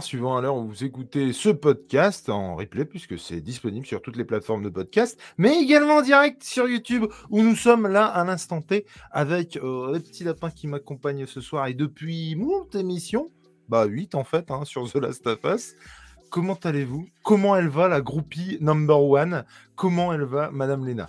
[0.00, 4.16] Suivant à l'heure où vous écoutez ce podcast en replay, puisque c'est disponible sur toutes
[4.16, 8.24] les plateformes de podcast, mais également en direct sur YouTube, où nous sommes là à
[8.24, 13.30] l'instant T avec euh, les petits lapins qui m'accompagnent ce soir et depuis mon émission,
[13.68, 15.74] bah 8 en fait, hein, sur The Last of Us.
[16.30, 17.06] Comment allez-vous?
[17.22, 19.44] Comment elle va, la groupie number one?
[19.76, 21.08] Comment elle va, Madame Léna?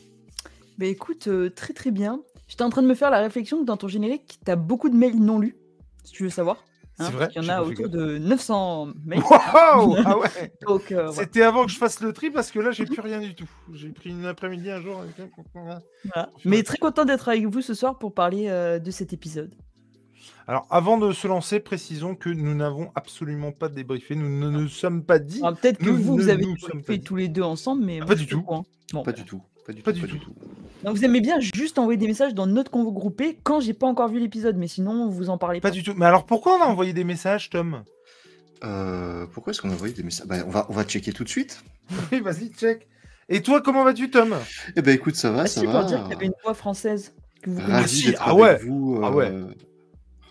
[0.77, 2.21] Bah écoute, euh, très très bien.
[2.47, 4.95] J'étais en train de me faire la réflexion que dans ton générique, t'as beaucoup de
[4.95, 5.55] mails non lus,
[6.03, 6.65] si tu veux savoir.
[6.97, 9.21] C'est Hein, vrai qu'il y en a autour de 900 mails.
[9.29, 11.11] Waouh Ah ouais Donc, euh.
[11.11, 13.49] C'était avant que je fasse le tri parce que là, j'ai plus rien du tout.
[13.73, 14.99] J'ai pris une après-midi un jour.
[15.01, 15.81] avec- Voilà.
[16.45, 19.53] Mais très content d'être avec vous ce soir pour parler euh, de cet épisode.
[20.47, 24.15] Alors, avant de se lancer, précisons que nous n'avons absolument pas débriefé.
[24.15, 25.39] Nous ne nous sommes pas dit.
[25.43, 26.45] Alors, Peut-être que Nous vous, vous avez
[26.85, 28.41] pas tous les deux ensemble, mais Ah, moi, pas du tout.
[28.41, 28.65] courant.
[28.93, 29.03] Bon.
[29.03, 29.41] Pas du tout.
[29.65, 29.99] Pas du Pas tout.
[29.99, 30.17] du pas tout.
[30.17, 30.31] du tout.
[30.83, 33.85] Donc vous aimez bien juste envoyer des messages dans notre convo groupé quand j'ai pas
[33.87, 35.69] encore vu l'épisode, mais sinon vous en parlez pas.
[35.69, 35.93] Pas du tout.
[35.95, 37.83] Mais alors, pourquoi on a envoyé des messages, Tom?
[38.63, 40.27] Euh, pourquoi est-ce qu'on a envoyé des messages?
[40.27, 41.63] Bah, on, va, on va checker tout de suite.
[42.11, 42.87] Oui, vas-y, check.
[43.29, 44.35] Et toi, comment vas-tu, Tom?
[44.75, 45.79] Eh ben écoute, ça va, Ah, ça si, va.
[45.79, 48.57] pour dire qu'il y avait une voix française que vous Ravi d'être ah avec ouais.
[48.65, 48.99] vous.
[49.03, 49.29] Ah ouais.
[49.31, 49.45] euh,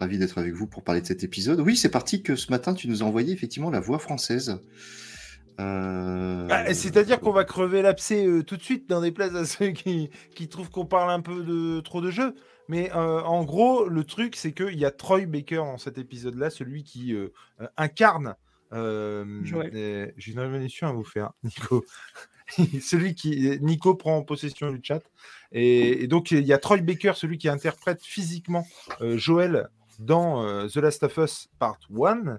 [0.01, 1.61] Ravi d'être avec vous pour parler de cet épisode.
[1.61, 4.59] Oui, c'est parti que ce matin, tu nous as envoyé effectivement la voix française.
[5.61, 9.45] Euh, Ah, C'est-à-dire qu'on va crever l'abcès euh, tout de suite dans des places à
[9.45, 12.35] ceux qui, qui trouvent qu'on parle un peu de trop de jeux.
[12.69, 16.51] Mais euh, en gros, le truc, c'est qu'il y a Troy Baker dans cet épisode-là,
[16.51, 17.29] celui qui euh,
[17.61, 18.37] euh, incarne.
[18.73, 19.25] euh,
[20.17, 21.85] J'ai une révélation à vous faire, Nico.
[22.81, 25.03] celui qui Nico prend possession du chat
[25.53, 28.67] et, et donc il y a Troy Baker celui qui interprète physiquement
[29.03, 29.69] euh, Joël
[30.01, 32.39] dans euh, The Last of Us Part 1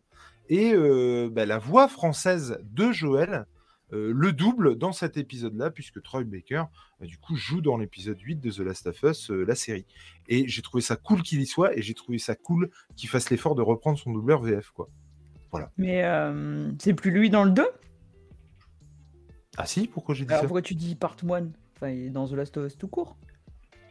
[0.51, 3.45] et euh, bah, la voix française de Joël
[3.93, 6.63] euh, le double dans cet épisode-là, puisque Troy Baker,
[7.01, 9.85] euh, du coup, joue dans l'épisode 8 de The Last of Us, euh, la série.
[10.29, 13.29] Et j'ai trouvé ça cool qu'il y soit, et j'ai trouvé ça cool qu'il fasse
[13.29, 14.89] l'effort de reprendre son doubleur VF, quoi.
[15.77, 17.67] Mais euh, c'est plus lui dans le 2
[19.57, 20.47] Ah si, pourquoi j'ai dit Alors ça?
[20.47, 23.17] pourquoi tu dis part 1 Enfin, il est dans The Last of Us tout court.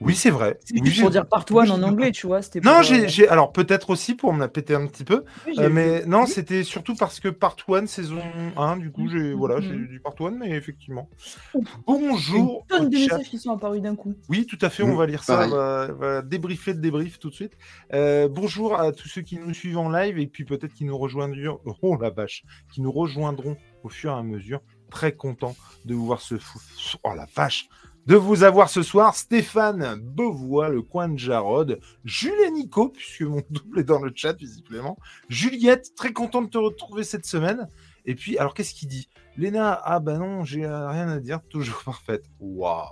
[0.03, 0.59] Oui, c'est vrai.
[0.65, 2.41] C'est Oui, juste j'ai- pour dire part 1 oui, j'ai- en anglais, tu vois.
[2.41, 5.05] c'était Non, pour, j'ai, euh, j'ai- alors peut-être aussi pour me la péter un petit
[5.05, 5.75] peu, oui, j'ai euh, vu.
[5.75, 6.29] mais non, Oui.
[6.29, 8.23] c'était surtout parce que Part 1, saison
[8.57, 9.89] 1, du coup, j'ai, voilà, j'ai Mhm.
[9.89, 11.11] dit Part 1, mais effectivement.
[11.53, 11.69] Ouf.
[11.87, 14.15] Bonjour Une tonne de messages qui sont apparus d'un coup.
[14.31, 15.51] Oui, tout à fait, on Mm, va lire ça, pareil.
[15.53, 17.53] on va, on va débriefer le débrief tout de suite.
[17.93, 20.97] Euh, bonjour à tous ceux qui nous suivent en live et puis peut-être qui nous
[20.97, 24.61] rejoindront, oh la vache, qui nous rejoindront au fur et à mesure.
[24.91, 26.59] Très content de vous voir ce fou,
[27.05, 27.69] oh la vache,
[28.07, 29.15] de vous avoir ce soir.
[29.15, 34.13] Stéphane Beauvois, le coin de Jarod, Jules et Nico, puisque mon double est dans le
[34.15, 34.99] chat visiblement.
[35.29, 37.69] Juliette, très content de te retrouver cette semaine.
[38.05, 39.09] Et puis, alors qu'est-ce qu'il dit?
[39.37, 42.25] Léna, ah bah non, j'ai euh, rien à dire, toujours parfaite.
[42.41, 42.89] Waouh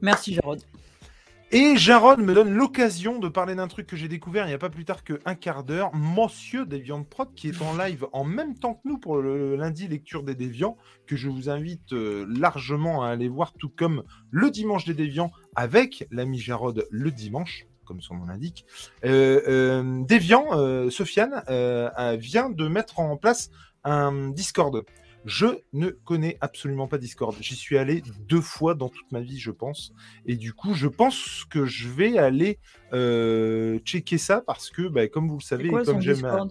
[0.00, 0.60] Merci, Jarod.
[1.56, 4.58] Et Jarod me donne l'occasion de parler d'un truc que j'ai découvert il n'y a
[4.58, 5.94] pas plus tard qu'un quart d'heure.
[5.94, 9.86] Monsieur Deviant Prod, qui est en live en même temps que nous pour le lundi
[9.86, 10.76] lecture des Déviants,
[11.06, 15.30] que je vous invite euh, largement à aller voir, tout comme le dimanche des Déviants
[15.54, 18.66] avec l'ami Jarod le dimanche, comme son nom l'indique.
[19.04, 21.44] Euh, euh, Déviant, euh, Sofiane,
[22.18, 23.52] vient de mettre en place
[23.84, 24.84] un Discord.
[25.24, 27.34] Je ne connais absolument pas Discord.
[27.40, 29.92] J'y suis allé deux fois dans toute ma vie, je pense.
[30.26, 32.58] Et du coup, je pense que je vais aller
[32.92, 36.48] euh, checker ça parce que, bah, comme vous le savez, quoi et son comme j'aime.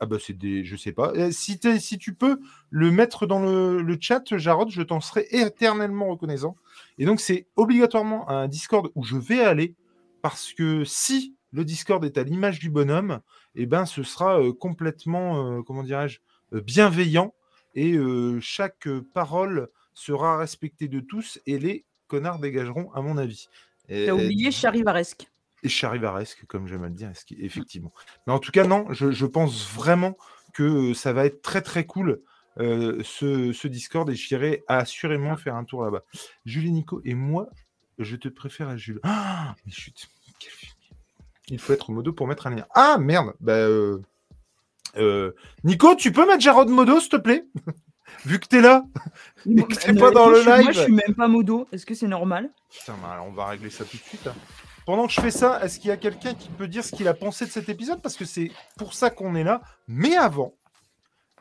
[0.00, 1.12] Ah bah c'est des, je sais pas.
[1.16, 1.58] Euh, Si,
[1.98, 6.56] tu peux le mettre dans le, le chat, Jarod, je t'en serai éternellement reconnaissant.
[6.98, 9.74] Et donc c'est obligatoirement un Discord où je vais aller
[10.20, 13.20] parce que si le Discord est à l'image du bonhomme,
[13.54, 16.18] eh ben ce sera euh, complètement, comment dirais-je,
[16.52, 17.32] bienveillant
[17.78, 23.48] et euh, chaque parole sera respectée de tous et les connards dégageront à mon avis.
[23.88, 25.28] T'as oublié Charivaresque.
[25.62, 27.92] et charivaresque, comme j'aime à le dire, effectivement.
[28.26, 30.16] Mais en tout cas, non, je, je pense vraiment
[30.54, 32.20] que ça va être très très cool
[32.58, 36.02] euh, ce, ce Discord et j'irai assurément faire un tour là-bas.
[36.44, 37.48] Julie Nico et moi,
[37.98, 38.98] je te préfère à Jules.
[39.04, 40.08] Ah, mais chut,
[40.40, 40.52] quel.
[41.50, 42.66] Il faut être modo pour mettre un lien.
[42.74, 44.02] Ah merde, bah, euh,
[44.96, 45.32] euh,
[45.64, 47.44] Nico, tu peux mettre Jarod modo, s'il te plaît
[48.24, 48.84] Vu que t'es là.
[49.46, 50.72] Moi, que t'es pas dans le je suis- Moi, live.
[50.72, 51.68] je suis même pas modo.
[51.72, 52.50] Est-ce que c'est normal?
[52.70, 54.26] Putain, alors, on va régler ça tout de suite.
[54.26, 54.34] hein.
[54.86, 57.06] Pendant que je fais ça, est-ce qu'il y a quelqu'un qui peut dire ce qu'il
[57.06, 58.00] a pensé de cet épisode?
[58.02, 59.60] Parce que c'est pour ça qu'on est là.
[59.86, 60.54] Mais avant,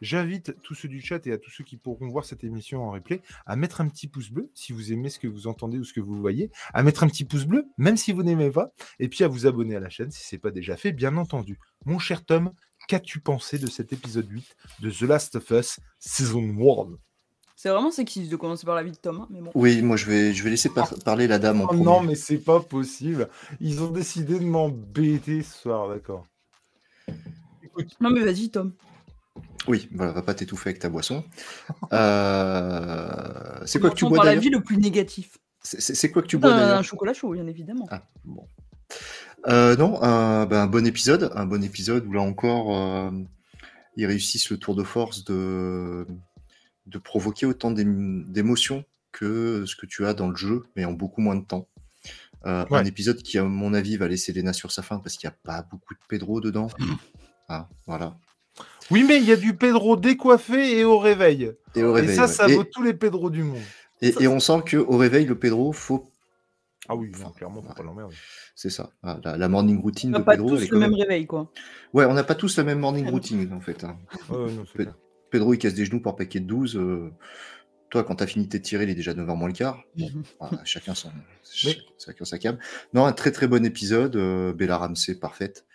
[0.01, 2.91] j'invite tous ceux du chat et à tous ceux qui pourront voir cette émission en
[2.91, 5.83] replay à mettre un petit pouce bleu si vous aimez ce que vous entendez ou
[5.85, 8.71] ce que vous voyez, à mettre un petit pouce bleu, même si vous n'aimez pas,
[8.99, 11.15] et puis à vous abonner à la chaîne si ce n'est pas déjà fait, bien
[11.17, 11.57] entendu.
[11.85, 12.51] Mon cher Tom,
[12.87, 16.97] qu'as-tu pensé de cet épisode 8 de The Last of Us Season 1
[17.55, 19.51] C'est vraiment sexiste de commencer par la vie de Tom, hein, mais bon.
[19.55, 21.83] Oui, moi je vais, je vais laisser par- parler la dame en Oh premier.
[21.83, 23.29] non, mais c'est pas possible.
[23.59, 26.25] Ils ont décidé de m'embêter ce soir, d'accord.
[28.01, 28.73] Non, mais vas-y, Tom.
[29.67, 31.23] Oui, voilà, va pas t'étouffer avec ta boisson.
[31.93, 35.37] Euh, c'est quoi que tu bois par la vie le plus négatif.
[35.61, 36.77] C'est c'est- c'est quoi que tu bois Un, d'ailleurs?
[36.79, 37.85] un chocolat chaud, bien évidemment.
[37.91, 38.47] Ah, bon.
[39.45, 43.11] Euh, non, un, ben, un bon épisode, un bon épisode où là encore, euh,
[43.95, 46.05] ils réussissent le tour de force de,
[46.87, 50.91] de provoquer autant d'ém- d'émotions que ce que tu as dans le jeu, mais en
[50.93, 51.67] beaucoup moins de temps.
[52.45, 55.27] Euh, Un épisode qui, à mon avis, va laisser Lena sur sa fin parce qu'il
[55.27, 56.67] n'y a pas beaucoup de Pedro dedans.
[57.49, 58.17] Ah, voilà.
[58.91, 61.53] Oui, mais il y a du Pedro décoiffé et au réveil.
[61.75, 62.11] Et au réveil.
[62.11, 62.27] et ça, ouais.
[62.33, 63.61] ça Et- vaut tous les Pedro du monde.
[64.01, 66.11] et, et on sent qu'au réveil, le Pedro, faut.
[66.89, 67.75] Ah oui, Enfin, non, clairement, faut ouais.
[67.75, 68.15] pas l'emmerder.
[68.55, 68.91] C'est ça.
[69.03, 70.55] Ah, La, la morning routine On de n'a pas Pedro.
[70.55, 71.51] elle tous le même réveil, quoi.
[71.93, 73.83] Ouais, on n'a pas tous la même morning routine, en fait.
[73.83, 73.97] hein.
[74.29, 74.95] Non, Pe- clair.
[75.29, 76.77] Pedro, il casse des genoux par paquet de 12.
[76.77, 77.11] euh,
[77.89, 79.83] Toi, quand t'as fini de tirer, il est déjà 9h moins le quart.
[79.97, 80.07] Bon,
[80.39, 81.09] voilà, chacun, son,
[81.43, 82.57] ch- chacun sa cam.
[82.93, 84.15] Non, un très très bon épisode.
[84.15, 85.65] euh, Bella Ramsey, parfaite.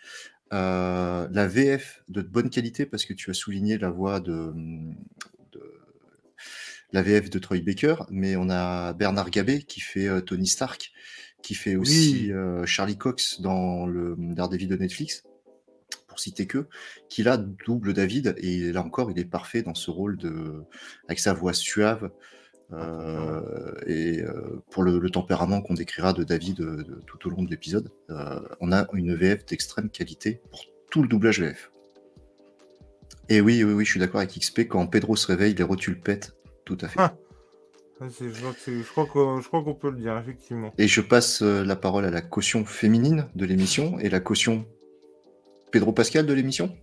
[0.52, 4.94] Euh, la VF de bonne qualité, parce que tu as souligné la voix de, de-
[6.92, 10.92] la VF de Troy Baker, mais on a Bernard Gabé qui fait euh, Tony Stark,
[11.42, 12.32] qui fait aussi Oui.
[12.32, 15.22] euh, Charlie Cox dans le Daredevil de Netflix,
[16.06, 16.68] pour citer que,
[17.08, 20.62] qui là double David, et là encore, il est parfait dans ce rôle de,
[21.08, 22.10] avec sa voix suave.
[22.72, 27.42] euh, et euh, pour le, le tempérament qu'on décrira de David euh, tout au long
[27.42, 27.90] de l'épisode,
[28.60, 31.70] on a une VF d'extrême qualité pour tout le doublage VF.
[33.28, 36.00] Et oui, oui, oui, je suis d'accord avec XP, quand Pedro se réveille, les rotules
[36.00, 36.98] pètent, tout à fait.
[37.00, 37.14] Ah.
[38.10, 38.88] C'est- Je crois que c'est- je
[39.48, 40.72] crois qu'on peut le dire, effectivement.
[40.78, 44.64] Et je passe euh, la parole à la caution féminine de l'émission et la caution
[45.70, 46.74] Pedro Pascal de l'émission.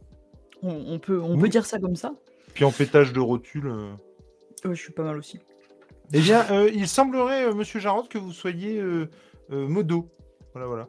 [0.64, 2.14] On, on peut, on peut dire ça comme ça.
[2.54, 3.68] Puis en pétage de rotule.
[3.68, 3.92] euh.
[4.66, 5.40] Ouais, je suis pas mal aussi.
[6.14, 9.08] Eh bien, euh, il semblerait, euh, monsieur Jarod, que vous soyez euh,
[9.52, 10.10] euh, modo.
[10.54, 10.88] Voilà, voilà.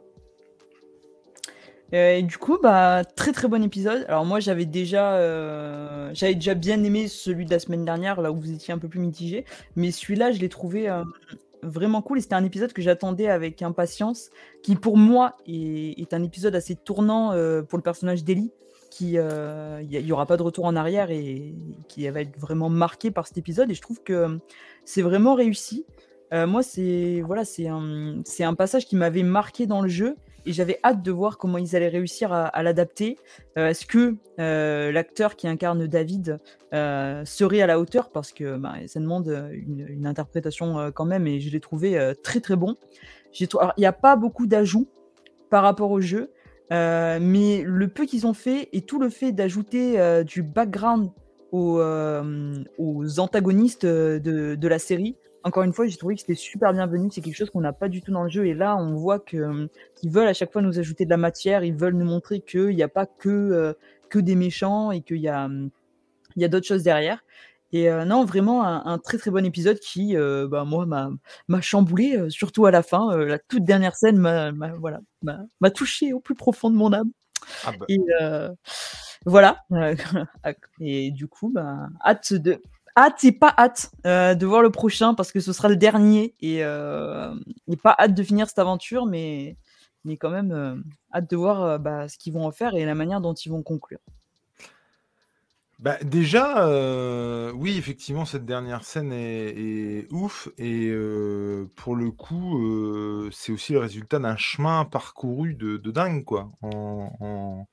[1.93, 4.05] Euh, et du coup, bah, très très bon épisode.
[4.07, 8.31] Alors moi, j'avais déjà, euh, j'avais déjà bien aimé celui de la semaine dernière, là
[8.31, 9.45] où vous étiez un peu plus mitigé.
[9.75, 11.03] Mais celui-là, je l'ai trouvé euh,
[11.63, 12.19] vraiment cool.
[12.19, 14.29] Et c'était un épisode que j'attendais avec impatience,
[14.63, 17.29] qui pour moi est, un épisode assez tournant
[17.67, 18.51] pour le personnage d'Ellie,
[18.89, 21.53] qui, il n'y aura pas de retour en arrière et
[21.87, 23.69] qui va être vraiment marqué par cet épisode.
[23.69, 24.39] Et je trouve que
[24.85, 25.85] c'est vraiment réussi.
[26.31, 30.15] Moi, c'est voilà, c'est un, c'est un passage qui m'avait marqué dans le jeu
[30.45, 33.17] et j'avais hâte de voir comment ils allaient réussir à, l'adapter.
[33.57, 36.39] Euh, Est-ce que euh, l'acteur qui incarne David
[36.73, 38.09] euh, serait à la hauteur?
[38.09, 42.55] Parce que bah, ça demande une, interprétation quand même, et je l'ai trouvé très très
[42.55, 42.75] bon.
[43.39, 43.47] Il
[43.77, 44.87] n'y a pas beaucoup d'ajouts
[45.49, 46.31] par rapport au jeu,
[46.69, 51.11] mais le peu qu'ils ont fait et tout le fait d'ajouter du background
[51.51, 51.79] aux,
[53.19, 57.09] antagonistes de la série, encore une fois, j'ai trouvé que c'était super bienvenu.
[57.11, 58.45] C'est quelque chose qu'on n'a pas du tout dans le jeu.
[58.45, 61.17] Et là, on voit que, euh, qu'ils veulent à chaque fois nous ajouter de la
[61.17, 61.63] matière.
[61.63, 63.73] Ils veulent nous montrer qu'il n'y a pas que, euh,
[64.09, 65.69] que des méchants et qu'il y a, hum,
[66.35, 67.23] il y a d'autres choses derrière.
[67.73, 71.61] Et euh, non, vraiment un, un très très bon épisode qui, euh, bah, moi, m'a,
[71.61, 73.15] chamboulé, surtout à la fin.
[73.15, 77.09] La toute dernière scène m'a, voilà, m'a, touché au plus profond de mon âme.
[77.65, 77.99] Ah bah, Et
[79.25, 79.63] voilà.
[80.81, 82.61] Et du coup, bah, hâte de.
[82.97, 86.35] Hâte et pas hâte euh, de voir le prochain parce que ce sera le dernier
[86.41, 87.33] et, euh,
[87.67, 89.57] et pas hâte de finir cette aventure, mais,
[90.03, 90.75] mais quand même euh,
[91.13, 93.49] hâte de voir euh, bah, ce qu'ils vont en faire et la manière dont ils
[93.49, 93.99] vont conclure.
[95.79, 100.47] bah, déjà, euh, oui, effectivement, cette dernière scène est, ouf.
[100.59, 106.23] Et euh, pour le coup, euh, c'est aussi le résultat d'un chemin parcouru de, dingue,
[106.23, 106.51] quoi.
[106.61, 107.67] En,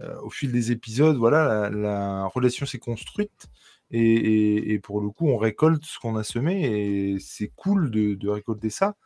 [0.00, 3.46] euh, au fil des épisodes, voilà, la relation s'est construite.
[3.90, 6.64] Et, pour le coup, on récolte ce qu'on a semé.
[6.64, 8.96] Et c'est cool de, récolter ça.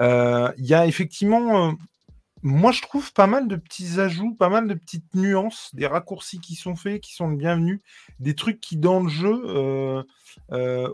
[0.00, 1.72] Euh, Il y a effectivement, euh,
[2.42, 6.40] moi je trouve pas mal de petits ajouts, pas mal de petites nuances, des raccourcis
[6.40, 7.80] qui sont faits, qui sont le bienvenu,
[8.20, 10.02] des trucs qui dans le jeu euh,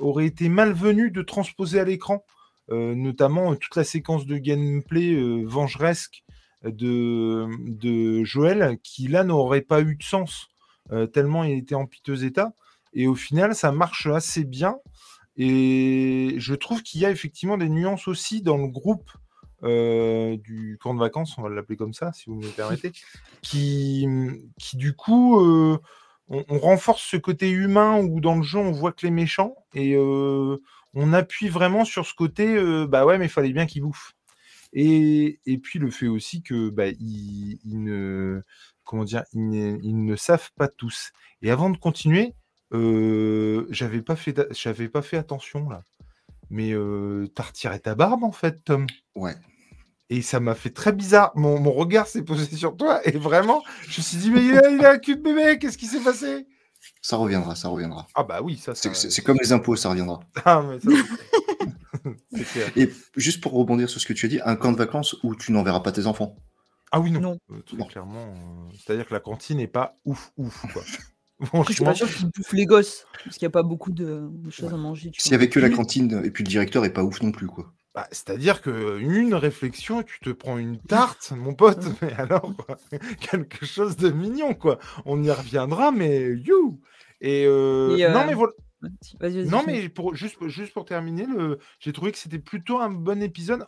[0.00, 2.25] auraient été malvenus de transposer à l'écran,
[2.70, 6.23] notamment toute la séquence de gameplay vengeresque
[6.64, 10.49] de, de Joël, qui là n'aurait pas eu de sens,
[11.12, 12.52] tellement il était en piteux état.
[12.98, 14.76] Et au final, ça marche assez bien.
[15.36, 19.12] Et je trouve qu'il y a effectivement des nuances aussi dans le groupe
[19.62, 22.90] euh, du camp de vacances, on va l'appeler comme ça, si vous me permettez,
[23.40, 24.06] qui,
[24.58, 25.78] qui du coup, euh,
[26.28, 29.94] on, renforce ce côté humain où dans le jeu, on voit que les méchants et
[29.94, 30.58] euh,
[30.92, 32.56] on appuie vraiment sur ce côté,
[32.88, 34.14] bah ouais, mais il fallait bien qu'ils bouffent.
[34.72, 38.42] Et, et puis le fait aussi que bah, ils, ne
[38.82, 41.12] comment dire, ils ne, savent pas tous.
[41.42, 42.34] Et avant de continuer,
[42.72, 45.82] j'avais pas fait, j'avais pas fait attention là.
[46.50, 48.87] Mais euh, t'as retiré ta barbe en fait, Tom.
[49.14, 49.34] Ouais.
[50.10, 51.32] Et ça m'a fait très bizarre.
[51.34, 53.06] Mon, mon regard s'est posé sur toi.
[53.06, 55.58] Et vraiment, je me suis dit, mais il a, il a un cul de bébé.
[55.58, 56.46] Qu'est-ce qui s'est passé?
[57.02, 58.06] Ça reviendra, ça reviendra.
[58.14, 59.10] Ah bah oui, ça, C'est ça...
[59.10, 60.20] c'est comme les impôts, ça reviendra.
[60.46, 62.70] Ah, mais ça, c'est- c'est clair.
[62.76, 65.34] Et juste pour rebondir sur ce que tu as dit, un camp de vacances où
[65.37, 66.37] tu n'enverras pas tes enfants?
[66.90, 67.20] Ah oui, non.
[67.20, 67.38] Non.
[67.50, 67.84] Euh, très Non.
[67.84, 68.25] clairement.
[68.34, 70.64] euh, C'est-à-dire que la cantine n'est pas ouf, ouf.
[70.72, 70.82] Quoi.
[71.40, 73.92] Je suis Franchement, pas sûr qu'ils bouffent les gosses, parce qu'il n'y a pas beaucoup
[73.92, 75.11] de, de choses à manger.
[75.16, 75.37] S'il y vois.
[75.37, 77.73] avait que la cantine et puis le directeur est pas ouf non plus, quoi.
[77.95, 82.76] bah, c'est-à-dire que une réflexion, tu te prends une tarte, mon pote, mais alors, quoi,
[83.21, 84.78] quelque chose de mignon, quoi.
[85.04, 86.80] On y reviendra, mais you
[87.21, 88.52] Et, euh, Et, euh, non, mais voilà.
[89.47, 93.23] Non, mais pour, juste, juste pour terminer, le, j'ai trouvé que c'était plutôt un bon
[93.23, 93.64] épisode.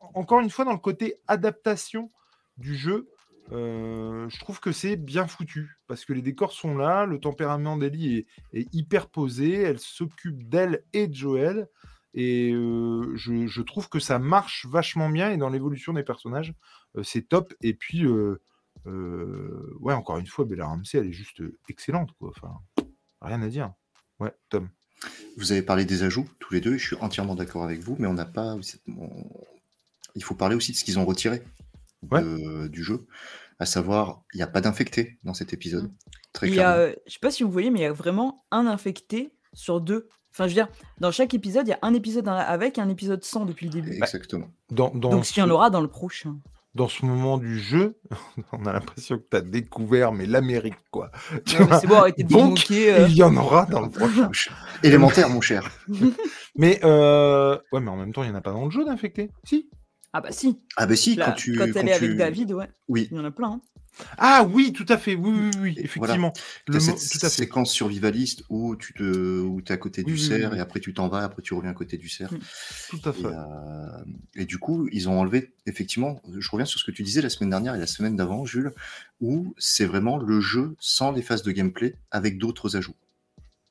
[0.00, 2.10] Encore une fois, dans le côté adaptation
[2.58, 3.08] du jeu,
[3.52, 5.78] euh, je trouve que c'est bien foutu.
[5.86, 10.84] Parce que les décors sont là, le tempérament d'Ellie est, hyper posé, elle s'occupe d'elle
[10.92, 11.68] et de Joël.
[12.14, 15.30] Et euh, je, trouve que ça marche vachement bien.
[15.30, 16.54] Et dans l'évolution des personnages,
[16.96, 17.52] euh, c'est top.
[17.60, 22.10] Et puis, ouais, encore une fois, Bella Ramsey, elle est juste excellente.
[22.18, 22.32] Quoi.
[23.20, 23.72] Rien à dire.
[24.20, 24.68] Ouais, Tom.
[25.36, 28.06] Vous avez parlé des ajouts, tous les deux, je suis entièrement d'accord avec vous, mais
[28.06, 28.56] on n'a pas.
[30.14, 31.42] Il faut parler aussi de ce qu'ils ont retiré
[32.04, 33.06] de- du jeu,
[33.58, 35.90] à savoir, il n'y a pas d'infecté dans cet épisode.
[36.32, 37.92] Très Il y a, euh, je sais pas si vous voyez, mais il y a
[37.92, 40.08] vraiment un infecté sur deux.
[40.32, 40.68] Enfin, je veux dire,
[40.98, 43.72] dans chaque épisode, il y a un épisode avec et un épisode sans depuis le
[43.72, 43.92] début.
[43.92, 44.48] Exactement.
[44.70, 46.38] Dans, dans Donc, s'il y en aura dans le prochain.
[46.74, 48.00] dans ce moment du jeu,
[48.52, 51.12] on a l'impression que tu as découvert mais l'Amérique quoi.
[51.46, 53.06] Tu Ouais, vois bon, arrêtez de vous Donc, euh.
[53.08, 54.28] Il y en aura dans le prochain.
[54.82, 55.70] Élémentaire, mon cher.
[56.56, 57.56] Mais euh...
[57.72, 59.30] ouais, mais en même temps, il n'y en a pas dans le jeu d'infecté.
[59.44, 59.70] Si.
[60.16, 61.58] Ah bah si, Ah, bah si, Là, quand tu.
[61.58, 63.48] quand quand elle est avec David, ouais, Oui, il y en a plein.
[63.50, 63.60] hein.
[64.18, 65.14] Ah oui, tout à fait.
[65.16, 66.32] Oui, oui, oui, effectivement.
[66.68, 67.36] Le cette mot- tout à fait.
[67.36, 70.58] séquence survivaliste où tu te, où es à côté du Oui, cerf oui.
[70.58, 72.32] et après tu t'en vas, après tu reviens à côté du cerf.
[72.32, 72.38] Mm.
[72.90, 73.26] Tout à Et, fait.
[73.26, 74.04] euh,
[74.36, 77.28] et du coup, ils ont enlevé, effectivement, je reviens sur ce que tu disais la
[77.30, 78.72] semaine dernière et la semaine d'avant, Jules,
[79.20, 82.96] où c'est vraiment le jeu sans les phases de gameplay avec d'autres ajouts.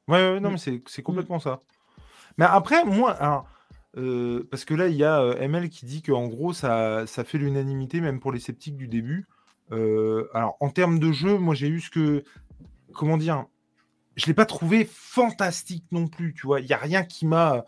[0.09, 0.51] Ouais, ouais, non, Mm.
[0.53, 1.59] mais c'est c'est complètement ça.
[2.37, 3.47] Mais après, moi, alors,
[3.95, 7.23] euh, parce que là, il y a euh, ML qui dit qu'en gros, ça, ça
[7.23, 9.27] fait l'unanimité, même pour les sceptiques du début.
[9.71, 12.23] Euh, alors, en termes de jeu, moi, j'ai eu ce que.
[12.93, 13.45] Comment dire
[14.15, 16.59] Je ne l'ai pas trouvé fantastique non plus, tu vois.
[16.59, 17.65] Il n'y a rien qui m'a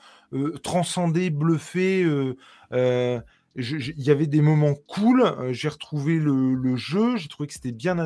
[0.64, 2.02] transcendé, bluffé.
[2.72, 3.24] Il
[3.98, 5.24] y avait des moments cool.
[5.52, 7.18] j'ai retrouvé le, jeu.
[7.18, 7.98] J'ai trouvé que c'était bien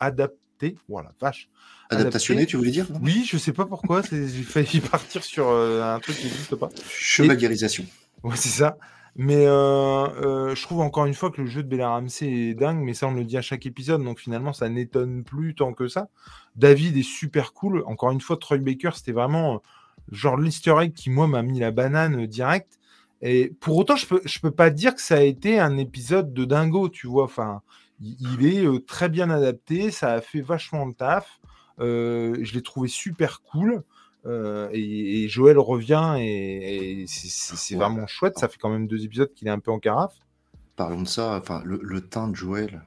[0.00, 0.39] adapté.
[0.88, 1.48] Voilà, vache.
[1.90, 2.50] Adaptationné, Adapté.
[2.50, 5.98] tu voulais dire Oui, je sais pas pourquoi, c'est- j'ai failli partir sur euh, un
[6.00, 6.68] truc qui n'existe pas.
[6.88, 7.84] Chevaliérisation.
[8.22, 8.76] Ouais, c'est ça.
[9.16, 12.54] Mais euh, euh, je trouve encore une fois que le jeu de Bella Ramsey est
[12.54, 15.72] dingue, mais ça on le dit à chaque épisode, donc finalement ça n'étonne plus tant
[15.72, 16.08] que ça.
[16.54, 17.82] David est super cool.
[17.86, 19.62] Encore une fois, Troy Baker, c'était vraiment
[20.12, 22.78] genre l'easter egg qui moi m'a mis la banane direct.
[23.22, 26.32] Et pour autant, je peux, je peux pas dire que ça a été un épisode
[26.32, 27.24] de dingo, tu vois.
[27.24, 27.62] Enfin,
[28.00, 31.40] il, est euh, très bien adapté, ça a fait vachement de taf.
[31.80, 33.82] Euh, je l'ai trouvé super cool.
[34.26, 37.80] Euh, et, et Joël revient et, et c'est- Ouais.
[37.80, 38.38] vraiment chouette.
[38.38, 40.14] Ça fait quand même deux épisodes qu'il est un peu en carafe.
[40.76, 42.82] Parlons de ça, enfin, le, le teint de Joël,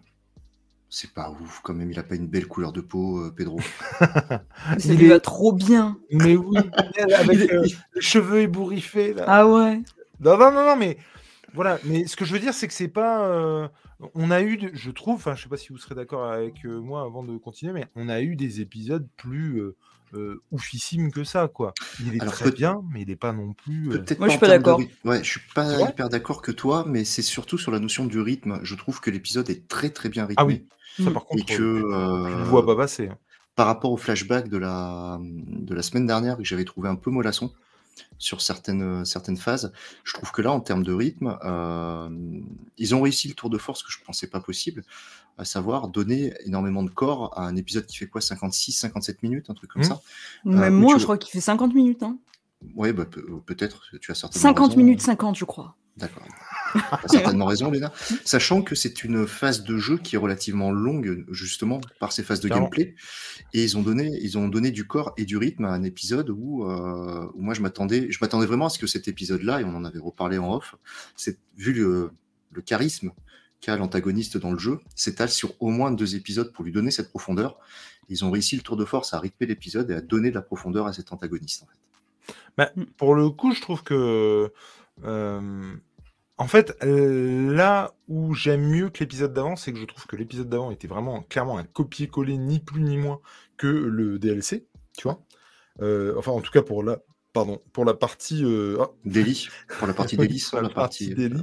[0.90, 3.60] c'est pas ouf quand même, il a pas une belle couleur de peau, euh, Pedro.
[4.86, 5.98] Il lui est- va trop bien.
[6.12, 6.58] Mais oui,
[7.16, 7.66] avec euh,
[7.96, 9.14] les cheveux ébouriffés.
[9.14, 9.24] Là.
[9.28, 9.82] Ah ouais.
[10.20, 10.98] Non, non, non, non, mais
[11.54, 11.80] voilà.
[11.84, 13.28] Mais ce que je veux dire, c'est que c'est pas.
[14.16, 16.66] On a eu, de- je trouve, enfin, je sais pas si vous serez d'accord avec
[16.66, 19.76] euh, moi avant de continuer, mais on a eu des épisodes plus euh,
[20.14, 21.74] euh, oufissimes que ça, quoi.
[22.00, 23.92] Il est Alors, très bien, mais il est pas non plus.
[23.94, 24.78] euh, Peut-être Moi, je suis pas de d'accord.
[24.78, 25.10] rythme.
[25.10, 28.20] Ouais, je suis pas hyper d'accord que toi, mais c'est surtout sur la notion du
[28.20, 28.60] rythme.
[28.64, 30.36] Je trouve que l'épisode est très très bien rythmé.
[30.36, 30.68] Ah oui,
[30.98, 31.64] ça par Et contre, que
[32.26, 33.08] je le vois pas passer.
[33.10, 33.18] hein.
[33.56, 37.12] par rapport au flashback de la, de la semaine dernière que j'avais trouvé un peu
[37.12, 37.54] mollasson
[38.18, 39.72] sur certaines, certaines phases,
[40.04, 42.10] je trouve que là, en termes de rythme, euh,
[42.78, 44.84] ils ont réussi le tour de force que je pensais pas possible,
[45.38, 49.50] à savoir donner énormément de corps à un épisode qui fait quoi 56, 57 minutes,
[49.50, 49.88] un truc comme Mhm.
[49.90, 50.02] ça?
[50.46, 52.04] Même moins, tu- je crois qu'il fait 50 minutes.
[52.04, 52.18] Hein.
[52.76, 54.78] Ouais, bah, pe- peut-être, tu as certainement 50 raison.
[54.84, 55.76] minutes 50, je crois.
[55.98, 56.24] D'accord.
[57.02, 57.92] T'as certainement raison, Léna.
[58.26, 62.40] Sachant que c'est une phase de jeu qui est relativement longue, justement, par ces phases
[62.40, 62.66] de Clairement.
[62.66, 62.96] gameplay.
[63.54, 66.30] Et ils ont donné, ils ont donné du corps et du rythme à un épisode
[66.30, 69.64] où, euh, où moi je m'attendais, je m'attendais vraiment à ce que cet épisode-là, et
[69.64, 70.76] on en avait reparlé en off,
[71.16, 72.12] c'est vu le,
[72.52, 73.12] le charisme
[73.62, 77.10] qu'a l'antagoniste dans le jeu, s'étale sur au moins deux épisodes pour lui donner cette
[77.10, 77.58] profondeur.
[78.10, 80.42] Ils ont réussi le tour de force à rythmer l'épisode et à donner de la
[80.42, 81.64] profondeur à cet antagoniste.
[81.64, 82.34] En fait.
[82.58, 84.52] Bah, pour le coup, je trouve que.
[85.06, 85.74] euh,
[86.38, 90.16] en fait, euh, là où j'aime mieux que l'épisode d'avant, c'est que je trouve que
[90.16, 93.20] l'épisode d'avant était vraiment clairement un copier-coller, ni plus ni moins
[93.58, 95.22] que le DLC, tu vois.
[95.82, 97.00] Euh, enfin, en tout cas, pour la,
[97.34, 99.50] pardon, pour la partie euh, ah, Délit,
[99.80, 101.10] pour la partie délit, la la partie.
[101.10, 101.40] partie euh,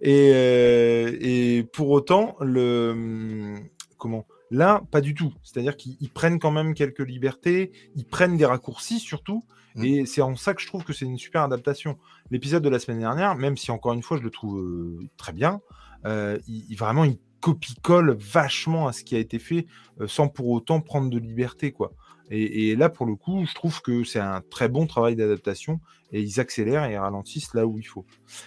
[0.00, 3.56] et, euh, et pour autant le
[3.98, 5.32] comment là pas du tout.
[5.42, 9.44] C'est-à-dire qu'ils ils prennent quand même quelques libertés, ils prennent des raccourcis surtout.
[9.76, 9.84] Mm.
[9.84, 11.98] Et c'est en ça que je trouve que c'est une super adaptation.
[12.30, 15.32] L'épisode de la semaine dernière, même si encore une fois je le trouve euh, très
[15.32, 15.60] bien,
[16.04, 19.66] euh, il, il- vraiment il copie-colle vachement à ce qui a été fait
[20.00, 21.92] euh, sans pour autant prendre de liberté quoi.
[22.30, 25.80] Et, et là pour le coup, je trouve que c'est un très bon travail d'adaptation
[26.12, 28.04] et ils accélèrent et ralentissent là où il faut.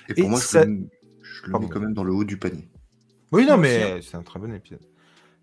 [0.10, 0.90] Et pour Et moi, ça- je le,
[1.22, 1.68] je le Pardon.
[1.68, 2.68] mets quand même dans le haut du panier.
[3.32, 4.82] Oui, non, mais c'est un très bon épisode.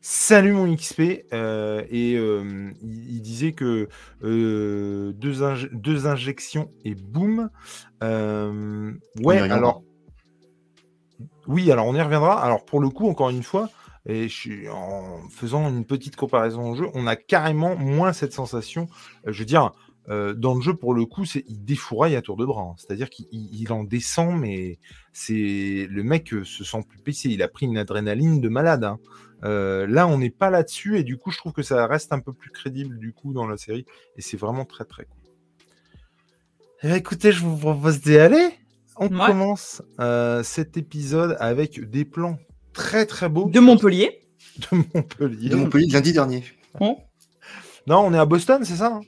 [0.01, 1.25] Salut mon XP.
[1.33, 3.89] euh, et euh, il, il disait que
[4.23, 5.35] euh, deux,
[5.73, 7.51] deux injections et boum.
[9.23, 9.83] Ouais, alors.
[11.49, 12.41] Oui, alors on y reviendra.
[12.43, 13.69] Alors pour le coup, encore une fois,
[14.07, 18.33] et je suis en faisant une petite comparaison au jeu, on a carrément moins cette
[18.33, 18.89] sensation.
[19.27, 19.73] je veux dire,
[20.09, 22.63] euh, dans le jeu, pour le coup, c'est il défouraille à tour de bras.
[22.63, 22.75] hein.
[22.79, 24.79] C'est-à-dire qu'il il- il en descend, mais
[25.13, 27.29] c'est le mec euh, se sent plus PC.
[27.31, 28.85] Il a pris une adrénaline de malade.
[28.85, 28.99] hein.
[29.47, 32.19] Euh, là, on n'est pas là-dessus, et du coup, je trouve que ça reste un
[32.21, 33.87] peu plus crédible du coup dans la série,
[34.17, 35.21] et c'est vraiment très très cool.
[36.83, 38.51] Eh bien, écoutez, je vous propose d'y aller.
[38.99, 39.27] On Ouais.
[39.27, 42.39] commence euh, cet épisode avec des plans
[42.73, 44.21] très très beaux De Montpellier.
[44.73, 45.49] de Montpellier.
[45.51, 46.45] De Montpellier de lundi dernier.
[46.81, 49.01] Non, on est à Boston, c'est ça hein?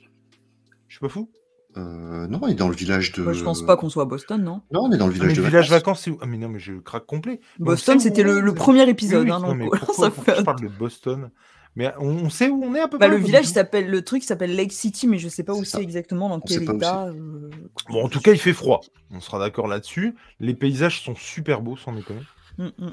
[0.87, 1.29] Je suis pas fou?
[1.77, 3.23] Euh, non, on est dans le village de.
[3.23, 4.61] Bah, je pense pas qu'on soit à Boston, non?
[4.71, 5.85] Non, on est dans le Ah, village mais de le village vacances.
[5.85, 6.17] vacances, c'est où?
[6.21, 7.39] Ah mais non, mais je craque complet.
[7.59, 9.25] Mais on Boston, c'était le, le premier épisode.
[9.25, 11.29] oui, hein, non, mais voilà, pourquoi, ça pourquoi fait- je parle de Boston?
[11.75, 14.23] Mais on, sait où on est à peu Bah, près le village s'appelle, le truc
[14.23, 17.05] s'appelle Lake City, mais je sais pas où C'est exactement, dans On quel état.
[17.05, 17.49] euh,
[17.89, 18.81] Bon, en tout cas, il fait froid.
[19.11, 20.15] On sera d'accord là-dessus.
[20.39, 22.21] Les paysages sont super beaux, sans déconner.
[22.57, 22.91] mm, mm.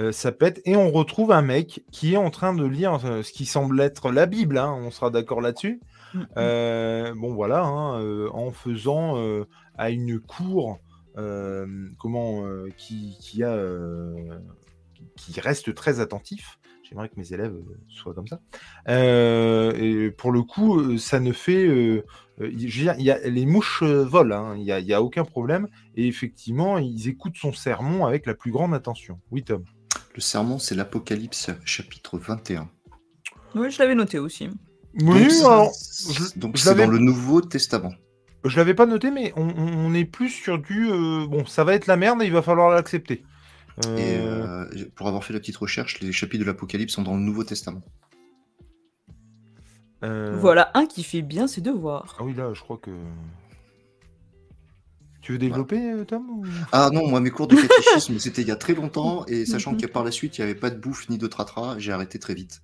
[0.00, 0.60] Euh, ça pète.
[0.64, 4.10] Et on retrouve un mec qui est en train de lire ce qui semble être
[4.10, 4.58] la Bible.
[4.58, 5.80] hein, on sera d'accord là-dessus.
[6.16, 6.26] Mm, mm.
[6.38, 7.62] Euh, bon, voilà.
[7.64, 9.44] hein, euh, en faisant euh,
[9.76, 10.78] à une cour
[11.18, 11.66] euh,
[11.98, 14.38] comment, euh, qui, qui, a, euh,
[15.16, 16.58] qui reste très attentif.
[16.82, 17.56] J'aimerais que mes élèves
[17.88, 18.40] soient comme ça.
[18.88, 21.66] Euh, et pour le coup, ça ne fait.
[21.66, 22.02] je
[22.38, 25.66] veux dire, il y a, les mouches volent, hein, il n'y a, a aucun problème.
[25.96, 29.18] Et effectivement, ils écoutent son sermon avec la plus grande attention.
[29.32, 29.64] Oui, Tom?
[30.14, 32.70] Le sermon, c'est l'Apocalypse, chapitre 21.
[33.56, 34.48] Ouais, je l'avais noté aussi.
[35.00, 37.92] Oui, Donc, c'est- alors, c'est- donc je c'est l'avais- dans le Nouveau Testament.
[38.44, 40.88] je l'avais pas noté, mais on, est plus sur du.
[40.90, 43.22] euh, bon, ça va être la merde et il va falloir l'accepter.
[43.86, 47.14] Euh, Et euh, pour avoir fait la petite recherche, les chapitres de l'Apocalypse sont dans
[47.14, 47.82] le Nouveau Testament.
[50.02, 52.16] euh, Voilà un qui fait bien ses devoirs.
[52.18, 52.90] Ah oui, là, je crois que.
[55.22, 57.56] Tu veux développer, Tom ou- Ah non, moi mes cours de
[57.96, 60.44] catéchisme c'était il y a très longtemps et sachant que par la suite il n'y
[60.50, 62.60] avait pas de bouffe ni de tratra, j'ai arrêté très vite.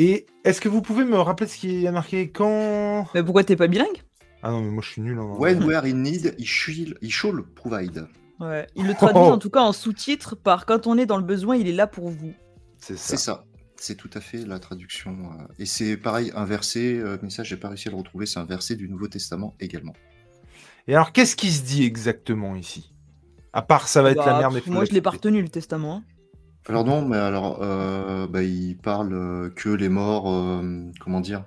[0.00, 3.56] Et est-ce que vous pouvez me rappeler ce qui est marqué quand Mais pourquoi t'es
[3.56, 4.02] pas bilingue?
[4.42, 5.18] Ah non, mais moi je suis nul.
[5.18, 8.06] en- When where in need, he shall, he shall provide.
[8.38, 8.66] Ouais.
[8.76, 9.32] Il le traduit Oh.
[9.32, 11.88] en tout cas en sous-titre par quand on est dans le besoin, il est là
[11.88, 12.32] pour vous.
[12.78, 13.08] C'est ça.
[13.08, 13.44] C'est ça.
[13.80, 15.10] C'est tout à fait la traduction.
[15.10, 18.26] euh, Et c'est pareil, un verset, euh, mais ça j'ai pas réussi à le retrouver,
[18.26, 19.94] c'est un verset du Nouveau Testament également.
[20.86, 22.92] Et alors, qu'est-ce qui se dit exactement ici?
[23.52, 24.60] À part, ça va être la Bah, merde.
[24.60, 25.96] faut moi, je l'ai pas retenu le testament.
[25.96, 26.02] hein.
[26.68, 31.44] Alors non, mais alors euh, bah, il parle euh, que les morts, euh, comment dire,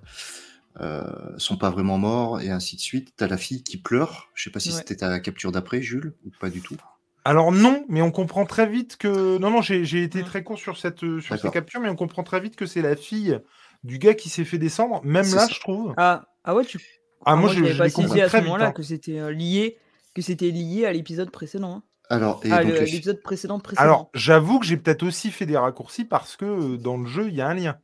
[0.82, 1.04] euh,
[1.38, 3.14] sont pas vraiment morts et ainsi de suite.
[3.18, 4.30] T'as la fille qui pleure.
[4.36, 4.76] Je sais pas si Ouais.
[4.78, 6.78] c'était ta capture d'après, Jules, ou pas du tout.
[7.24, 9.38] Alors non, mais on comprend très vite que...
[9.38, 10.26] Non, non, j'ai j'ai été Mm.
[10.26, 11.52] très court sur, cette, euh, sur ces D'accord.
[11.52, 13.40] captures, mais on comprend très vite que c'est la fille
[13.84, 15.02] du gars qui s'est fait descendre.
[15.04, 15.54] Même C'est là, ça.
[15.54, 15.94] je trouve.
[15.98, 16.80] Ah, ah ouais, tu.
[17.26, 18.48] Ah, moi, je je, l'avais je pas l'ai saisi compris à ce très vite.
[18.48, 18.72] moment-là hein.
[18.72, 19.78] que c'était lié,
[20.16, 21.76] que c'était lié à l'épisode précédent.
[21.78, 21.84] hein.
[22.12, 23.84] Alors, et Ah, donc le- l'épisode précédent précédent.
[23.84, 27.30] Alors, j'avoue que j'ai peut-être aussi fait des raccourcis parce que euh, dans le jeu,
[27.30, 27.80] il y a un lien.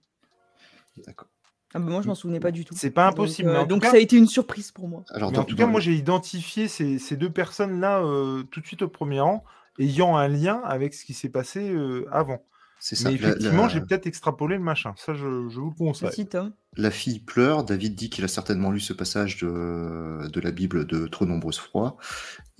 [1.06, 1.30] D'accord.
[1.74, 2.76] Ah, bah, moi, je m'en souvenais pas du tout.
[2.78, 3.50] C'est pas Donc, impossible.
[3.50, 5.06] euh, donc cas- ça a été une surprise pour moi.
[5.12, 8.66] Alors, dans, en tout cas, moi, j'ai identifié ces, ces deux personnes-là euh, tout de
[8.68, 9.46] suite au premier rang,
[9.80, 12.44] ayant un lien avec ce qui s'est passé euh, avant.
[12.80, 13.10] C'est ça.
[13.12, 14.94] Mais La- effectivement, la, j'ai peut-être extrapolé le machin.
[14.98, 16.08] Ça, je, je vous le conseille.
[16.08, 16.54] Merci Tom.
[16.76, 17.64] la fille pleure.
[17.64, 21.60] David dit qu'il a certainement lu ce passage de, de la Bible de trop nombreuses
[21.60, 21.98] fois.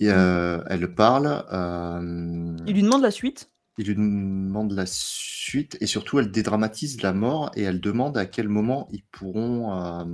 [0.00, 1.44] Et euh, elle parle.
[1.52, 3.50] euh, Il lui demande la suite.
[3.78, 8.26] il lui demande la suite et surtout elle dédramatise la mort et elle demande à
[8.26, 10.04] quel moment ils pourront euh,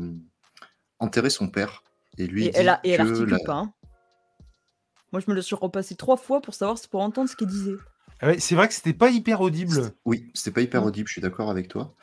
[0.99, 1.83] enterrer son père.
[2.19, 3.55] Et lui Et dit elle, a, et elle que articule la- pas.
[3.55, 3.73] hein.
[5.13, 7.77] Moi, je me le suis repassé trois fois pour savoir, pour entendre ce qu'elle disait.
[8.25, 9.93] Ah ouais, c'est vrai que c'était pas hyper audible.
[10.07, 10.87] Oui, c'était pas hyper Mm.
[10.87, 11.95] audible, je suis d'accord avec toi.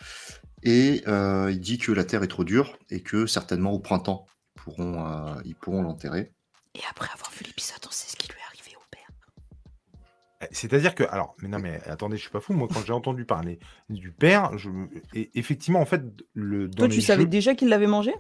[0.62, 4.28] Et euh, il dit que la terre est trop dure et que certainement au printemps,
[4.56, 6.32] ils pourront, euh, ils pourront l'enterrer.
[6.76, 9.10] Et après avoir vu l'épisode, on sait ce qui lui est arrivé au père.
[10.44, 12.54] Eh, C'est-à-dire que, alors, mais non, mais attendez, je suis pas fou.
[12.54, 13.58] Moi, quand j'ai entendu parler
[13.90, 14.70] du père, je,
[15.16, 16.04] et effectivement, en fait,
[16.36, 18.14] le, dans Toi, tu savais déjà qu'il l'avait mangé?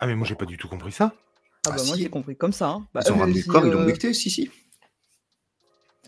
[0.00, 1.12] Ah, mais moi, j'ai pas du tout compris ça.
[1.14, 1.18] Ah,
[1.66, 2.02] Ah, bah, moi, si.
[2.04, 2.70] j'ai compris comme ça.
[2.70, 2.86] hein.
[2.94, 4.50] Bah, Ils ont euh, ramené le corps, ils l'ont becté, si, si.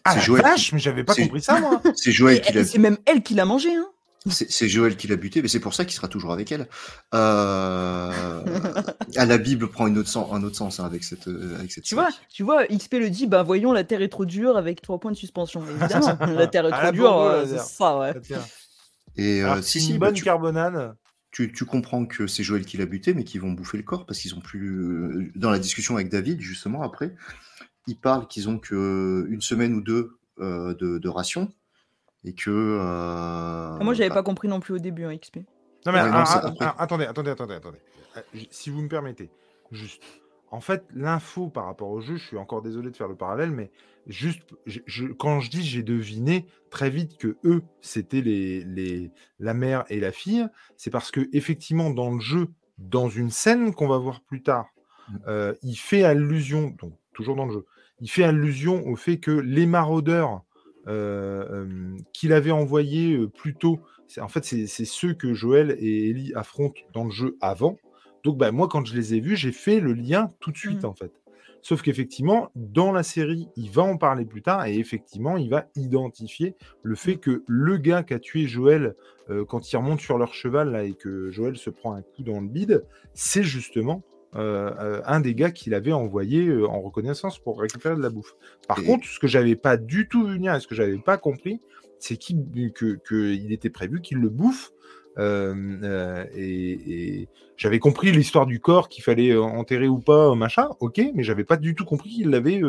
[0.04, 1.80] Ah, C'est la Joël vache, qui- mais j'avais pas c'est- compris ça, moi.
[1.94, 3.74] C'est Joël qui l'a C'est même elle qui l'a mangé.
[3.74, 3.86] Hein.
[4.30, 6.68] C'est Joël qui l'a buté, mais c'est pour ça qu'il sera toujours avec elle.
[7.12, 8.12] Euh...
[9.16, 11.72] ah, la Bible prend une autre sens, un autre sens hein, avec cette, euh, avec
[11.72, 14.56] cette Tu vois, tu vois, XP le dit, bah voyons, la Terre est trop dure
[14.56, 15.62] avec trois points de suspension.
[15.68, 18.12] Évidemment, la Terre est trop dure, euh, c'est ça, ouais.
[18.32, 18.36] Ah.
[19.16, 20.94] Et euh, Alors, si, si, une bah, bonne tu, carbonade.
[21.32, 24.06] tu, tu comprends que c'est Joël qui l'a buté, mais qu'ils vont bouffer le corps
[24.06, 25.32] parce qu'ils ont plus.
[25.34, 27.14] Dans la discussion avec David, justement, après,
[27.86, 31.52] ils parlent qu'ils ont que une semaine ou deux euh, de, de ration
[32.24, 32.50] et que.
[32.50, 35.38] euh, Ah, moi, j'avais bah, pas compris non plus au début, hein, XP.
[35.84, 37.78] Non, mais Ouais, non, ah, ah, ah, attendez, attendez, attendez, attendez.
[38.16, 39.30] Euh, Si vous me permettez,
[39.70, 40.02] juste.
[40.50, 43.50] En fait, l'info par rapport au jeu, je suis encore désolé de faire le parallèle,
[43.50, 43.70] mais
[44.06, 49.10] juste, je- je- quand je dis j'ai deviné très vite que eux, c'était les, les,
[49.40, 53.74] la mère et la fille, c'est parce que effectivement dans le jeu, dans une scène
[53.74, 54.66] qu'on va voir plus tard,
[55.08, 55.16] Mm.
[55.26, 57.66] euh, il fait allusion, donc toujours dans le jeu,
[58.02, 60.42] il fait allusion au fait que les maraudeurs
[60.88, 65.76] euh, euh, qu'il avait envoyés euh, plus tôt, c'est- en fait, c'est ceux que Joël
[65.78, 67.78] et Ellie affrontent dans le jeu avant.
[68.24, 70.82] Donc, bah, moi, quand je les ai vus, j'ai fait le lien tout de suite,
[70.82, 70.90] Mhm.
[70.90, 71.12] en fait.
[71.64, 75.66] Sauf qu'effectivement, dans la série, il va en parler plus tard et effectivement, il va
[75.76, 78.96] identifier le fait que le gars qui a tué Joël
[79.48, 82.40] quand il remonte sur leur cheval là, et que Joël se prend un coup dans
[82.40, 82.84] le bide,
[83.14, 84.02] c'est justement
[84.34, 88.10] euh, euh, un des gars qu'il avait envoyé euh, en reconnaissance pour récupérer de la
[88.10, 88.34] bouffe.
[88.66, 90.98] Par Et- contre, ce que j'avais pas du tout vu venir et ce que j'avais
[90.98, 91.60] pas compris,
[91.98, 94.70] c'est qu'il que, que il était prévu qu'il le bouffe.
[95.18, 101.02] Euh, et, et j'avais compris l'histoire du corps qu'il fallait enterrer ou pas, machin, ok,
[101.14, 102.62] mais j'avais pas du tout compris qu'il l'avait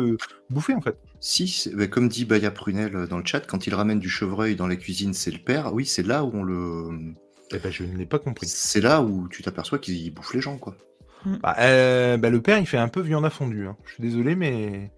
[0.50, 0.96] bouffé en fait.
[1.20, 4.76] Si, comme dit Baya Prunel dans le chat, quand il ramène du chevreuil dans la
[4.76, 5.72] cuisine, c'est le père.
[5.72, 7.14] Oui, c'est là où on le.
[7.50, 8.46] Eh ben, je ne l'ai pas compris.
[8.46, 10.76] C'est là où tu t'aperçois qu'il bouffe les gens, quoi.
[11.42, 13.66] Bah, euh, bah, le père, il fait un peu viande à fondue.
[13.66, 13.76] hein.
[13.86, 14.90] Je suis désolé, mais.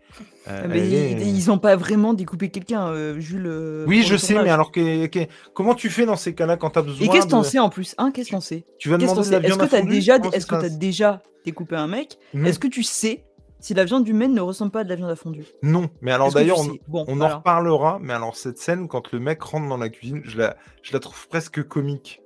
[0.48, 3.84] euh, Ah, mais ils, est- ils ont pas vraiment découpé quelqu'un, euh, Jules.
[3.86, 6.78] Oui, je sais, mais alors que, que- comment tu fais dans ces cas-là quand tu
[6.78, 8.64] as besoin Et qu'est-ce que t'en de- sais en plus hein Qu'est-ce que t'en sais?
[8.78, 9.46] Tu vas demander t'en de la sais?
[9.46, 10.78] Est-ce viande que t'as déjà, est-ce que t'as passe?
[10.78, 12.18] déjà découpé un mec?
[12.44, 13.24] Est-ce que tu sais
[13.60, 15.44] si la viande humaine ne ressemble pas à de la viande à fondue?
[15.62, 16.80] Non, mais alors d'ailleurs, on, sais?
[16.88, 20.20] Bon, on en reparlera, mais alors cette scène, quand le mec rentre dans la cuisine,
[20.24, 22.20] je la, je la trouve presque comique.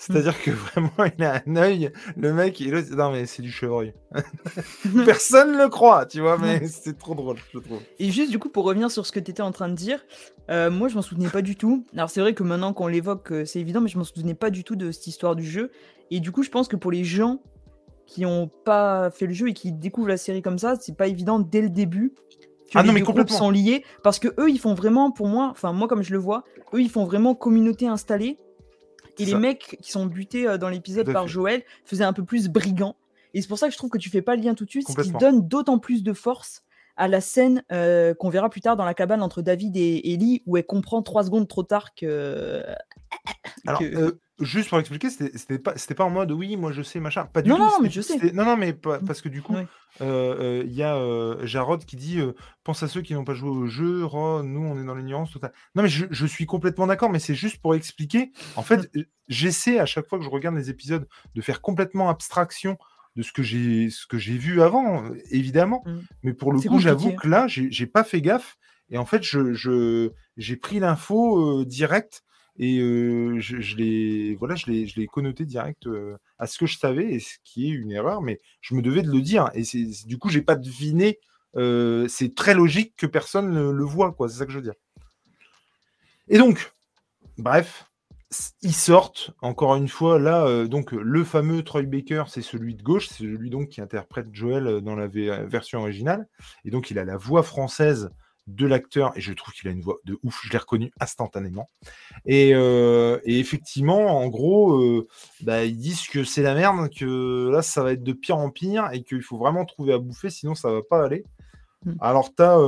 [0.00, 3.52] C'est-à-dire que vraiment, il a un œil, le mec, il est non mais c'est du
[3.52, 3.92] chevreuil.
[5.04, 7.80] Personne le croit, tu vois, mais c'est trop drôle, je trouve.
[7.98, 10.00] Et juste du coup pour revenir sur ce que tu étais en train de dire,
[10.50, 11.84] euh, moi je m'en souvenais pas du tout.
[11.94, 14.48] Alors c'est vrai que maintenant qu'on l'évoque euh, c'est évident mais je m'en souvenais pas
[14.48, 15.70] du tout de cette histoire du jeu.
[16.10, 17.42] Et du coup je pense que pour les gens
[18.06, 21.08] qui ont pas fait le jeu et qui découvrent la série comme ça, c'est pas
[21.08, 22.14] évident dès le début
[22.72, 23.36] que Ah les non, mais deux groupes complètement.
[23.38, 26.18] sont liés parce que eux ils font vraiment pour moi, enfin moi comme je le
[26.18, 28.38] vois, eux ils font vraiment communauté installée.
[29.18, 31.28] Et les mecs qui sont butés euh, dans l'épisode par fait.
[31.28, 32.96] Joël faisaient un peu plus brigand.
[33.34, 34.70] Et c'est pour ça que je trouve que tu fais pas le lien tout de
[34.70, 36.62] suite, ce qui donne d'autant plus de force
[36.96, 40.42] à la scène euh, qu'on verra plus tard dans la cabane entre David et Ellie,
[40.46, 42.62] où elle comprend trois secondes trop tard que.
[43.66, 47.00] Alors, que- euh, juste pour expliquer, c'était pas, pas en mode oui, moi je sais,
[47.00, 47.26] machin.
[47.26, 47.62] Pas du Non, tout.
[47.62, 48.32] non, mais je sais.
[48.32, 49.66] Non, non, mais pas- parce que du coup, Ouais.
[50.00, 50.04] euh,
[50.60, 52.18] euh, il y a euh, Jarod qui dit
[52.64, 55.52] pense à ceux qui n'ont pas joué au jeu, nous on est dans l'ignorance totale.
[55.74, 58.32] Non, mais je, je suis complètement d'accord, mais c'est juste pour expliquer.
[58.56, 59.02] En fait, Mm.
[59.28, 62.76] j'essaie à chaque fois que je regarde les épisodes de faire complètement abstraction
[63.16, 65.82] de ce que j'ai ce que j'ai vu avant, évidemment.
[65.86, 65.98] Mm.
[66.22, 68.56] Mais pour le coup, j'avoue que là, j'ai pas fait gaffe.
[68.92, 72.22] Et en fait, je, j'ai pris l'info euh, direct
[72.62, 72.78] et
[73.40, 74.54] je, l'ai voilà,
[75.10, 75.88] connoté direct
[76.38, 79.00] à ce que je savais, et ce qui est une erreur, mais je me devais
[79.00, 79.50] de le dire.
[79.54, 79.62] Et
[80.04, 81.18] du coup, j'ai pas deviné.
[81.54, 84.28] c'est très logique que personne ne le voit, quoi.
[84.28, 84.74] C'est ça que je veux dire.
[86.28, 86.74] Et donc,
[87.38, 87.90] bref,
[88.60, 90.66] ils sortent encore une fois là.
[90.66, 94.82] donc le fameux Troy Baker, c'est celui de gauche, c'est celui donc qui interprète Joel
[94.82, 96.28] dans la version originale.
[96.66, 98.10] Et donc il a la voix française
[98.54, 100.40] de l'acteur et je trouve qu'il a une voix de ouf.
[100.44, 101.68] Je l'ai reconnu instantanément.
[102.26, 105.08] Et, euh, et effectivement, en gros, euh,
[105.42, 108.50] bah, ils disent que c'est la merde, que là ça va être de pire en
[108.50, 111.24] pire et qu'il faut vraiment trouver à bouffer, sinon ça va pas aller.
[111.84, 111.92] Mm.
[112.00, 112.58] Alors tu as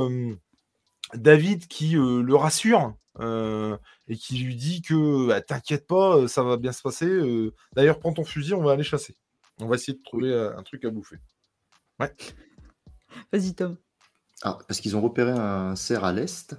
[1.13, 6.27] David qui euh, le rassure euh, et qui lui dit que bah, t'inquiète pas, euh,
[6.27, 7.05] ça va bien se passer.
[7.05, 9.15] euh, D'ailleurs, prends ton fusil, on va aller chasser.
[9.59, 11.17] On va essayer de trouver euh, un truc à bouffer.
[13.31, 13.77] Vas-y, Tom.
[14.43, 16.55] Ah, parce qu'ils ont repéré un cerf à l'est,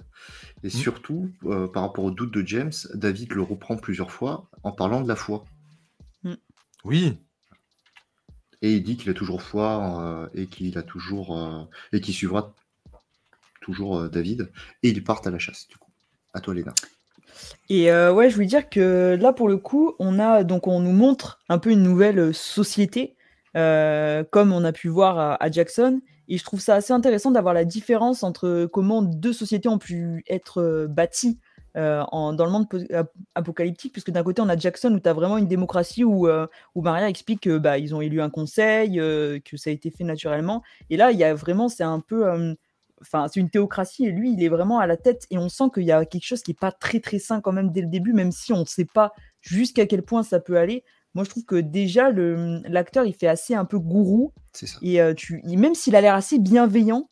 [0.63, 4.71] et surtout, euh, par rapport au doute de James, David le reprend plusieurs fois en
[4.71, 5.45] parlant de la foi.
[6.83, 7.17] Oui,
[8.61, 12.13] Et il dit qu'il a toujours foi euh, et qu'il a toujours euh, et qu'il
[12.13, 12.53] suivra
[13.65, 14.51] toujours euh, David.
[14.83, 15.89] Et ils partent à la chasse, du coup.
[16.33, 16.73] À toi, Léna.
[17.69, 20.79] Et euh, ouais, je voulais dire que là, pour le coup, on a donc on
[20.79, 23.15] nous montre un peu une nouvelle euh, société
[23.53, 26.01] comme on a pu voir à, Jackson.
[26.27, 30.23] Et je trouve ça assez intéressant d'avoir la différence entre comment deux sociétés ont pu
[30.27, 31.39] être bâties
[31.75, 32.67] dans le monde
[33.35, 36.81] apocalyptique, puisque d'un côté, on a Jackson où tu as vraiment une démocratie où, où
[36.81, 40.63] Maria explique qu'ils bah, ont élu un conseil, que ça a été fait naturellement.
[40.89, 42.55] Et là, il y a vraiment, c'est un peu
[43.01, 45.65] enfin, c'est une théocratie et lui, il est vraiment à la tête et on sent
[45.73, 47.87] qu'il y a quelque chose qui n'est pas très très sain quand même dès le
[47.87, 50.83] début, même si on ne sait pas jusqu'à quel point ça peut aller.
[51.15, 54.33] Moi, je trouve que déjà, l'acteur, il fait assez un peu gourou.
[54.53, 54.77] C'est ça.
[54.81, 57.09] Et tu, même s'il a l'air assez bienveillant,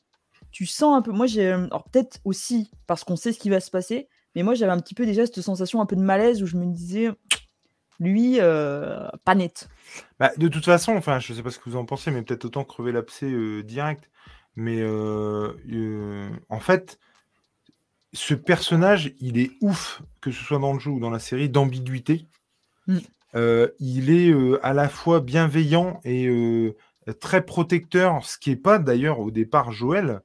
[0.52, 1.12] tu sens un peu.
[1.12, 1.52] Moi, j'ai.
[1.52, 4.80] Alors, peut-être aussi parce qu'on sait ce qui va se passer, mais moi, j'avais un
[4.80, 7.10] petit peu déjà cette sensation un peu de malaise où je me disais,
[8.00, 9.70] lui, pas net.
[10.20, 12.46] Bah, de toute façon, enfin, je sais pas ce que vous en pensez, mais peut-être
[12.46, 13.32] autant crever l'abcès
[13.64, 14.10] direct.
[14.56, 17.00] Mais euh, euh, en fait,
[18.14, 21.50] ce personnage, il est ouf, que ce soit dans le jeu ou dans la série,
[21.50, 22.28] d'ambiguïté.
[22.88, 23.00] Mm.
[23.36, 26.30] Euh, il est à la fois bienveillant et
[27.20, 30.22] très protecteur, ce qui n'est pas d'ailleurs au départ Joël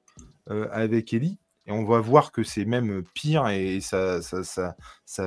[0.49, 1.39] avec Ellie.
[1.67, 4.21] Et on va voir que c'est même pire et ça,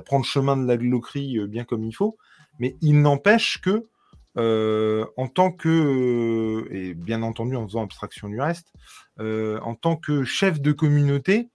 [0.06, 2.18] prend le chemin de la gloquerie bien comme il faut.
[2.60, 3.88] Mais il n'empêche que
[4.38, 8.72] euh, en tant que, euh, et bien entendu en faisant abstraction du reste,
[9.20, 11.50] euh, en tant que chef de communauté,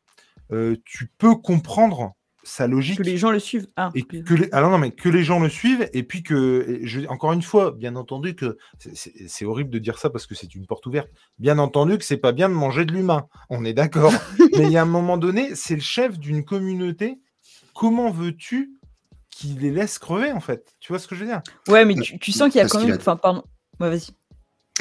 [0.85, 2.15] tu peux comprendre
[2.47, 2.99] sa logique.
[2.99, 3.67] Que les gens le suivent.
[3.77, 6.81] Ah, et que les, alors non, mais que les gens le suivent, et puis que,
[6.83, 10.55] je, encore une fois, bien entendu que c'est horrible de dire ça parce que c'est
[10.55, 11.09] une porte ouverte.
[11.39, 14.13] Bien entendu que c'est pas bien de manger de l'humain, on est d'accord.
[14.57, 17.19] mais il y a un moment donné, c'est le chef d'une communauté.
[17.75, 18.73] Comment veux-tu
[19.31, 20.75] qui les laisse crever, en fait?
[20.81, 21.43] Tu vois ce que je veux dire?
[21.69, 22.97] Ouais, mais tu, sens qu'il y a quand même.
[22.97, 23.43] Enfin, pardon.
[23.81, 24.11] Ouais, vas-y.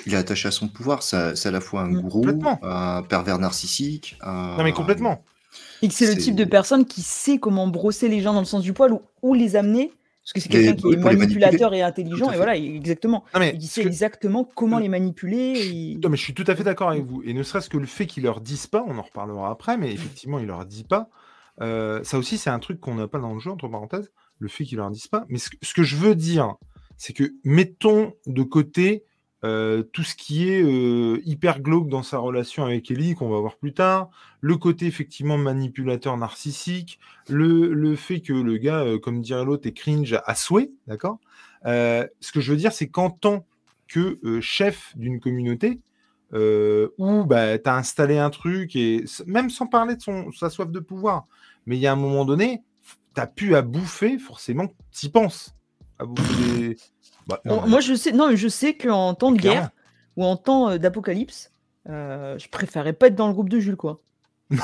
[0.06, 1.02] Il est attaché à son pouvoir.
[1.02, 2.02] C'est à la fois un mm.
[2.02, 2.26] gourou,
[2.62, 4.18] un pervers narcissique.
[4.24, 5.24] Non, mais complètement.
[5.82, 8.46] Et que c'est le type de personne qui sait comment brosser les gens dans le
[8.46, 9.92] sens du poil ou, ou les amener.
[10.24, 13.26] Parce que c'est quelqu'un qui est manipulateur et intelligent, et voilà, exactement.
[13.36, 16.00] Non, mais sait exactement comment les manipuler.
[16.02, 17.22] Non, mais je suis tout à fait d'accord avec vous.
[17.24, 19.94] Et ne serait-ce que le fait qu'ils leur disent pas, on en reparlera après, mais
[19.94, 21.10] effectivement, il leur dit pas.
[21.62, 24.48] Euh, ça aussi, c'est un truc qu'on n'a pas dans le jeu, entre parenthèses le
[24.48, 25.26] fait qu'ils leur disent pas.
[25.30, 26.56] Mais ce, que je veux dire,
[26.98, 29.04] c'est que mettons de côté
[29.44, 33.40] euh, tout ce qui est euh, hyper glauque dans sa relation avec Ellie, qu'on va
[33.40, 34.10] voir plus tard,
[34.42, 39.74] le côté effectivement manipulateur narcissique, le, fait que le gars, euh, comme dirait l'autre, est
[39.74, 41.20] cringe à souhait, d'accord?
[41.66, 43.46] Ce que je veux dire, c'est qu'en tant
[43.88, 45.80] que chef d'une communauté,
[46.32, 50.80] où bah, tu as installé un truc, et même sans parler de sa soif de
[50.80, 51.26] pouvoir,
[51.66, 52.62] mais il y a un moment donné,
[53.16, 55.56] t'as pu à bouffer, forcément, t'y penses.
[55.98, 56.78] À bouffer
[57.28, 59.70] bah, moi, je sais, non, je sais qu'en temps de guerre
[60.16, 61.52] ou en temps euh, d'apocalypse,
[61.90, 64.02] euh, je préférais pas être dans le groupe de Jules, quoi.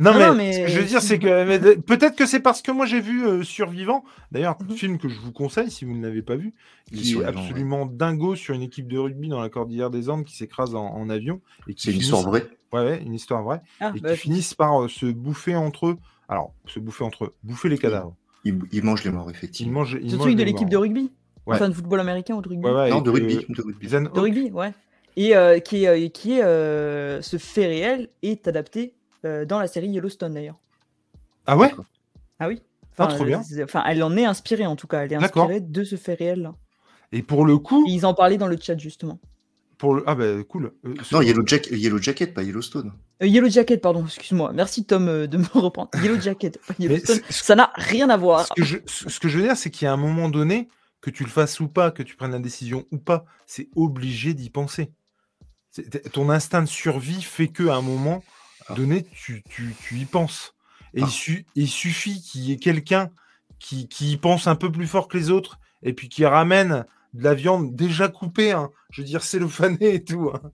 [0.00, 2.72] Non, non, mais, ce que je veux dire, c'est que peut-être que c'est parce que
[2.72, 4.76] moi j'ai vu euh, Survivant, d'ailleurs, un mhm.
[4.76, 6.52] film que je vous conseille si vous ne l'avez pas vu,
[6.92, 10.36] qui est absolument dingo sur une équipe de rugby dans la cordillère des Andes qui
[10.36, 11.40] s'écrase en, avion.
[11.76, 12.48] C'est une histoire vraie.
[12.72, 13.62] Ouais, une histoire vraie.
[13.80, 17.34] Ah, et bah, qui finissent par se bouffer entre eux alors, se bouffer entre eux,
[17.42, 18.14] bouffer les cadavres.
[18.44, 19.84] Ils, mangent les morts, effectivement.
[19.84, 21.10] C'est celui de l'équipe de rugby
[21.46, 23.46] Enfin, de football américain ou de rugby Non, de rugby.
[23.48, 24.72] De rugby, de rugby ouais.
[25.16, 28.92] Et euh, qui est, euh, qui est euh, ce fait réel est adapté
[29.24, 30.60] dans la série Yellowstone, d'ailleurs.
[31.46, 31.72] Ah ouais?
[32.38, 32.62] Ah oui.
[32.96, 33.42] Ah, trop bien.
[33.64, 35.00] Enfin, elle en est inspirée, en tout cas.
[35.00, 36.54] Elle est inspirée de ce fait réel-là.
[37.10, 37.84] Et pour le coup...
[37.88, 39.18] ils en parlaient dans le chat, justement.
[40.06, 40.72] Ah bah cool.
[40.86, 42.92] Euh, non, Yellow, Yellow, Jacket, pas Yellowstone.
[43.22, 44.52] Euh, Yellow Jacket, pardon, excuse-moi.
[44.54, 45.90] Merci Tom euh, de me reprendre.
[46.02, 47.20] Yellow Jacket, pas Yellowstone.
[47.28, 48.46] Ça n'a rien à voir.
[48.46, 50.68] Ce que, je, ce que je veux dire, c'est qu'il y a un moment donné,
[51.06, 54.34] que tu le fasses ou pas, que tu prennes la décision ou pas, c'est obligé
[54.34, 54.90] d'y penser.
[56.12, 58.24] Ton instinct de survie fait qu'à un moment
[58.66, 58.74] ah.
[58.74, 60.56] donné, tu, tu, tu, y penses.
[60.94, 61.50] Et il, ah.
[61.54, 63.10] il, suffit qu'il y ait quelqu'un
[63.60, 66.84] qui, qui y pense un peu plus fort que les autres et puis qui ramène
[67.14, 70.50] de la viande déjà coupée, hein, je veux dire cellophanée et tout, hein,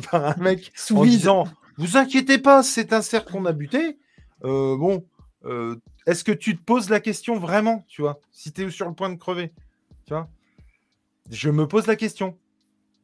[0.10, 1.44] par un mec Sous en disant
[1.76, 3.96] Vous inquiétez pas, c'est un cerf qu'on a buté.
[4.42, 5.06] Euh, bon,
[5.44, 5.76] euh,
[6.08, 8.94] est-ce que tu te poses la question vraiment, tu vois, si tu es sur le
[8.94, 9.52] point de crever?
[10.06, 10.28] Tu vois
[11.30, 12.36] Je me pose la question.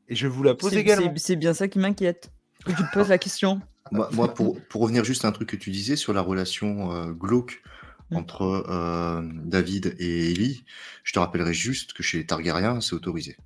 [0.09, 1.13] Et je vous la pose également.
[1.17, 2.31] C'est bien ça qui m'inquiète.
[2.67, 3.61] Tu te poses la question.
[3.93, 7.13] Moi, pour, pour, revenir juste à un truc que tu disais sur la relation euh,
[7.13, 7.63] glauque
[8.11, 8.17] Mmh.
[8.17, 10.65] entre euh, David et Ellie.
[11.05, 13.37] Je te rappellerai juste que chez les Targaryens, c'est autorisé.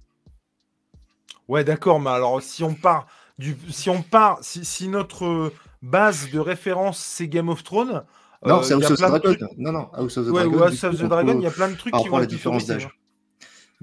[1.49, 3.07] Ouais, d'accord, mais alors si on part
[3.39, 8.05] du, si on part, si, notre base de référence c'est Game of Thrones.
[8.47, 9.37] Non, euh, c'est House of the Dragon.
[9.59, 10.63] Non, non, House of the Dragon.
[10.63, 12.89] House of the Dragon, il y a plein de trucs qui vont la différence d'âge.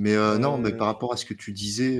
[0.01, 1.99] Mais euh, non, mais par rapport à ce que tu disais.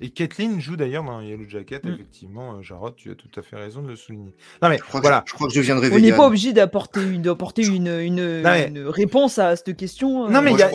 [0.00, 1.90] Et Kathleen joue d'ailleurs dans Yellow Jacket, Mm.
[1.92, 4.34] effectivement, euh, Jarod, tu as tout à fait raison de le souligner.
[4.60, 6.52] Non mais Je crois, voilà, que, je crois que je deviendrai On n'est pas obligé
[6.52, 10.26] d'apporter une, d'apporter une, une, mais- une réponse à cette question.
[10.26, 10.30] euh.
[10.30, 10.70] Non, mais il y a- a-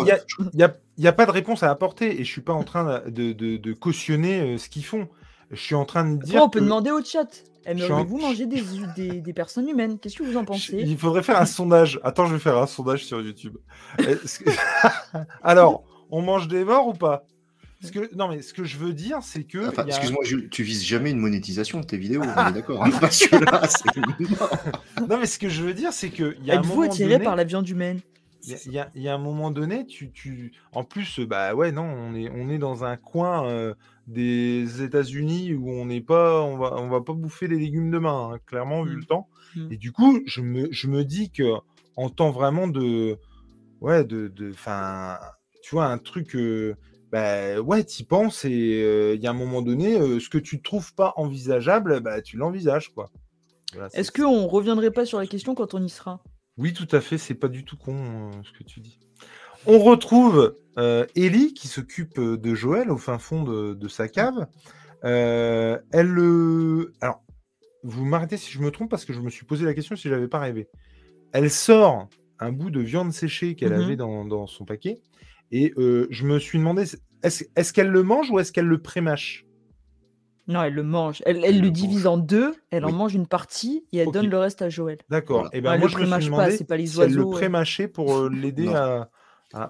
[0.53, 2.63] n'y a, il y a pas de réponse à apporter et je suis pas en
[2.63, 5.09] train de, de- de cautionner euh, ce qu'ils font.
[5.51, 6.35] Je suis en train de dire.
[6.35, 7.27] Après, on peut que demander au chat.
[7.67, 8.61] Je suis Aimeriez-vous en- manger des,
[8.95, 10.77] des, des personnes humaines Qu'est-ce que vous en pensez?
[10.85, 11.99] il faudrait faire un sondage.
[12.03, 13.57] Attends, je vais faire un sondage sur YouTube.
[13.97, 14.17] Que-
[15.43, 17.25] Alors, on mange des morts ou pas?
[17.93, 19.67] Que, Non, mais ce que je veux dire, c'est que.
[19.69, 22.83] Enfin, a- excuse-moi, Jules, tu vises jamais une monétisation de tes vidéos, on est d'accord.
[22.83, 23.95] hein, parce que là, c'est
[25.07, 27.23] Non, mais ce que je veux dire, c'est qu'il y a un Êtes-vous attiré donné-
[27.23, 27.99] par la viande humaine?
[28.47, 30.53] Il y a- y, y un moment donné, tu, tu...
[30.71, 33.73] en plus, euh, bah ouais, non, on est, on est dans un coin euh,
[34.07, 38.31] des États-Unis où on n'est pas, on va, on va pas bouffer les légumes demain,
[38.33, 39.27] hein, clairement vu le temps.
[39.55, 39.71] Mm.
[39.71, 41.53] Et du coup, je me, je me dis que
[41.97, 43.17] en temps vraiment de,
[43.81, 44.53] ouais, de, de,
[45.61, 46.75] tu vois, un truc, euh,
[47.11, 50.37] bah ouais, t'y penses et euh, il y a un moment donné, euh, ce que
[50.37, 53.09] tu trouves pas envisageable, bah tu l'envisages quoi.
[53.73, 56.21] Voilà, Est-ce qu'on reviendrait pas sur la question quand on y sera?
[56.57, 58.99] Oui, tout à fait, c'est pas du tout con euh, ce que tu dis.
[59.65, 64.07] On retrouve euh, Ellie qui s'occupe euh, de Joël au fin fond de, de sa
[64.07, 64.47] cave.
[65.03, 66.93] Euh, elle le.
[67.01, 67.23] Alors,
[67.83, 70.09] vous m'arrêtez si je me trompe parce que je me suis posé la question si
[70.09, 70.67] j'avais pas rêvé.
[71.33, 72.07] Elle sort
[72.39, 73.81] un bout de viande séchée qu'elle Mhm.
[73.81, 75.01] avait dans, dans son paquet
[75.51, 76.83] et je me suis demandé
[77.23, 79.46] est-ce est-ce qu'elle le mange ou est-ce qu'elle le prémâche?
[80.47, 81.21] Non, elle le mange.
[81.25, 82.13] Elle, elle le le divise mange.
[82.13, 84.97] en deux, elle en mange une partie et elle donne le reste à Joël.
[85.09, 85.41] D'accord.
[85.41, 85.55] Voilà.
[85.55, 87.01] Et ben Ouais, moi le je me suis prémâche pas, demandé c'est pas les si
[87.01, 87.35] elle le oiseaux, euh.
[87.37, 88.75] prémâchait pour euh, l'aider Non.
[88.75, 89.09] à.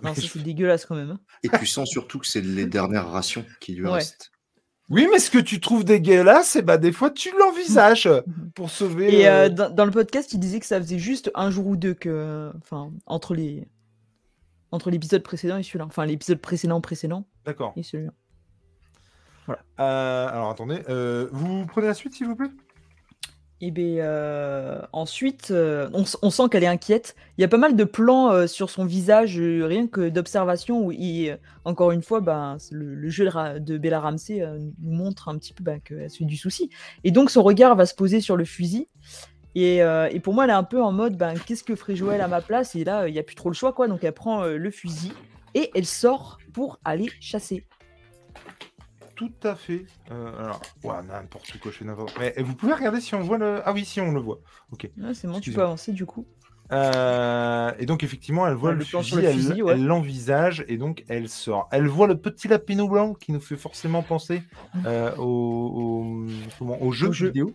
[0.03, 1.11] Non, c'est dégueulasse quand même.
[1.11, 1.19] hein.
[1.43, 3.93] Et tu sens surtout que c'est les dernières rations qui lui Ouais.
[3.93, 4.31] restent.
[4.89, 8.09] Oui, mais ce que tu trouves dégueulasse, et bah des fois tu l'envisages
[8.55, 9.19] pour sauver.
[9.21, 11.67] Et euh, euh, dans, dans le podcast, il disait que ça faisait juste un jour
[11.67, 13.67] ou deux que, enfin, entre les,
[14.71, 17.73] entre l'épisode précédent et celui-là, enfin l'épisode précédent précédent D'accord.
[17.75, 18.11] et celui-là.
[19.49, 22.51] Euh, alors attendez, euh, vous prenez la suite s'il vous plaît?
[23.59, 27.15] Et ben euh, ensuite, on, sent qu'elle est inquiète.
[27.37, 31.39] Il y a pas mal de plans sur son visage, rien que d'observation, où il,
[31.65, 34.45] encore une fois, ben, le, le jeu de, de Bella Ramsey
[34.79, 36.69] nous montre un petit peu ben, qu'elle se fait du souci.
[37.03, 38.89] Et donc son regard va se poser sur le fusil.
[39.55, 42.21] Et, et pour moi, elle est un peu en mode, ben, qu'est-ce que ferait Joël
[42.21, 42.75] à ma place?
[42.75, 43.87] Et là, il n'y a plus trop le choix, quoi.
[43.87, 45.13] Donc elle prend le fusil
[45.55, 47.65] et elle sort pour aller chasser.
[49.17, 49.85] Tout à fait.
[50.11, 52.23] Euh, alors, ouais, n'importe quoi, je fais n'importe quoi.
[52.23, 53.61] Mais vous pouvez regarder si on voit le.
[53.65, 54.39] Ah oui, si on le voit.
[54.71, 54.89] Ok.
[54.97, 56.25] Ouais, c'est bon, tu peux avancer du coup.
[56.73, 59.77] Euh, et donc effectivement, elle voit Ouais, le, le fusil, le elle ouais.
[59.77, 61.69] l'envisage et donc elle sort.
[61.71, 64.43] Elle voit le petit lapinou blanc qui nous fait forcément penser
[64.85, 66.25] euh, au, au,
[66.59, 67.27] comment, au jeu Au jeu.
[67.27, 67.53] vidéo.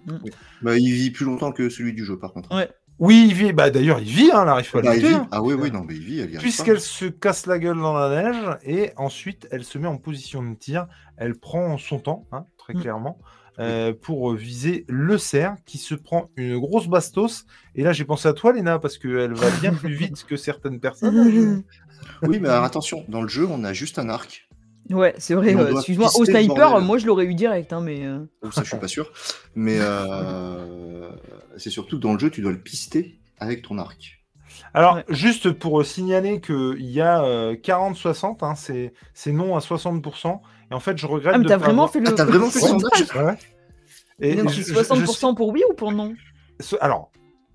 [0.63, 2.55] Bah, il vit plus longtemps que celui du jeu, par contre.
[2.57, 2.71] Ouais.
[2.99, 3.53] Oui, il vit.
[3.53, 4.31] Bah d'ailleurs, il vit.
[4.33, 5.15] Hein, pas à Bah, il lutter, vit.
[5.15, 5.29] hein.
[5.31, 6.27] Ah oui, oui, non, mais il vit.
[6.39, 10.43] Puisqu'elle se casse la gueule dans la neige et ensuite elle se met en position
[10.43, 10.87] de tir.
[11.17, 12.81] Elle prend son temps, hein, très Mm.
[12.81, 13.19] clairement,
[13.59, 17.45] euh, pour viser le cerf qui se prend une grosse bastos.
[17.75, 20.81] Et là j'ai pensé à toi, Léna, parce qu'elle va bien plus vite que certaines
[20.81, 21.63] personnes.
[22.23, 24.49] Oui, mais alors, attention, dans le jeu, on a juste un arc.
[24.91, 25.55] Ouais, c'est vrai.
[25.55, 28.05] Euh, Excuse-moi, au sniper, moi je l'aurais eu direct, hein, mais.
[28.05, 29.13] euh, Oh, ça, je suis pas sûr.
[29.55, 31.09] Mais euh,
[31.57, 34.19] c'est surtout que dans le jeu, tu dois le pister avec ton arc.
[34.75, 35.05] Alors, Ouais.
[35.09, 40.41] juste pour euh, signaler qu'il y a euh, 40-60, hein, c'est c'est non à 60%.
[40.71, 42.09] Et en fait, je regrette Ah, mais de t'as vraiment avoir- fait le.
[42.09, 43.39] Ah, t'as vraiment fait le sondage Ouais.
[44.21, 46.15] Et Non, je- c'est je- je 60% pour oui ou pour non?
[46.61, 47.11] Ce- Alors,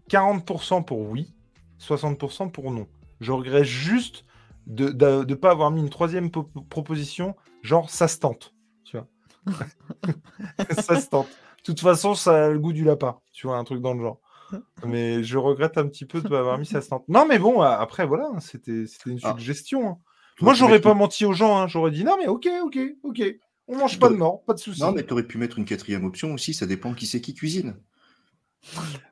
[0.09, 1.33] 40% pour oui,
[1.79, 2.87] 60% pour non.
[3.21, 4.25] Je regrette juste
[4.65, 4.89] de
[5.23, 8.53] ne pas avoir mis une troisième po- proposition, genre ça se tente.
[8.83, 9.07] Tu vois
[10.81, 11.27] Ça se tente.
[11.67, 13.17] De toute façon, ça a le goût du lapin.
[13.33, 14.19] Tu vois, un truc dans le genre.
[14.85, 17.03] Mais je regrette un petit peu de pas avoir mis ça se tente.
[17.09, 19.31] Non, mais bon, a- après, voilà, hein, c'était une Ah.
[19.37, 19.89] suggestion.
[19.89, 19.97] hein.
[20.39, 21.57] Moi, tu j'aurais pas menti aux gens.
[21.57, 21.67] hein.
[21.67, 23.21] J'aurais dit non, mais ok, ok, ok.
[23.67, 24.79] On mange pas de mort, pas de souci.
[24.79, 27.75] Non, mais t'aurais pu mettre une quatrième option aussi, ça dépend qui c'est qui cuisine.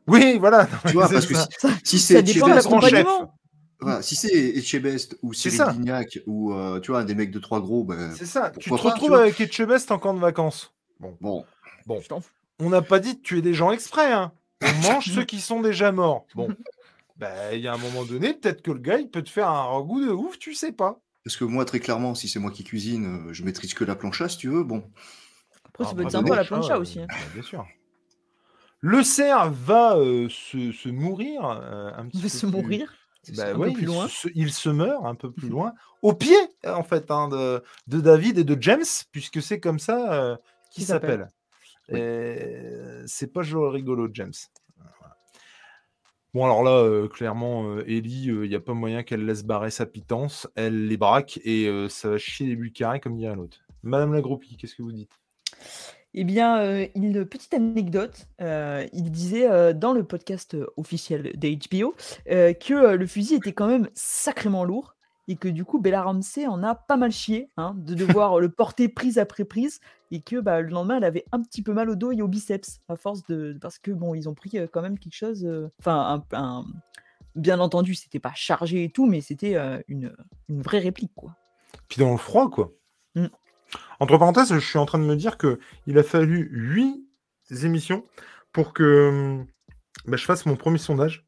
[0.08, 0.68] Oui, voilà.
[0.88, 1.48] Tu vois, parce que si,
[1.84, 3.06] si c'est chef.
[3.82, 5.72] voilà, si c'est Etchebest ou C'est Cyril ça.
[5.74, 8.52] Lignac ou euh, tu vois, des mecs de trois gros, ben, C'est ça.
[8.58, 10.74] Tu te pas, retrouves tu avec Etchebest en camp de vacances.
[11.00, 11.44] bon,
[12.02, 12.30] Je t'en fous.
[12.60, 14.12] On n'a pas dit de tuer des gens exprès.
[14.12, 14.32] Hein.
[14.64, 16.26] On mange ceux qui sont déjà morts.
[16.36, 16.48] Bon.
[17.18, 19.48] Bah, il y a un moment donné, peut-être que le gars, il peut te faire
[19.48, 21.00] un ragoût de ouf, tu sais pas.
[21.24, 23.96] parce que moi, très clairement, si c'est moi qui cuisine, euh, je maîtrise que la
[23.96, 24.84] plancha, si tu veux, bon.
[25.64, 27.00] Après, ça peut être sympa la plancha, euh, aussi.
[27.00, 27.08] hein.
[27.34, 27.66] bien sûr.
[28.82, 32.94] Le cerf va euh, se, se mourir euh, un petit Il va se plus- mourir?
[33.38, 34.08] Bah un ouais, peu plus il loin.
[34.10, 36.36] se- il se meurt un peu plus loin, au pied
[36.68, 38.84] en fait hein, de, de David et de James,
[39.14, 40.36] puisque c'est comme ça euh,
[40.70, 40.84] qu'il
[41.90, 42.48] Et
[43.06, 44.34] C'est pas rigolo, James.
[44.78, 45.18] Voilà.
[46.34, 49.72] Bon alors là, euh, clairement, euh, Ellie, il n'y a pas moyen qu'elle laisse barrer
[49.72, 53.36] sa pitance, elle les braque et euh, ça va chier les buts carrés comme dirait
[53.36, 53.60] l'autre.
[53.84, 55.12] Madame la groupie, qu'est-ce que vous dites?
[56.18, 61.94] Eh bien, euh, une petite anecdote, euh, il disait euh, dans le podcast officiel d'HBO
[62.26, 64.96] que le fusil était quand même sacrément lourd
[65.28, 68.48] et que du coup Bella Ramsey en a pas mal chié hein, de devoir le
[68.50, 69.82] porter prise après prise
[70.16, 72.28] et que bah, le lendemain elle avait un petit peu mal au dos et au
[72.28, 75.48] biceps à force de parce que bon ils ont pris quand même quelque chose,
[75.80, 76.66] enfin un,
[77.36, 79.56] bien entendu c'était pas chargé et tout mais c'était
[79.88, 80.14] une,
[80.50, 81.36] une vraie réplique quoi.
[81.88, 82.72] Puis dans le froid quoi.
[83.16, 83.28] Mmh.
[84.00, 87.04] Entre parenthèses, je suis en train de me dire qu'il a fallu 8
[87.64, 88.04] émissions
[88.52, 89.44] pour que
[90.06, 91.26] bah, je fasse mon premier sondage.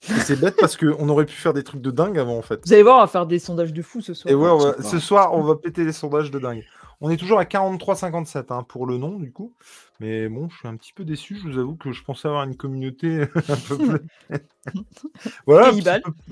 [0.00, 2.60] c'est bête parce qu'on aurait pu faire des trucs de dingue avant en fait.
[2.66, 4.30] Vous allez voir, on va faire des sondages de fou ce soir.
[4.30, 4.50] Et ouais,
[4.82, 6.64] ce soir, on va péter les sondages de dingue.
[7.04, 9.52] On est toujours à 43-57 hein, pour le nom du coup.
[10.00, 11.36] Mais bon, je suis un petit peu déçu.
[11.36, 14.40] Je vous avoue que je pensais avoir une communauté un peu plus,
[15.46, 15.70] voilà,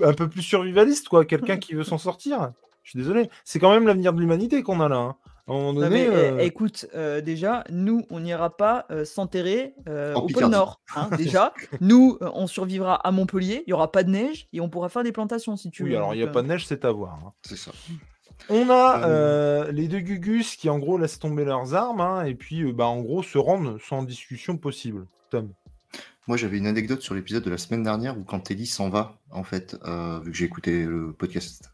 [0.01, 1.25] un peu, plus survivaliste, quoi.
[1.25, 2.53] Quelqu'un qui veut s'en sortir.
[2.81, 3.29] Je suis désolé.
[3.45, 4.95] C'est quand même l'avenir de l'humanité qu'on a là.
[4.95, 5.15] Hein.
[5.47, 9.75] Euh écoute, euh, déjà, nous, on n'ira pas euh, s'enterrer
[10.15, 10.81] au pôle Nord.
[10.95, 13.61] Hein, déjà, nous, on survivra à Montpellier.
[13.67, 15.89] Il n'y aura pas de neige et on pourra faire des plantations si tu veux.
[15.89, 17.19] Oui, alors il n'y a pas de neige, c'est à voir.
[17.23, 17.33] Hein.
[17.43, 17.71] C'est ça.
[18.49, 22.71] On a les deux Gugus qui, en gros, laissent tomber leurs armes hein, et puis,
[22.71, 25.05] bah, en gros, se rendent sans discussion possible.
[25.29, 25.51] Tom.
[26.27, 29.17] Moi, j'avais une anecdote sur l'épisode de la semaine dernière où quand Ellie s'en va,
[29.31, 29.73] en fait,
[30.23, 31.73] vu que j'ai écouté le podcast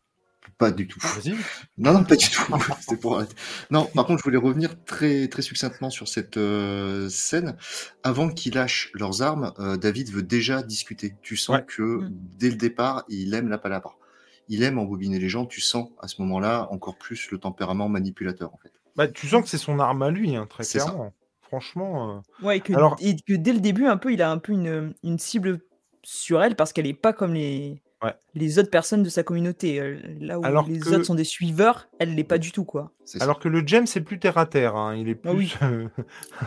[0.60, 1.00] pas du tout.
[1.78, 2.44] Non, non, pas du tout.
[3.02, 3.24] pour...
[3.72, 7.56] Non, par contre, je voulais revenir très, très succinctement sur cette euh, scène.
[8.04, 11.16] Avant qu'ils lâchent leurs armes, euh, David veut déjà discuter.
[11.22, 12.10] Tu sens que mm.
[12.38, 13.96] dès le départ, il aime la palabra.
[14.50, 15.46] Il aime embobiner les gens.
[15.46, 18.72] Tu sens à ce moment-là encore plus le tempérament manipulateur, en fait.
[18.96, 21.14] Bah, tu sens que c'est son arme à lui, hein, très clairement.
[21.42, 22.18] Franchement.
[22.18, 22.98] Euh, ouais, et que, Alors...
[23.00, 25.62] et que, dès le début, un peu, il a un peu une, une cible
[26.04, 27.82] sur elle parce qu'elle est pas comme les
[28.34, 29.80] les autres personnes de sa communauté.
[29.80, 32.92] Euh, là où les autres sont des suiveurs, elle l'est pas du tout, quoi.
[33.20, 34.76] Alors que le James, c'est plus terre à terre.
[34.76, 35.58] Hein, il est ah plus.
[35.62, 35.88] Euh,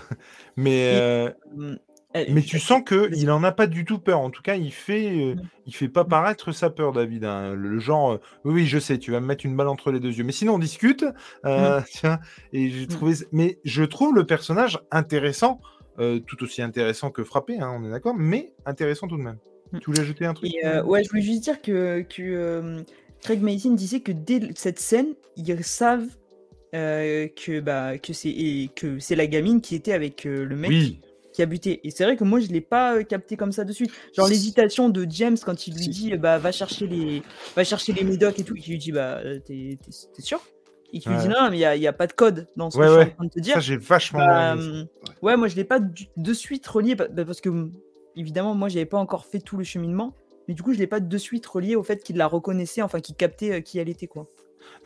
[0.56, 0.92] mais.
[0.94, 1.74] Euh, mmh,
[2.14, 4.20] mais tu sens que il en a pas du tout peur.
[4.20, 5.42] En tout cas, il fait, mmh.
[5.66, 6.08] il fait pas mmh.
[6.08, 7.24] paraître sa peur, David.
[7.24, 7.54] Hein.
[7.54, 10.24] Le, genre, oui, je sais, tu vas me mettre une balle entre les deux yeux.
[10.24, 11.04] Mais sinon, on discute.
[11.44, 12.20] Tiens,
[12.52, 15.60] et j'ai trouvé, mais je trouve le personnage intéressant,
[15.96, 17.58] tout aussi intéressant que frappé.
[17.58, 19.38] Hein, on est d'accord, mais intéressant tout de même.
[19.72, 19.78] Mmh.
[19.78, 20.52] Tu voulais ajouter un truc?
[20.64, 22.80] Euh, Ouais, je voulais juste dire que, que euh,
[23.22, 26.08] Craig Mason disait que dès cette scène, ils savent
[26.74, 30.98] euh, que, bah, que c'est la gamine qui était avec le mec.
[31.32, 31.80] Qui a buté.
[31.84, 33.90] Et c'est vrai que moi, je ne l'ai pas capté comme ça de suite.
[34.14, 37.22] Genre l'hésitation de James quand il lui dit bah, va chercher les
[37.56, 39.78] va chercher les médocs et tout, et qui lui dit bah t'es
[40.18, 40.40] sûr?
[40.92, 42.76] Et qui lui dit non, mais il n'y a, a, pas de code dans ce
[42.76, 43.54] que je suis en train de te dire.
[43.54, 44.18] Ça, j'ai vachement.
[44.18, 44.56] Bah,
[45.22, 47.70] ouais, moi, je ne l'ai pas de suite relié bah, parce que
[48.16, 50.14] évidemment, moi, j'avais pas encore fait tout le cheminement,
[50.48, 53.00] mais du coup, je l'ai pas de suite relié au fait qu'il la reconnaissait, enfin,
[53.00, 54.26] qu'il captait euh, qui elle était, quoi.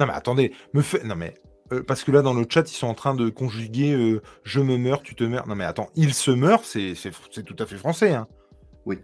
[0.00, 1.04] Non, mais attendez, me fait.
[1.04, 1.34] Non, mais.
[1.72, 4.60] Euh, parce que là, dans le chat, ils sont en train de conjuguer euh, je
[4.60, 5.46] me meurs, tu te meurs.
[5.46, 6.94] Non, mais attends, il se meurt, c'est
[7.44, 8.12] tout à fait français.
[8.12, 8.26] Hein.
[8.84, 8.98] Oui.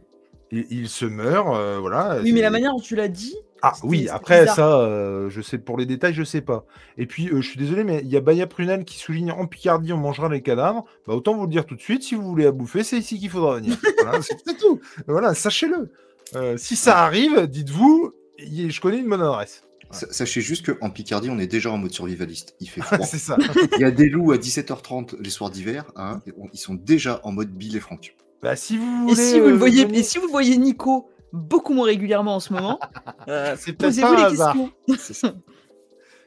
[0.50, 1.46] Il, se meurt,
[1.80, 2.18] voilà.
[2.22, 3.34] Oui, mais la manière dont tu l'as dit,
[3.64, 6.66] ah oui, après ça, euh, je sais pour les détails, je sais pas.
[6.98, 9.46] Et puis, euh, je suis désolé, mais il y a Baya Prunel qui souligne en
[9.46, 10.84] Picardie, on mangera les cadavres.
[11.06, 13.20] Bah, autant vous le dire tout de suite, si vous voulez à bouffer, c'est ici
[13.20, 13.76] qu'il faudra venir.
[14.02, 14.80] voilà, c'est tout.
[15.06, 15.92] Voilà, sachez-le.
[16.34, 19.62] Euh, si ça arrive, dites-vous, je connais une bonne adresse.
[19.92, 22.56] Sachez juste qu'en Picardie, on est déjà en mode survivaliste.
[22.60, 22.98] Il fait froid.
[23.04, 23.36] c'est ça.
[23.76, 25.84] il y a des loups à 17h30 les soirs d'hiver.
[25.96, 26.20] Hein,
[26.52, 28.16] ils sont déjà en mode Bill et Franck.
[28.42, 31.72] Bah, si vous voulez, et si vous le voyez, et si vous voyez Nico beaucoup
[31.72, 32.78] moins régulièrement en ce moment.
[33.28, 34.72] Euh, Posez-vous les questions.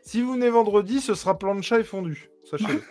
[0.01, 2.29] si vous venez vendredi, ce sera plancha et fondu.
[2.49, 2.81] Sachez-le.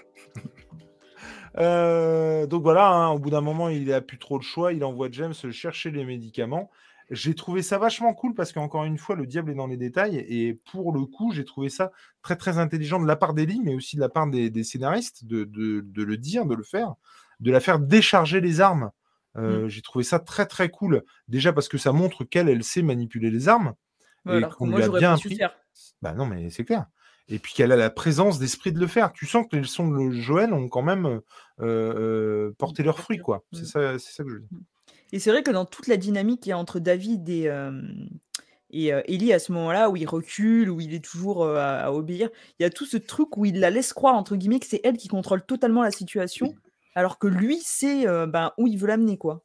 [1.58, 4.74] Euh, donc voilà, hein, au bout d'un moment, il n'a plus trop de choix.
[4.74, 6.70] Il envoie James chercher les médicaments.
[7.10, 10.16] J'ai trouvé ça vachement cool parce qu'encore une fois, le diable est dans les détails.
[10.16, 11.92] Et pour le coup, j'ai trouvé ça
[12.22, 15.44] très très intelligent de la part d'Eli, mais aussi de la part des, scénaristes de,
[15.44, 16.94] de, le dire, de le faire,
[17.40, 18.90] de la faire décharger les armes.
[19.34, 19.68] Mmh.
[19.68, 21.02] J'ai trouvé ça très très cool.
[21.28, 23.74] Déjà parce que ça montre qu'elle, elle sait manipuler les armes.
[24.30, 25.38] et qu'on lui a bien appris.
[26.00, 26.86] Bah non, mais c'est clair.
[27.28, 29.12] Et puis qu'elle a la présence d'esprit de le faire.
[29.12, 31.20] Tu sens que les leçons de Joël ont quand même
[32.56, 33.44] porté leurs fruits, quoi.
[33.52, 34.48] C'est ça, ça que je veux dire.
[34.52, 34.62] Mmh.
[35.14, 37.48] Et c'est vrai que dans toute la dynamique qu'il y a entre David et,
[38.70, 42.64] et Ellie à ce moment-là, où il recule, où il est toujours à, obéir, il
[42.64, 44.96] y a tout ce truc où il la laisse croire, entre guillemets, que c'est elle
[44.96, 46.52] qui contrôle totalement la situation
[46.96, 49.44] alors que lui sait ben, où il veut l'amener, quoi.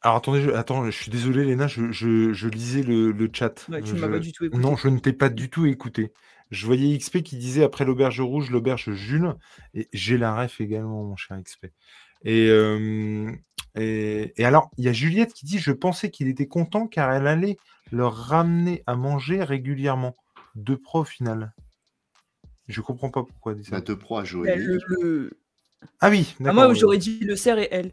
[0.00, 3.66] Alors attendez, je, attends, je suis désolé, Léna, je, lisais le, chat.
[3.66, 4.62] tu ne m'as pas du tout écouté.
[4.62, 6.12] Non, je ne t'ai pas du tout écouté.
[6.50, 9.34] Je voyais XP qui disait après l'auberge rouge, l'auberge Jules,
[9.74, 11.66] et j'ai la ref également, mon cher XP.
[12.26, 12.48] Et,
[13.76, 17.12] et, et, alors, il y a Juliette qui dit Je pensais qu'il était content car
[17.12, 17.56] elle allait
[17.92, 20.14] leur ramener à manger régulièrement.
[20.56, 21.52] De pro au final.
[22.66, 23.72] Je comprends pas pourquoi elle dit ça.
[23.76, 24.58] Bah, deux proies, Joël.
[24.60, 24.82] et le- Ellie.
[25.00, 25.30] le-
[26.00, 26.54] Ah oui, Ah, d'accord.
[26.64, 27.92] moi, j'aurais dit le cerf et elle.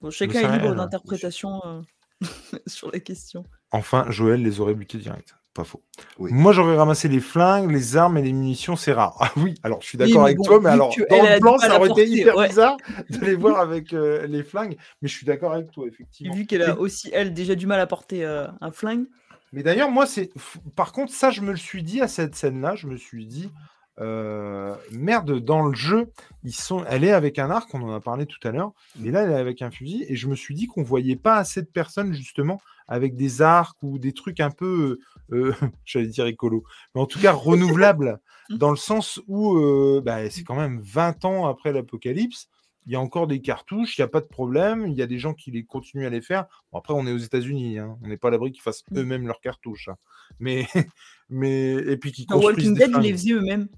[0.00, 0.76] Bon, chacun est libre hein.
[0.76, 1.80] d'interprétation euh,
[2.66, 3.44] sur la question.
[3.70, 5.34] Enfin, Joël les aurait butés direct.
[5.54, 5.82] Pas faux.
[6.18, 6.32] Oui.
[6.32, 9.16] Moi, j'aurais ramassé les flingues, les armes et les munitions, c'est rare.
[9.20, 11.78] Ah oui, alors je suis d'accord avec bon, toi, mais alors, dans le plan, ça
[11.78, 12.48] aurait été hyper ouais.
[12.48, 12.76] bizarre
[13.08, 16.34] de les voir avec euh, les flingues, mais je suis d'accord avec toi, effectivement.
[16.34, 19.04] Vu qu'elle a aussi, elle, déjà du mal à porter euh, un flingue.
[19.52, 20.32] Mais d'ailleurs, moi, c'est.
[20.74, 22.74] Par contre, ça, je me le suis dit à cette scène-là.
[22.74, 26.10] Je me suis dit, euh, merde, dans le jeu,
[26.42, 26.84] ils sont.
[26.88, 28.72] Elle est avec un arc, on en a parlé tout à l'heure.
[28.98, 30.04] Mais là, elle est avec un fusil.
[30.08, 33.76] Et je me suis dit qu'on voyait pas assez de personnes, justement, avec des arcs
[33.82, 34.98] ou des trucs un peu.
[35.32, 35.52] euh,
[35.84, 36.64] J'allais dire écolo.
[36.94, 38.20] Mais en tout cas, renouvelables.
[38.50, 42.48] dans le sens où euh, bah, c'est quand même 20 ans après l'apocalypse.
[42.86, 44.86] Il y a encore des cartouches, il n'y a pas de problème.
[44.86, 46.44] Il y a des gens qui les continuent à les faire.
[46.70, 47.96] Bon, après, on est aux États-Unis, hein.
[48.02, 48.98] on n'est pas à l'abri qu'ils fassent Mm.
[48.98, 49.88] eux-mêmes leurs cartouches.
[49.88, 49.96] hein.
[50.40, 50.66] Mais,
[51.30, 53.68] mais et puis Dans construisent Walking des Dead, ils les faisaient eux-mêmes.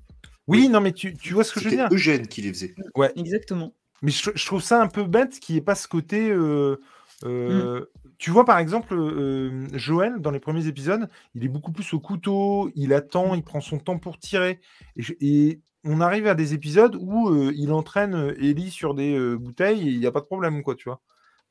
[0.48, 1.88] Oui, non, mais tu, tu vois ce que je veux dire?
[1.90, 2.74] Eugène qui les faisait.
[3.16, 3.74] Exactement.
[4.02, 6.30] Mais je, je trouve ça un peu bête qu'il n'y ait pas ce côté.
[6.30, 6.80] euh,
[7.24, 7.86] euh, Mm.
[8.18, 12.00] Tu vois, par exemple, euh, Joël, dans les premiers épisodes, il est beaucoup plus au
[12.00, 13.36] couteau, il attend, Mm.
[13.36, 14.60] il prend son temps pour tirer.
[14.96, 18.94] Et, je- et on arrive à des épisodes où euh, il entraîne euh, Ellie sur
[18.94, 21.00] des euh, bouteilles et il n'y a pas de problème, quoi, tu vois.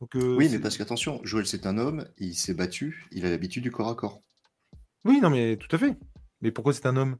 [0.01, 3.29] Donc, euh, Oui, mais parce qu'attention, Joël c'est un homme, il s'est battu, il a
[3.29, 4.21] l'habitude du corps à corps.
[5.05, 5.95] Oui, non, mais tout à fait.
[6.41, 7.17] Mais pourquoi c'est un homme?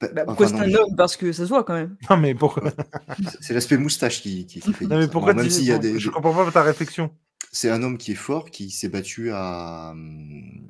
[0.00, 0.96] Bah, enfin, pourquoi c'est un je- homme?
[0.96, 1.96] Parce que ça se voit quand même.
[2.08, 2.62] Non, mais pourquoi,
[3.40, 5.72] C'est l'aspect moustache qui, qui, qui fait non, mais pourquoi Bon, même tu- s'il y
[5.72, 7.10] a des, Je des- comprends pas ta réflexion.
[7.52, 10.68] c'est un homme qui est fort, qui s'est battu à, hum,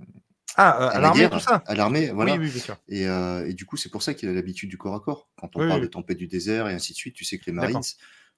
[0.57, 1.63] Ah, euh, à à la l'armée, guerre, tout ça?
[1.67, 2.33] à l'armée, voilà.
[2.35, 2.77] Oui, oui, bien sûr.
[2.89, 5.29] Et, euh, et du coup, c'est pour ça qu'il a l'habitude du corps à corps.
[5.37, 5.87] Quand on Oui, parle oui.
[5.87, 7.53] de tempête du désert et ainsi de suite, tu sais que les.
[7.53, 7.81] Marines,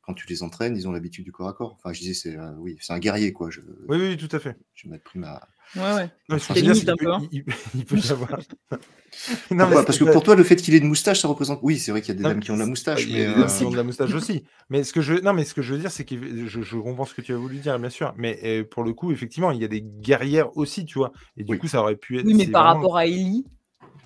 [0.03, 1.74] quand tu les entraînes, ils ont l'habitude du corps à corps.
[1.74, 3.51] Enfin, je disais, c'est euh, oui, c'est un guerrier, quoi.
[3.51, 4.57] Je, Oui, oui, tout à fait.
[4.74, 5.40] je m'exprime à.
[5.76, 6.10] Ouais, ouais.
[6.28, 7.20] Je limite un peu, hein.
[7.20, 8.28] peut- il, il- il peut y avoir.
[9.50, 11.60] non, mais Parce que pour toi, le fait qu'il ait une moustache, ça représente.
[11.62, 13.10] Oui, c'est vrai qu'il y a des Non, dames qui ont de la moustache, Il
[13.10, 13.26] y mais.
[13.26, 14.44] a des euh, qui ont de la moustache aussi.
[14.70, 16.14] Mais ce que je, non, mais ce que je veux dire, c'est que
[16.46, 18.12] je, je comprends ce que tu as voulu dire, bien sûr.
[18.16, 21.12] Mais euh, pour le coup, effectivement, il y a des guerrières aussi, tu vois.
[21.36, 21.58] Et du Oui.
[21.58, 22.26] coup, ça aurait pu être.
[22.26, 23.44] Oui, mais par vraiment- rapport à Ellie,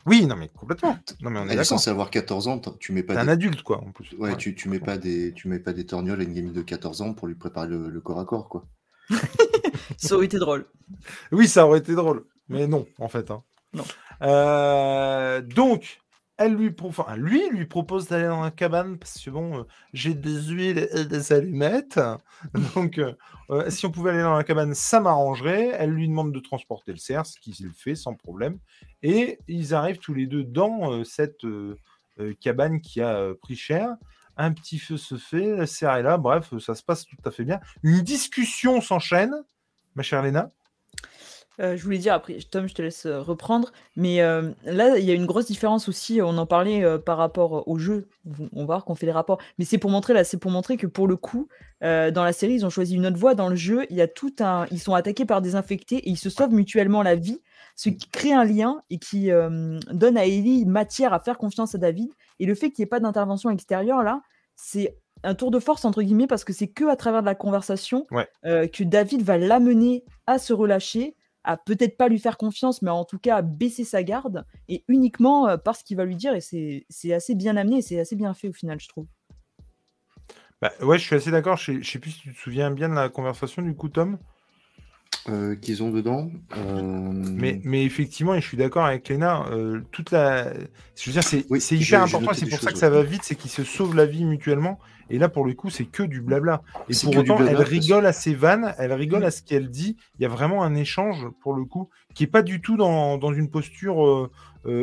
[0.07, 0.97] Oui, non, mais complètement.
[1.21, 3.25] Non, mais on est Elle est censée avoir 14 ans, tu mets T'es pas un
[3.25, 3.31] des...
[3.33, 4.13] adulte, quoi, en plus.
[4.19, 4.37] ouais, Ouais.
[4.37, 7.03] tu, tu mets pas des tu mets pas des torgnoles à une gamine de 14
[7.03, 8.65] ans pour lui préparer le, le corps à corps quoi.
[9.97, 10.67] ça aurait été drôle.
[11.33, 12.25] Oui, ça aurait été drôle.
[12.49, 13.31] Mais non, en fait.
[13.31, 13.43] hein.
[13.73, 13.85] Non.
[14.23, 16.01] Euh, donc,
[16.39, 20.15] elle lui, enfin, lui lui propose d'aller dans la cabane parce que bon, euh, j'ai
[20.15, 22.01] des huiles et des allumettes.
[22.75, 25.71] Donc, euh, si on pouvait aller dans la cabane, ça m'arrangerait.
[25.79, 28.59] Elle lui demande de transporter le cerf, ce qu'il fait sans problème.
[29.03, 31.43] Et ils arrivent tous les deux dans cette
[32.41, 33.97] cabane qui a pris cher.
[34.37, 36.19] Un petit feu se fait, le cerf est là.
[36.19, 37.61] Bref, ça se passe tout à fait bien.
[37.83, 39.35] Une discussion s'enchaîne,
[39.95, 40.51] ma chère Léna.
[41.59, 43.73] Euh, je voulais dire après, Tom, je te laisse euh, reprendre.
[43.97, 46.21] Mais euh, là, il y a une grosse différence aussi.
[46.23, 48.09] On en parlait par rapport au jeu.
[48.53, 49.39] On va voir qu'on fait les rapports.
[49.59, 51.49] Mais c'est pour montrer là, c'est pour montrer que pour le coup,
[51.81, 53.35] dans la série, ils ont choisi une autre voie.
[53.35, 54.67] Dans le jeu, il y a tout un.
[54.71, 57.41] Ils sont attaqués par des infectés et ils se sauvent mutuellement la vie,
[57.75, 61.79] ce qui crée un lien et qui donne à Ellie matière à faire confiance à
[61.79, 62.11] David.
[62.39, 64.23] Et le fait qu'il n'y ait pas d'intervention extérieure là,
[64.57, 67.35] c'est un tour de force entre guillemets parce que c'est que à travers de la
[67.35, 68.29] conversation Ouais.
[68.43, 71.15] que David va l'amener à se relâcher
[71.47, 74.85] à peut-être pas lui faire confiance, mais en tout cas à baisser sa garde, et
[74.89, 77.99] uniquement euh, par ce qu'il va lui dire, et c'est assez bien amené, et c'est
[77.99, 79.07] assez bien fait au final, je trouve.
[80.61, 81.57] Bah, ouais, je suis assez d'accord.
[81.57, 84.19] Je je sais plus si tu te souviens bien de la conversation du coup, Tom?
[85.29, 86.31] Euh, qu'ils ont dedans.
[86.57, 90.53] euh, Mais, mais effectivement, et je suis d'accord avec Léna, euh, toute la.
[90.95, 92.95] Je veux dire, c'est Oui, hyper important, c'est pour ça choses, que ça ouais.
[92.99, 94.79] va vite, c'est qu'ils se sauvent la vie mutuellement.
[95.11, 96.63] Et là, pour le coup, c'est que du blabla.
[96.89, 99.27] Et pour autant, blabla, elle parce- rigole à ses vannes, elle rigole Mm.
[99.27, 99.97] à ce qu'elle dit.
[100.19, 103.19] Il y a vraiment un échange, pour le coup, qui est pas du tout dans,
[103.19, 104.31] dans une posture euh,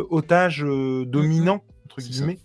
[0.09, 2.39] otage dominant, entre guillemets.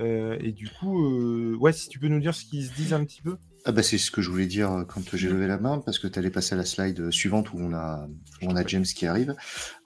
[0.00, 3.22] Et du coup, ouais, si tu peux nous dire ce qu'ils se disent un petit
[3.22, 3.36] peu.
[3.68, 5.32] Ah bah c'est ce que je voulais dire euh, quand j'ai Mm.
[5.34, 7.74] levé la main parce que tu allais passer à la slide euh, suivante où on
[7.74, 8.08] a
[8.40, 9.34] où on a James qui arrive.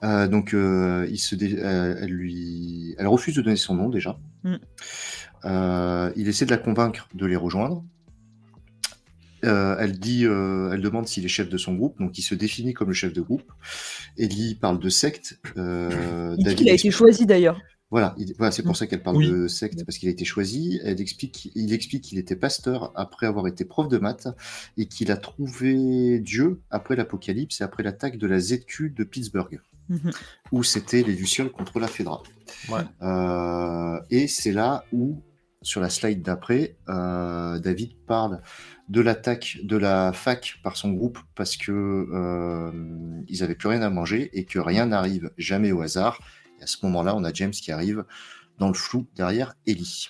[0.03, 3.89] Euh, donc euh, il se dé- euh, elle lui elle refuse de donner son nom
[3.89, 4.17] déjà.
[4.45, 4.55] Mm.
[6.15, 7.83] Il essaie de la convaincre de les rejoindre.
[9.41, 12.87] Elle dit, elle demande s'il est chef de son groupe, donc il se définit comme
[12.87, 13.51] le chef de groupe.
[14.17, 15.37] Ellie parle de secte.
[15.57, 17.59] Il dit qu'il a été choisi d'ailleurs.
[17.93, 19.29] Voilà, il- voilà, c'est pour ça qu'elle parle Oui.
[19.29, 20.79] de secte, parce qu'il a été choisi.
[20.83, 24.27] Elle explique, il explique qu'il était pasteur après avoir été prof de maths
[24.77, 29.59] et qu'il a trouvé Dieu après l'apocalypse et après l'attaque de la ZQ de Pittsburgh,
[29.89, 30.09] Mhm.
[30.51, 31.87] où c'était les Lucioles contre la.
[32.69, 32.81] Ouais.
[33.03, 35.21] Euh, et c'est là où,
[35.61, 38.41] sur la slide d'après, euh, David parle
[38.89, 42.71] de l'attaque de la fac par son groupe parce que euh,
[43.27, 46.19] ils avaient plus rien à manger et que rien n'arrive jamais au hasard.
[46.63, 48.05] Et à ce moment-là, on a James qui arrive
[48.57, 50.07] dans le flou derrière Ellie.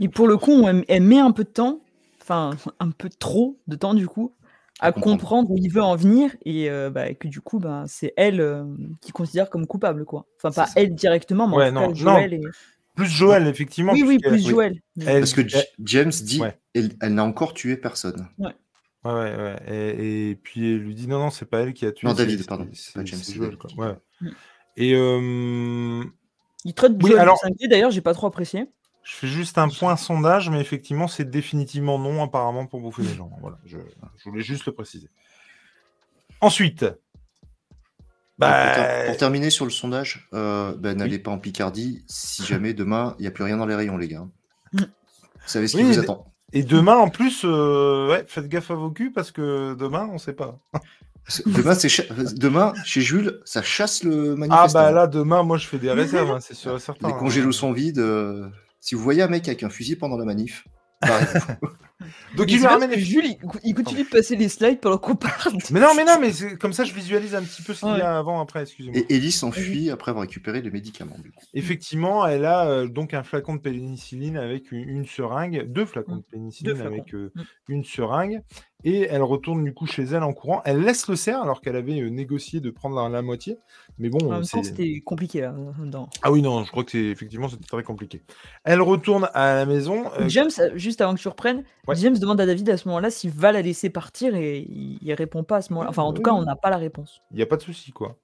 [0.00, 1.80] Et pour le coup, elle, elle met un peu de temps,
[2.20, 4.34] enfin un peu trop de temps du coup,
[4.80, 5.18] à, À comprendre.
[5.20, 8.40] comprendre où il veut en venir et euh, bah, que du coup, bah, c'est elle
[8.40, 8.64] euh,
[9.00, 10.26] qui considère comme coupable, quoi.
[10.38, 10.72] Enfin, pas ça.
[10.74, 12.40] elle directement, mais Ouais, en tout non, cas, Joël et...
[12.96, 13.92] Plus Joël, effectivement.
[13.92, 14.80] Oui, oui, plus Joël.
[15.00, 16.58] Elle- Parce que J- James dit Ouais.
[16.74, 18.28] elle, elle n'a encore tué personne.
[18.38, 18.52] Ouais,
[19.04, 19.56] ouais, ouais.
[19.68, 22.08] Et, et puis elle lui dit non, non, c'est pas elle qui a tué.
[22.08, 22.68] Non, David, c'est- pardon.
[22.72, 23.70] c'est- Pas James, c'est c'est Joël, quoi.
[23.78, 23.94] Ouais.
[24.76, 26.02] Et euh,
[26.64, 28.66] Il traite Oui, alors- d'ailleurs, j'ai pas trop apprécié.
[29.02, 33.14] je fais juste un point sondage, mais effectivement, c'est définitivement non, apparemment, pour bouffer les
[33.14, 33.30] gens.
[33.40, 33.78] Voilà, je,
[34.18, 35.08] je voulais juste le préciser.
[36.40, 36.96] Ensuite, pour,
[38.38, 42.74] bah, ter- pour terminer sur le sondage, euh, ben, n'allez pas en Picardie si jamais
[42.74, 44.26] demain il n'y a plus rien dans les rayons, les gars.
[44.72, 44.78] Mm.
[44.80, 44.86] Vous
[45.48, 46.26] savez ce qui Oui, vous attend.
[46.52, 50.18] et demain, en plus, euh, ouais, faites gaffe à vos culs parce que demain, on
[50.18, 50.58] sait pas.
[51.46, 52.02] Demain, cha-
[52.36, 54.72] demain, chez Jules, ça chasse le Ah manifestant.
[54.80, 57.08] bah là, demain, moi, je fais des réserves, hein, c'est sûr et certain.
[57.08, 57.16] les hein.
[57.18, 57.98] congélos sont vides.
[58.00, 58.48] euh,
[58.80, 60.64] Si vous voyez un mec avec un fusil pendant la manif.
[62.36, 63.24] Donc Mais il lui ramène Jules,
[63.64, 65.54] il, continue de passer les slides pendant qu'on parle.
[65.70, 67.96] Mais non, mais non, mais c'est comme ça, je visualise un petit peu ce qu'il
[67.98, 69.00] y a avant, après, excusez-moi.
[69.08, 71.16] Et Ellie s'enfuit après avoir récupéré les médicaments.
[71.22, 71.44] Du coup.
[71.54, 76.16] Effectivement, elle a euh, donc un flacon de pénicilline avec une, une seringue, deux flacons
[76.16, 76.92] de pénicilline Deux flacons.
[76.94, 77.42] avec euh, Mm.
[77.68, 78.42] une seringue,
[78.84, 80.60] et elle retourne du coup chez elle en courant.
[80.64, 83.56] Elle laisse le cerf alors qu'elle avait euh, négocié de prendre la, la moitié.
[83.98, 85.54] Mais bon, En même c'est- temps, c'était compliqué là.
[85.84, 86.08] Dans...
[86.22, 88.22] ah oui, non, je crois que c'est effectivement c'était très compliqué.
[88.64, 90.04] Elle retourne à la maison.
[90.26, 91.91] James, juste avant que tu reprennes, Ouais.
[91.94, 95.12] James demande à David à ce moment-là s'il va la laisser partir et il, il
[95.14, 95.90] répond pas à ce moment-là.
[95.90, 96.38] Enfin, en Ouais, tout cas, ouais.
[96.40, 97.20] on n'a pas la réponse.
[97.30, 98.16] Il n'y a pas de souci, quoi.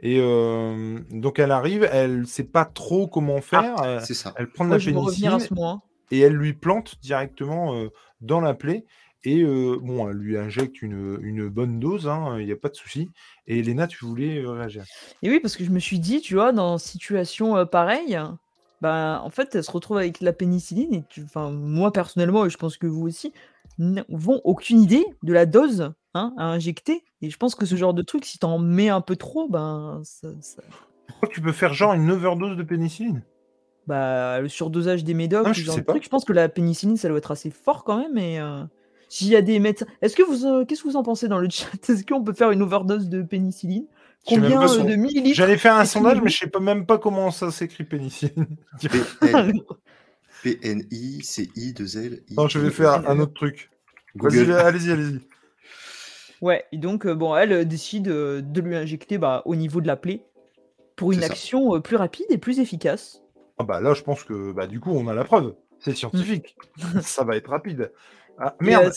[0.00, 3.80] Et euh, donc elle arrive, elle sait pas trop comment faire.
[3.82, 4.34] euh, C'est ça.
[4.36, 5.38] elle prend Moi, la pénicilline
[6.10, 7.88] et elle lui plante directement euh,
[8.20, 8.84] dans la plaie.
[9.26, 12.68] Et euh, bon, elle lui injecte une, une bonne dose, hein, il n'y a pas
[12.68, 13.08] de souci.
[13.46, 14.84] Et Léna, tu voulais réagir
[15.22, 18.18] Et oui, parce que je me suis dit, tu vois, dans situation euh, pareille,
[18.84, 20.92] bah, en fait, elle se retrouve avec la pénicilline.
[20.92, 21.24] Et tu...
[21.34, 23.32] moi, personnellement, et je pense que vous aussi,
[23.78, 27.02] n'avons aucune idée de la dose hein, à injecter.
[27.22, 30.02] Et je pense que ce genre de truc, si t'en mets un peu trop, ben,
[30.04, 30.60] ça, ça-
[31.06, 33.22] Pourquoi tu peux faire genre une overdose de pénicilline?
[33.86, 35.92] Bah, le surdosage des médocs, Ah, ce je genre sais de pas.
[35.94, 38.18] truc, je pense que la pénicilline, ça doit être assez fort quand même.
[38.18, 38.64] Et euh,
[39.08, 41.38] s'il y a des médecins, est-ce que vous, euh, qu'est-ce que vous en pensez dans
[41.38, 41.68] le chat?
[41.88, 43.86] Est-ce qu'on peut faire une overdose de pénicilline?
[44.26, 46.98] Combien pas son- de millilitres J'allais faire un sondage, mais je sais pas même pas
[46.98, 48.56] comment ça s'écrit pénicilline.
[49.20, 49.52] PN,
[50.42, 52.22] PNI, CI, 2 L.
[52.28, 53.70] I, non, je vais I, faire un autre truc.
[54.14, 55.20] Vas-y, allez-y, allez-y.
[56.40, 59.80] Ouais, et donc, euh, bon, elle euh, décide euh, de lui injecter bah, au niveau
[59.80, 60.24] de la plaie
[60.96, 63.22] pour une C'est action plus rapide et plus efficace.
[63.58, 65.54] Ah bah là, je pense que bah, du coup, on a la preuve.
[65.84, 66.56] C'est scientifique.
[67.02, 67.92] ça va être rapide.
[68.38, 68.86] Ah, merde.
[68.86, 68.90] euh,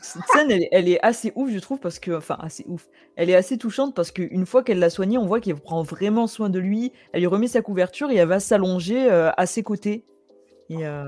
[0.00, 2.12] cette scène, elle, est- elle est assez ouf, je trouve, parce que.
[2.12, 2.86] Enfin, assez ouf.
[3.16, 6.26] Elle est assez touchante parce qu'une fois qu'elle l'a soigné, on voit qu'elle prend vraiment
[6.28, 6.92] soin de lui.
[7.12, 10.04] Elle lui remet sa couverture et elle va s'allonger euh, à ses côtés.
[10.70, 11.04] Et euh,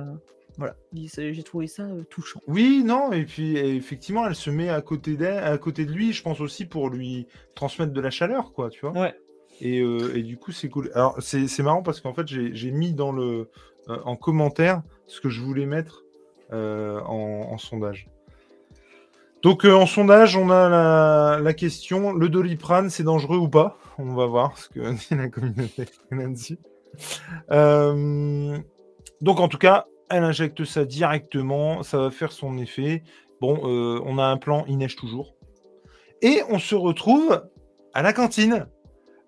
[0.59, 2.41] voilà, j'ai trouvé ça touchant.
[2.49, 6.13] Oui, non, et puis effectivement, elle se met à côté, d'elle, à côté de lui,
[6.13, 8.93] je pense aussi pour lui transmettre de la chaleur, quoi, tu vois.
[8.99, 9.15] Ouais.
[9.61, 10.91] Et, et du coup, c'est cool.
[10.95, 13.51] Alors, c'est marrant parce qu'en fait, j'ai mis dans le,
[13.89, 16.05] en commentaire ce que je voulais mettre
[16.53, 18.09] euh, en, sondage.
[19.43, 23.79] Donc, euh, en sondage, on a la, question le doliprane, c'est dangereux ou pas?
[23.99, 25.87] On va voir ce que dit la communauté.
[27.51, 28.59] Euh,
[29.21, 33.03] donc, en tout cas, elle injecte ça directement, ça va faire son effet.
[33.41, 35.35] Bon, euh, on a un plan, il neige toujours.
[36.21, 37.43] Et on se retrouve
[37.95, 38.67] à la cantine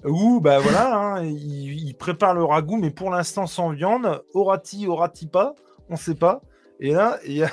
[0.05, 4.23] où, bah voilà, hein, il, il prépare le ragoût, mais pour l'instant sans viande.
[4.35, 5.55] Aura-t-il, aura-t-il pas?
[5.89, 6.43] On sait pas.
[6.81, 7.51] Et là, il y a.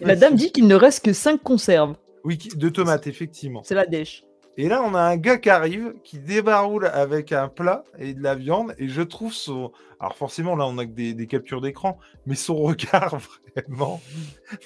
[0.00, 1.94] Et la dame dit qu'il ne reste que 5 conserves.
[2.24, 3.62] Oui, de tomates, effectivement.
[3.64, 4.24] C'est la dèche.
[4.58, 8.22] Et là, on a un gars qui arrive, qui débaroule avec un plat et de
[8.22, 8.74] la viande.
[8.78, 9.72] Et je trouve son.
[9.98, 13.18] Alors, forcément, là, on a que des, des captures d'écran, mais son regard,
[13.56, 14.00] vraiment.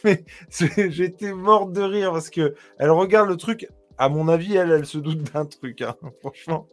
[0.03, 3.69] Mais j'étais morte de rire parce que elle regarde le truc.
[3.99, 6.67] À mon avis, elle, elle se doute d'un truc, hein, franchement.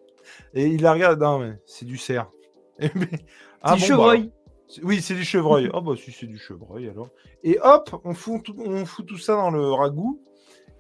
[0.54, 1.22] Et il la regarde.
[1.22, 2.30] Non, mais c'est du cerf.
[2.80, 3.20] Et mais- C'est
[3.62, 4.32] Ah du bon, bah, chevreuil.
[4.82, 5.70] Oui, c'est du chevreuil.
[5.74, 7.10] Ah bah si c'est du chevreuil alors.
[7.44, 10.20] Et hop, on fout tout, on fout tout ça dans le ragoût.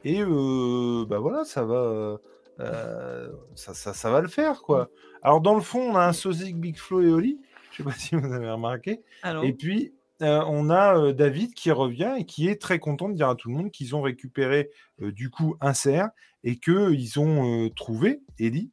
[0.03, 2.17] Et euh, bah voilà, ça va,
[2.59, 4.89] euh, ça, ça, ça va le faire quoi.
[5.21, 7.39] Alors dans le fond, on a un sosie Big Flo et Oli.
[7.71, 9.01] Je sais pas si vous avez remarqué.
[9.21, 13.09] Alors, Et puis euh, on a euh, David qui revient et qui est très content
[13.09, 16.09] de dire à tout le monde qu'ils ont récupéré du coup un cerf
[16.43, 18.71] et que ils ont trouvé Ellie.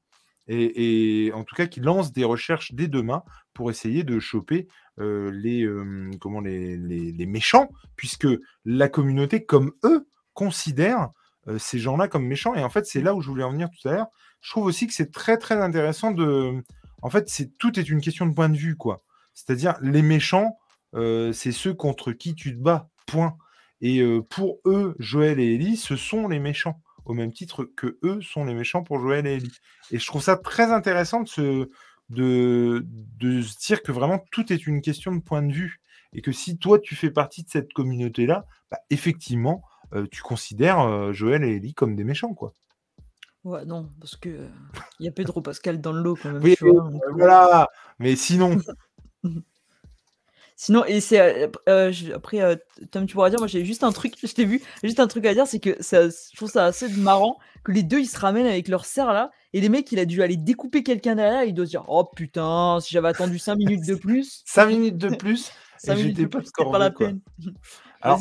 [0.53, 3.22] Et, en tout cas, qu'ils lancent des recherches dès demain
[3.55, 4.66] pour essayer de choper
[4.98, 8.26] euh, les, euh, comment, les, méchants, puisque
[8.64, 11.11] la communauté, comme eux, considère
[11.46, 12.55] euh, ces gens-là comme méchants.
[12.57, 14.09] Et en fait, c'est là où je voulais en venir tout à l'heure.
[14.40, 16.62] Je trouve aussi que c'est très, très intéressant de.
[17.03, 19.03] En fait, c'est tout est une question de point de vue, quoi.
[19.34, 20.59] C'est-à-dire, les méchants,
[20.94, 22.88] c'est ceux contre qui tu te bats.
[23.07, 23.36] Point.
[23.80, 28.20] Et pour eux, Joël et Ellie, ce sont les méchants, au même titre que eux
[28.20, 29.59] sont les méchants pour Joël et Ellie.
[29.90, 31.68] Et je trouve ça très intéressant de se,
[32.11, 35.80] de, de se dire que vraiment tout est une question de point de vue.
[36.12, 40.80] Et que si toi, tu fais partie de cette communauté-là, bah, effectivement, euh, tu considères
[40.80, 42.53] euh, Joël et Ellie comme des méchants, quoi.
[43.42, 44.48] Ouais, non, parce que euh,
[45.01, 46.42] il y a Pedro Pascal dans le lot quand même.
[46.42, 47.68] Oui, tu vois, donc, voilà.
[47.98, 48.59] Mais sinon,
[50.62, 52.54] Sinon, et c'est euh, euh, après, euh,
[52.90, 55.24] Tom, tu pourras dire, moi j'ai juste un truc, je t'ai vu, juste un truc
[55.24, 58.18] à dire, c'est que ça, je trouve ça assez marrant que les deux ils se
[58.18, 61.44] ramènent avec leur serre là, et les mecs il a dû aller découper quelqu'un derrière,
[61.44, 64.98] il doit se dire, oh putain, si j'avais attendu 5 minutes de plus, 5 minutes
[64.98, 67.06] de plus, 5 et minutes j'étais de pas plus, pas la quoi.
[67.06, 67.20] peine.
[68.02, 68.20] Alors,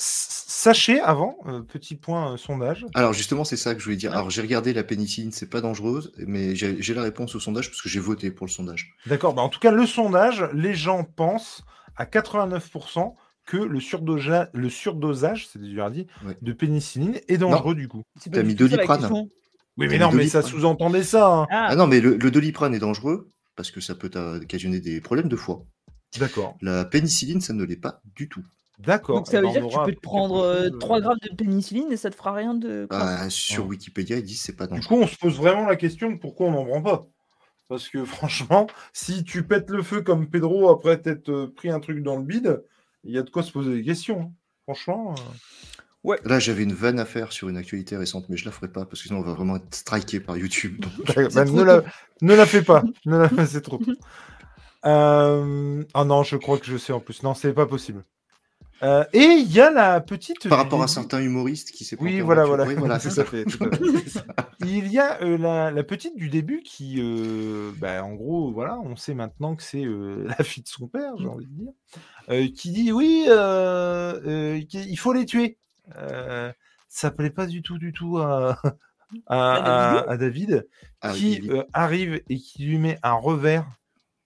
[0.00, 2.86] Sachez avant, euh, petit point euh, sondage.
[2.94, 4.12] Alors justement, c'est ça que je voulais dire.
[4.12, 7.82] Alors j'ai regardé la pénicilline, c'est pas dangereuse, mais j'ai la réponse au sondage parce
[7.82, 8.92] que j'ai voté pour le sondage.
[9.06, 9.34] D'accord.
[9.34, 11.62] Bah, en tout cas, le sondage, les gens pensent
[11.96, 16.36] à 89% que le, surdosa- le surdosage, c'est déjà dit, Ouais.
[16.42, 18.02] de pénicilline est dangereux du coup.
[18.30, 19.08] T'as du mis Doliprane.
[19.78, 21.28] Oui, mais non, mais ça sous-entendait ça.
[21.32, 21.46] hein.
[21.50, 24.80] Ah, Ah non, mais le, le doliprane est dangereux parce que ça peut t'a- occasionner
[24.80, 25.64] des problèmes de foie.
[26.18, 26.56] D'accord.
[26.62, 28.42] La pénicilline, ça ne l'est pas du tout.
[28.78, 29.16] D'accord.
[29.16, 30.78] donc ça Eh veut ben, dire on que tu peux te prendre quelque euh, chose,
[30.78, 31.00] 3 euh.
[31.00, 32.86] grammes de pénicilline et ça te fera rien de.
[32.90, 33.70] Ah, sur Ouais.
[33.70, 34.96] Wikipédia, ils disent c'est pas Du dangereux.
[34.98, 37.06] coup, on se pose vraiment la question de pourquoi on n'en prend pas.
[37.68, 41.80] Parce que franchement, si tu pètes le feu comme Pedro après t'être euh, pris un
[41.80, 42.62] truc dans le bide,
[43.04, 44.20] il y a de quoi se poser des questions.
[44.20, 44.32] hein.
[44.64, 45.14] Franchement.
[45.18, 45.22] euh.
[46.24, 48.86] Là, j'avais une vanne à faire sur une actualité récente, mais je la ferai pas
[48.86, 50.80] parce que sinon on va vraiment être striké par YouTube.
[50.80, 50.92] donc-
[51.34, 51.82] Bah, ne, la,
[52.22, 52.82] ne la fais pas.
[53.04, 53.92] Ne la- c'est trop tôt.
[54.86, 57.22] Euh, Ah non, je crois que je sais en plus.
[57.22, 58.02] Non, c'est pas possible.
[58.82, 60.48] Euh, et il y a la petite.
[60.48, 62.64] Par rapport à certains humoristes qui s'est Oui, voilà, voilà.
[62.64, 63.30] Oui, voilà, c'est Tout à ça.
[63.30, 64.20] fait, tout à fait.
[64.60, 68.78] Il y a euh, la, la petite du début qui, euh, bah, en gros, voilà,
[68.84, 71.72] on sait maintenant que c'est euh, la fille de son père, j'ai envie de dire,
[72.30, 75.58] euh, qui dit oui, euh, euh, qu'il- il faut les tuer.
[75.96, 76.52] Euh,
[76.88, 78.58] ça plaît pas du tout, du tout à,
[79.26, 80.68] à, À à- à David,
[81.00, 83.66] Ah, qui euh, arrive et qui lui met un revers,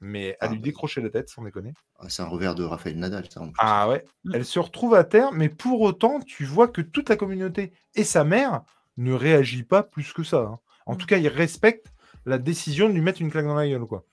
[0.02, 0.64] mais à Ah, lui bah.
[0.64, 1.72] décrocher la tête, sans déconner.
[1.98, 3.40] Ah, c'est un revers de Raphaël Nadal, ça.
[3.40, 3.54] en plus.
[3.58, 4.32] Ah ouais, Mm.
[4.34, 8.04] elle se retrouve à terre, mais pour autant, tu vois que toute la communauté et
[8.04, 8.62] sa mère
[8.98, 10.38] ne réagit pas plus que ça.
[10.40, 10.58] hein.
[10.86, 10.98] En Mm.
[10.98, 11.92] tout cas, ils respectent
[12.26, 14.04] la décision de lui mettre une claque dans la gueule, quoi.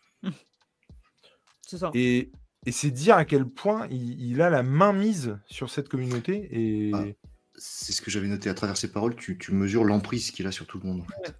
[1.67, 1.91] C'est ça.
[1.93, 2.31] Et,
[2.65, 6.47] et c'est dire à quel point il, il a la main mise sur cette communauté.
[6.51, 7.03] Et Ah.
[7.61, 9.15] C'est ce que j'avais noté à travers ses paroles.
[9.17, 11.01] Tu, tu mesures l'emprise qu'il a sur tout le monde.
[11.01, 11.35] en fait.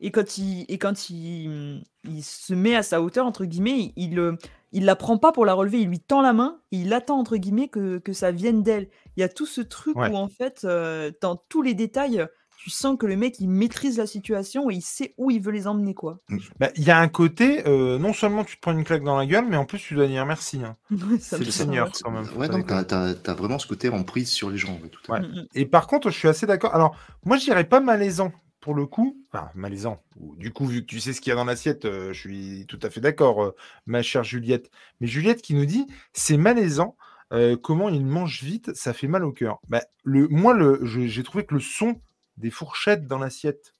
[0.00, 4.12] Et quand il, et quand il, il se met à sa hauteur, entre guillemets, il,
[4.12, 4.36] il, euh,
[4.72, 7.18] il la prend pas pour la relever, il lui tend la main et il attend,
[7.18, 8.88] entre guillemets, que, que ça vienne d'elle.
[9.16, 10.10] Il y a tout ce truc Ouais.
[10.10, 12.26] où, en fait, euh, dans tous les détails,
[12.58, 15.52] tu sens que le mec, il maîtrise la situation et il sait où il veut
[15.52, 16.18] les emmener, quoi.
[16.58, 19.16] bah, il y a un côté, euh, non seulement tu te prends une claque dans
[19.16, 20.60] la gueule, mais en plus tu dois dire merci.
[20.64, 20.76] hein.
[21.20, 21.90] C'est le Seigneur.
[22.02, 22.64] quand même, Ouais, déconner.
[22.86, 24.78] t'as, t'as vraiment ce côté emprise sur les gens.
[24.82, 25.22] ouais, tout à fait.
[25.22, 25.28] Ouais.
[25.28, 25.46] Mm, mm.
[25.54, 26.74] Et par contre, je suis assez d'accord.
[26.74, 28.32] Alors, moi, je dirais pas malaisant
[28.66, 29.16] pour le coup.
[29.32, 30.02] Enfin, malaisant.
[30.38, 32.66] Du coup, vu que tu sais ce qu'il y a dans l'assiette, euh, je suis
[32.66, 33.50] tout à fait d'accord, euh,
[33.86, 34.72] ma chère Juliette.
[35.00, 36.96] Mais Juliette qui nous dit, c'est malaisant.
[37.32, 39.60] euh, comment il mange vite, ça fait mal au cœur.
[39.68, 42.00] Bah, le, moi, le, j'ai trouvé que le son
[42.38, 43.72] des fourchettes dans l'assiette,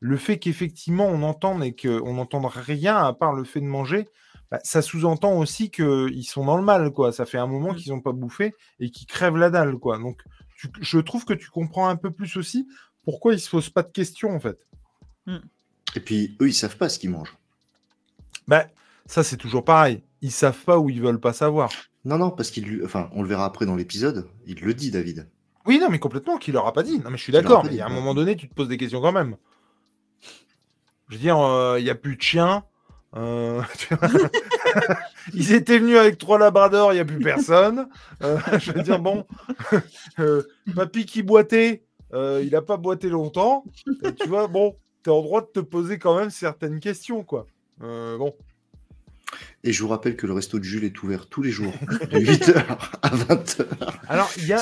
[0.00, 4.06] le fait qu'effectivement on entende et qu'on n'entende rien à part le fait de manger,
[4.50, 7.10] bah, ça sous-entend aussi qu'ils sont dans le mal, quoi.
[7.12, 7.76] Ça fait un moment Mm.
[7.76, 9.98] qu'ils n'ont pas bouffé et qu'ils crèvent la dalle, quoi.
[9.98, 10.22] Donc,
[10.56, 12.68] tu- je trouve que tu comprends un peu plus aussi
[13.04, 14.58] pourquoi ils se posent pas de questions, en fait?
[15.96, 17.36] Et puis, eux, ils savent pas ce qu'ils mangent.
[18.48, 18.66] Bah,
[19.06, 20.02] ça, c'est toujours pareil.
[20.22, 21.70] Ils savent pas ou ils veulent pas savoir.
[22.04, 22.84] Non, non, parce qu'il lui...
[22.84, 24.28] Enfin, on le verra après dans l'épisode.
[24.46, 25.28] Il le dit, David.
[25.66, 26.98] Oui, non, mais complètement, qui leur a pas dit.
[26.98, 27.94] Non, mais je suis Qu'il d'accord, mais à un ouais.
[27.94, 29.36] moment donné, tu te poses des questions quand même.
[31.08, 31.36] Je veux dire,
[31.78, 32.64] il n'y a plus de chiens.
[33.16, 33.62] euh.
[35.32, 37.88] Ils étaient venus avec trois labradors, il n'y a plus personne.
[38.22, 39.26] Euh, je veux dire, bon,
[40.18, 40.42] euh,
[40.74, 43.64] papy qui boitait, euh, il n'a pas boité longtemps.
[44.04, 47.24] Euh, tu vois, bon, tu es en droit de te poser quand même certaines questions,
[47.24, 47.46] quoi.
[47.82, 48.34] Euh, bon,
[49.64, 51.72] Et je vous rappelle que le resto de Jules est ouvert tous les jours,
[52.10, 52.64] de 8h
[53.02, 53.66] à 20h.
[54.08, 54.60] alors, il y a,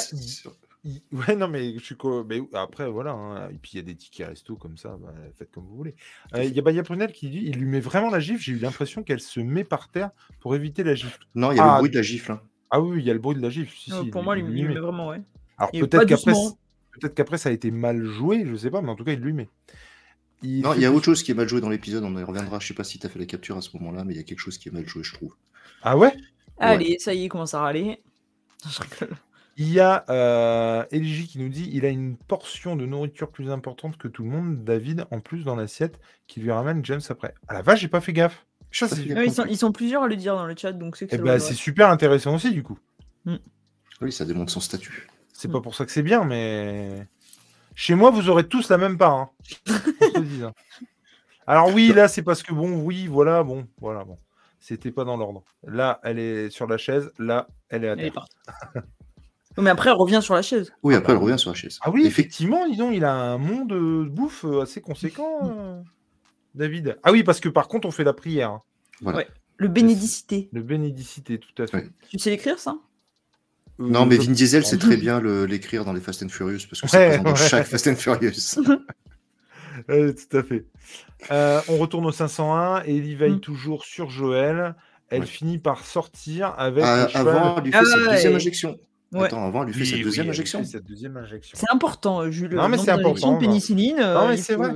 [1.12, 3.12] Ouais, non, mais je suis mais après, voilà.
[3.12, 4.96] hein, Et puis, il y a des tickets resto comme ça.
[5.00, 5.94] bah, faites comme vous voulez.
[6.34, 8.40] Euh, Il y a Baya Prunel qui dit il lui met vraiment la gifle.
[8.42, 11.24] J'ai eu l'impression qu'elle se met par terre pour éviter la gifle.
[11.36, 12.32] Non, il y a Ah, le bruit de la gifle.
[12.32, 12.40] hein.
[12.72, 13.72] Ah oui, il y a le bruit de la gifle.
[13.78, 14.74] Si, Euh, si, pour il- moi, il lui met.
[14.74, 15.20] vraiment, ouais.
[15.56, 16.58] Alors, peut-être qu'après, doucement.
[16.92, 18.44] Peut-être qu'après, ça a été mal joué.
[18.46, 19.48] Je sais pas, mais en tout cas, il lui met.
[20.42, 22.16] Il Non, fait il y a autre chose qui est mal joué dans l'épisode, on
[22.18, 22.58] y reviendra.
[22.58, 24.20] Je sais pas si tu as fait la capture à ce moment-là, mais il y
[24.20, 25.34] a quelque chose qui est mal joué, je trouve.
[25.82, 26.12] Ah ouais?
[26.58, 28.00] Allez, ça y est, il commence à râler.
[28.68, 29.16] Je rigole.
[29.58, 33.50] Il y a euh, Eligi qui nous dit il a une portion de nourriture plus
[33.50, 37.34] importante que tout le monde, David, en plus dans l'assiette, qui lui ramène James après.
[37.48, 38.46] Ah la vache, j'ai pas fait gaffe.
[38.70, 39.52] Ça, pas bien Ouais, ils, sont, compris.
[39.52, 41.90] ils sont plusieurs à le dire dans le chat, donc c'est Eh ben, être super
[41.90, 42.78] intéressant aussi, du coup.
[44.00, 45.06] Oui, ça démontre son statut.
[45.32, 45.52] C'est Mm.
[45.52, 47.06] pas pour ça que c'est bien, mais
[47.74, 49.12] chez moi, vous aurez tous la même part.
[49.14, 49.30] hein.
[49.66, 50.50] Se.
[51.46, 54.18] Alors oui, là, c'est parce que bon, oui, voilà, bon, voilà, bon,
[54.60, 55.42] c'était pas dans l'ordre.
[55.66, 57.10] Là, elle est sur la chaise.
[57.18, 58.24] Là, elle est à terre.
[59.58, 60.72] mais après, elle revient sur la chaise.
[60.82, 61.78] Oui, Ah après, bah elle revient sur la chaise.
[61.82, 65.40] Ah oui, Effect- effectivement, dis donc, il a un monde de bouffe euh, assez conséquent,
[65.44, 65.82] euh,
[66.54, 66.96] David.
[67.02, 68.50] Ah oui, parce que par contre, on fait la prière.
[68.50, 68.62] hein.
[69.00, 69.18] Voilà.
[69.18, 69.28] Ouais.
[69.56, 70.48] Le bénédicité.
[70.52, 71.76] Le bénédicité, tout à fait.
[71.76, 71.90] Ouais.
[72.08, 72.76] Tu sais l'écrire, ça?
[73.90, 76.80] Non, mais Vin Diesel sait très bien le- l'écrire dans les Fast and Furious parce
[76.80, 78.56] que c'est Ouais, dans chaque Fast and Furious.
[79.88, 80.66] Ouais, tout à fait.
[81.30, 83.40] Euh, on retourne au 501 et Ellie veille Mm.
[83.40, 84.74] toujours sur Joël.
[85.08, 85.26] Elle Ouais.
[85.26, 87.36] finit par sortir avec Ah, le cheval.
[87.36, 88.78] avant, elle lui fait Ah sa deuxième injection.
[89.12, 89.24] Ouais.
[89.26, 90.62] Attends, avant, elle lui fait Oui, sa deuxième injection.
[90.64, 92.54] C'est important, euh, Jules.
[92.54, 93.98] Non, mais c'est important, pénicilline.
[93.98, 94.72] euh, Non, mais il c'est vrai.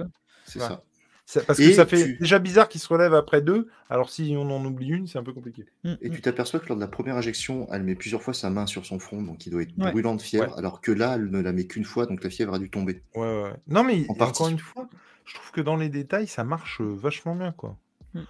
[0.46, 0.66] C'est Ouais.
[0.66, 0.82] ça.
[1.28, 3.66] Ça- parce que ça fait tu- déjà bizarre qu'il se relève après deux.
[3.90, 5.64] Alors si on en oublie une, c'est un peu compliqué.
[5.82, 6.12] Mm, Et mm.
[6.14, 8.86] tu t'aperçois que lors de la première injection, elle met plusieurs fois sa main sur
[8.86, 9.90] son front, donc il doit être Ouais.
[9.90, 10.58] brûlant de fièvre, Ouais.
[10.58, 13.02] alors que là, elle ne la met qu'une fois, donc la fièvre a dû tomber.
[13.16, 13.52] Ouais, ouais.
[13.66, 14.88] Non, mais En encore une fois,
[15.24, 17.76] je trouve que dans les détails, ça marche euh, vachement bien, quoi.
[18.14, 18.20] Mm.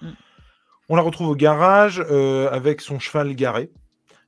[0.89, 3.71] On la retrouve au garage euh, avec son cheval garé.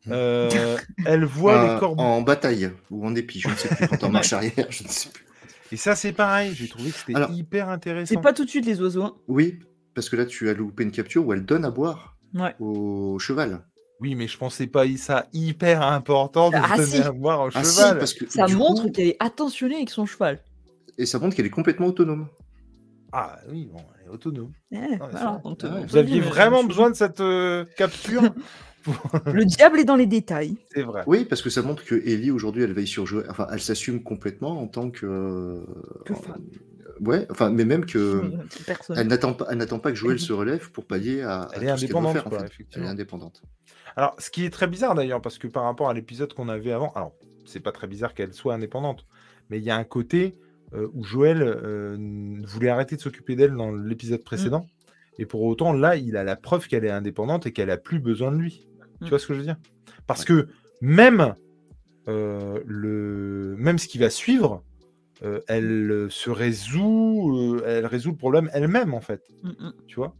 [0.08, 2.02] Euh, elle voit Euh, les corbeaux.
[2.02, 4.88] En bataille ou en épi, je ne sais plus, quand en marche arrière, je ne
[4.88, 5.24] sais plus.
[5.72, 6.52] Et ça, c'est pareil.
[6.54, 8.14] J'ai trouvé que c'était hyper intéressant.
[8.14, 9.02] C'est pas tout de suite les oiseaux.
[9.02, 9.14] hein.
[9.28, 9.58] Oui,
[9.94, 12.54] parce que là, tu as loupé une capture où elle donne à boire Ouais.
[12.60, 13.64] au cheval.
[14.00, 17.00] Oui, mais je pensais pas ça hyper important de Ah, donner si.
[17.02, 17.98] à boire au Ah si, cheval.
[17.98, 20.40] parce que Ça montre coup- qu'elle est attentionnée avec son cheval.
[20.98, 22.28] et ça montre qu'elle est complètement autonome.
[23.12, 24.52] Ah oui, bon, elle est autonome.
[24.70, 25.40] Eh, c'est voilà, vrai.
[25.44, 28.22] on te- Ah Vous aviez vraiment besoin de cette euh, capture
[29.26, 30.56] Le diable est dans les détails.
[30.72, 31.02] C'est vrai.
[31.06, 33.26] Oui, parce que ça montre que Ellie aujourd'hui, elle veille sur Joël.
[33.28, 35.62] Enfin, elle s'assume complètement en tant que.
[36.04, 36.44] Que euh, femme.
[37.00, 38.22] Ouais, enfin, mais même que.
[38.66, 38.96] Personne.
[38.98, 41.42] Elle n'attend pas, elle n'attend pas que Joël se relève pour pallier à.
[41.42, 42.44] à Elle tout est ce qu'elle doit indépendante, en fait.
[42.46, 42.84] effectivement.
[42.84, 43.42] Elle est indépendante.
[43.94, 46.72] Alors, ce qui est très bizarre d'ailleurs, parce que par rapport à l'épisode qu'on avait
[46.72, 47.12] avant, alors,
[47.46, 49.06] c'est pas très bizarre qu'elle soit indépendante,
[49.50, 50.38] mais il y a un côté
[50.74, 51.96] euh, où Joël euh,
[52.44, 54.66] voulait arrêter de s'occuper d'elle dans l'épisode précédent,
[55.18, 57.98] et pour autant, là, il a la preuve qu'elle est indépendante et qu'elle a plus
[57.98, 58.68] besoin de lui.
[59.00, 59.04] Mm.
[59.04, 59.56] Tu vois ce que je veux dire?
[60.06, 60.48] Parce que
[60.80, 61.34] même,
[62.08, 63.56] euh, le...
[63.58, 64.62] même ce qui va suivre,
[65.24, 69.72] euh, elle euh, se résout, euh, elle résout le problème elle-même, en fait Mm, mm.
[69.86, 70.14] tu vois?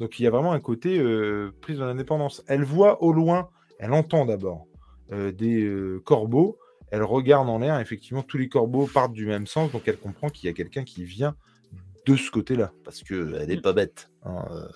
[0.00, 2.42] Donc il y a vraiment un côté euh, prise de l'indépendance.
[2.46, 4.66] Elle voit au loin, elle entend d'abord
[5.12, 6.58] euh, des euh, corbeaux,
[6.90, 10.28] elle regarde en l'air, effectivement tous les corbeaux partent du même sens, donc elle comprend
[10.28, 11.36] qu'il y a quelqu'un qui vient
[12.06, 13.60] de ce côté-là, parce qu'elle n'est Mm.
[13.62, 14.10] pas bête.
[14.24, 14.66] hein, euh.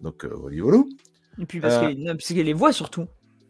[0.00, 0.82] Donc euh, voilà, voilà.
[1.40, 3.06] Et puis parce Euh, qu'elle parce qu'elle les voit surtout.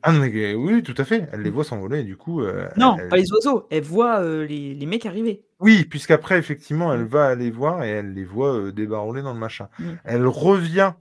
[0.07, 2.43] Ah, mais, oui, tout à fait, elle les voit s'envoler, et du coup...
[2.43, 3.67] euh, Non, elle- pas les oiseaux.
[3.71, 5.45] Elle voit euh, les, les mecs arriver.
[5.61, 9.39] Oui, puisqu'après, effectivement, elle va aller voir et elle les voit euh, débarrouler dans le
[9.41, 9.69] machin.
[9.79, 9.93] Mm.
[10.05, 10.93] Elle revient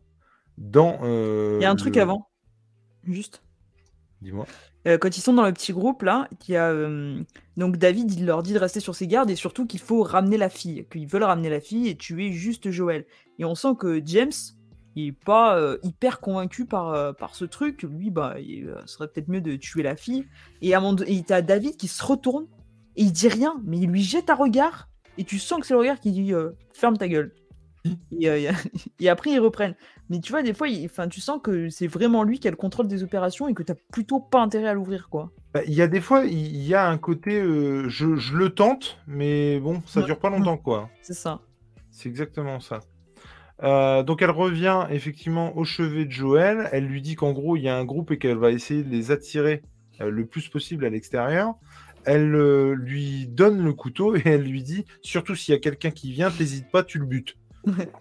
[0.57, 0.99] dans...
[1.03, 2.29] Il y a un truc avant.
[3.03, 3.43] Juste.
[4.21, 4.45] Dis-moi.
[4.87, 7.21] Euh, quand ils sont dans le petit groupe là, il y a euh,
[7.57, 10.37] donc David, il leur dit de rester sur ses gardes et surtout qu'il faut ramener
[10.37, 13.05] la fille, qu'ils veulent ramener la fille et tuer juste Joël.
[13.39, 14.31] Et on sent que James,
[14.95, 17.83] il est pas euh, hyper convaincu par, par ce truc.
[17.83, 20.25] Lui, bah, il serait peut-être mieux de tuer la fille.
[20.61, 22.47] Et à donné, et t'as David qui se retourne
[22.95, 25.73] et il dit rien, mais il lui jette un regard et tu sens que c'est
[25.73, 26.33] le regard qui dit
[26.73, 27.33] ferme ta gueule.
[28.19, 28.51] Et, euh,
[29.09, 29.75] après ils reprennent.
[30.09, 32.57] Mais tu vois, des fois, il- tu sens que c'est vraiment lui qui a le
[32.57, 35.31] contrôle des opérations et que t'as plutôt pas intérêt à l'ouvrir, quoi.
[35.53, 38.49] Bah, Il y a des fois, il y a un côté, euh, je, je le
[38.49, 40.05] tente, mais bon, ça Ouais.
[40.05, 40.89] dure pas longtemps, quoi.
[41.01, 41.41] C'est ça.
[41.91, 42.79] C'est exactement ça.
[43.61, 46.69] Euh, donc elle revient effectivement au chevet de Joël.
[46.71, 48.89] Elle lui dit qu'en gros, il y a un groupe et qu'elle va essayer de
[48.89, 49.61] les attirer
[50.01, 51.53] euh, le plus possible à l'extérieur.
[52.05, 55.91] Elle euh, lui donne le couteau et elle lui dit, surtout s'il y a quelqu'un
[55.91, 57.37] qui vient, t'hésites pas, tu le butes.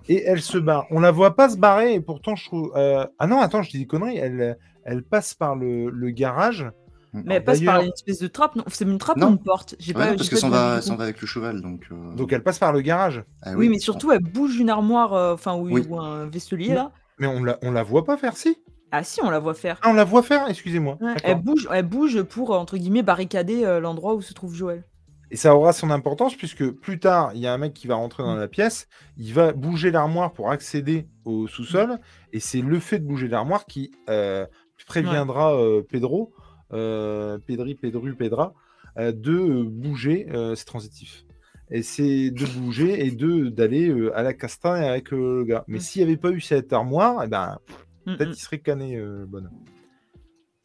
[0.08, 0.86] Et elle se barre.
[0.90, 2.72] On la voit pas se barrer et pourtant je trouve...
[2.76, 4.18] euh, Ah non, attends, je dis des conneries.
[4.18, 6.66] Elle, elle passe par le, le garage.
[7.14, 8.56] Mais elle passe par une espèce de trappe.
[8.56, 9.28] Non, c'est une trappe Non.
[9.28, 9.74] ou une porte?
[9.78, 10.10] J'ai Ouais, pas.
[10.12, 11.82] non, parce que s'en bien va, va avec le cheval, donc.
[11.92, 13.22] euh, Donc elle passe par le garage.
[13.42, 15.86] ah Oui, mais surtout, elle bouge une armoire, euh, enfin, ou, Oui.
[15.90, 16.74] ou un vaisselier Oui.
[16.74, 16.90] là.
[17.18, 18.56] Mais on la, on la voit pas faire, si?
[18.92, 19.78] Ah si, on la voit faire.
[19.82, 20.96] Ah, on la voit faire, excusez-moi.
[21.00, 24.84] Ouais, elle bouge, elle bouge pour entre guillemets barricader euh, l'endroit où se trouve Joël.
[25.32, 27.94] Et ça aura son importance puisque plus tard, il y a un mec qui va
[27.94, 31.98] rentrer dans la pièce, il va bouger l'armoire pour accéder au sous-sol,
[32.34, 34.46] et c'est le fait de bouger l'armoire qui euh,
[34.86, 36.34] préviendra euh, Pedro,
[36.74, 38.52] euh, Pedri, Pedru, Pedra,
[38.98, 41.24] de bouger, c'est transitif.
[41.70, 45.64] Et c'est de bouger et de d'aller à la castagne avec le gars.
[45.66, 45.80] Mais Mm.
[45.80, 47.58] s'il n'y avait pas eu cette armoire, eh ben,
[48.04, 48.32] Mm, Peut-être mm.
[48.34, 49.64] qu'il serait cané, bonhomme.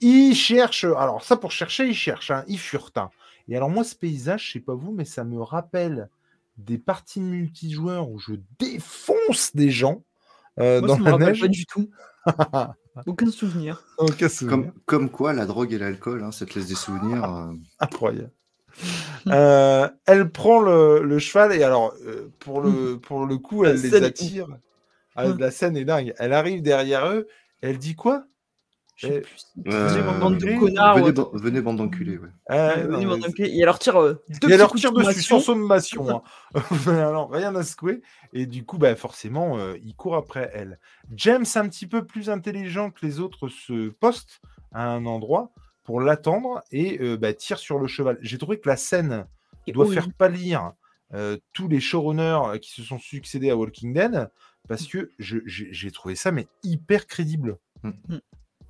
[0.01, 0.83] Il cherche.
[0.83, 2.31] Alors, ça, pour chercher, il cherche.
[2.31, 2.97] Hein, il furte.
[2.97, 3.09] hein.
[3.49, 6.09] Et alors, moi, ce paysage, je sais pas vous, mais ça me rappelle
[6.57, 10.03] des parties multijoueurs où je défonce des gens.
[10.59, 11.41] euh, Moi, dans ça la neige.
[11.41, 11.89] pas du tout.
[13.05, 13.83] Aucun souvenir.
[13.99, 14.49] Aucun souvenir.
[14.57, 17.23] Comme, comme quoi, la drogue et l'alcool, hein, ça te laisse des souvenirs.
[17.23, 18.31] euh, Incroyable.
[19.27, 23.71] Euh, elle prend le, le cheval et alors euh, pour le pour le coup La
[23.71, 24.47] elle les est attire.
[25.15, 25.25] Ah.
[25.39, 26.13] La scène est dingue.
[26.19, 27.27] Elle arrive derrière eux.
[27.61, 28.25] Elle dit quoi?
[28.97, 29.73] Je sais plus.
[29.73, 30.95] euh, bande de venez, connards.
[30.95, 31.11] venez, ouais.
[31.13, 32.17] ban- venez, bande d'enculés.
[32.17, 32.29] Ouais.
[32.51, 33.49] Euh, venez, bande d'enculés.
[33.49, 36.03] Et leur tire euh, deux Et petits elle leur coups tire de dessus sans sommation.
[36.03, 36.23] sommation.
[36.55, 36.61] hein.
[36.87, 38.01] Alors, rien à secouer.
[38.33, 40.79] Et du coup, bah, forcément, euh, il court après elle.
[41.15, 44.41] James, un petit peu plus intelligent que les autres, se poste
[44.73, 45.51] à un endroit
[45.83, 48.17] pour l'attendre et euh, bah, tire sur le cheval.
[48.21, 49.25] J'ai trouvé que la scène
[49.67, 50.01] Et doit horrible.
[50.01, 50.71] faire pâlir
[51.13, 54.29] euh, tous les showrunners qui se sont succédés à Walking Dead
[54.67, 57.57] parce que je- j'ai j'ai trouvé ça mais hyper crédible.
[57.83, 57.89] Mm.
[58.09, 58.17] Mm.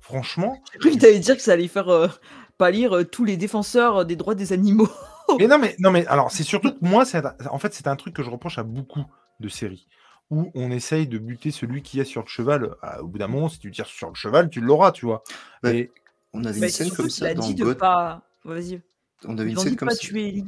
[0.00, 2.08] Franchement, J'ai cru que t'allais dire que ça allait faire euh,
[2.56, 4.88] pâlir euh, tous les défenseurs euh, des droits des animaux.
[5.38, 7.96] Mais non, mais, non, mais alors, c'est surtout que moi, c'est en fait, c'est un
[7.96, 9.04] truc que je reproche à beaucoup
[9.40, 9.86] de séries
[10.30, 12.74] où on essaye de buter celui qui est sur le cheval.
[13.00, 15.22] Au bout d'un moment, si tu tires sur le cheval, tu l'auras, tu vois.
[15.62, 15.90] Ouais.
[16.32, 17.76] On avait Bah, une scène surtout comme ça a dans dit de God.
[17.78, 18.22] pas.
[18.44, 18.80] Vas-y.
[19.26, 20.00] On avait une scène de comme pas ça.
[20.00, 20.46] tuer Ellie.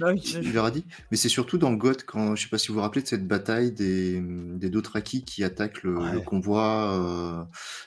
[0.00, 0.14] Ouais.
[0.14, 0.84] Bah oui, Il leur a dit.
[1.10, 3.26] Mais c'est surtout dans God, quand je sais pas si vous vous rappelez de cette
[3.26, 6.12] bataille des, des Dothraki qui attaquent le, Ouais.
[6.12, 7.44] le convoi euh,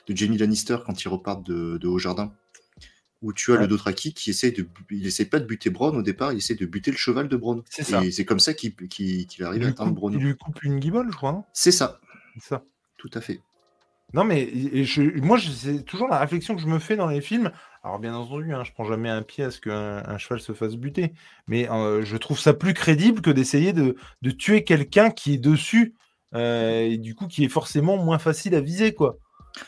[0.08, 2.32] de Jamie Lannister quand ils repartent de, de Haut-Jardin.
[3.22, 3.60] Où tu as Ouais.
[3.60, 4.66] le Dothraki qui essaie de.
[4.90, 7.36] Il essaie pas de buter Bronn au départ, il essaie de buter le cheval de
[7.36, 7.62] Bronn.
[7.70, 8.04] C'est ça.
[8.04, 10.12] Et c'est comme ça qu'il qu'il- qu'il il arrive à atteindre coupe, Bronn.
[10.14, 11.44] il lui coupe une guibole, je crois.
[11.52, 12.00] C'est ça,
[12.34, 12.64] C'est ça.
[12.98, 13.40] tout à fait.
[14.14, 17.50] Non, mais je, moi, c'est toujours la réflexion que je me fais dans les films.
[17.82, 20.52] Alors, bien entendu, hein, je prends jamais un pied à ce qu'un un cheval se
[20.52, 21.12] fasse buter.
[21.46, 25.38] Mais euh, je trouve ça plus crédible que d'essayer de, de tuer quelqu'un qui est
[25.38, 25.94] dessus
[26.34, 29.18] euh, et du coup qui est forcément moins facile à viser, quoi.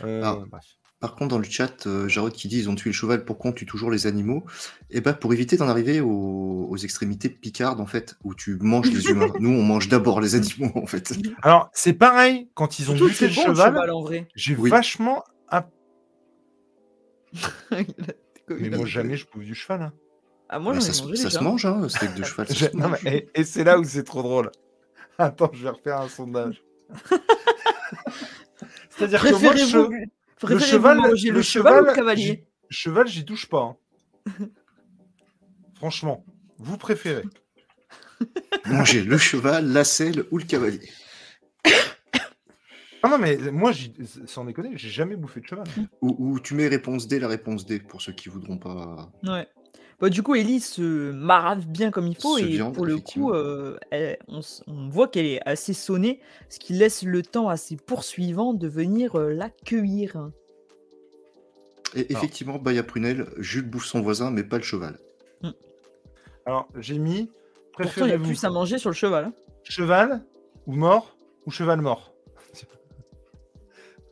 [0.03, 0.65] Euh, bref.
[1.05, 3.51] Par contre, dans le chat, euh, Jarod qui dit ils ont tué le cheval, pourquoi
[3.51, 4.43] on tue toujours les animaux?
[4.89, 8.91] Et ben pour éviter d'en arriver aux, aux extrémités picardes, en fait, où tu manges
[8.91, 9.31] les humains.
[9.39, 11.13] Nous, on mange d'abord les animaux, en fait.
[11.43, 14.01] Alors, c'est pareil, quand ils ont que buté c'est le bon le cheval, cheval en
[14.01, 14.29] vrai.
[14.35, 14.71] j'ai Oui.
[14.71, 15.23] vachement.
[15.49, 15.71] app-
[18.49, 19.83] Mais moi, jamais je bouffe du cheval.
[19.83, 19.93] hein.
[20.49, 22.49] Ah, moi Bah, j'en ça, mangé ça se mange, hein, le steak de cheval.
[22.49, 22.99] ça Je- se non, mange.
[23.05, 24.51] mais- et et c'est là où c'est trop drôle.
[25.19, 26.63] Attends, je vais refaire un sondage.
[28.89, 29.55] C'est-à-dire que moi,
[30.49, 32.23] le cheval, manger le, cheval, ou le cavalier
[32.71, 33.63] j'y- cheval, j'y touche pas.
[33.63, 33.77] hein.
[35.77, 36.25] Franchement,
[36.59, 37.25] vous préférez.
[38.67, 40.89] Manger le cheval, la selle ou le cavalier.
[43.07, 43.71] Ah non, mais moi,
[44.25, 45.67] sans déconner, j'ai jamais bouffé de cheval.
[46.01, 49.13] Ou, ou tu mets réponse D, la réponse D, pour ceux qui voudront pas.
[49.23, 49.47] Ouais.
[50.05, 52.93] Bah, du coup, Ellie se marave bien comme il faut Se et viande, pour le
[52.93, 53.29] effectivement.
[53.29, 57.23] coup, euh, elle- on, s- on voit qu'elle est assez sonnée, ce qui laisse le
[57.23, 60.29] temps à ses poursuivants de venir euh, la cueillir.
[61.97, 64.99] Et effectivement, Baya Prunel, Jules bouffe son voisin, mais pas le cheval.
[66.45, 67.31] Alors, j'ai mis.
[67.31, 67.33] Pourtant,
[67.73, 69.25] il y a Préférez-vous plus à manger sur le cheval.
[69.25, 69.33] hein.
[69.63, 70.23] cheval
[70.67, 72.13] ou mort ou cheval mort?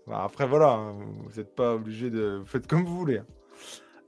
[0.06, 2.38] Bah, Après, voilà, hein, vous n'êtes pas obligé de.
[2.40, 3.18] Vous faites comme vous voulez.
[3.18, 3.26] hein.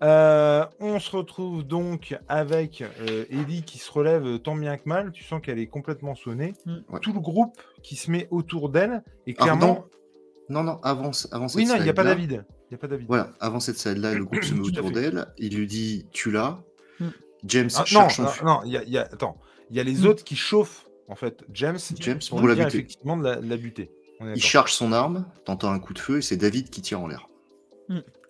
[0.03, 4.89] Euh, on se retrouve donc avec euh, Ellie qui se relève euh, tant bien que
[4.89, 5.13] mal.
[5.13, 6.55] Tu sens qu'elle est complètement sonnée.
[6.67, 6.77] Mm.
[6.91, 7.01] Ouais.
[7.01, 9.03] Tout le groupe qui se met autour d'elle.
[9.27, 9.87] Et clairement.
[10.51, 12.45] Non, non, avant cette oui, non, il n'y a pas David.
[12.71, 13.07] Il a pas David.
[13.07, 15.27] Voilà, avant cette scène-là, le groupe se met autour d'elle.
[15.39, 16.59] Il lui dit Tu l'as.
[17.01, 17.09] Mm.
[17.47, 19.39] James Ah, non, son non, non, il y a, y a- attends.
[19.71, 20.07] Il y a les Mm.
[20.07, 22.67] autres qui chauffent, en fait, James, James pour pour la buter.
[22.67, 23.91] effectivement de la, de la buter.
[24.35, 27.07] Il charge son arme, t'entends un coup de feu et c'est David qui tire en
[27.09, 27.29] l'air.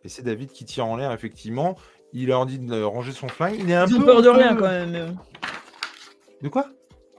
[0.05, 1.77] Et c'est David qui tire en l'air, effectivement.
[2.13, 3.57] Il leur dit de ranger son flingue.
[3.59, 5.17] Il est un Ils ont peu peur de rien quand même.
[6.43, 6.69] De quoi?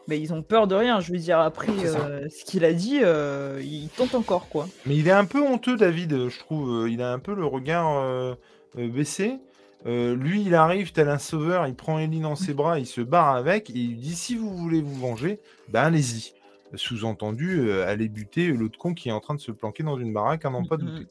[0.07, 2.99] Mais ils ont peur de rien, je veux dire, après euh, ce qu'il a dit,
[3.01, 4.67] euh, il tente encore quoi.
[4.85, 6.87] Mais il est un peu honteux, David, je trouve.
[6.87, 8.35] Il a un peu le regard euh,
[8.75, 9.39] baissé.
[9.85, 13.35] Lui, il arrive tel un sauveur, il prend Ellie dans ses bras, il se barre
[13.35, 16.33] avec et il lui dit si vous voulez vous venger, ben allez-y.
[16.73, 20.43] Sous-entendu, allez buter l'autre con qui est en train de se planquer dans une baraque
[20.45, 20.85] à n'en pas Mhm.
[20.85, 21.07] douter.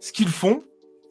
[0.00, 0.64] Ce qu'ils font,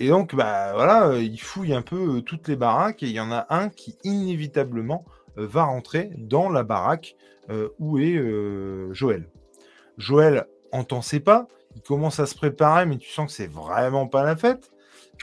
[0.06, 3.14] et donc, bah voilà, euh, ils fouillent un peu euh, toutes les baraques et il
[3.14, 5.06] y en a un qui inévitablement
[5.38, 7.16] euh, va rentrer dans la baraque
[7.50, 9.30] euh, où est euh, Joël.
[9.98, 14.08] Joël entend ses pas, il commence à se préparer, mais tu sens que c'est vraiment
[14.08, 14.72] pas la fête.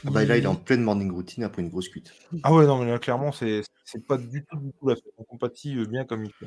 [0.07, 2.13] Ah bah, là, il est en pleine morning routine après une grosse cuite.
[2.45, 5.13] Ah ouais, non, mais là, clairement, c'est c'est pas du tout, du tout la fête.
[5.19, 6.47] On compatit bien comme il faut.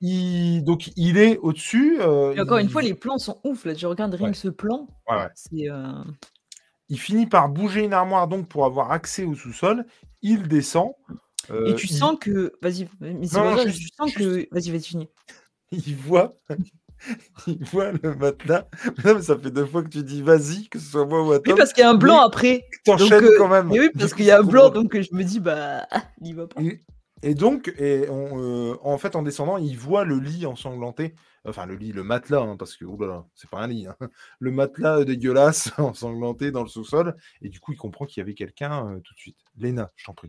[0.00, 0.62] Il...
[0.64, 1.98] Donc, il est au-dessus.
[2.00, 3.64] euh, Et encore une il- fois, les plans sont ouf.
[3.66, 4.32] Là, je regarde rien Ouais.
[4.32, 4.88] que ce plan.
[5.08, 5.28] Ouais, ouais.
[5.34, 5.68] C'est.
[6.90, 9.84] Euh, Il finit par bouger une armoire donc pour avoir accès au sous-sol.
[10.22, 10.92] Il descend.
[11.50, 12.52] euh, Et tu il- sens que.
[12.62, 14.48] Vas-y, mais c'est juste- tu sens juste- que.
[14.52, 15.08] Vas-y, vas-y, finis.
[15.72, 16.32] il voit,
[17.46, 18.66] il voit le matelas.
[19.04, 21.32] Non, mais ça fait deux fois que tu dis vas-y, que ce soit moi ou
[21.32, 21.54] à Oui, toi.
[21.56, 22.64] parce qu'il y a un blanc mais après.
[22.84, 23.68] T'enchaînes euh, quand même.
[23.68, 25.86] Mais oui, parce qu'il y a un blanc, donc je me dis, bah,
[26.20, 26.60] il y va pas.
[26.60, 26.80] Il-
[27.22, 31.14] Et donc, et on, en fait, en descendant, il voit le lit ensanglanté.
[31.48, 33.86] Enfin, le lit, le matelas, hein, parce que, oulala, c'est pas un lit.
[33.86, 33.96] Hein.
[34.40, 37.16] Le matelas dégueulasse ensanglanté dans le sous-sol.
[37.40, 39.38] Et du coup, il comprend qu'il y avait quelqu'un tout de suite.
[39.56, 40.28] Léna, je t'en prie.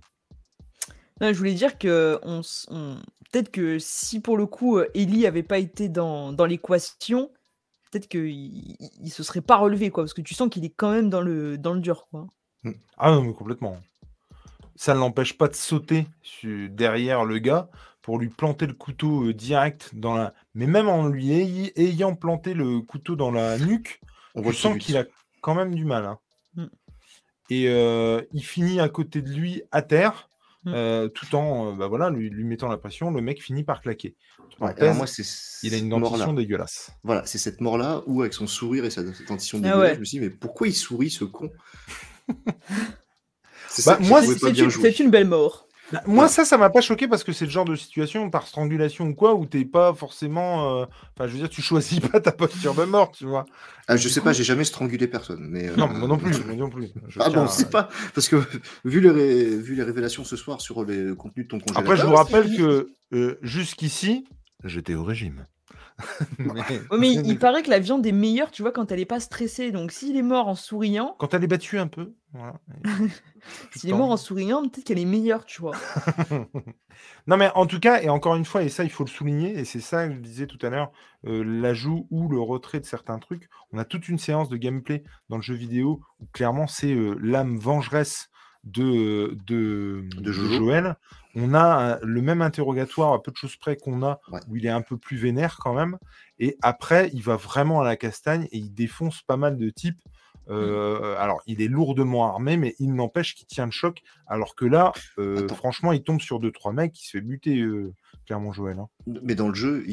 [1.20, 2.42] je voulais dire que on,
[3.32, 7.32] peut-être que si pour le coup Ellie avait pas été dans, dans l'équation,
[7.92, 10.92] peut-être qu'il il se serait pas relevé, quoi, parce que tu sens qu'il est quand
[10.92, 12.28] même dans le, dans le dur, quoi.
[12.64, 12.72] Mmh.
[12.98, 13.78] Ah non, mais complètement.
[14.78, 16.08] Ça ne l'empêche pas de sauter
[16.44, 17.70] derrière le gars
[18.04, 20.34] pour lui planter le couteau direct dans la.
[20.54, 24.00] Mais même en lui ayant planté le couteau dans la nuque,
[24.36, 25.04] on sent qu'il a
[25.42, 26.06] quand même du mal.
[26.06, 26.20] Hein.
[26.56, 26.66] Mmh.
[27.50, 27.64] Et
[28.34, 30.30] il finit à côté de lui à terre.
[30.64, 31.10] Mmh.
[31.14, 34.16] tout en bah voilà, lui, lui, mettant la pression, le mec finit par claquer.
[34.60, 34.74] moi,
[35.64, 36.92] il a une dentition dégueulasse.
[37.04, 40.06] Voilà, c'est cette mort-là où, avec son sourire et sa dentition ah dégueulasse, je me
[40.06, 41.52] suis dit, mais pourquoi il sourit ce con?
[43.86, 45.68] bah, moi, c'est une, belle mort.
[45.92, 48.46] Bah, moi, ça, ça m'a pas choqué parce que c'est le genre de situation par
[48.46, 50.82] strangulation ou quoi où t'es pas forcément.
[50.82, 53.46] Euh, enfin, je veux dire, tu choisis pas ta posture de mort, tu vois.
[53.88, 55.48] Ah, je sais pas, j'ai jamais strangulé personne.
[55.50, 56.34] Mais, Non, moi non plus.
[56.56, 56.90] non plus.
[57.20, 57.90] ah bon, c'est pas.
[58.14, 58.36] Parce que
[58.84, 61.80] vu les, vu les révélations ce soir sur le contenu de ton congé.
[61.80, 64.26] Après, je vous rappelle que euh, jusqu'ici,
[64.66, 65.46] j'étais au régime.
[66.98, 67.14] mais...
[67.14, 69.72] il paraît que la viande est meilleure, tu vois, quand elle est pas stressée.
[69.72, 71.16] Donc s'il est mort en souriant.
[71.20, 72.14] Quand elle est battue un peu.
[73.76, 75.76] s'il est mort en souriant, peut-être qu'elle est meilleure, tu vois.
[77.28, 79.58] non, mais en tout cas, et encore une fois, et ça, il faut le souligner,
[79.58, 80.92] et c'est ça que je disais tout à l'heure,
[81.26, 83.50] euh, l'ajout ou le retrait de certains trucs.
[83.72, 87.18] On a toute une séance de gameplay dans le jeu vidéo où clairement c'est euh,
[87.22, 88.30] l'âme vengeresse
[88.72, 90.96] de, de, de Joël
[91.40, 94.70] on a le même interrogatoire à peu de choses près qu'on a, où il est
[94.72, 96.00] un peu plus vénère quand même.
[96.40, 100.02] Et après, il va vraiment à la castagne et il défonce pas mal de types.
[100.50, 101.18] Euh, mmh.
[101.20, 104.02] Alors, il est lourdement armé, mais il n'empêche qu'il tient le choc.
[104.26, 107.60] Alors que là, euh, franchement, il tombe sur deux trois mecs, il se fait buter,
[107.60, 107.94] euh,
[108.26, 108.80] clairement, Joël.
[108.80, 108.88] Hein.
[109.22, 109.84] Mais dans le jeu,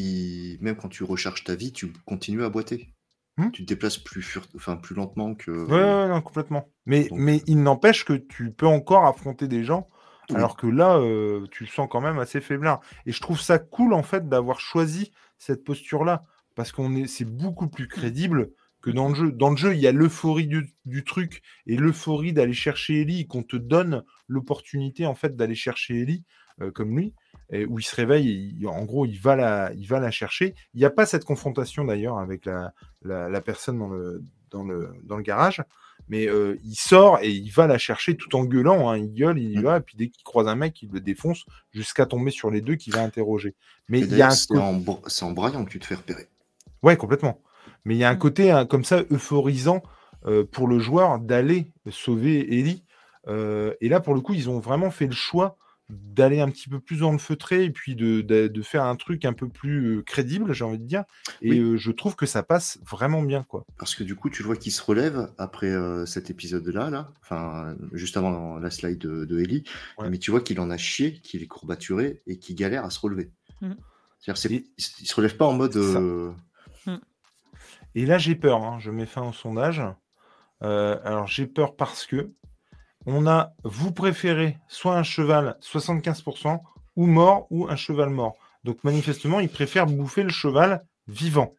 [0.63, 2.89] même quand tu recharges ta vie, tu continues à boiter.
[3.37, 3.51] Mmh.
[3.51, 5.51] Tu te déplaces plus, enfin, plus lentement que.
[5.51, 6.69] Ouais, complètement.
[6.87, 9.89] Mais, mais il n'empêche que tu peux encore affronter des gens
[10.33, 10.99] alors que là,
[11.51, 12.81] tu le sens quand même assez faiblard.
[13.07, 16.25] Et je trouve ça cool, en fait, d'avoir choisi cette posture-là.
[16.55, 19.33] Parce qu'on est, c'est beaucoup plus crédible que dans le jeu.
[19.33, 23.43] Dans le jeu, il y a l'euphorie du, truc et l'euphorie d'aller chercher Ellie, qu'on
[23.43, 26.25] te donne l'opportunité, en fait, d'aller chercher Ellie,
[26.75, 27.15] comme lui,
[27.51, 30.55] et où il se réveille, et en gros, il va, la, il va la chercher.
[30.75, 32.73] Il n'y a pas cette confrontation, d'ailleurs, avec la,
[33.03, 35.63] la, personne dans le, dans le, dans le garage
[36.09, 38.91] mais euh, il sort et il va la chercher tout en gueulant.
[38.91, 38.99] Hein.
[38.99, 41.47] Il gueule, il y va, et puis dès qu'il croise un mec, il le défonce
[41.73, 43.55] jusqu'à tomber sur les deux qu'il va interroger.
[43.89, 46.29] Mais il y a c'est en, braillant que tu te fais repérer.
[46.83, 47.41] Ouais, complètement.
[47.85, 48.19] Mais il y a un mmh.
[48.19, 49.83] côté hein, comme ça euphorisant
[50.27, 52.85] euh, pour le joueur d'aller sauver Ellie.
[53.27, 55.57] Euh, et là, pour le coup, ils ont vraiment fait le choix
[55.95, 59.25] d'aller un petit peu plus dans le feutré et puis de, de, faire un truc
[59.25, 61.05] un peu plus crédible, j'ai envie de dire.
[61.43, 63.65] Et je trouve que ça passe vraiment bien, quoi.
[63.79, 65.73] Parce que du coup, tu vois qu'il se relève après
[66.07, 69.65] cet épisode-là, là, enfin, juste avant la slide de, de Ellie,
[70.11, 73.01] mais tu vois qu'il en a chié, qu'il est courbaturé et qu'il galère à se
[73.01, 73.31] relever.
[73.61, 73.73] Mmh.
[74.19, 75.77] C'est-à-dire, il se relève pas en mode.
[75.77, 76.35] Mmh.
[77.95, 78.65] Et là, j'ai peur.
[78.65, 78.79] Hein.
[78.81, 79.83] Je mets fin au sondage.
[80.61, 82.31] alors, j'ai peur parce que
[83.07, 86.61] on a vous préférez soit un cheval 75%
[86.97, 88.37] ou mort ou un cheval mort.
[88.65, 91.55] Donc manifestement, il préfère bouffer le cheval vivant.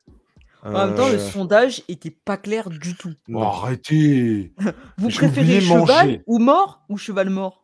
[0.63, 3.13] En même temps, le euh, sondage était pas clair du tout.
[3.35, 4.51] arrêtez
[4.97, 7.61] Vous préférez cheval ou mort ou cheval mort?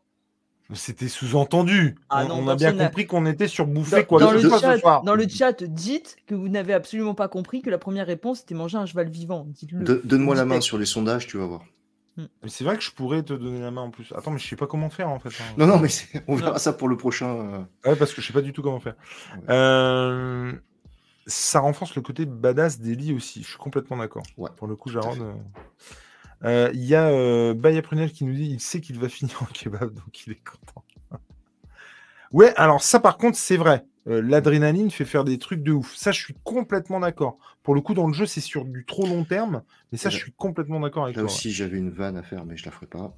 [0.73, 1.97] C'était sous-entendu.
[2.09, 5.27] Ah on, a bien compris qu'on était sur bouffer quoi dans le, chat, Dans le
[5.27, 8.85] chat, dites que vous n'avez absolument pas compris que la première réponse était manger un
[8.85, 9.45] cheval vivant.
[9.71, 11.61] Donne-moi la main sur les sondages, tu vas voir.
[12.17, 12.23] Mm.
[12.43, 14.11] Mais c'est vrai que je pourrais te donner la main en plus.
[14.15, 15.29] Attends, mais je sais pas comment faire en fait.
[15.29, 15.53] Hein.
[15.57, 15.89] Non, non, mais
[16.27, 17.65] on verra ça pour le prochain.
[17.85, 17.89] Euh.
[17.89, 18.95] Ouais, parce que je sais pas du tout comment faire.
[19.49, 20.53] Euh,
[21.27, 23.43] ça renforce le côté badass d'Eli aussi.
[23.43, 24.23] Je suis complètement d'accord.
[24.37, 25.19] Ouais, pour le coup, Jarod.
[26.43, 29.45] Euh, il y a Baya Prunel qui nous dit il sait qu'il va finir en
[29.45, 30.83] kebab, donc il est content.
[32.31, 33.85] ouais, alors ça par contre, c'est vrai.
[34.07, 35.95] Euh, l'adrénaline fait faire des trucs de ouf.
[35.95, 37.37] Ça, je suis complètement d'accord.
[37.61, 40.17] Pour le coup, dans le jeu, c'est sur du trop long terme, mais ça, je
[40.17, 41.23] suis complètement d'accord avec toi.
[41.23, 43.15] Là aussi, j'avais une vanne à faire, mais je la ferai pas.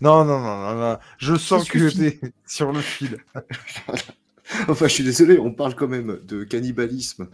[0.00, 3.18] Non, non, non, non, je sens que es sur le fil.
[4.68, 7.28] enfin, je suis désolé, on parle quand même de cannibalisme.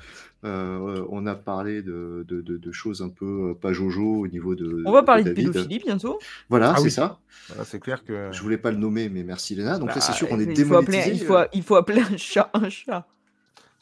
[0.45, 4.83] Euh, on a parlé de, de, choses un peu euh, pas jojo au niveau de.
[4.87, 6.19] On va parler de, pédophilie bientôt.
[6.49, 7.19] Voilà, ah c'est ça.
[7.65, 8.31] c'est clair que.
[8.31, 9.79] Je voulais pas le nommer, mais merci Léna.
[9.79, 11.11] Donc là, c'est bah, sûr, on est démonétisé.
[11.13, 13.07] Il faut, appeler, il, faut, appeler un chat un chat.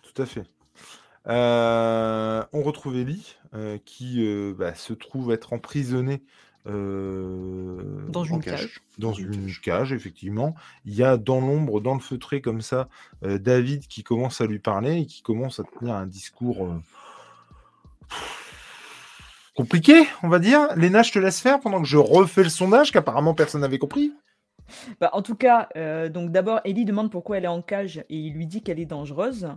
[0.02, 0.44] Tout à fait.
[1.28, 3.36] Euh, on retrouve Ellie
[3.84, 4.24] qui
[4.56, 6.22] bah, se trouve être emprisonnée
[6.66, 8.60] euh, Dans une cage.
[8.60, 8.82] cage.
[8.98, 9.93] dans une cage.
[9.93, 10.55] effectivement.
[10.84, 12.88] Il y a dans l'ombre, dans le feutré comme ça,
[13.24, 16.74] euh, David qui commence à lui parler et qui commence à tenir un discours euh,
[19.55, 20.68] compliqué, on va dire.
[20.76, 24.12] Léna, je te laisse faire pendant que je refais le sondage qu'apparemment personne n'avait compris.
[25.01, 25.68] Bah, en tout cas,
[26.09, 28.86] donc d'abord, Ellie demande pourquoi elle est en cage et il lui dit qu'elle est
[28.86, 29.48] dangereuse.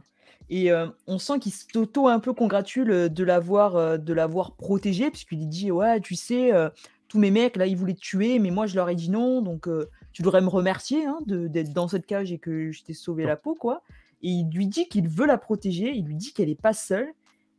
[0.50, 5.12] Et euh, on sent qu'il s'auto un peu congratule de l'avoir euh, de l'avoir protégée,
[5.12, 6.70] puisqu'il lui dit Ouais, tu sais, euh,
[7.10, 9.42] tous mes mecs là, ils voulaient te tuer, mais moi je leur ai dit non,
[9.42, 12.94] donc euh, tu devrais me remercier hein, d'être dans cette cage et que je t'ai
[12.94, 13.82] sauvé la peau, quoi.
[14.22, 17.08] Et il lui dit qu'il veut la protéger, il lui dit qu'elle n'est pas seule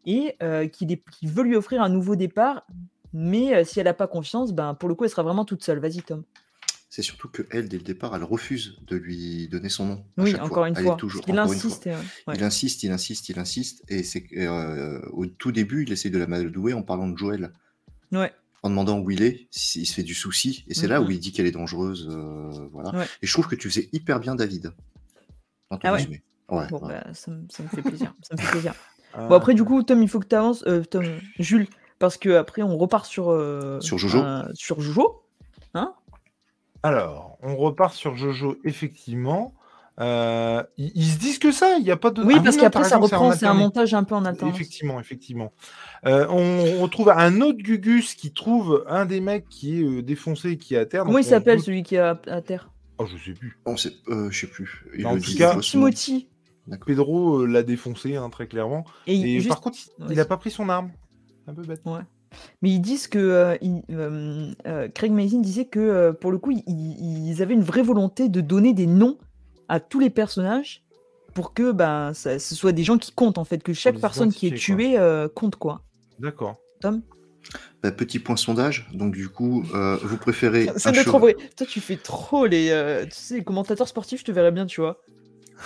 [0.07, 2.67] et euh, qu'il veut lui offrir un nouveau départ,
[3.13, 5.63] mais euh, si elle n'a pas confiance, ben, pour le coup, elle sera vraiment toute
[5.65, 5.79] seule.
[5.81, 6.23] Vas-y, Tom.
[6.89, 10.05] C'est surtout que elle, dès le départ, elle refuse de lui donner son nom.
[10.19, 10.97] Oui, encore une Elle est fois.
[10.97, 11.43] toujours- il fois.
[11.45, 11.87] insiste.
[11.87, 12.35] ouais.
[12.35, 13.85] Il insiste, il insiste, il insiste.
[13.89, 14.25] Et c'est
[15.13, 17.53] au tout début, il essaie de la madouer en parlant de Joël,
[18.13, 18.33] Ouais.
[18.63, 20.65] En demandant où il est, s'il se fait du souci.
[20.69, 21.07] Et c'est là Mhm.
[21.07, 22.09] où il dit qu'elle est dangereuse.
[22.11, 22.91] euh, voilà.
[22.91, 23.07] Ouais.
[23.23, 24.73] Et je trouve que tu faisais hyper bien David.
[25.71, 26.23] Dans ton Ah ouais résumé.
[26.51, 26.89] Ouais, Bon, ouais.
[26.89, 28.13] bah, ça, me, ça me fait plaisir.
[28.23, 28.75] ça me fait plaisir.
[29.17, 30.65] Euh, Bon, après, du coup, Tom, il faut que tu avances.
[30.67, 31.05] euh, Tom,
[31.39, 31.69] Jules,
[31.99, 33.31] parce que après, on repart sur.
[33.31, 34.23] euh, Sur Jojo
[34.55, 35.23] Sur Jojo.
[35.75, 35.95] Hein?
[36.83, 39.55] Alors, on repart sur Jojo, effectivement.
[40.01, 42.23] Euh, ils, ils se disent que ça, il n'y a pas de.
[42.23, 43.33] Oui, Ah parce qu'après, ça reprend.
[43.33, 44.55] C'est un montage un peu en alternance.
[44.55, 45.53] Effectivement, effectivement.
[46.07, 50.57] Euh, on retrouve un autre Gugus qui trouve un des mecs qui est euh, défoncé,
[50.57, 51.05] qui est à terre.
[51.05, 52.71] Comment il s'appelle doute- celui qui est à, à terre?
[52.99, 53.59] Oh, je sais plus.
[53.67, 54.85] On sait, euh, je sais plus.
[54.97, 55.57] Il En tout cas.
[55.59, 56.29] Timothy.
[56.87, 58.85] Pedro euh, l'a défoncé, hein, très clairement.
[59.07, 60.91] Et, il- Et juste- par contre, il- il n'a pas pris son arme.
[61.47, 61.83] Un peu bête.
[62.63, 66.39] Mais ils disent que euh, il- euh, euh, Craig Mazin disait que euh, pour le
[66.39, 69.19] coup, ils, ils avaient une vraie volonté de donner des noms
[69.71, 70.83] à tous les personnages
[71.35, 74.01] pour que ben, ça, ce soit des gens qui comptent en fait, que chaque les
[74.01, 75.83] personne qui est tuée euh, compte quoi.
[76.19, 76.57] D'accord.
[76.81, 77.03] Tom
[77.83, 78.89] Bah, petit point sondage.
[78.93, 80.69] Donc, du coup, euh, vous préférez.
[80.77, 81.37] C'est un cheval- vrai.
[81.57, 84.67] Toi, tu fais trop les, euh, tu sais, les commentateurs sportifs, je te verrais bien,
[84.67, 85.01] tu vois.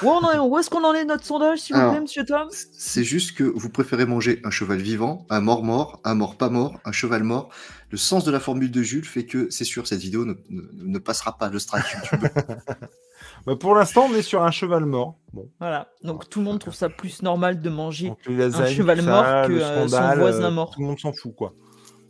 [0.02, 2.24] Où, on en est- où est-ce qu'on en est notre sondage, s'il vous plaît, monsieur
[2.24, 2.48] Tom?
[2.72, 6.50] C'est juste que vous préférez manger un cheval vivant, un mort mort, un mort pas
[6.50, 7.48] mort, un cheval mort.
[7.90, 10.62] Le sens de la formule de Jules fait que c'est sûr, cette vidéo ne, ne-
[10.72, 12.28] ne passera pas le strike YouTube.
[13.46, 15.16] Bah, pour l'instant, on est sur un cheval mort.
[15.32, 15.48] Bon.
[15.60, 15.88] Voilà.
[16.02, 18.12] Donc tout le monde trouve ça plus normal de manger.
[18.26, 20.70] Les lasagnes, cheval mort que, euh, son scandale, voisin euh, mort.
[20.70, 21.52] Tout le monde s'en fout, quoi.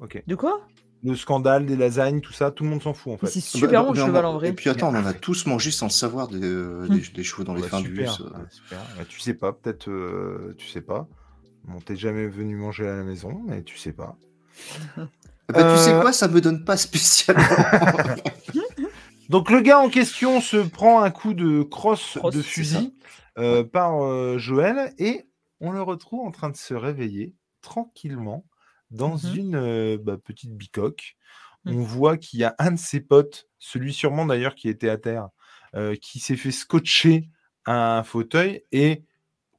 [0.00, 0.22] Ok.
[0.26, 0.60] De quoi?
[1.02, 3.26] Le scandale des lasagnes, tout ça, tout le monde s'en fout, en fait.
[3.26, 4.48] C'est super bon le Bah, mais cheval on- en vrai.
[4.48, 7.24] Et puis attends, on en a tous mangé sans le savoir des, euh, des- des
[7.24, 8.20] chevaux dans les Ouais, fins super, bus.
[8.20, 8.30] euh.
[8.50, 8.78] super.
[9.08, 11.06] Tu sais pas, peut-être, euh, tu sais pas.
[11.64, 14.16] Bon, t'es jamais venu manger à la maison, mais tu sais pas.
[15.46, 17.42] Ah bah, Tu sais quoi, ça me donne pas spécialement.
[19.34, 22.94] Donc le gars en question se prend un coup de crosse, de fusil
[23.36, 25.28] euh, par euh, Joël et
[25.58, 28.46] on le retrouve en train de se réveiller tranquillement
[28.92, 29.34] dans Mhm.
[29.36, 31.16] une euh, bah, petite bicoque.
[31.64, 31.74] Mhm.
[31.74, 34.98] On voit qu'il y a un de ses potes, celui sûrement d'ailleurs qui était à
[34.98, 35.30] terre,
[35.74, 37.28] euh, qui s'est fait scotcher
[37.66, 39.02] à un fauteuil et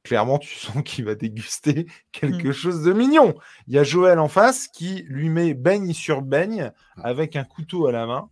[0.04, 2.52] clairement tu sens qu'il va déguster quelque Mhm.
[2.54, 3.34] chose de mignon.
[3.66, 7.88] Il y a Joël en face qui lui met beigne sur beigne avec un couteau
[7.88, 8.30] à la main.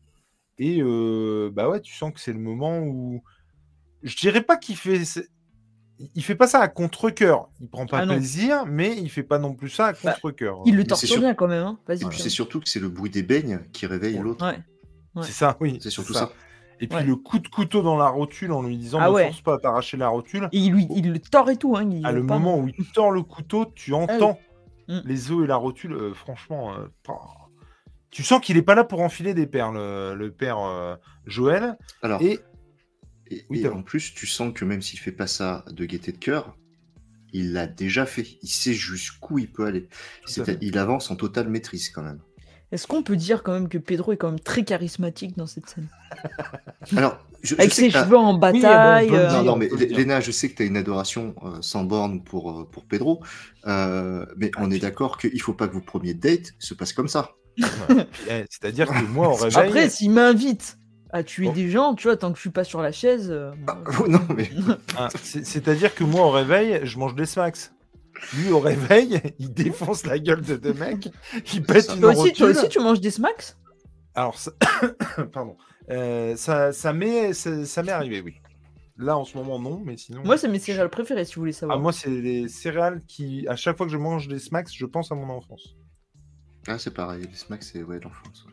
[0.59, 3.23] Et euh, bah ouais, tu sens que c'est le moment où.
[4.03, 5.03] Je dirais pas qu'il fait.
[6.15, 7.49] Il fait pas ça à contre-coeur.
[7.61, 10.61] Il prend pas Ah plaisir, mais il fait pas non plus ça à Bah, contre-coeur.
[10.67, 11.21] Il le torture sûr.
[11.21, 11.65] bien quand même.
[11.65, 11.79] Hein.
[11.87, 11.99] Vas-y.
[12.03, 12.25] Et puis Tom.
[12.25, 14.45] c'est surtout que c'est le bruit des beignes qui réveille l'autre.
[14.47, 14.59] Ouais.
[15.15, 15.23] ouais.
[15.25, 15.79] C'est ça, oui.
[15.81, 16.33] C'est surtout ça.
[16.81, 17.05] Et puis Ouais.
[17.05, 19.25] le coup de couteau dans la rotule en lui disant Ah ne ouais.
[19.27, 20.49] force pas à t'arracher la rotule.
[20.53, 21.77] Et il, lui, il le tord et tout.
[21.77, 21.89] Hein.
[21.91, 24.39] Il À le pas- moment où il tord le couteau, tu entends
[24.89, 25.01] Mm.
[25.07, 25.93] les os et la rotule.
[25.95, 26.89] euh, franchement, euh.
[28.15, 30.95] Tu sens qu'il est pas là pour enfiler des perles, le, le père euh,
[31.27, 31.77] Joël.
[32.01, 32.39] Alors, Et
[33.31, 36.13] et, Oui, et en plus, tu sens que même s'il fait pas ça de gaieté
[36.13, 36.57] de cœur,
[37.33, 38.25] il l'a déjà fait.
[38.43, 39.89] Il sait jusqu'où il peut aller.
[40.61, 42.21] Il avance en totale maîtrise quand même.
[42.71, 45.69] Est-ce qu'on peut dire quand même que Pedro est quand même très charismatique dans cette
[45.69, 45.89] scène?
[46.97, 49.11] Alors, je, Avec je sais ses cheveux en bataille.
[49.11, 49.31] euh.
[49.33, 49.69] Non, non, on mais.
[49.69, 53.23] Léna, je sais que tu as une adoration euh, sans borne pour, euh, pour Pedro,
[53.67, 57.09] euh, mais on est d'accord qu'il faut pas que vos premiers dates se passent comme
[57.09, 57.33] ça.
[57.59, 59.57] Eh, C'est-à-dire que moi, au réveil.
[59.69, 60.79] Après, s'il m'invite
[61.11, 63.29] à tuer des gens, tu vois, tant que je suis pas sur la chaise.
[63.31, 63.79] euh, Ah,
[64.09, 64.51] non, mais
[65.23, 67.71] c'est- C'est-à-dire que moi, au réveil, je mange des smacks.
[68.37, 71.09] Lui, au réveil, il défonce la gueule de deux mecs,
[71.53, 73.55] il pète une Toi aussi, toi aussi, tu manges des smacks?
[74.15, 74.53] Alors, ça...
[75.33, 75.57] pardon.
[75.91, 78.35] Euh, ça, ça m'est ça, ça m'est arrivé, oui.
[78.97, 80.23] Là, en ce moment, non, mais sinon.
[80.25, 81.77] Moi, c'est mes céréales préférées, si vous voulez savoir.
[81.77, 84.87] Ah, moi, c'est les céréales qui, à chaque fois que je mange des smacks, je
[84.87, 85.75] pense à mon enfance.
[86.69, 88.45] Ah, c'est pareil, les smacks, c'est ouais, l'enfance.
[88.47, 88.53] ouais.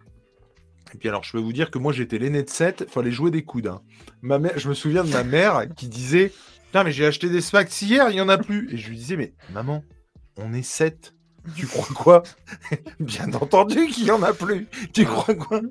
[0.93, 3.31] Et puis alors, je peux vous dire que moi, j'étais l'aîné de 7, fallait jouer
[3.31, 3.67] des coudes.
[3.67, 3.81] hein.
[4.21, 6.31] Ma mère, je me souviens de ma mère qui disait
[6.65, 8.69] Putain, mais j'ai acheté des smacks hier, il n'y en a plus.
[8.73, 9.83] Et je lui disais Mais maman,
[10.37, 11.13] on est 7.
[11.55, 12.23] Tu crois quoi?
[12.99, 14.67] Bien entendu qu'il y en a plus.
[14.93, 15.61] Tu crois quoi?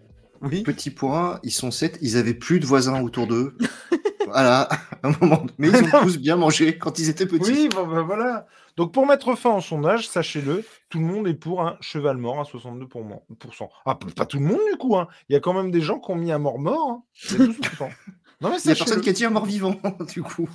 [0.41, 0.63] Oui.
[0.63, 3.57] Petit point, ils sont sept, ils avaient plus de voisins autour d'eux.
[4.31, 4.69] voilà,
[5.03, 5.45] un moment.
[5.59, 7.51] Mais ils ont tous bien mangé quand ils étaient petits.
[7.53, 8.47] Oui, ben voilà.
[8.77, 12.41] Donc pour mettre fin au sondage, sachez-le, tout le monde est pour un cheval mort
[12.41, 13.69] à 62%.
[13.85, 14.97] Ah, pas tout le monde du coup.
[14.97, 15.09] hein.
[15.29, 16.91] Il y a quand même des gens qui ont mis un mort mort.
[16.91, 17.03] hein.
[17.31, 17.89] Il y a 12%.
[18.43, 19.75] Non mais Il y a personne qui a dit un mort-vivant,
[20.15, 20.49] du coup.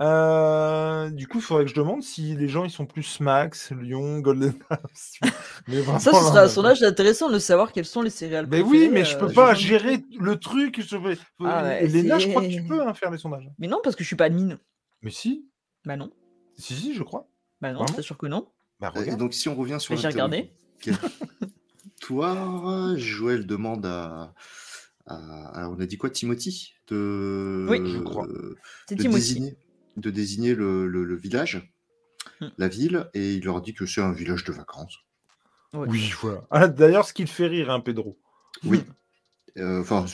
[0.00, 3.70] Euh, du coup, il faudrait que je demande si les gens ils sont plus Max,
[3.72, 4.54] Lyon, Golden.
[5.68, 8.46] Mais vraiment, Ça, ce serait là, un sondage intéressant de savoir quelles sont les céréales
[8.50, 8.86] Mais préférées.
[8.86, 10.80] oui, mais je peux euh, pas gérer le truc.
[10.80, 10.96] Je...
[11.44, 13.46] Ah ouais, Léna, je crois que tu peux hein, faire les sondages.
[13.58, 14.58] Mais non, parce que je suis pas admin.
[15.02, 15.46] Mais si,
[15.84, 16.10] Bah non.
[16.56, 17.28] si, si, je crois.
[17.60, 18.48] Bah non, c'est sûr que non.
[18.80, 20.50] Bah, Et donc, si on revient sur j'ai regardé.
[22.00, 24.32] Toi, Joël demande à,
[25.06, 26.72] à- à- On a dit quoi, Timothy?
[26.88, 28.26] De, Oui, je crois.
[28.88, 29.18] C'est de Timothy.
[29.34, 29.56] désigner,
[29.96, 31.68] de désigner le, le- le village,
[32.40, 32.48] Hmm.
[32.58, 34.98] la ville, et il leur dit que c'est un village de vacances.
[35.72, 35.86] Ouais.
[35.88, 36.42] Oui, voilà.
[36.50, 38.18] Ah, D'ailleurs, ce qui te fait rire, hein, Pedro.
[38.64, 38.82] Oui.
[39.56, 40.04] Euh, Enfin,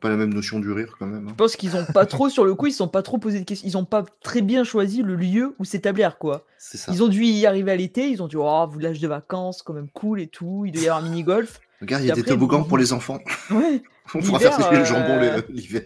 [0.00, 1.26] pas la même notion du rire quand même.
[1.26, 1.30] hein.
[1.30, 3.44] Je pense qu'ils ont pas trop, sur le coup, ils sont pas trop posé de
[3.44, 3.66] questions.
[3.68, 6.44] Ils ont pas très bien choisi le lieu où s'établir, quoi.
[6.58, 6.92] C'est ça.
[6.92, 9.72] Ils ont dû y arriver à l'été, ils ont dit, oh, village de vacances, quand
[9.72, 10.64] même cool et tout.
[10.66, 11.60] Il doit y avoir un mini-golf.
[11.80, 13.18] Regarde, il y a des toboggans vous- pour les enfants.
[13.50, 13.82] Ouais,
[14.14, 15.82] On pourra faire sécher le euh, jambon les- l'hiver.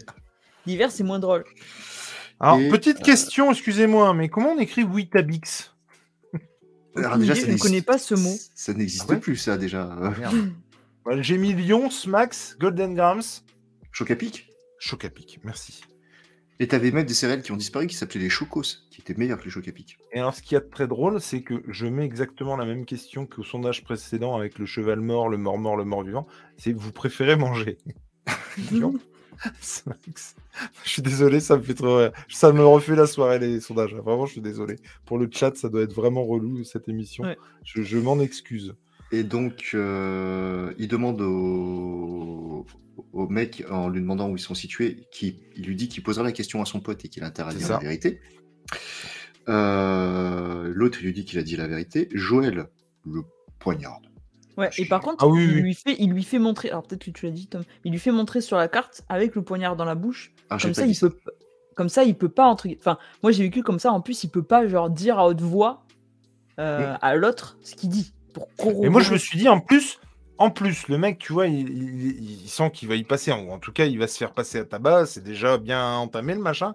[0.67, 1.43] l'hiver, c'est moins drôle.
[2.39, 5.73] Alors, Et- petite question, excusez-moi, mais comment on écrit Witabix
[6.95, 8.35] Alors, déjà, je ne connais pas ce mot.
[8.55, 9.91] Ça n'existe Ah ouais plus, ça, déjà.
[10.01, 10.11] Euh,
[11.03, 13.21] Voilà, J'ai mis Lyon, Smax, Golden Grams,
[13.91, 14.47] Choc à pic.
[14.79, 15.39] Chocapic.
[15.43, 15.81] Merci.
[16.59, 18.61] Et t'avais même des céréales qui ont disparu qui s'appelaient les chocos,
[18.91, 19.97] qui étaient meilleurs que les choc à pic.
[20.11, 22.65] Et alors, ce qu'il y a de très drôle, c'est que je mets exactement la
[22.65, 26.27] même question qu'au sondage précédent avec le cheval mort, le mort mort, le mort vivant.
[26.57, 27.77] C'est vous préférez manger?
[30.83, 32.11] Je suis désolé, ça me fait trop rire.
[32.29, 33.93] Ça me refait la soirée, les sondages.
[33.93, 34.77] Vraiment, je suis désolé.
[35.05, 37.23] Pour le chat, ça doit être vraiment relou, cette émission.
[37.23, 37.37] Ouais.
[37.63, 38.75] Je, je m'en excuse.
[39.11, 42.65] Et donc, euh, il demande au,
[43.13, 46.23] au mec, en lui demandant où ils sont situés, qui, il lui dit qu'il posera
[46.23, 47.73] la question à son pote et qu'il ça.
[47.73, 48.19] la vérité.
[49.47, 52.09] Euh, L'autre, il lui dit qu'il a dit la vérité.
[52.13, 52.67] Joël
[53.05, 53.21] le
[53.59, 54.06] poignarde.
[54.57, 55.61] Ouais, et par contre, Ah oui, il, oui.
[55.61, 57.99] Lui fait, il lui fait montrer, alors peut-être que tu l'as dit, Tom, il lui
[57.99, 60.33] fait montrer sur la carte avec le poignard dans la bouche.
[60.49, 61.31] Ah, Comme ça, il peut, p-
[61.75, 62.67] comme ça, il peut pas entre.
[62.79, 63.91] Enfin, moi j'ai vécu comme ça.
[63.91, 65.83] En plus, il peut pas genre dire à haute voix
[66.59, 68.47] euh, à l'autre ce qu'il dit pour.
[68.83, 69.99] Et moi, je me suis dit, en plus,
[70.39, 73.31] en plus, le mec, tu vois, il, il- il sent qu'il va y passer.
[73.31, 75.05] En, en tout cas, il va se faire passer à tabac.
[75.05, 76.73] C'est déjà bien entamé, le machin.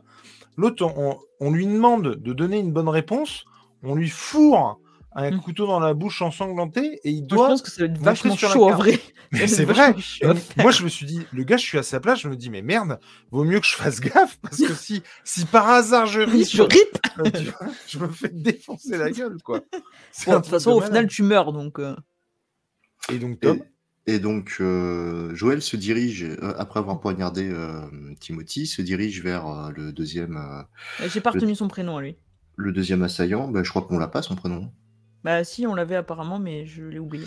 [0.56, 3.44] L'autre, on, on lui demande de donner une bonne réponse.
[3.82, 4.78] On lui fourre
[5.14, 5.40] un Mm.
[5.40, 7.48] couteau dans la bouche ensanglanté et il Moi, je doit.
[7.48, 8.98] pense que ça va être vachement chaud en vrai.
[9.32, 9.94] Mais c'est vrai.
[9.98, 10.32] chaud.
[10.58, 12.20] Moi, je me suis dit, le gars, je suis à sa place.
[12.20, 12.98] Je me dis, mais merde,
[13.30, 16.62] vaut mieux que je fasse gaffe parce que si, si par hasard je ris, je
[16.62, 16.98] rip.
[17.18, 19.60] euh, tu vois, je me fais défoncer la gueule, quoi.
[20.26, 20.92] Bon, de toute façon, de au malade.
[20.94, 21.78] final, tu meurs donc.
[21.78, 21.96] euh,
[23.12, 23.62] Et donc, Tom,
[24.06, 27.80] Et, et donc, euh, Joël se dirige, euh, après avoir poignardé euh,
[28.20, 32.16] Timothy, se dirige vers euh, le, deuxième, euh, J'ai pas retenu son prénom à lui.
[32.56, 33.48] le deuxième assaillant.
[33.48, 34.70] Ben, je crois qu'on l'a pas, son prénom.
[35.24, 37.26] Bah si, on l'avait apparemment, mais je l'ai oublié.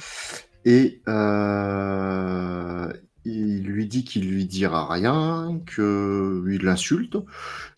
[0.65, 2.91] Et euh,
[3.23, 7.17] il lui dit qu'il lui dira rien, qu'il l'insulte.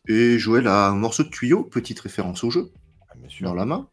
[0.07, 2.71] Et Joël a un morceau de tuyau, petite référence au jeu,
[3.09, 3.89] Ah, dans la main.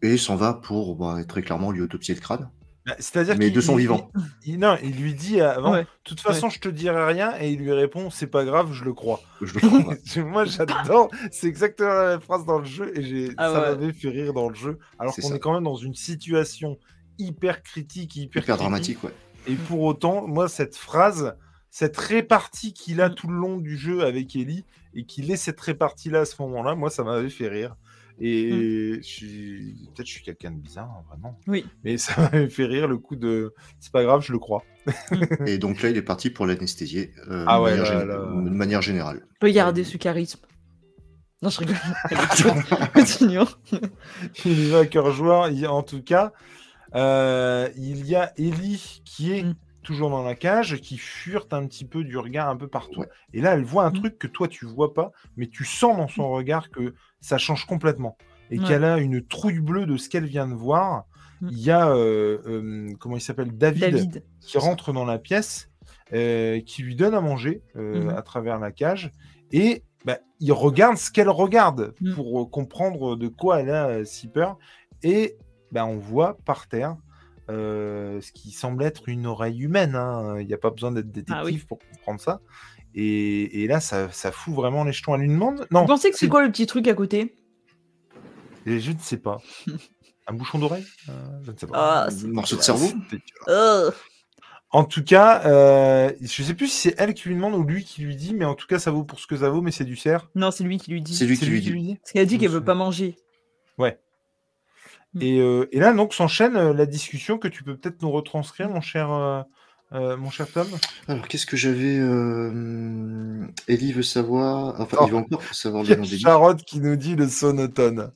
[0.00, 2.50] Et s'en va pour bah, très clairement lui autopsier le crâne.
[2.84, 4.10] Bah, C'est-à-dire Mais de son il- vivant.
[4.44, 5.82] il- il- non, il lui dit avant, Ouais.
[5.82, 8.84] de toute façon, je te dirai rien, et il lui répond, c'est pas grave, je
[8.84, 9.20] le crois.
[9.40, 9.94] Je le crois.
[10.26, 11.08] Moi, j'adore.
[11.30, 13.60] C'est exactement la même phrase dans le jeu, et j'ai, Ah ça ouais.
[13.76, 14.78] m'avait fait rire dans le jeu.
[14.98, 16.76] Alors qu'on est quand même dans une situation
[17.18, 18.58] hyper critique, hyper, Hyper critique.
[18.60, 19.12] dramatique, ouais.
[19.46, 21.36] Et pour autant, moi, cette phrase,
[21.70, 24.64] cette répartie qu'il a tout le long du jeu avec Ellie,
[24.94, 27.76] et qu'il ait cette répartie-là à ce moment-là, moi, ça m'avait fait rire.
[28.20, 29.88] Et je suis...
[29.94, 31.38] peut-être je suis quelqu'un de bizarre, hein, vraiment.
[31.46, 31.64] Oui.
[31.84, 34.62] Mais ça m'avait fait rire le coup de c'est pas grave, je le crois.
[35.46, 38.06] Et donc là, il est parti pour l'anesthésier euh, Ah de, ouais, manière là, gén-
[38.06, 38.16] là.
[38.50, 39.26] de manière générale.
[39.40, 40.40] Regardez ce charisme.
[41.42, 41.76] Non, je rigole.
[42.94, 43.48] Continuons.
[44.44, 45.50] Il y va à cœur joueur.
[45.72, 46.32] En tout cas,
[46.94, 49.54] euh, il y a Ellie qui est Mm.
[49.82, 53.00] Toujours dans la cage, qui furte un petit peu du regard un peu partout.
[53.00, 53.08] Ouais.
[53.34, 53.94] Et là, elle voit un Mm.
[54.00, 57.66] truc que toi, tu vois pas, mais tu sens dans son regard que ça change
[57.66, 58.16] complètement.
[58.50, 58.66] Et Ouais.
[58.66, 61.04] qu'elle a une trouille bleue de ce qu'elle vient de voir.
[61.40, 61.48] Mm.
[61.50, 64.24] Il y a, euh, euh, comment il s'appelle, David, David.
[64.40, 65.70] qui rentre dans la pièce,
[66.12, 68.08] euh, qui lui donne à manger euh, Mhm.
[68.10, 69.10] à travers la cage,
[69.52, 74.04] et bah, il regarde ce qu'elle regarde pour euh, comprendre de quoi elle a euh,
[74.04, 74.58] si peur,
[75.02, 75.36] et
[75.70, 76.96] bah, on voit par terre
[77.52, 79.94] euh, ce qui semble être une oreille humaine.
[79.94, 80.36] hein.
[80.40, 81.58] Il n'y a pas besoin d'être détective Ah oui.
[81.68, 82.40] pour comprendre ça.
[82.94, 85.14] Et, et là, ça, ça fout vraiment les jetons.
[85.14, 87.34] Elle lui demande Non, Vous pensez que c'est quoi le petit truc à côté?
[88.66, 89.40] Et Je ne sais pas.
[90.28, 90.84] Un bouchon d'oreille?
[91.08, 91.12] Euh,
[91.44, 92.06] Je ne sais pas.
[92.06, 92.88] Ah, Un morceau de cerveau?
[93.48, 93.90] Oh.
[94.74, 97.84] En tout cas, euh, je sais plus si c'est elle qui lui demande ou lui
[97.84, 99.70] qui lui dit, mais en tout cas, ça vaut pour ce que ça vaut, mais
[99.72, 100.30] c'est du cerf.
[100.34, 101.14] Non, c'est lui qui lui dit.
[101.14, 101.72] C'est lui C'est qui lui dit.
[101.72, 101.96] dit.
[101.96, 103.16] Parce qu'elle a dit qu'elle me veut pas manger.
[103.78, 103.98] Ouais.
[105.14, 105.22] Mm.
[105.22, 108.68] Et, euh, et là, donc, s'enchaîne euh, la discussion que tu peux peut-être nous retranscrire,
[108.70, 109.42] mon cher, euh,
[109.92, 110.80] euh, mon cher Tom?
[111.08, 113.46] Alors, qu'est-ce que j'avais euh...
[113.68, 114.80] Ellie veut savoir?
[114.80, 115.06] Enfin, Oh.
[115.06, 116.22] il va encore savoir Il y le a nom d'Ellie.
[116.22, 118.12] Charlotte qui nous dit le sonotone.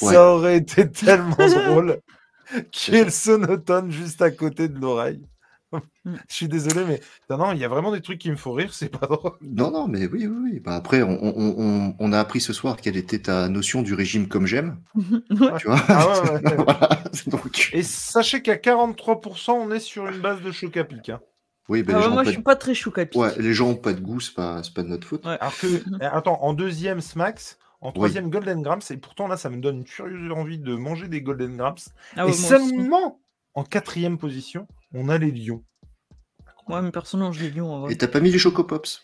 [0.00, 0.18] Ouais.
[0.18, 2.00] Ça aurait été tellement drôle
[2.72, 5.22] qu'il y ait le sonotone juste à côté de l'oreille.
[6.04, 6.14] Mm.
[6.28, 7.00] Je suis désolé, mais
[7.30, 9.32] non, non, il y a vraiment des trucs qui me font rire, c'est pas drôle.
[9.40, 10.60] Non, non, mais oui, oui, oui.
[10.60, 13.94] Bah, après, on, on- on- on a appris ce soir quelle était ta notion du
[13.94, 14.78] régime comme j'aime.
[15.30, 15.58] Ouais.
[15.58, 16.54] Tu vois Ah ouais, ouais, ouais.
[16.64, 17.02] Voilà.
[17.26, 21.08] Donc, Et sachez qu'à 43%, on est sur une base de choc à pic.
[21.08, 21.20] hein.
[21.68, 22.42] oui, bah, Ah les, ouais, gens moi, je suis de...
[22.42, 24.88] pas très chou ouais, les gens ont pas de goût, c'est pas, c'est pas de
[24.88, 25.24] notre faute.
[25.24, 25.36] Ouais.
[25.40, 25.98] Alors que, Mhm.
[26.00, 29.78] eh, attends, en deuxième Smax, en troisième Golden Grams, et pourtant là, ça me donne
[29.78, 31.74] une furieuse envie de manger des Golden Grams.
[32.16, 33.20] Ah ouais, et seulement
[33.54, 35.64] en quatrième position, on a les lions.
[36.68, 37.92] Ouais, mais personnellement, je les lions en vrai.
[37.92, 39.02] Et t'as pas mis les Chocopops?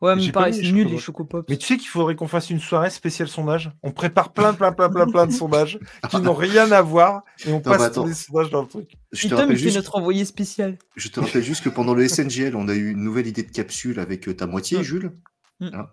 [0.00, 1.46] Ouais, mais pareil, c'est nul les chocopops.
[1.50, 3.70] Mais tu sais qu'il faudrait qu'on fasse une soirée spéciale sondage.
[3.82, 5.78] On prépare plein, plein, plein, plein, plein de sondages
[6.08, 8.90] qui n'ont rien à voir et on mais passe tous les sondages dans le truc.
[9.12, 10.78] Je il fait juste, notre envoyé spécial.
[10.96, 13.50] je te rappelle juste que pendant le SNGL, on a eu une nouvelle idée de
[13.50, 14.82] capsule avec euh, ta moitié, Mm.
[14.82, 15.12] Jules.
[15.60, 15.68] Mm.
[15.74, 15.86] Hein,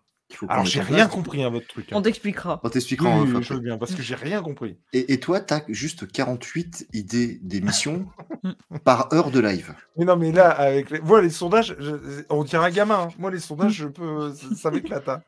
[0.49, 1.85] Alors j'ai en rien compris à votre truc.
[1.91, 1.95] hein.
[1.95, 2.59] On t'expliquera.
[2.63, 3.43] On t'expliquera Oui, oui, après.
[3.43, 4.75] je veux bien, parce que j'ai rien compris.
[4.93, 8.07] Et, et toi, t'as juste 48 idées d'émissions
[8.43, 8.51] Mm.
[8.83, 9.73] par heure de live.
[9.97, 10.99] Mais non, mais là, avec les...
[10.99, 13.07] Moi, les sondages, je- on dirait un gamin.
[13.09, 13.13] hein.
[13.17, 14.33] Moi, les sondages, je peux...
[14.55, 15.07] ça, m'éclate.
[15.09, 15.21] hein.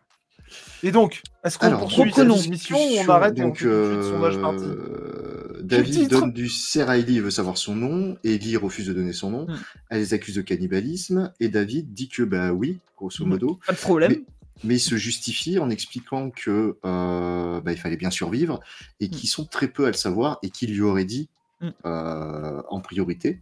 [0.83, 4.63] Et donc, est-ce qu'on poursuit cette émission ou on arrête et on donc, sondage parti
[4.65, 8.17] euh, le David donne du cerf à Ellie, il veut savoir son nom.
[8.23, 9.45] Ellie refuse de donner son nom.
[9.47, 9.57] Mm.
[9.91, 11.31] Elle les accuse de cannibalisme.
[11.39, 13.29] Et David dit que, bah oui, grosso Mm.
[13.29, 13.59] modo.
[13.65, 14.11] Pas de problème.
[14.11, 14.23] Mais,
[14.63, 18.59] mais il se justifie en expliquant que euh, bah, il fallait bien survivre
[18.99, 19.11] et Mm.
[19.11, 21.29] qu'ils sont très peu à le savoir et qu'il lui aurait dit
[21.61, 21.69] Mm.
[21.85, 23.39] euh, en priorité.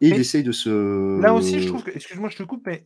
[0.00, 1.20] Et il essaye de se.
[1.20, 2.84] Là aussi, je trouve que, excuse-moi, je te coupe, mais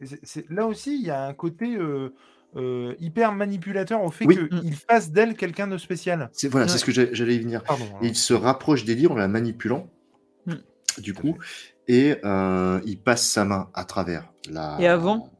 [0.49, 4.37] là aussi, il y a un côté euh, hyper manipulateur au fait Oui.
[4.49, 6.31] qu'il fasse d'elle quelqu'un de spécial.
[6.33, 7.63] C'est voilà, c'est ce que j'a- j'allais y venir.
[7.65, 7.85] Pardon.
[8.03, 9.89] Il se rapproche d'Ellie en la manipulant,
[10.47, 10.53] Mm.
[10.99, 11.37] du coup,
[11.89, 12.15] et
[12.87, 14.79] il passe sa main à travers la.
[14.81, 15.31] Et avant?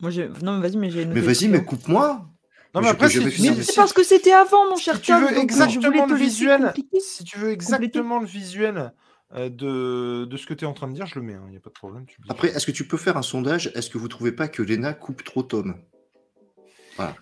[0.00, 0.28] Moi, j'ai...
[0.42, 1.68] Non, mais vas-y, mais j'ai Mais vas-y, mais truc.
[1.70, 2.26] coupe-moi.
[2.74, 4.96] Non, Mais après, je vais si, finir Mais c'est parce que c'était avant, mon cher
[4.96, 8.92] si tu veux Tom, exactement te le visuel, si tu veux exactement le visuel
[9.34, 11.36] de, de ce que tu es en train de dire, je le mets.
[11.46, 12.04] Il n'y a pas de problème.
[12.06, 12.18] tu.
[12.28, 13.72] Après, est-ce que tu peux faire un sondage?
[13.74, 15.76] Est-ce que vous trouvez pas que Lena coupe trop Tom?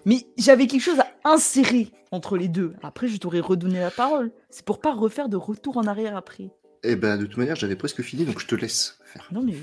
[0.05, 2.74] Mais j'avais quelque chose à insérer entre les deux.
[2.82, 4.32] Après, je t'aurais redonné la parole.
[4.51, 6.51] C'est pour pas refaire de retour en arrière après.
[6.82, 9.28] Eh ben, de toute manière, j'avais presque fini, donc je te laisse faire.
[9.32, 9.55] Non, mais.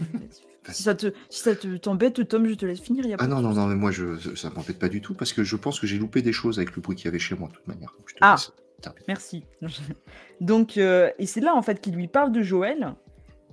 [0.71, 3.05] Si ça te, si ça te t'embête, Tom, je te laisse finir.
[3.05, 3.59] Y a pas Ah de non, non, souci.
[3.61, 5.97] non, mais moi, je, ça m'embête pas du tout parce que je pense que j'ai
[5.97, 7.89] loupé des choses avec le bruit qu'il y avait chez moi, de toute manière.
[7.97, 8.35] Donc, je te Ah.
[8.37, 9.05] laisse terminer.
[9.07, 9.43] Merci.
[10.41, 12.93] Donc, euh, et c'est là en fait qu'il lui parle de Joël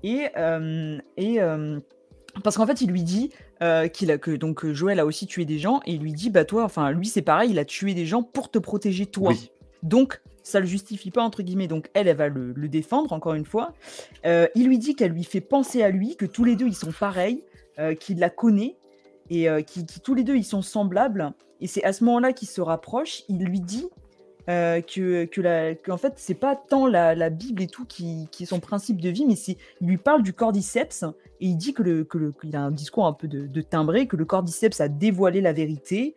[0.03, 1.78] et euh, et euh,
[2.43, 3.31] parce qu'en fait il lui dit
[3.62, 6.12] euh, qu'il a que donc euh, Joël a aussi tué des gens et il lui
[6.12, 9.05] dit bah toi enfin lui c'est pareil il a tué des gens pour te protéger
[9.07, 9.51] toi Oui.
[9.82, 13.35] donc ça le justifie pas entre guillemets donc elle elle va le, le défendre encore
[13.35, 13.73] une fois
[14.27, 16.75] Euh, il lui dit qu'elle lui fait penser à lui que tous les deux ils
[16.75, 17.43] sont pareils
[17.79, 18.77] euh, qu'il la connaît
[19.31, 19.62] et euh,
[20.03, 23.45] tous les deux ils sont semblables et c'est à ce moment-là qu'il se rapproche il
[23.45, 23.89] lui dit
[24.49, 28.27] euh, que, que la, qu'en fait, c'est pas tant la, la Bible et tout qui,
[28.33, 31.05] qui est son principe de vie, mais c'est, il lui parle du cordyceps
[31.41, 33.61] et il dit que le, que le, qu'il a un discours un peu de, de
[33.61, 36.17] timbré, que le cordyceps a dévoilé la vérité.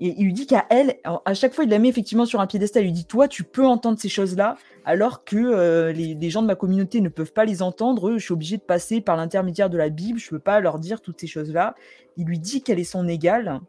[0.00, 2.46] Et il lui dit qu'à elle, à chaque fois, il la met effectivement sur un
[2.46, 2.84] piédestal.
[2.84, 6.46] Il lui dit Toi, tu peux entendre ces choses-là, alors que euh, les, gens de
[6.46, 8.12] ma communauté ne peuvent pas les entendre.
[8.16, 10.20] Je suis obligé de passer par l'intermédiaire de la Bible.
[10.20, 11.74] Je ne peux pas leur dire toutes ces choses-là.
[12.16, 13.60] Il lui dit qu'elle est son égale.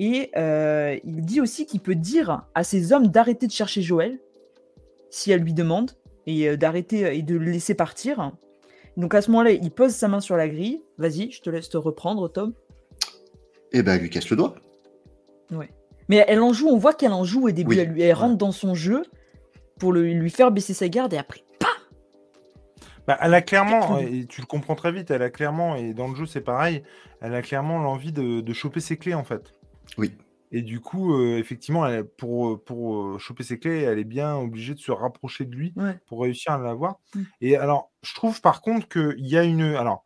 [0.00, 4.18] Et euh, il dit aussi qu'il peut dire à ces hommes d'arrêter de chercher Joël,
[5.10, 5.92] si elle lui demande,
[6.26, 8.32] et euh, d'arrêter et de le laisser partir.
[8.96, 10.82] Donc à ce moment-là, il pose sa main sur la grille.
[10.98, 12.54] Vas-y, je te laisse te reprendre, Tom.
[13.72, 14.56] Eh ben, lui casse le doigt.
[16.08, 17.70] Mais elle en joue, on voit qu'elle en joue au début.
[17.76, 19.02] Oui, Elle, lui- elle rentre dans son jeu
[19.78, 21.42] pour le- lui faire baisser sa garde et après,
[23.06, 26.06] Bah, elle a clairement, et tu le comprends très vite, elle a clairement, et dans
[26.08, 26.82] le jeu c'est pareil,
[27.20, 29.52] elle a clairement l'envie de, de choper ses clés en fait.
[29.98, 30.12] Oui.
[30.52, 34.36] Et du coup, euh, effectivement, elle- pour, pour euh, choper ses clés, elle est bien
[34.36, 35.98] obligée de se rapprocher de lui ouais.
[36.06, 36.96] pour réussir à l'avoir.
[37.14, 37.20] Mm.
[37.40, 40.04] Et alors, je trouve par contre qu'il y a une, alors,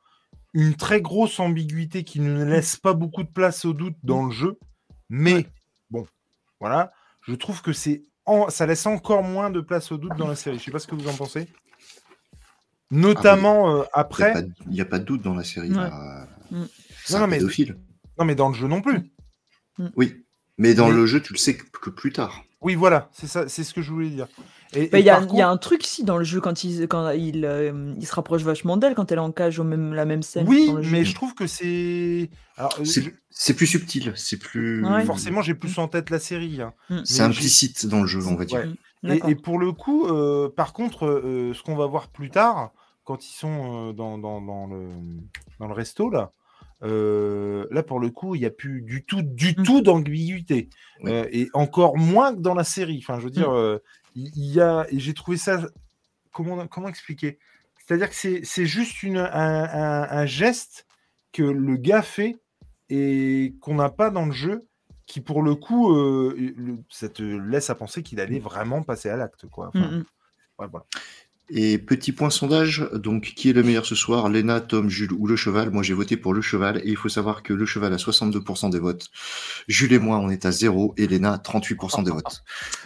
[0.54, 4.30] une très grosse ambiguïté qui ne laisse pas beaucoup de place au doute dans le
[4.32, 4.58] jeu,
[5.08, 5.46] mais Ouais.
[5.90, 6.06] bon,
[6.60, 6.92] voilà,
[7.26, 10.36] je trouve que c'est en- ça laisse encore moins de place au doute dans la
[10.36, 10.58] série.
[10.58, 11.46] Je sais pas ce que vous en pensez.
[12.90, 14.30] Notamment euh, Il n'y après.
[14.30, 15.68] a, pas de- y a pas de doute dans la série.
[15.70, 15.74] Ouais.
[15.74, 16.26] là.
[16.50, 16.64] Mm.
[17.04, 17.76] C'est Non, un non, mais- pédophile.
[18.18, 19.10] Non, mais dans le jeu non plus.
[19.96, 20.24] Oui.
[20.58, 22.44] Mais dans Mais- le jeu, tu le sais que, que plus tard.
[22.60, 24.28] Oui, voilà, c'est ça, c'est ce que je voulais dire.
[24.76, 27.44] Et, Il y, a- y un truc si dans le jeu quand il, quand il,
[27.44, 30.22] euh, il se rapproche vachement d'elle quand elle est en cage au même la même
[30.22, 30.46] scène.
[30.48, 30.90] Oui, dans le jeu.
[30.92, 32.30] mais je trouve que c'est.
[32.58, 34.84] Euh, C'est plus subtil, c'est plus.
[34.86, 35.04] Ouais.
[35.04, 36.60] forcément, j'ai plus en tête la série.
[36.62, 36.72] hein.
[36.90, 37.00] Mm.
[37.04, 38.66] C'est implicite dans le jeu, on va dire.
[39.02, 39.20] Ouais.
[39.28, 42.70] Et, pour le coup, euh, par contre, euh, ce qu'on va voir plus tard,
[43.04, 44.88] quand ils sont euh, dans, dans, dans le,
[45.60, 46.32] dans le resto, là,
[46.82, 49.62] euh, là, pour le coup, il n'y a plus du tout, du Mm.
[49.62, 50.68] tout d'ambiguïté.
[51.04, 52.98] Euh, et encore moins que dans la série.
[53.02, 53.78] Enfin, je veux dire, euh,
[54.14, 54.86] il y, a.
[54.90, 55.60] Et j'ai trouvé ça.
[56.32, 57.38] Comment, comment expliquer?
[57.86, 60.86] C'est-à-dire que c'est c'est juste une, un, un- un geste
[61.32, 62.36] que le gars fait
[62.88, 64.62] et qu'on n'a pas dans le jeu
[65.06, 69.10] qui pour le coup euh, le- ça te laisse à penser qu'il allait vraiment passer
[69.10, 70.04] à l'acte quoi Enfin, Mm, mm.
[70.60, 70.86] ouais, voilà.
[71.50, 75.26] Et petit point sondage, donc qui est le meilleur ce soir Léna, Tom, Jules ou
[75.26, 75.70] le cheval?
[75.70, 78.70] Moi j'ai voté pour le cheval et il faut savoir que le cheval a 62%
[78.70, 79.08] des votes.
[79.68, 82.42] Jules et moi on est à 0 et Léna 38% des votes.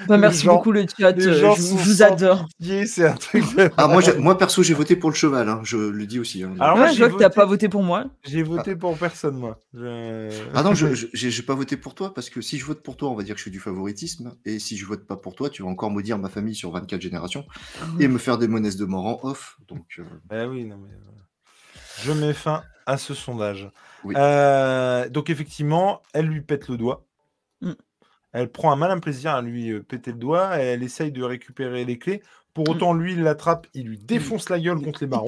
[0.09, 2.47] Bah, merci gens- beaucoup le chat, les euh, gens je, vous- adore.
[2.59, 5.61] pitié, c'est un truc de- Ah moi, moi perso j'ai voté pour le cheval, hein,
[5.63, 6.43] je le dis aussi.
[6.43, 6.53] hein.
[6.59, 8.07] Alors, moi, je vois que t'as pas voté pour moi.
[8.27, 12.13] j'ai voté pour personne moi Je- Ah non, je je- j'ai pas voté pour toi
[12.13, 14.33] parce que si je vote pour toi, on va dire que je fais du favoritisme.
[14.45, 17.01] Et si je vote pas pour toi, tu vas encore maudire ma famille sur 24
[17.01, 17.45] générations
[18.01, 19.57] et me faire des monnaies de mort en off.
[19.69, 23.71] Donc, euh, Eh oui, non, mais, euh, je mets fin à ce sondage.
[24.05, 24.15] Oui.
[24.17, 27.07] Euh, donc effectivement, elle lui pète le doigt.
[27.61, 27.73] Mm.
[28.33, 30.61] Elle prend un malin plaisir à lui péter le doigt.
[30.63, 32.23] Et elle essaye de récupérer les clés.
[32.55, 35.27] Pour autant, lui, il l'attrape, il lui défonce la gueule contre les barreaux.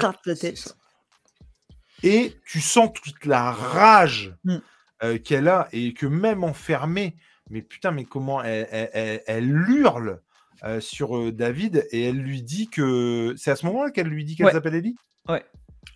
[2.03, 4.57] Et tu sens toute la rage Mm.
[5.03, 7.17] euh, qu'elle a et que même enfermée,
[7.51, 10.21] mais putain, mais comment elle, elle- elle- elle hurle
[10.65, 14.25] euh, sur euh, David et elle lui dit que c'est à ce moment-là qu'elle lui
[14.25, 14.53] dit qu'elle Ouais.
[14.53, 14.97] s'appelle Ellie?
[15.29, 15.45] Ouais.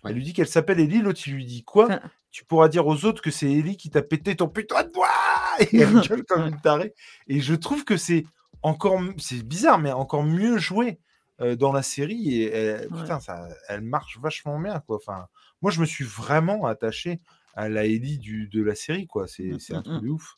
[0.03, 1.01] Elle lui dit qu'elle s'appelle Ellie.
[1.01, 1.99] L'autre il lui dit quoi?
[2.31, 5.07] Tu pourras dire aux autres que c'est Ellie qui t'a pété ton putain de doigt
[5.59, 6.93] et elle gueule comme une tarée.
[7.27, 8.25] Et je trouve que c'est
[8.61, 10.99] encore, c'est bizarre, mais encore mieux joué
[11.41, 13.01] euh, dans la série et elle, Ouais.
[13.01, 14.97] putain, ça, elle marche vachement bien quoi.
[14.97, 15.27] Enfin,
[15.61, 17.19] moi je me suis vraiment attaché
[17.55, 19.27] à la Ellie du, de la série quoi.
[19.27, 20.37] C'est Mm, c'est un truc de ouf.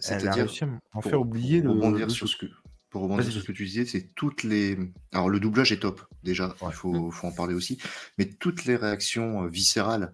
[0.00, 0.46] C'est-à-dire,
[0.92, 1.80] pour, faire oublier pour le.
[1.80, 2.38] rebondir le sur truc.
[2.40, 2.52] ce que
[2.90, 4.78] pour rebondir sur ce que tu disais, c'est toutes les.
[5.12, 6.68] Alors le doublage est top déjà, Ouais.
[6.70, 7.78] il faut, faut en parler aussi,
[8.16, 10.12] mais toutes les réactions euh, viscérales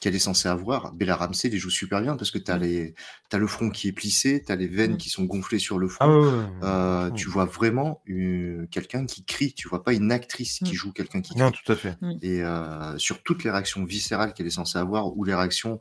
[0.00, 2.92] qu'elle est censée avoir, Bella Ramsey les joue super bien parce que tu as, les...
[3.30, 5.86] as le front qui est plissé, tu as les veines qui sont gonflées sur le
[5.86, 6.04] front.
[6.04, 6.44] Ah ouais, ouais, ouais.
[6.64, 10.90] Euh, tu vois vraiment euh, quelqu'un qui crie, tu vois pas une actrice qui joue
[10.92, 11.40] quelqu'un qui crie.
[11.40, 11.96] Non, tout à fait.
[12.20, 15.78] Et euh, sur toutes les réactions viscérales qu'elle est censée avoir ou les réactions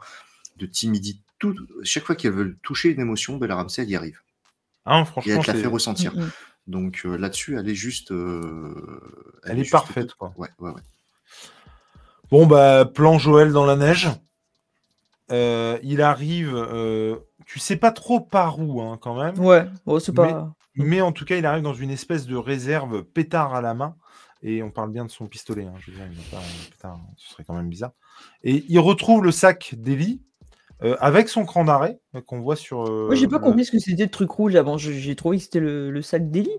[0.58, 4.20] de timidité, tout, chaque fois qu'elle veut toucher une émotion, Bella Ramsey elle y arrive
[4.88, 6.16] Et franchement, elle te la fait ressentir.
[6.16, 6.32] Mm, mm.
[6.68, 8.12] Donc euh, là-dessus, elle est juste.
[8.12, 9.02] euh,
[9.46, 10.34] Elle est parfaite, quoi.
[10.38, 10.82] Ouais, ouais, ouais.
[12.30, 14.10] Bon, bah, plan Joël dans la neige.
[15.32, 19.38] Euh, il arrive, euh, tu sais pas trop par où, hein, quand même.
[19.40, 20.54] Ouais, bon, c'est Mais- pas.
[20.76, 23.96] Mais en tout cas, il arrive dans une espèce de réserve pétard à la main.
[24.44, 25.66] Et on parle bien de son pistolet.
[25.66, 26.42] hein, Je veux dire, il n'a pas
[26.72, 27.92] pétard, ce serait quand même bizarre.
[28.44, 30.22] Et il retrouve le sac d'Ellie
[30.84, 32.84] euh, avec son cran d'arrêt euh, qu'on voit sur.
[32.88, 34.78] euh, Moi, j'ai pas le- compris ce que c'était le truc rouge avant.
[34.78, 36.50] J'ai trouvé que c'était le, le sac d'Eli.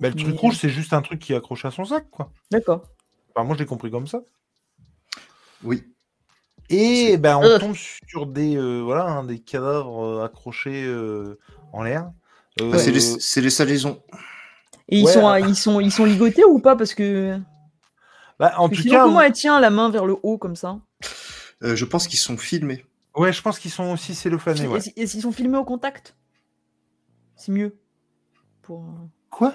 [0.00, 2.08] Bah, le truc Mais- rouge, c'est juste un truc qui est accroché à son sac,
[2.10, 2.30] quoi.
[2.50, 2.84] D'accord.
[3.34, 4.20] Enfin, moi, je l'ai compris comme ça.
[5.62, 5.84] Oui,
[6.70, 7.58] Et ben, on Euh.
[7.58, 7.74] tombe
[8.08, 11.38] sur des, euh, voilà, hein, des cadavres euh, accrochés euh,
[11.72, 12.10] en l'air.
[12.60, 14.02] Euh, Bah, c'est les, c'est les salaisons.
[14.88, 16.74] Et ils, Ouais, sont, euh, ils, sont, ils sont ligotés ou pas?
[16.76, 17.38] Parce que.
[18.38, 20.38] bah, en parce tout sinon, cas, comment on- elle tient la main vers le haut
[20.38, 20.78] comme ça?
[21.62, 22.84] Euh, je pense qu'ils sont filmés.
[23.16, 24.66] Ouais, je pense qu'ils sont aussi cellophanés.
[24.66, 24.78] Ouais.
[24.96, 26.16] Est-ce qu'ils sont filmés au contact?
[27.36, 27.76] C'est mieux.
[28.62, 28.84] Pour...
[29.30, 29.54] Quoi?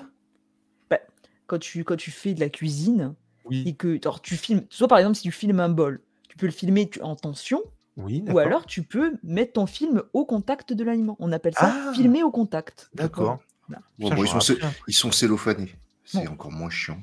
[1.45, 3.15] Quand, tu, quand tu fais de la cuisine
[3.45, 6.35] et Oui, que alors, tu filmes, soit par exemple si tu filmes un bol, tu
[6.35, 7.63] peux le filmer tu- en tension,
[7.95, 11.15] oui, ou alors tu peux mettre ton film au contact de l'aliment.
[11.19, 12.89] On appelle ça Ah filmer au contact.
[12.95, 13.39] D'accord.
[13.69, 14.57] Bon, ils, sont,
[14.89, 15.73] ils cellophanés.
[16.03, 16.33] C'est Bon.
[16.33, 16.99] encore moins chiant.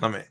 [0.00, 0.26] Non mais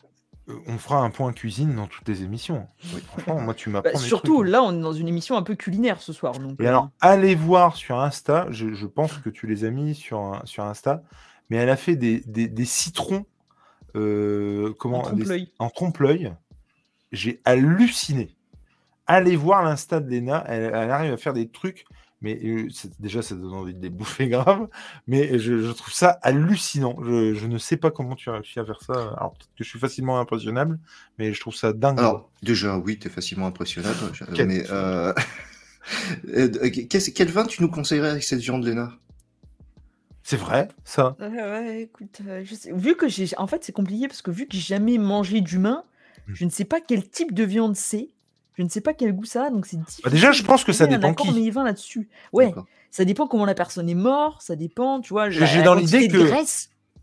[0.49, 2.67] euh, on fera un point cuisine dans toutes les émissions.
[2.93, 3.01] Oui.
[3.07, 4.49] Franchement, moi tu Bah, m'apprends des surtout, trucs.
[4.49, 6.33] là, on est dans une émission un peu culinaire ce soir.
[6.39, 9.71] Donc, Et euh, alors, allez voir sur Insta, je, je pense que tu les as
[9.71, 11.03] mis sur, un- sur Insta,
[11.49, 13.25] mais elle a fait des, des, des citrons
[13.95, 15.51] euh, comment, en trompe-l'œil.
[15.59, 16.33] en trompe-l'œil.
[17.11, 18.35] J'ai halluciné.
[19.05, 21.85] Allez voir l'Insta de Léna, elle, elle arrive à faire des trucs,
[22.21, 22.67] mais euh,
[22.99, 24.67] déjà ça donne envie de les bouffer grave,
[25.07, 26.95] mais je, je trouve ça hallucinant.
[27.03, 28.93] Je, je ne sais pas comment tu as réussi à faire ça.
[28.93, 30.79] Alors peut-être que je suis facilement impressionnable,
[31.19, 31.99] mais je trouve ça dingue.
[31.99, 33.97] Alors, déjà, oui, tu es facilement impressionnable.
[34.35, 35.13] Quel- mais euh,
[36.29, 38.93] euh, qu'est-ce- quel vin tu nous conseillerais avec cette viande, Léna?
[40.23, 41.15] C'est vrai, ça?
[41.21, 43.29] Ouais, écoute, euh, je sais- vu que j'ai.
[43.37, 45.83] En fait, c'est compliqué parce que vu que j'ai jamais mangé d'humain,
[46.27, 46.33] Mm.
[46.33, 48.09] je ne sais pas quel type de viande c'est.
[48.57, 50.03] Je ne sais pas quel goût ça a, donc c'est difficile.
[50.03, 51.31] Bah, déjà, je pense que ça dépend qui.
[51.31, 52.09] mais là dessus.
[52.33, 52.53] Ouais,
[52.89, 55.29] ça dépend comment la personne est morte, ça dépend, tu vois.
[55.29, 56.31] J'ai- dans l'idée que-.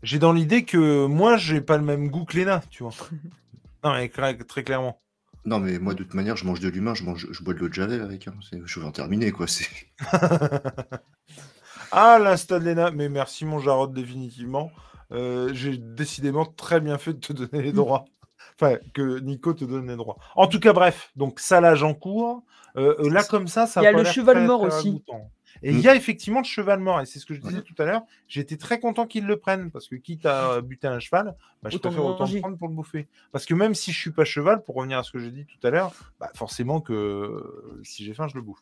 [0.03, 2.93] J'ai dans l'idée que moi, j'ai pas le même goût que Léna, tu vois.
[3.83, 4.99] Non, mais très clairement.
[5.45, 7.59] Non, mais moi, de toute manière, je mange de l'humain, je, mange, je bois de
[7.59, 8.27] l'eau de Javel avec.
[8.27, 8.33] hein.
[8.65, 9.45] Je vais en terminer, quoi.
[9.45, 9.67] C'est...
[11.91, 12.89] ah, l'insta de Léna.
[12.89, 14.71] Mais merci, mon Jarod, définitivement.
[15.11, 18.05] Euh, j'ai décidément très bien fait de te donner les droits.
[18.59, 20.17] Enfin, que Nico te donne les droits.
[20.35, 21.11] En tout cas, bref.
[21.15, 22.43] Donc, salage en cours.
[22.77, 25.03] Euh, euh, là, comme ça, ça Il y a le cheval très, mort très aussi.
[25.61, 25.75] Et Mm.
[25.77, 26.99] il y a effectivement le cheval mort.
[27.01, 28.03] Et c'est ce que je disais tout à l'heure.
[28.27, 29.71] J'étais très content qu'ils le prennent.
[29.71, 32.67] Parce que quitte à buter un cheval, bah, je Autant préfère autant le prendre pour
[32.67, 33.07] le bouffer.
[33.31, 35.45] Parce que même si je suis pas cheval, pour revenir à ce que j'ai dit
[35.45, 38.59] tout à l'heure, bah, forcément que euh, si j'ai faim, je le bouffe.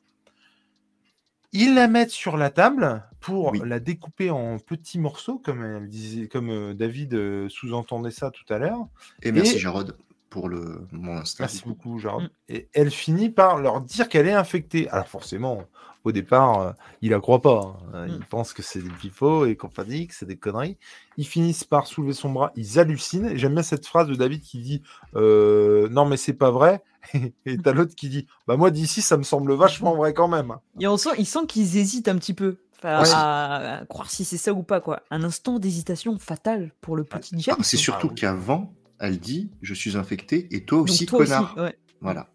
[1.54, 3.62] Ils la mettent sur la table pour Oui.
[3.64, 8.52] la découper en petits morceaux, comme elle disait, comme euh, David euh, sous-entendait ça tout
[8.52, 8.88] à l'heure.
[9.22, 9.96] Et merci, Et- Jarod,
[10.30, 10.88] pour le...
[10.92, 11.44] mon Insta.
[11.44, 12.24] Merci beaucoup, Jarod.
[12.24, 12.30] Mm.
[12.50, 14.90] Et elle finit par leur dire qu'elle est infectée.
[14.90, 15.64] Alors forcément,
[16.04, 16.72] au départ, euh,
[17.04, 17.78] il la croit pas.
[17.94, 18.08] hein.
[18.08, 18.26] Il Mm.
[18.30, 20.78] pense que c'est des pipeaux et compagnie, que c'est des conneries.
[21.18, 22.52] Ils finissent par soulever son bras.
[22.56, 23.28] Ils hallucinent.
[23.28, 24.82] Et J'aime bien cette phrase de David qui dit
[25.16, 26.82] euh, Non, mais c'est pas vrai.
[27.46, 30.54] et t'as l'autre qui dit Bah moi d'ici, ça me semble vachement vrai quand même.
[30.80, 33.10] Et on sent, il sent qu'ils hésitent un petit peu enfin, Ouais.
[33.14, 34.80] à, à croire si c'est ça ou pas.
[34.82, 35.02] quoi.
[35.12, 37.36] Un instant d'hésitation fatal pour le petit.
[37.50, 38.16] Ah, c'est surtout oui.
[38.16, 41.54] qu'avant, elle dit Je suis infecté et toi aussi, toi connard.
[41.56, 41.78] aussi, ouais.
[42.02, 42.30] Voilà.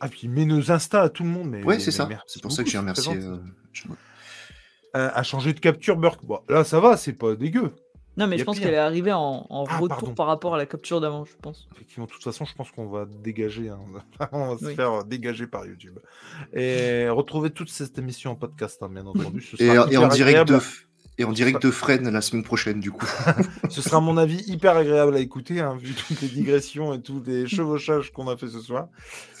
[0.00, 1.48] Ah, puis il met nos Insta à tout le monde.
[1.48, 2.22] Mais, Ouais, mais- c'est mais ça.
[2.26, 3.14] C'est pour ça que j'ai remercié.
[3.16, 3.38] euh,
[3.72, 3.84] je-
[4.96, 6.24] Euh, à changer de capture, Burke.
[6.24, 7.74] Bon, là, ça va, c'est pas dégueu.
[8.16, 10.14] Non, mais je pense qu'elle est arrivée en, en Ah, retour pardon.
[10.14, 11.68] par rapport à la capture d'avant, je pense.
[11.74, 13.68] Effectivement, de toute façon, je pense qu'on va dégager.
[13.70, 13.78] hein.
[14.32, 14.74] On va se Oui.
[14.74, 15.98] faire dégager par YouTube.
[16.52, 19.40] Et retrouver toute cette émission en podcast, hein, bien entendu.
[19.40, 20.58] Ce Et, sera et en direct de,
[21.18, 23.06] et en direct de Fresnes la semaine prochaine, du coup.
[23.68, 27.00] Ce sera, à mon avis, hyper agréable à écouter, hein, vu toutes les digressions et
[27.02, 28.88] tous les chevauchages qu'on a fait ce soir.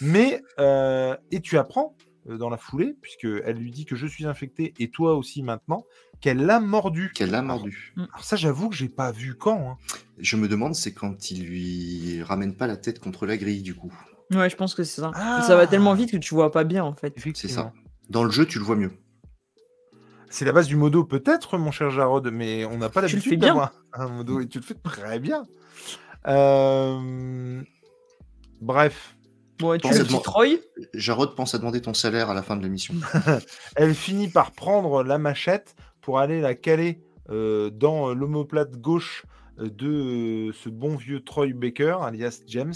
[0.00, 1.96] Mais, euh, et tu apprends
[2.28, 5.84] euh, dans la foulée, puisqu'elle lui dit que je suis infecté et toi aussi maintenant,
[6.24, 7.12] qu'elle l'a mordu.
[7.14, 7.92] Qu'elle l'a Alors- mordu.
[7.98, 9.68] Alors, ça, j'avoue que j'ai pas vu quand.
[9.72, 9.76] hein.
[10.18, 13.74] Je me demande, c'est quand il lui ramène pas la tête contre la grille, du
[13.74, 13.92] coup.
[14.32, 15.10] Ouais, je pense que c'est ça.
[15.14, 15.42] Ah.
[15.46, 17.14] Ça va tellement vite que tu vois pas bien, en fait.
[17.34, 17.72] C'est ça.
[18.08, 18.92] Dans le jeu, tu le vois mieux.
[20.30, 23.12] C'est la base du modo, peut-être, mon cher Jarod, mais on n'a pas Tu le
[23.20, 23.48] l'habitude fais bien.
[23.48, 25.44] d'avoir un modo et tu le fais très bien.
[26.26, 27.62] Euh,
[28.62, 29.14] Bref,
[29.58, 30.46] Bon, et tu Pense le Troy
[30.94, 32.94] Jarod pense à demander ton salaire à la fin de l'émission.
[33.76, 37.00] elle finit par prendre la machette pour aller la caler
[37.30, 39.24] euh, dans euh, l'omoplate gauche
[39.58, 42.74] euh, de ce bon vieux Troy Baker, alias James.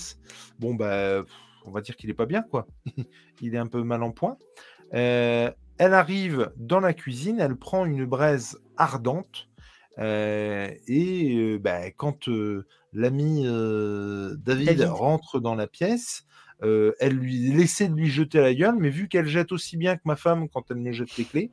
[0.58, 1.22] Bon, bah,
[1.66, 2.66] on va dire qu'il est pas bien, quoi.
[3.42, 4.36] Il est un peu mal en point.
[4.94, 9.48] Euh, elle arrive dans la cuisine, elle prend une braise ardente.
[9.98, 14.84] euh, et euh, bah, quand euh, l'ami euh, David, David.
[14.86, 16.24] rentre dans la pièce,
[16.62, 19.76] euh, elle lui laissait de lui jeter à la gueule, mais vu qu'elle jette aussi
[19.76, 21.50] bien que ma femme quand elle me jette les clés,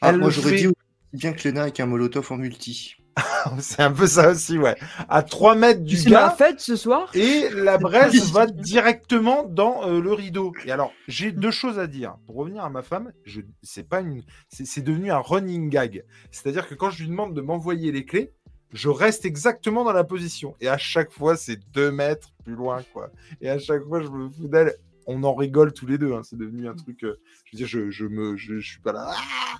[0.00, 0.72] Ah, Elle moi, le j'aurais fait- dit
[1.12, 2.96] bien que Lena avec un molotov en multi.
[3.60, 4.76] c'est un peu ça aussi, ouais.
[5.08, 7.10] À 3 mètres du gars, fête ce soir?
[7.14, 10.52] et la braise va directement dans euh, le rideau.
[10.64, 12.16] Et alors, j'ai deux choses à dire.
[12.26, 16.04] Pour revenir à ma femme, je, c'est pas une, c'est, c'est devenu un running gag.
[16.30, 18.32] C'est-à-dire que quand je lui demande de m'envoyer les clés,
[18.72, 20.56] je reste exactement dans la position.
[20.62, 23.10] Et à chaque fois, c'est deux mètres plus loin, quoi.
[23.42, 24.74] Et à chaque fois, je me fous d'elle.
[25.06, 26.14] On en rigole tous les deux.
[26.14, 26.22] hein.
[26.24, 27.02] C'est devenu un truc.
[27.04, 29.10] euh, je veux dire, je, je me, je, je suis pas là.
[29.10, 29.58] Ah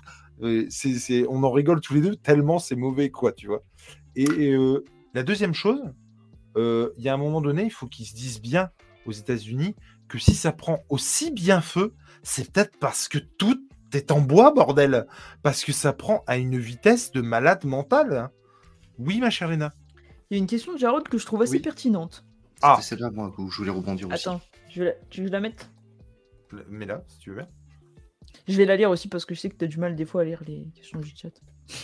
[0.69, 3.63] c'est, c'est, on en rigole tous les deux tellement c'est mauvais, quoi, tu vois.
[4.15, 4.83] Et, et, euh,
[5.13, 5.81] la deuxième chose,
[6.57, 8.69] euh, il y a un moment donné, il faut qu'ils se disent bien
[9.05, 9.75] aux États-Unis
[10.07, 11.93] que si ça prend aussi bien feu,
[12.23, 13.59] c'est peut-être parce que tout
[13.93, 15.05] est en bois, bordel.
[15.43, 18.13] Parce que ça prend à une vitesse de malade mental.
[18.15, 18.31] hein.
[18.99, 19.73] Oui, ma chère Léna.
[20.29, 21.59] Il y a une question de Jarod que je trouve assez Oui.
[21.59, 22.25] pertinente.
[22.61, 22.77] Ah.
[22.79, 24.27] C'était celle-là, moi, où je voulais rebondir aussi.
[24.27, 24.93] Attends, je vais la...
[25.09, 25.69] tu veux la mettre
[26.69, 27.47] Mais là, si tu veux bien.
[28.47, 30.05] Je vais la lire aussi parce que je sais que tu as du mal des
[30.05, 31.29] fois à lire les questions du chat.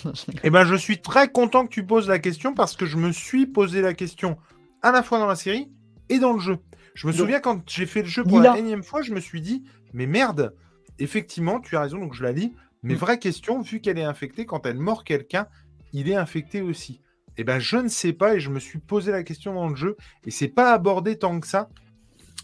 [0.43, 3.11] Eh ben, je suis très content que tu poses la question parce que je me
[3.13, 4.37] suis posé la question
[4.81, 5.69] à la fois dans la série
[6.09, 6.57] et dans le jeu.
[6.95, 9.21] Je me Donc, souviens quand j'ai fait le jeu pour la énième fois, je me
[9.21, 9.63] suis dit,
[9.93, 10.53] mais merde,
[10.99, 12.53] effectivement, tu as raison, donc je la lis.
[12.83, 12.97] Mais Mm.
[12.97, 15.47] vraie question, vu qu'elle est infectée, quand elle mord quelqu'un,
[15.93, 17.01] il est infecté aussi.
[17.37, 19.75] Eh ben, je ne sais pas et je me suis posé la question dans le
[19.75, 19.95] jeu
[20.25, 21.69] et c'est pas abordé tant que ça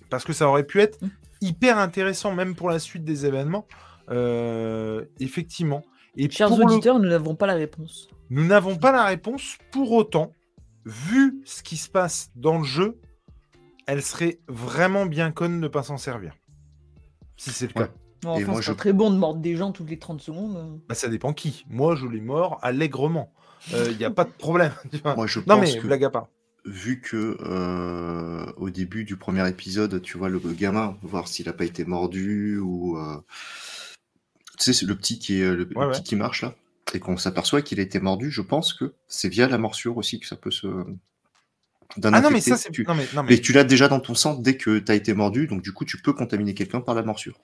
[0.10, 1.08] parce que ça aurait pu être Mm.
[1.42, 3.68] hyper intéressant même pour la suite des événements.
[4.10, 5.84] Euh, effectivement.
[6.18, 8.08] Et Chers le auditeurs, nous n'avons pas la réponse.
[8.30, 9.58] nous n'avons pas la réponse.
[9.72, 10.34] Pour autant,
[10.86, 12.98] vu ce qui se passe dans le jeu,
[13.88, 16.34] elle serait vraiment bien conne de ne pas s'en servir.
[17.38, 17.90] Si c'est le cas.
[18.24, 18.44] Ouais.
[18.44, 20.80] Enfin, c'est je- très bon de mordre des gens toutes les 30 secondes.
[20.88, 21.66] Bah, ça dépend qui.
[21.70, 23.32] Moi, je les mords allègrement.
[23.72, 24.72] Il n'y a pas de problème.
[24.92, 25.16] tu vois.
[25.16, 26.28] Moi, je non, pense mais que blague à part.
[26.66, 31.54] vu que euh, au début du premier épisode, tu vois le gamin, voir s'il a
[31.54, 33.18] pas été mordu ou euh,
[34.58, 35.92] tu sais, c'est le petit qui est le, le Ouais, ouais.
[35.92, 36.56] petit qui marche là,
[36.94, 38.32] et qu'on s'aperçoit qu'il a été mordu.
[38.32, 40.68] Je pense que c'est via la morsure aussi que ça peut se
[42.12, 42.72] Ah non, mais ça, c'est.
[42.72, 44.92] Tu- Non, mais, non, mais Mais tu l'as déjà dans ton sang dès que tu
[44.92, 47.40] as été mordu, donc du coup tu peux contaminer quelqu'un par la morsure.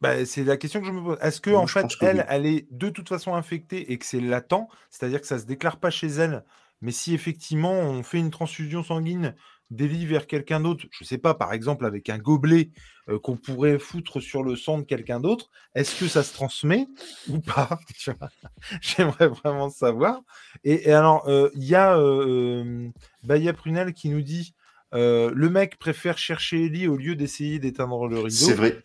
[0.00, 1.18] bah, c'est la question que je me pose.
[1.22, 2.24] Est-ce que, Moi, en fait, que elle, oui.
[2.28, 5.78] elle est de toute façon infectée et que c'est latent, c'est-à-dire que ça se déclare
[5.80, 6.44] pas chez elle,
[6.82, 9.34] mais si effectivement on fait une transfusion sanguine
[9.70, 12.70] délie vers quelqu'un d'autre, je sais pas, par exemple avec un gobelet
[13.08, 16.86] euh, qu'on pourrait foutre sur le sang de quelqu'un d'autre, est-ce que ça se transmet
[17.28, 17.80] ou pas?
[18.80, 20.22] J'aimerais vraiment savoir.
[20.64, 22.88] Et, et alors, euh, il y a euh, euh,
[23.24, 24.54] Baya Prunel qui nous dit
[24.94, 28.30] euh, le mec préfère chercher Ellie au lieu d'essayer d'éteindre le rideau.
[28.30, 28.82] C'est vrai.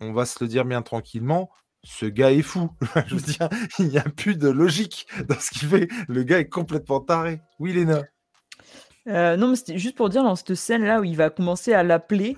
[0.00, 1.50] On va se le dire bien tranquillement.
[1.84, 2.70] Ce gars est fou.
[3.06, 3.48] Je veux dire,
[3.78, 5.88] il n'y a plus de logique dans ce qu'il fait.
[6.08, 7.40] Le gars est complètement taré.
[7.58, 8.02] Oui, Léna.
[9.08, 11.82] Euh, non, mais c'était juste pour dire dans cette scène-là où il va commencer à
[11.82, 12.36] l'appeler,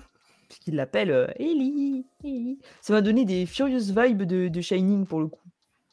[0.49, 2.59] puisqu'il l'appelle euh, Ellie, Ellie.
[2.81, 5.41] Ça m'a donné des furious vibes de, de Shining pour le coup.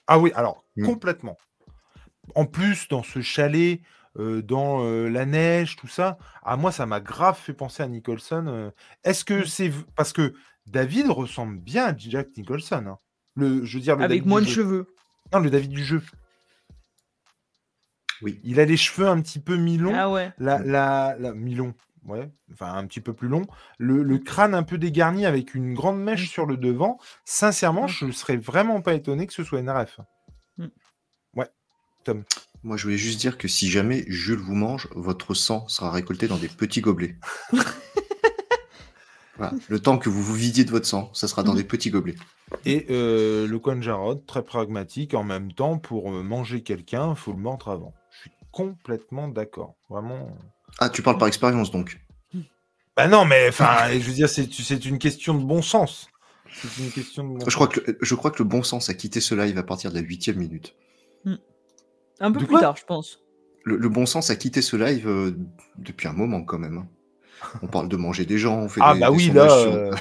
[0.07, 0.87] Ah oui, alors, Mm.
[0.87, 1.39] complètement.
[2.35, 3.81] En plus, dans ce chalet,
[4.19, 7.89] euh, dans euh, la neige, tout ça, à moi, ça m'a grave fait penser à
[7.89, 8.45] Nicholson.
[8.49, 8.71] euh.
[9.05, 9.47] Est-ce que Mm.
[9.47, 9.71] c'est.
[9.95, 10.35] Parce que
[10.67, 12.85] David ressemble bien à Jack Nicholson.
[12.89, 12.99] hein.
[13.37, 14.63] Le, je veux dire, le Avec David moins du de jeu.
[14.63, 14.87] cheveux.
[15.33, 16.03] Non, le David du jeu.
[18.25, 18.41] Oui.
[18.43, 19.95] Il a les cheveux un petit peu mi-longs.
[19.95, 20.33] Ah ouais.
[20.39, 21.75] La, la, la mi-long,
[22.07, 23.43] ouais, enfin un petit peu plus long.
[23.79, 26.99] Le, le crâne un peu dégarni avec une grande mèche sur le devant.
[27.25, 27.89] Sincèrement, Mm.
[27.89, 30.01] je ne serais vraiment pas étonné que ce soit une ref.
[32.63, 36.29] Moi, je voulais juste dire que si jamais Jules vous mange, votre sang sera récolté
[36.29, 37.17] dans des petits gobelets.
[39.37, 39.53] Voilà.
[39.69, 42.15] Le temps que vous vous vidiez de votre sang, ça sera dans des petits gobelets.
[42.65, 47.17] Et euh, le coin Jarod, très pragmatique, en même temps, pour euh, manger quelqu'un, il
[47.17, 47.93] faut le mordre avant.
[48.55, 49.75] Complètement d'accord.
[49.91, 50.29] Vraiment.
[50.79, 52.01] Ah, tu parles par expérience donc.
[52.97, 56.09] Bah non, mais enfin, je veux dire, c'est une question de bon sens.
[56.53, 58.89] C'est une question de bon Je crois, que le, je crois que le bon sens
[58.89, 60.77] a quitté ce live à partir de la huitième minute.
[62.21, 63.19] Un peu De plus tard, je pense.
[63.65, 65.37] Le, le bon sens a quitté ce live euh,
[65.79, 66.79] depuis un moment quand même.
[66.79, 66.89] hein.
[67.63, 69.93] On parle de manger des gens, on fait Ah des, bah des oui, là, euh,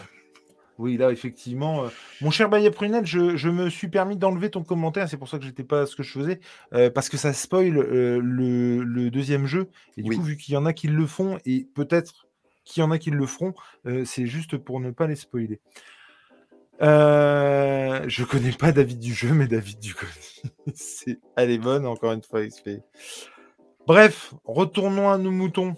[0.80, 1.86] oui, là, effectivement.
[1.86, 1.90] euh,
[2.22, 5.38] Mon cher Baye Prunel, je, je me suis permis d'enlever ton commentaire, c'est pour ça
[5.38, 6.40] que j'étais pas à ce que je faisais,
[6.74, 9.70] euh, parce que ça spoil euh, le, le deuxième jeu.
[9.98, 10.16] Et du Oui.
[10.16, 12.28] coup, vu qu'il y en a qui le font, et peut-être
[12.66, 13.54] qu'il y en a qui le feront,
[14.06, 15.60] c'est juste pour ne pas les spoiler.
[16.82, 19.96] Euh, je connais pas David du jeu, mais David du
[20.74, 22.82] c'est Elle est bonne, encore une fois, XP.
[23.86, 25.76] Bref, retournons à nos moutons.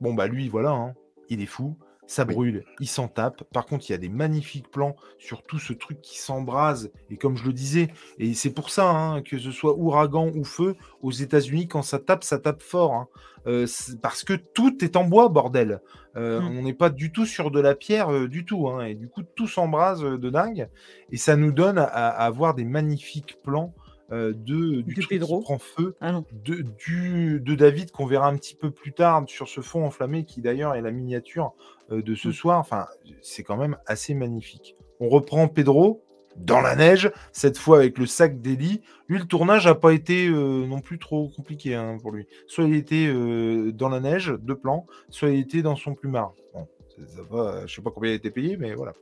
[0.00, 0.94] Bon, bah lui, voilà, hein,
[1.28, 3.44] il est fou, ça brûle, il s'en tape.
[3.52, 6.90] Par contre, il y a des magnifiques plans sur tout ce truc qui s'embrase.
[7.10, 10.44] Et comme je le disais, et c'est pour ça hein, que ce soit ouragan ou
[10.44, 12.92] feu, aux États-Unis, quand ça tape, ça tape fort.
[12.94, 13.08] hein.
[13.46, 13.66] Euh,
[14.00, 15.80] parce que tout est en bois, bordel.
[16.16, 16.58] Euh, Mm.
[16.58, 18.68] On n'est pas du tout sur de la pierre euh, du tout.
[18.68, 20.68] hein, et du coup, tout s'embrase de dingue.
[21.10, 23.74] Et ça nous donne à, à avoir des magnifiques plans
[24.12, 25.38] euh, de, du truc Pedro.
[25.38, 29.24] qui prend feu Ah de, du, de David qu'on verra un petit peu plus tard
[29.26, 31.52] sur ce fond enflammé qui d'ailleurs est la miniature
[31.90, 32.32] euh, de ce Mm.
[32.32, 32.58] soir.
[32.60, 32.86] Enfin,
[33.22, 34.76] c'est quand même assez magnifique.
[35.00, 36.02] On reprend Pedro
[36.36, 38.82] dans la neige, cette fois avec le sac d'Eli.
[39.08, 42.26] Lui, le tournage n'a pas été euh, non plus trop compliqué hein, pour lui.
[42.48, 46.34] Soit il était euh, dans la neige, deux plans, soit il était dans son plumard.
[46.52, 48.94] Bon, ça, ça va, je sais pas combien il a été payé, mais voilà.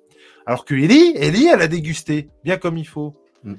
[0.46, 3.14] Alors que Ellie, Ellie, elle a dégusté, bien comme il faut.
[3.44, 3.54] Mm.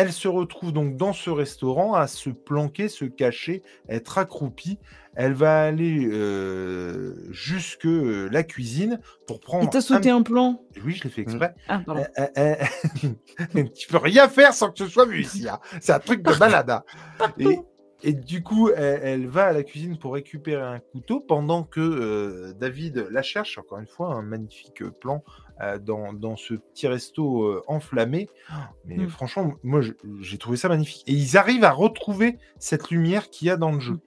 [0.00, 4.78] Elle se retrouve donc dans ce restaurant à se planquer, se cacher, être accroupie.
[5.14, 9.64] Elle va aller euh, jusque euh, la cuisine pour prendre.
[9.64, 10.62] Il t'a sauté un plan.
[10.82, 11.54] Oui, je l'ai fait exprès.
[11.68, 12.02] Ah, pardon.
[12.38, 12.54] Euh,
[13.74, 15.46] tu peux rien faire sans que ce soit vu ici.
[15.50, 15.58] hein.
[15.82, 16.70] C'est un truc de malade.
[16.70, 16.82] hein.
[17.38, 17.58] Et,
[18.02, 22.52] et du coup, elle, elle va à la cuisine pour récupérer un couteau pendant que
[22.58, 23.58] David la cherche.
[23.58, 25.22] Encore une fois, un magnifique plan
[25.78, 28.28] dans, dans ce petit resto euh, enflammé.
[28.86, 29.08] Mais Mm.
[29.08, 29.80] franchement, moi,
[30.20, 31.04] j'ai trouvé ça magnifique.
[31.06, 33.98] Et ils arrivent à retrouver cette lumière qu'il y a dans le jeu.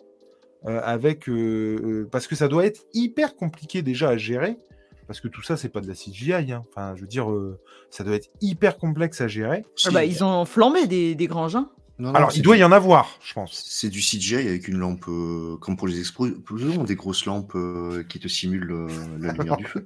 [0.66, 4.58] Euh, avec, euh, euh, parce que ça doit être hyper compliqué déjà à gérer.
[5.08, 6.32] Parce que tout ça, c'est pas de la CGI.
[6.54, 6.64] hein.
[6.70, 7.60] Enfin, je veux dire, euh,
[7.90, 9.66] ça doit être hyper complexe à gérer.
[9.86, 11.58] Ah bah, ils ont flambé des, des granges.
[11.58, 11.70] hein.
[12.00, 13.68] Non, non, Alors, il doit du- y en avoir, je pense.
[13.70, 18.04] C'est du CGI avec une lampe, euh, comme pour les explosions, des grosses lampes euh,
[18.04, 19.86] qui te simulent euh, la lumière du feu.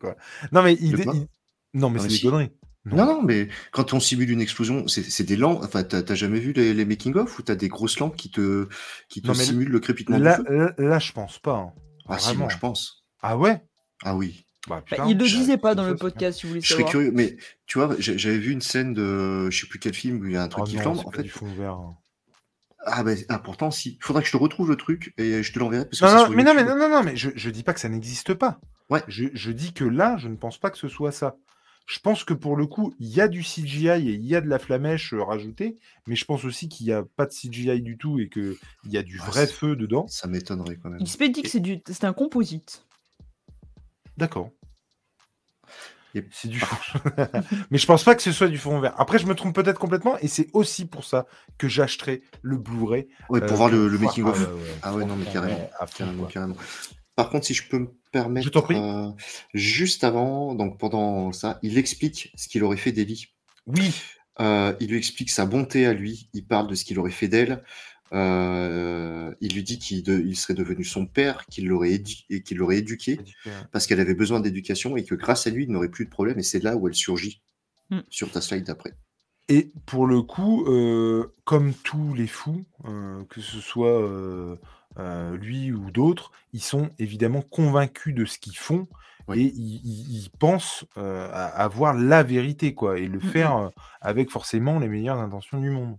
[0.00, 0.16] Quoi.
[0.52, 1.28] Non, mais il, il-
[1.74, 2.26] non, mais c'est des si.
[2.30, 2.52] conneries.
[2.90, 5.62] Non, non, mais quand on simule une explosion, c'est des lampes.
[5.64, 8.68] Enfin, t'as jamais vu les, les making-of où t'as des grosses lampes qui te,
[9.10, 10.48] qui simulent le crépitement Là, du feu?
[10.48, 11.56] là, là, je pense pas.
[11.56, 11.72] hein.
[12.08, 12.40] Ah si, vraiment.
[12.40, 13.04] moi je pense.
[13.22, 13.62] Ah ouais?
[14.02, 14.44] Ah oui.
[14.68, 16.78] Bah, Bah, il le je- disait pas dans le podcast, si vous voulez Je serais
[16.78, 16.90] savoir.
[16.92, 17.36] curieux, mais
[17.66, 20.36] tu vois, j'avais vu une scène de, je sais plus quel film où il y
[20.36, 20.96] a un truc Oh qui non, flambe.
[20.98, 21.72] c'est En pas fait, du fond vert.
[21.74, 21.96] hein.
[22.86, 23.96] Ah, bah, ah, pourtant, si.
[24.00, 25.84] Il faudra que je te retrouve le truc et je te l'enverrai.
[25.86, 27.62] parce que Non, non, sur mais non, mais non, non, non, mais je, je dis
[27.64, 28.60] pas que ça n'existe pas.
[28.88, 29.02] Ouais.
[29.08, 31.36] Je, je dis que là, je ne pense pas que ce soit ça.
[31.86, 34.40] Je pense que pour le coup, il y a du CGI et il y a
[34.42, 35.76] de la flamèche euh, rajoutée,
[36.06, 38.96] mais je pense aussi qu'il n'y a pas de CGI du tout et qu'il y
[38.98, 40.06] a du Ah, vrai feu dedans.
[40.06, 41.02] Ça m'étonnerait quand même.
[41.02, 41.80] XP dit que c'est du...
[41.86, 42.84] c'est un composite.
[44.16, 44.50] D'accord.
[46.14, 46.98] Et- C'est du fond.
[47.70, 48.94] mais je pense pas que ce soit du fond vert.
[48.98, 51.26] Après, je me trompe peut-être complètement et c'est aussi pour ça
[51.58, 53.08] que j'achèterai le Blu-ray.
[53.28, 54.38] Ouais, pour euh, voir le, le pour- making ah of.
[54.40, 55.68] ouais, ouais, Ah ouais, non, mais carrément.
[56.54, 56.54] fond.
[57.16, 58.76] Par contre, si je peux me permettre, Je t'en prie.
[58.76, 59.10] euh,
[59.52, 63.26] juste avant, donc pendant ça, il explique ce qu'il aurait fait d'Ellie.
[63.66, 63.92] Oui,
[64.40, 66.30] Euh, il lui explique sa bonté à lui.
[66.32, 67.64] Il parle de ce qu'il aurait fait d'elle.
[68.12, 72.42] Euh, il lui dit qu'il de- il serait devenu son père, qu'il l'aurait édu- et
[72.42, 73.20] qu'il l'aurait éduqué
[73.72, 76.38] parce qu'elle avait besoin d'éducation et que grâce à lui, il n'aurait plus de problème.
[76.38, 77.42] Et c'est là où elle surgit
[77.90, 78.00] Mm.
[78.10, 78.94] sur ta slide d'après.
[79.48, 84.56] Et pour le coup, euh, comme tous les fous, euh, que ce soit euh,
[84.98, 88.88] euh, lui ou d'autres, ils sont évidemment convaincus de ce qu'ils font
[89.26, 89.40] Oui.
[89.46, 93.30] et ils, ils- ils pensent euh, à avoir la vérité, quoi, et le Mhm.
[93.30, 93.68] faire euh,
[94.02, 95.96] avec forcément les meilleures intentions du monde.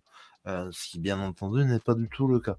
[0.50, 2.58] Euh, ce qui, bien entendu, n'est pas du tout le cas.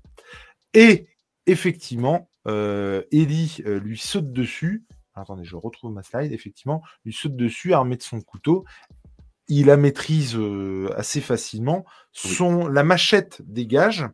[0.75, 1.09] Et
[1.47, 4.85] effectivement, euh, Ellie euh, lui saute dessus.
[5.15, 6.33] Attendez, je retrouve ma slide.
[6.33, 8.65] Effectivement, lui saute dessus armé de son couteau
[9.51, 11.85] il la maîtrise euh, assez facilement.
[12.25, 12.39] Oui.
[12.71, 14.07] La machette dégage.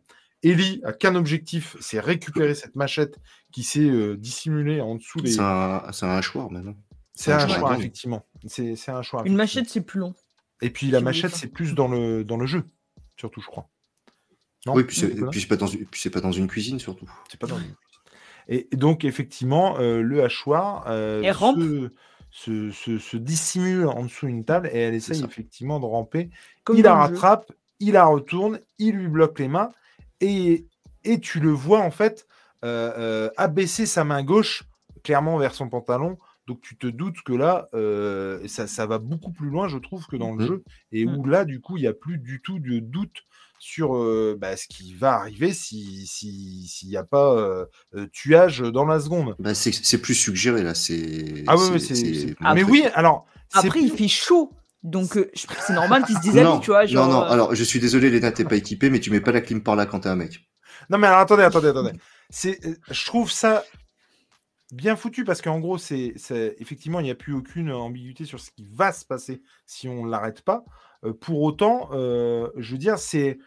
[0.43, 3.17] Ellie a qu'un objectif, c'est récupérer cette machette
[3.51, 5.31] qui s'est euh, dissimulée en dessous des.
[5.31, 6.75] C'est un, un hachoir maintenant.
[7.13, 7.79] C'est un choix choix, dingue.
[7.79, 8.25] effectivement.
[8.45, 9.23] C'est un choix.
[9.25, 10.13] Une machette, c'est plus long.
[10.61, 12.65] Et puis la machette, c'est plus dans le, dans le jeu,
[13.17, 13.67] surtout, je crois.
[14.65, 16.79] Non oui, puis c'est puis c'est pas, dans une- puis c'est pas dans une cuisine
[16.79, 17.09] surtout.
[17.29, 17.63] C'est pas dans le
[18.47, 21.21] Et donc, effectivement, euh, le hachoir euh,
[21.59, 21.91] se,
[22.31, 26.29] se, se- se dissimule en dessous d'une table et elle essaye effectivement de ramper.
[26.63, 27.13] Comme il la jeu.
[27.13, 29.69] rattrape, il la retourne, il lui bloque les mains
[30.21, 30.65] et,
[31.03, 32.25] et tu le vois en fait
[32.65, 34.63] euh, euh, abaisser sa main gauche
[35.03, 36.17] clairement vers son pantalon.
[36.47, 40.07] Donc tu te doutes que là, euh, ça, ça va beaucoup plus loin, je trouve,
[40.07, 40.47] que dans le Mhm.
[40.47, 40.63] jeu.
[40.93, 41.17] Et Mhm.
[41.17, 43.23] où là, du coup, il n'y a plus du tout de doute
[43.59, 47.65] sur euh, bah, ce qui va arriver si- si- s'il n'y a pas euh,
[48.13, 49.35] tuage dans la seconde.
[49.39, 50.73] Bah, c'est c'est plus suggéré là.
[50.73, 51.43] C'est.
[51.47, 52.35] Ah oui, oui, c'est.
[52.53, 53.25] Mais oui, alors.
[53.53, 54.51] Après, il fait chaud.
[54.83, 56.85] Donc, euh, je- c'est normal qu'il se déshabille, non, tu vois.
[56.85, 57.21] Genre, non, non.
[57.23, 59.61] euh, Alors, je suis désolé, Léna, t'es pas équipé, mais tu mets pas la clim
[59.61, 60.47] par là quand t'es un mec.
[60.89, 61.91] Non, mais alors attendez, attendez, attendez.
[62.29, 63.63] C'est, euh, je trouve ça
[64.71, 66.13] bien foutu parce qu'en gros, c'est,
[66.59, 70.05] effectivement, il n'y a plus aucune ambiguïté sur ce qui va se passer si on
[70.05, 70.63] ne l'arrête pas.
[71.03, 73.37] Euh, pour autant, euh, je veux dire, c'est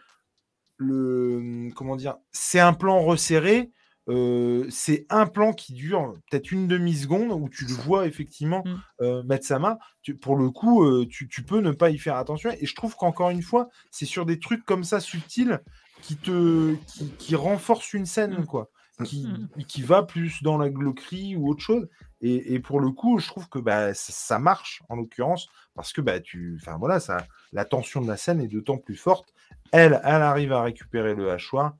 [0.77, 3.71] le, comment dire, c'est un plan resserré.
[4.09, 8.75] euh, c'est un plan qui dure peut-être une demi-seconde où tu le vois effectivement Mm.
[9.01, 9.77] euh, mettre sa main.
[10.01, 12.49] Tu- pour le coup, tu, tu peux ne pas y faire attention.
[12.59, 15.59] Et je trouve qu'encore une fois, c'est sur des trucs comme ça subtils
[16.01, 18.45] qui te qui, qui renforcent une scène, Mm.
[18.47, 18.71] quoi.
[19.03, 19.63] Qui, Mm.
[19.67, 21.87] qui va plus dans la gloquerie ou autre chose.
[22.23, 26.19] Et, pour le coup, je trouve que bah, ça, marche en l'occurrence parce que bah,
[26.19, 29.33] tu, enfin voilà, ça, la tension de la scène est d'autant plus forte.
[29.71, 31.75] Elle, elle arrive à récupérer le hachoir.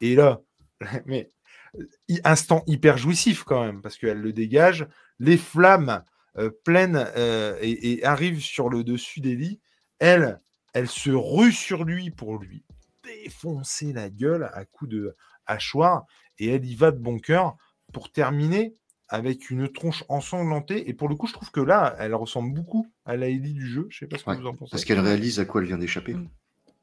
[0.00, 0.40] Et là,
[1.06, 1.30] mais
[2.22, 4.86] instant hyper jouissif quand même parce qu'elle le dégage.
[5.18, 6.04] Les flammes
[6.38, 9.58] euh, pleines euh, et, arrivent sur le dessus d'Ellie.
[9.98, 10.40] Elle,
[10.74, 12.64] elle se rue sur lui pour lui
[13.02, 15.16] défoncer la gueule à coups de
[15.46, 16.06] hachoir
[16.38, 17.56] et elle y va de bon cœur
[17.92, 18.74] pour terminer
[19.08, 20.88] avec une tronche ensanglantée.
[20.88, 23.66] Et pour le coup, je trouve que là, elle ressemble beaucoup à la Ellie du
[23.66, 23.86] jeu.
[23.90, 24.70] Je sais pas ce que Ouais, vous en pensez.
[24.70, 26.14] Parce qu'elle réalise à quoi elle vient d'échapper.
[26.14, 26.28] Mm.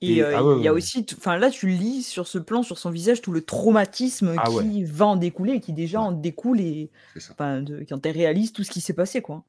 [0.01, 0.77] Et Et- euh, ah ouais, il y a ouais.
[0.77, 4.49] aussi, enfin là, tu lis sur ce plan, sur son visage, tout le traumatisme Ah
[4.51, 4.63] ouais.
[4.63, 6.07] qui va en découler et qui déjà Ouais.
[6.07, 6.89] en découle et
[7.39, 9.43] de, quand elle réalise tout ce qui s'est passé, quoi.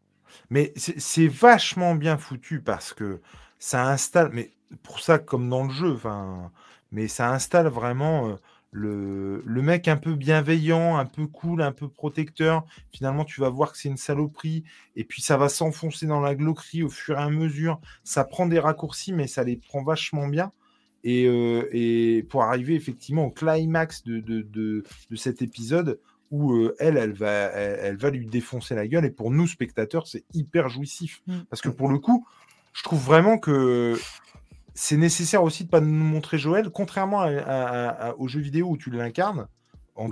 [0.51, 3.21] Mais c'est c'est vachement bien foutu parce que
[3.59, 4.51] ça installe, mais
[4.83, 6.51] pour ça comme dans le jeu, enfin,
[6.93, 8.35] mais ça installe vraiment euh,
[8.73, 12.65] le, le mec un peu bienveillant, un peu cool, un peu protecteur.
[12.93, 14.65] Finalement, tu vas voir que c'est une saloperie
[14.97, 17.81] et puis ça va s'enfoncer dans la glauquerie au fur et à mesure.
[18.05, 20.53] Ça prend des raccourcis, mais ça les prend vachement bien.
[21.03, 25.99] Et, euh, et pour arriver effectivement au climax de, de, de, de cet épisode,
[26.31, 29.05] où euh, elle, elle va, elle, elle va lui défoncer la gueule.
[29.05, 31.23] Et pour nous, spectateurs, c'est hyper jouissif.
[31.27, 31.39] Mm.
[31.49, 32.27] Parce que pour le coup,
[32.73, 33.99] je trouve vraiment que
[34.83, 38.69] c'est nécessaire aussi de pas nous montrer Joël, contrairement à, à- à- aux jeux vidéo
[38.71, 39.47] où tu l'incarnes.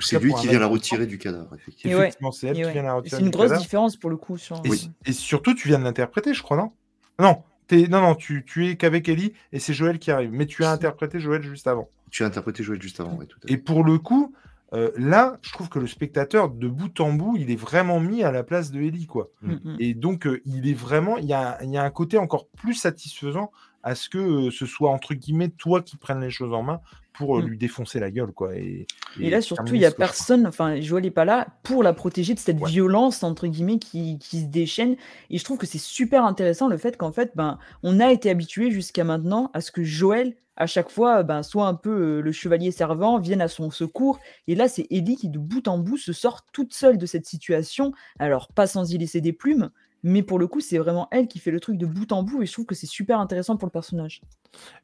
[0.01, 2.31] c'est lui qui vient la retirer du cadavre, effectivement.
[2.33, 2.73] C'est elle Et qui ouais.
[2.73, 3.17] vient la Et retirer.
[3.17, 3.63] C'est une du grosse cadavre.
[3.63, 4.37] différence pour le coup.
[4.37, 4.57] Sur...
[4.65, 4.91] Et, Oui.
[5.07, 6.73] et surtout, tu viens de l'interpréter, je crois, non?
[7.19, 10.33] Non, t'es- non, non, tu, tu es qu'avec Ellie et c'est Joël qui arrive.
[10.33, 11.89] Mais tu as interprété Joël juste avant.
[12.11, 13.55] Tu as interprété Joël juste avant, oui, tout à fait.
[13.55, 14.35] Et pour le coup,
[14.75, 18.23] euh, là, je trouve que le spectateur, de bout en bout, il est vraiment mis
[18.23, 19.31] à la place de Ellie, quoi.
[19.41, 19.77] Mm, mm.
[19.81, 22.49] Et donc, euh, il est vraiment, il y a, il y a un côté encore
[22.49, 23.51] plus satisfaisant
[23.83, 26.81] à ce que ce soit entre guillemets toi qui prennes les choses en main
[27.13, 27.47] pour Mm.
[27.47, 28.55] lui défoncer la gueule, quoi.
[28.57, 28.87] Et,
[29.21, 32.33] Et là, surtout, il y a personne, enfin, Joël n'est pas là pour la protéger
[32.35, 32.71] de cette Ouais.
[32.71, 34.97] violence, entre guillemets, qui, qui se déchaîne.
[35.29, 38.31] Et je trouve que c'est super intéressant le fait qu'en fait, ben, on a été
[38.31, 42.33] habitué jusqu'à maintenant à ce que Joël, à chaque fois, ben, soit un peu le
[42.33, 44.21] chevalier servant, vienne à son secours.
[44.47, 47.27] Et là, c'est Ellie qui, de bout en bout, se sort toute seule de cette
[47.27, 47.93] situation.
[48.21, 49.71] Alors, pas sans y laisser des plumes,
[50.03, 52.43] mais pour le coup, c'est vraiment elle qui fait le truc de bout en bout.
[52.43, 54.21] Et je trouve que c'est super intéressant pour le personnage.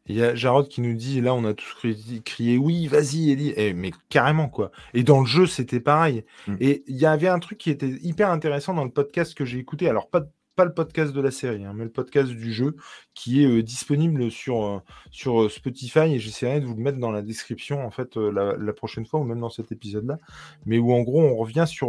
[0.07, 3.31] Il y a Jarod qui nous dit, là, on a tous cri- crié, oui, vas-y,
[3.31, 3.53] Ellie.
[3.57, 4.71] Eh, mais carrément, quoi.
[4.93, 6.25] Et dans le jeu, c'était pareil.
[6.47, 6.57] Mm.
[6.61, 9.59] Et il y avait un truc qui était hyper intéressant dans le podcast que j'ai
[9.59, 9.89] écouté.
[9.89, 10.23] Alors, pas,
[10.57, 12.77] pas le podcast de la série, hein, mais le podcast du jeu
[13.15, 16.15] qui est disponible sur, sur Spotify.
[16.15, 19.25] Et j'essaierai de vous le mettre dans la description, en fait, la, prochaine fois, ou
[19.25, 20.19] même dans cet épisode-là.
[20.67, 21.89] Mais où, en gros, on revient sur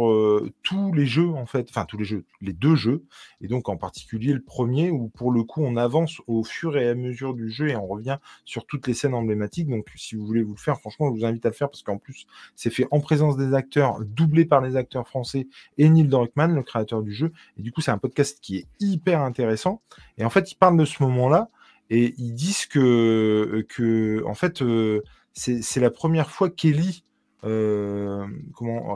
[0.62, 1.68] tous les jeux, en fait.
[1.68, 3.04] Enfin, tous les jeux, les deux jeux.
[3.40, 6.88] Et donc, en particulier, le premier, où, pour le coup, on avance au fur et
[6.88, 9.68] à mesure du jeu et on revient sur toutes les scènes emblématiques.
[9.68, 11.82] Donc, si vous voulez vous le faire, franchement, je vous invite à le faire parce
[11.82, 15.48] qu'en plus, c'est fait en présence des acteurs, doublé par les acteurs français
[15.78, 17.32] et Neil Druckmann, le créateur du jeu.
[17.58, 19.82] Et du coup, c'est un podcast qui est hyper intéressant.
[20.18, 21.48] Et en fait, ils parlent de ce moment-là
[21.90, 25.02] et ils disent que, que en fait, euh,
[25.34, 27.04] c'est la première fois qu'Ellie
[27.44, 28.26] euh,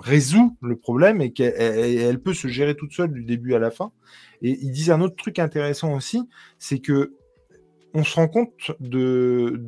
[0.03, 3.59] résout le problème et qu'elle elle- elle peut se gérer toute seule du début à
[3.59, 3.93] la fin.
[4.43, 6.23] Et ils disent un autre truc intéressant aussi,
[6.59, 7.15] c'est que
[7.95, 9.61] on se rend compte de,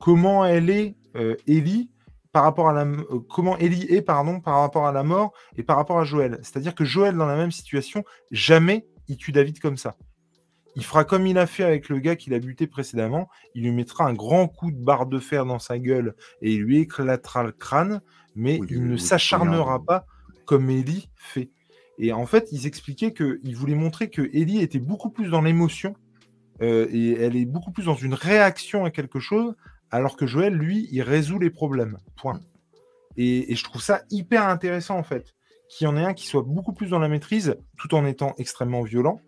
[0.00, 1.90] comment elle est euh, Ellie
[2.32, 5.62] par rapport à la euh, comment Ellie est pardon par rapport à la mort et
[5.62, 6.38] par rapport à Joël.
[6.42, 9.96] C'est-à-dire que Joël dans la même situation jamais il tue David comme ça.
[10.78, 13.28] Il fera comme il a fait avec le gars qu'il a buté précédemment.
[13.56, 16.60] Il lui mettra un grand coup de barre de fer dans sa gueule et il
[16.60, 18.00] lui éclatera le crâne,
[18.36, 20.06] mais Oui, il oui, ne oui, s'acharnera pas
[20.44, 21.50] comme Ellie fait.
[21.98, 25.96] Et en fait, ils expliquaient qu'ils voulaient montrer que Ellie était beaucoup plus dans l'émotion
[26.62, 29.56] euh, et elle est beaucoup plus dans une réaction à quelque chose,
[29.90, 31.98] alors que Joël, lui, il résout les problèmes.
[32.14, 32.38] Point.
[33.16, 35.34] Et, et je trouve ça hyper intéressant, en fait,
[35.68, 38.34] qu'il y en ait un qui soit beaucoup plus dans la maîtrise, tout en étant
[38.38, 39.20] extrêmement violent,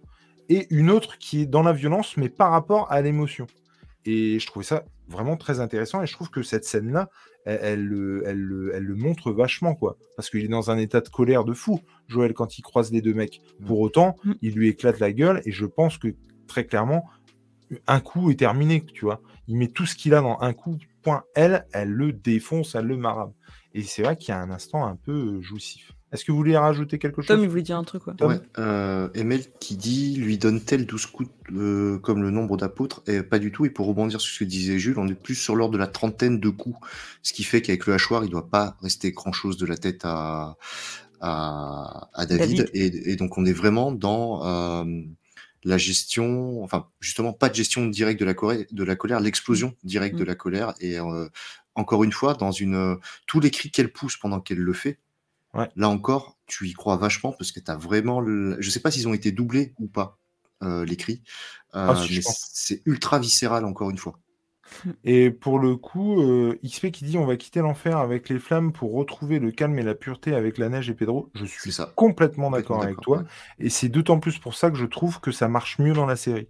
[0.51, 3.47] et une autre qui est dans la violence, mais par rapport à l'émotion.
[4.05, 7.09] Et je trouvais ça vraiment très intéressant, et je trouve que cette scène-là,
[7.47, 9.97] elle, elle le- elle le- elle le montre vachement, quoi.
[10.17, 13.01] Parce qu'il est dans un état de colère de fou, Joël, quand il croise les
[13.01, 13.41] deux mecs.
[13.65, 14.33] Pour autant, Mm.
[14.43, 16.09] il lui éclate la gueule, et je pense que,
[16.47, 17.09] très clairement,
[17.87, 19.21] un coup est terminé, tu vois.
[19.47, 21.23] Il met tout ce qu'il a dans un coup, point.
[21.35, 23.33] Elle, elle le défonce, elle le marabe.
[23.75, 25.93] Et c'est vrai qu'il y a un instant un peu jouissif.
[26.13, 28.15] Est-ce que vous voulez rajouter quelque chose Tom, il voulait dire un truc, quoi.
[28.15, 33.03] Tom Ouais, euh, Emel qui dit lui donne-t-elle 12 coups euh, comme le nombre d'apôtres
[33.07, 33.65] et Pas du tout.
[33.65, 35.87] Et pour rebondir sur ce que disait Jules, on est plus sur l'ordre de la
[35.87, 36.79] trentaine de coups.
[37.23, 40.57] Ce qui fait qu'avec le hachoir, il doit pas rester grand-chose de la tête à,
[41.21, 42.57] à, à David.
[42.57, 42.71] David.
[42.75, 45.03] Et, et donc on est vraiment dans euh,
[45.65, 49.75] la gestion, enfin justement pas de gestion directe de la, coré- de la colère, l'explosion
[49.85, 50.75] directe de la colère.
[50.81, 51.29] Et euh,
[51.75, 52.97] encore une fois, dans une
[53.27, 54.99] tous les cris qu'elle pousse pendant qu'elle le fait,
[55.77, 58.57] Là encore, tu y crois vachement parce que tu as vraiment le...
[58.61, 60.19] Je sais pas s'ils ont été doublés ou pas,
[60.63, 61.23] euh, les cris.
[61.75, 64.19] Euh, Ah, si, mais c'est ultra viscéral encore une fois.
[65.05, 68.73] Et pour le coup, euh, XP qui dit on va quitter l'enfer avec les flammes
[68.73, 71.31] pour retrouver le calme et la pureté avec la neige et Pedro.
[71.35, 71.93] Je suis ça.
[71.97, 73.19] complètement Complètement d'accord avec toi.
[73.19, 73.25] ouais.
[73.59, 76.17] Et c'est d'autant plus pour ça que je trouve que ça marche mieux dans la
[76.17, 76.49] série.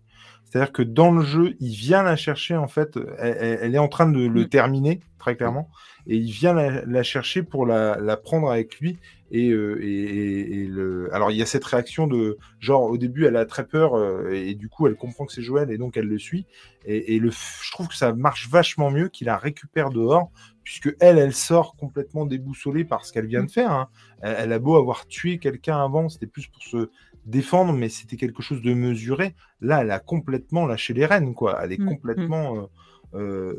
[0.50, 4.10] C'est-à-dire que dans le jeu, il vient la chercher, en fait, elle, est en train
[4.10, 4.48] de le Mm.
[4.48, 5.70] terminer, très clairement,
[6.08, 8.98] et il vient la, la chercher pour la, la prendre avec lui.
[9.32, 11.08] Et, euh, et, et- et le...
[11.14, 14.28] Alors, il y a cette réaction de genre, au début, elle a très peur, euh,
[14.32, 16.46] et, du coup, elle comprend que c'est Joël, et donc elle le suit.
[16.84, 20.32] Et, le, je trouve que ça marche vachement mieux qu'il la récupère dehors,
[20.64, 23.70] puisque elle, elle sort complètement déboussolée par ce qu'elle vient de faire.
[23.70, 23.88] hein.
[24.22, 26.90] Elle, elle a beau avoir tué quelqu'un avant, c'était plus pour se
[27.30, 29.34] défendre, mais c'était quelque chose de mesuré.
[29.60, 31.58] Là, elle a complètement lâché les rênes, quoi.
[31.62, 32.66] Elle est Mm, complètement euh,
[33.14, 33.54] euh,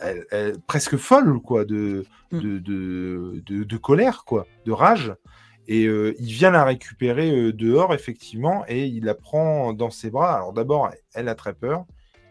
[0.00, 2.38] elle- elle- presque folle, quoi, de, Mm.
[2.40, 5.14] de, de, de- de colère, quoi, de rage.
[5.68, 10.10] Et euh, il vient la récupérer euh, dehors, effectivement, et il la prend dans ses
[10.10, 10.34] bras.
[10.34, 11.84] Alors d'abord, elle a très peur.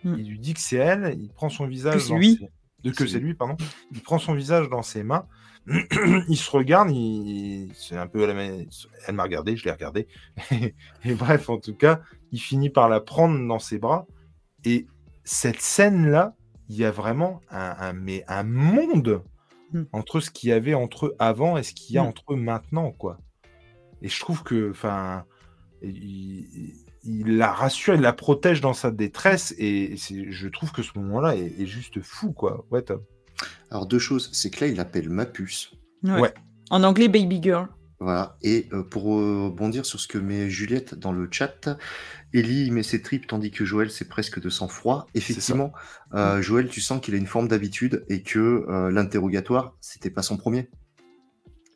[0.04, 0.16] Mm.
[0.18, 1.16] Il lui dit que c'est elle.
[1.20, 2.02] Il prend son visage.
[2.02, 2.36] c'est dans lui.
[2.36, 2.50] ses-
[2.84, 3.56] De que c'est lui, pardon.
[3.92, 5.26] Il prend son visage dans ses mains.
[6.28, 6.92] il se regarde.
[6.92, 7.72] Il...
[7.76, 8.64] C'est un peu à la main.
[9.08, 10.08] Elle m'a regardé, je l'ai regardé.
[10.52, 12.02] et bref, en tout cas,
[12.32, 14.08] il finit par la prendre dans ses bras.
[14.66, 14.88] Et
[15.24, 16.36] cette scène-là,
[16.70, 19.24] il y a vraiment un, un- mais un monde
[19.74, 19.84] Mm.
[19.94, 22.08] entre ce qu'il y avait entre eux avant et ce qu'il y a Mm.
[22.08, 23.18] entre eux maintenant, quoi.
[24.02, 25.24] Et je trouve que, enfin,
[25.82, 26.74] il,
[27.06, 31.38] il la rassure, il la protège dans sa détresse, et je trouve que ce moment-là
[31.38, 32.66] est, est juste fou, quoi.
[32.70, 33.02] Ouais, Tom.
[33.70, 35.72] Alors deux choses, c'est que là il appelle ma puce.
[36.04, 36.20] Ouais.
[36.20, 36.34] Ouais.
[36.70, 37.68] En anglais, Baby Girl.
[38.00, 38.36] Voilà.
[38.42, 41.78] Et euh, pour rebondir sur ce que met Juliette dans le chat,
[42.34, 45.06] Ellie met ses tripes tandis que Joël c'est presque de sang-froid.
[45.14, 45.72] Effectivement,
[46.16, 50.24] euh, Joël, tu sens qu'il a une forme d'habitude et que euh, l'interrogatoire, c'était pas
[50.24, 50.70] son premier.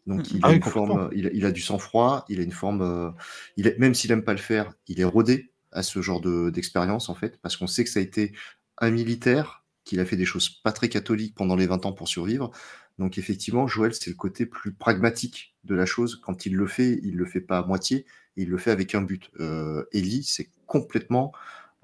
[0.08, 0.24] Donc Mm.
[0.36, 2.52] il Ah a oui, une forme, il a, il a du sang-froid, il a une
[2.52, 3.10] forme, euh,
[3.58, 6.50] il est, même s'il aime pas le faire, il est rodé à ce genre de-
[6.50, 8.32] d'expérience en fait, parce qu'on sait que ça a été
[8.80, 12.08] un militaire, qu'il a fait des choses pas très catholiques pendant les 20 ans pour
[12.10, 12.52] survivre.
[13.00, 16.20] Donc effectivement, Joël, c'est le côté plus pragmatique de la chose.
[16.24, 18.06] Quand il le fait, il le fait pas à moitié,
[18.36, 19.30] il le fait avec un but.
[19.40, 21.32] Euh, Ellie, c'est complètement,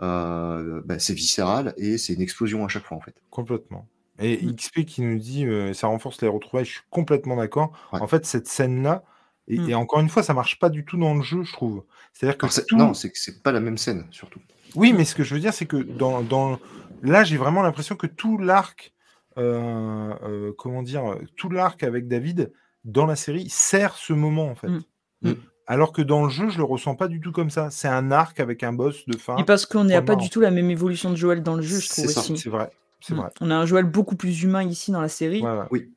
[0.02, 3.16] euh, bah, c'est viscéral et c'est une explosion à chaque fois en fait.
[3.30, 3.88] Complètement.
[4.20, 4.56] Et Mm.
[4.56, 7.72] XP qui nous dit euh, ça renforce les retrouvailles, je suis complètement d'accord.
[7.94, 8.00] Ouais.
[8.02, 9.04] En fait, cette scène-là,
[9.48, 9.70] et, Mm.
[9.70, 11.84] et encore une fois, ça marche pas du tout dans le jeu, je trouve.
[12.14, 14.40] C'est-à-dire que tout- Non, c'est que c'est pas la même scène surtout.
[14.76, 16.58] Oui, mais ce que je veux dire, c'est que dans, dans...
[17.02, 18.94] là, j'ai vraiment l'impression que tout l'arc,
[19.38, 22.52] euh, euh, comment dire, tout l'arc avec David
[22.84, 24.68] dans la série sert ce moment en fait.
[24.70, 24.82] Mm.
[25.24, 25.34] Mm.
[25.68, 27.70] Alors que dans le jeu, je le ressens pas du tout comme ça.
[27.70, 29.38] C'est un arc avec un boss de fin.
[29.38, 31.80] Et parce qu'on n'a pas du tout la même évolution de Joël dans le jeu,
[31.80, 32.38] je trouve ça, aussi.
[32.38, 33.18] C'est vrai, c'est Mm.
[33.18, 33.30] vrai.
[33.40, 35.44] On a un Joël beaucoup plus humain ici dans la série.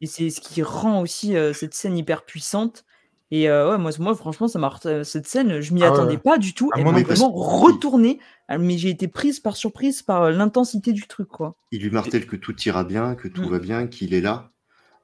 [0.01, 2.85] Et c'est ce qui rend aussi euh, cette scène hyper puissante.
[3.31, 4.73] Et euh, ouais, moi, moi, franchement, ça m'a
[5.03, 6.19] cette scène, je m'y Ah attendais ouais.
[6.19, 6.71] pas du tout.
[6.73, 8.21] À Elle m'a vraiment retourné.
[8.51, 11.57] Euh, Mais j'ai été prise par surprise par euh, l'intensité du truc, quoi.
[11.73, 13.51] Il lui martèle que tout ira bien, que tout Mm.
[13.51, 14.51] va bien, qu'il est là.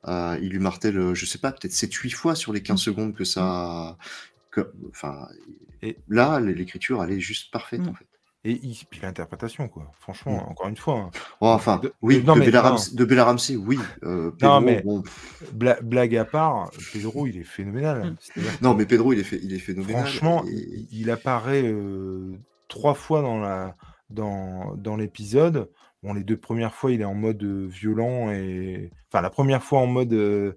[0.08, 2.84] Euh, il lui martèle, euh, je sais pas, peut-être 7-8 fois sur les 15 Mm.
[2.84, 3.96] secondes que ça.
[4.50, 4.72] Que...
[4.88, 5.28] Enfin,
[5.82, 7.88] Et- là, l'écriture, elle est juste parfaite Mm.
[7.88, 8.06] en fait.
[8.44, 9.92] Et il- puis l'interprétation, quoi.
[10.00, 10.50] Franchement, Mm.
[10.50, 10.94] encore une fois.
[10.98, 11.10] hein.
[11.42, 12.68] Oh, enfin, De- oui, de- non, de, mais Bella non.
[12.70, 13.78] Ramsey, de Bella Ramsey, oui.
[14.02, 18.16] Euh, Pedro, Non, mais- bon, pff, Bla- blague à part, Pedro, il est phénoménal.
[18.36, 18.40] Mm.
[18.62, 20.02] Non, mais Pedro, il est, fait, il est phénoménal.
[20.06, 22.32] Franchement, et- il, il apparaît euh,
[22.70, 23.76] trois fois dans la
[24.08, 25.68] dans, dans l'épisode.
[26.02, 29.80] Bon, les deux premières fois, il est en mode violent et enfin la première fois
[29.80, 30.54] en mode euh,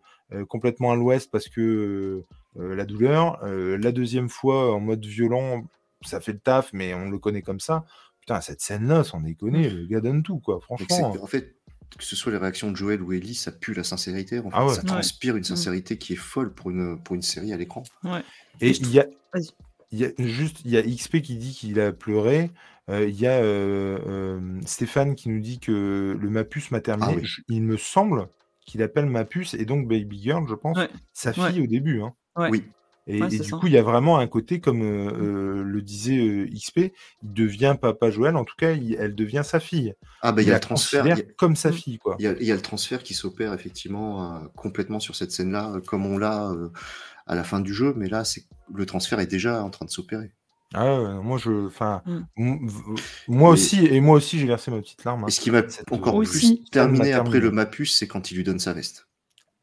[0.47, 2.23] complètement à l'ouest parce que
[2.57, 3.43] euh, la douleur.
[3.43, 5.63] Euh, la deuxième fois en mode violent,
[6.05, 7.83] ça fait le taf, mais on le connaît comme ça.
[8.21, 10.59] Putain, cette scène-là, sans déconner, le gars donne tout, quoi.
[10.61, 11.13] Franchement.
[11.21, 11.55] en fait,
[11.97, 14.39] que ce soit les réactions de Joël ou Ellie, ça pue la sincérité.
[14.39, 14.49] En fait.
[14.53, 14.73] Ah ouais.
[14.73, 14.87] Ça Ouais.
[14.87, 15.55] transpire une Mm.
[15.55, 17.83] sincérité qui est folle pour une, pour une série à l'écran.
[18.61, 19.49] Et je il y a, Vas-y.
[19.93, 22.51] Il y a juste, il y a XP qui dit qu'il a pleuré.
[22.89, 27.13] Euh, il y a euh, euh, Stéphane qui nous dit que le Mapus m'a terminé.
[27.13, 27.25] Ah oui.
[27.25, 28.27] Je- il me semble
[28.65, 30.89] qu'il appelle Mapus et donc Baby Girl, je pense, Ouais.
[31.13, 31.51] sa Ouais.
[31.51, 32.01] fille au début.
[32.01, 32.13] hein.
[32.35, 32.49] Ouais.
[32.51, 32.63] Oui.
[33.05, 33.57] Et, Ouais, et c'est du ça.
[33.57, 37.33] coup, il y a vraiment un côté, comme euh, euh, le disait euh, XP, il
[37.33, 38.37] devient papa Joël.
[38.37, 39.93] En tout cas, il- elle devient sa fille.
[40.21, 41.05] Ah, bah, il y a le transfert.
[41.05, 41.73] a- comme sa Mm.
[41.73, 42.15] fille, quoi.
[42.19, 45.31] Il y, a, il y a le transfert qui s'opère effectivement euh, complètement sur cette
[45.31, 46.69] scène-là, comme on l'a euh,
[47.27, 48.43] à la fin du jeu, mais là, c'est
[48.73, 50.31] le transfert est déjà en train de s'opérer.
[50.75, 52.01] Ah ouais, moi, je, enfin,
[52.35, 52.67] Mm.
[53.27, 55.23] moi Et- aussi, et moi aussi, j'ai versé ma petite larme.
[55.23, 55.27] hein.
[55.27, 56.63] Et ce qui m'a encore euh, plus Aussi.
[56.71, 59.07] terminé après le Mapus, c'est quand il lui donne sa veste.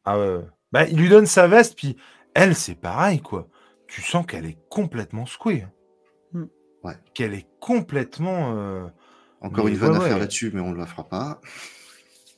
[0.05, 0.45] Ah ouais, ouais.
[0.73, 1.97] Bah, il lui donne sa veste, puis
[2.35, 3.49] elle, c'est pareil, quoi.
[3.89, 5.62] Tu sens qu'elle est complètement secouée.
[5.65, 5.73] hein.
[6.32, 6.45] Mm.
[6.85, 6.95] Ouais.
[7.12, 8.55] Qu'elle est complètement.
[8.57, 8.87] euh,
[9.41, 10.20] Encore Mais une vanne ouais, à faire ouais.
[10.20, 11.41] là-dessus, mais on ne la fera pas.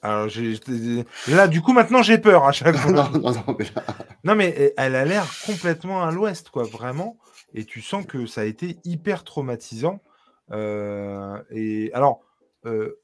[0.03, 0.59] Alors, j'ai-
[1.29, 2.91] là, du coup, maintenant, j'ai peur à chaque fois.
[2.93, 3.85] non, non, non, mais là,
[4.25, 7.19] Non, mais eh, elle a l'air complètement à l'ouest, quoi, vraiment.
[7.55, 10.01] Et tu sens que ça a été hyper traumatisant.
[10.51, 12.21] Euh, et alors,
[12.67, 12.99] euh,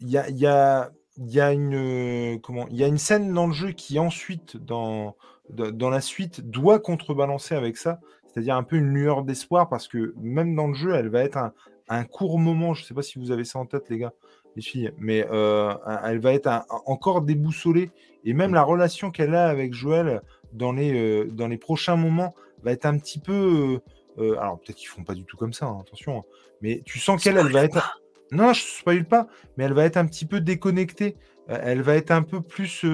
[0.00, 2.98] il y a, il y, a, il y, a une, comment, il y a une
[2.98, 5.16] scène dans le jeu qui, ensuite, dans,
[5.50, 8.00] dans, dans la suite, doit contrebalancer avec ça.
[8.26, 11.36] C'est-à-dire un peu une lueur d'espoir, parce que même dans le jeu, elle va être
[11.38, 11.52] un,
[11.88, 12.74] un court moment.
[12.74, 14.12] Je ne sais pas si vous avez ça en tête, les gars,
[14.56, 15.72] les filles, mais euh,
[16.04, 17.90] elle va être un- encore déboussolée.
[18.24, 20.22] Et même la relation qu'elle a avec Joël
[20.52, 23.80] dans les, euh, dans les prochains moments va être un petit peu.
[24.18, 26.18] euh, alors peut-être qu'ils font pas du tout comme ça, hein, attention.
[26.18, 26.22] hein,
[26.60, 28.02] mais tu sens qu'elle, elle va être.
[28.32, 31.16] Non, je spoil pas, mais elle va être un petit peu déconnectée.
[31.48, 32.84] Elle va être un peu plus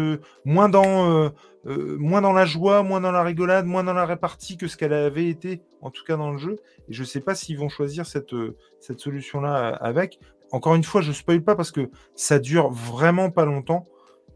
[0.47, 1.31] moins dans
[1.65, 4.93] moins dans la joie, moins dans la rigolade, moins dans la répartie que ce qu'elle
[4.95, 6.57] avait été, en tout cas dans le jeu.
[6.89, 8.35] Et je sais pas s'ils vont choisir cette
[8.81, 10.19] cette solution-là avec.
[10.53, 13.85] Encore une fois, je spoil pas parce que ça dure vraiment pas longtemps.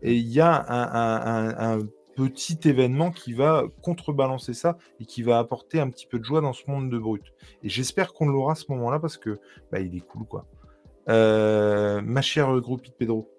[0.03, 1.79] Et il y a un,
[2.17, 6.43] petit événement qui va contrebalancer ça et qui va apporter un petit peu de joie
[6.43, 7.23] dans ce monde de brut.
[7.63, 9.39] Et j'espère qu'on l'aura à ce moment-là parce que
[9.73, 10.45] bah, il est cool, quoi.
[11.09, 13.31] Euh, ma chère groupie de Pedro.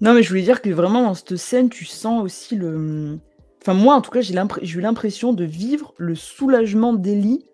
[0.00, 3.18] Non, mais je voulais dire que vraiment dans cette scène, tu sens aussi le.
[3.62, 7.46] Enfin, moi en tout cas, j'ai eu l'impression de vivre le soulagement d'Ellie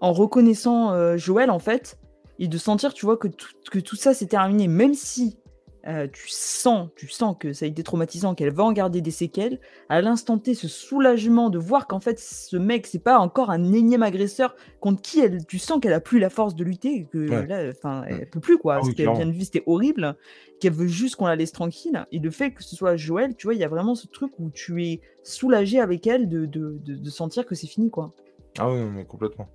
[0.00, 1.98] en reconnaissant euh, Joël en fait,
[2.38, 5.38] et de sentir, tu vois, que tout, que tout ça s'est terminé, même si
[5.86, 9.10] euh, tu sens, tu sens que ça a été traumatisant, qu'elle va en garder des
[9.10, 9.58] séquelles.
[9.88, 13.72] À l'instant T, ce soulagement de voir qu'en fait, ce mec, c'est pas encore un
[13.72, 17.18] énième agresseur contre qui elle, tu sens qu'elle a plus la force de lutter, que
[17.18, 18.80] là, enfin, elle peut plus quoi.
[18.80, 20.16] Ah ce qu'elle vient de vivre, c'était horrible,
[20.60, 22.04] qu'elle veut juste qu'on la laisse tranquille.
[22.12, 24.32] Et le fait que ce soit Joël, tu vois, il y a vraiment ce truc
[24.38, 28.12] où tu es soulagé avec elle de, de, de sentir que c'est fini quoi.
[28.58, 29.48] Ah oui, mais complètement.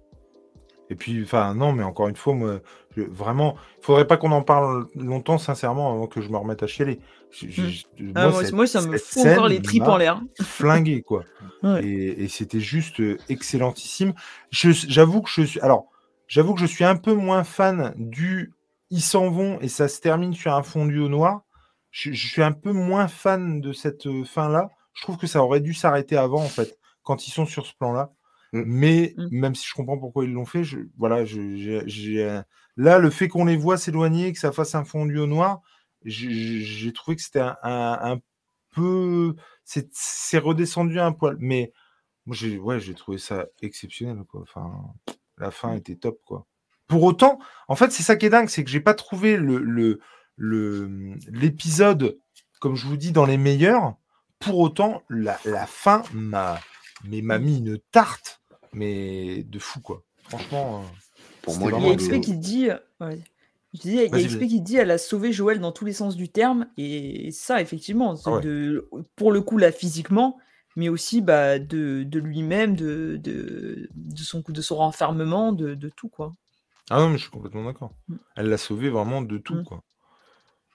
[0.89, 2.59] Et puis, enfin, non, mais encore une fois, moi,
[2.95, 6.67] vraiment, il faudrait pas qu'on en parle longtemps, sincèrement, avant que je me remette à
[6.67, 6.99] chialer.
[7.41, 8.11] Mmh.
[8.15, 10.21] Ah, moi, ça me fout encore les tripes en l'air.
[10.41, 11.23] Flingué, quoi.
[11.81, 14.13] Et, c'était juste euh, excellentissime.
[14.51, 15.59] J'avoue que je suis.
[15.61, 15.87] Alors,
[16.27, 18.53] j'avoue que je suis un peu moins fan du
[18.89, 21.41] ils s'en vont et ça se termine sur un fondu au noir.
[21.89, 24.69] Je, je suis un peu moins fan de cette euh, fin-là.
[24.93, 27.73] Je trouve que ça aurait dû s'arrêter avant, en fait, quand ils sont sur ce
[27.73, 28.11] plan-là.
[28.53, 28.63] Mmh.
[28.67, 29.27] Mais mmh.
[29.31, 32.41] même si je comprends pourquoi ils l'ont fait, je, voilà, j'ai,
[32.77, 35.61] là, le fait qu'on les voit s'éloigner, que ça fasse un fondu au noir,
[36.05, 38.19] j'ai trouvé que c'était un,
[38.71, 39.35] peu.
[39.65, 41.37] C'est redescendu un poil.
[41.39, 41.73] Mais
[42.25, 44.23] moi, j'ai ouais, trouvé ça exceptionnel.
[44.27, 44.41] Quoi.
[44.41, 44.71] Enfin,
[45.37, 45.77] la fin mmh.
[45.77, 46.19] était top.
[46.25, 46.45] quoi.
[46.87, 49.99] Pour autant, en fait, c'est ça qui est dingue, c'est que j'ai pas trouvé le,
[50.37, 52.19] l'épisode,
[52.59, 53.95] comme je vous dis, dans les meilleurs.
[54.37, 56.59] Pour autant, la, la fin m'a,
[57.05, 58.42] m'a mis une tarte
[58.73, 60.03] mais de fou, quoi.
[60.23, 60.85] Franchement, euh,
[61.41, 62.69] pour moi, il y a XP qui dit.
[63.01, 65.93] Je disais, il y a XP qui dit elle a sauvé Joël dans tous les
[65.93, 70.37] sens du terme, et ça, effectivement, ah de, pour le coup, là, physiquement,
[70.75, 75.89] mais aussi bah, de, de lui-même, de, de, de, son, de son renfermement, de, de
[75.89, 76.33] tout, quoi.
[76.89, 77.93] Ah non, mais je suis complètement d'accord.
[78.07, 78.15] Mm.
[78.35, 79.63] Elle l'a sauvé vraiment de tout, mm.
[79.63, 79.83] quoi.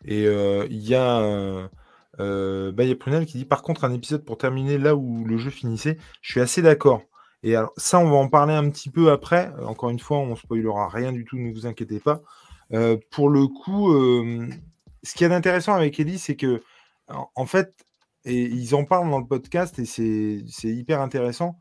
[0.05, 1.21] Et euh, il y a.
[1.21, 1.69] Euh,
[2.21, 5.25] euh, bah, y a Prunel qui dit par contre un épisode pour terminer là où
[5.25, 5.99] le jeu finissait.
[6.21, 7.03] Je suis assez d'accord.
[7.43, 9.53] Et ça, on va en parler un petit peu après.
[9.59, 12.21] Euh, encore une fois, on spoilera rien du tout, ne vous inquiétez pas.
[12.73, 14.49] Euh, pour le coup, euh,
[15.03, 16.63] ce qui est intéressant avec Ellie, c'est que,
[17.09, 17.87] en, fait,
[18.25, 21.59] et ils en parlent dans le podcast et c'est hyper intéressant.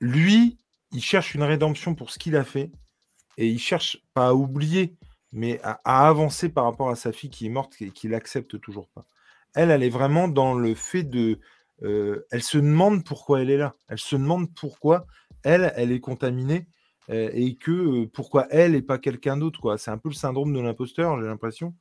[0.00, 0.58] Lui,
[0.92, 2.72] il cherche une rédemption pour ce qu'il a fait
[3.38, 4.96] et il cherche pas à oublier,
[5.32, 8.60] mais à, à avancer par rapport à sa fille qui est morte et qu'il accepte
[8.60, 9.04] toujours pas.
[9.54, 11.38] Elle, elle est vraiment dans le fait de
[11.82, 13.74] elle se demande pourquoi elle est là.
[13.88, 15.06] Elle se demande pourquoi
[15.42, 16.66] elle, elle est contaminée
[17.08, 19.76] et que pourquoi elle et pas quelqu'un d'autre.
[19.76, 21.74] C'est un peu le syndrome de l'imposteur, j'ai l'impression.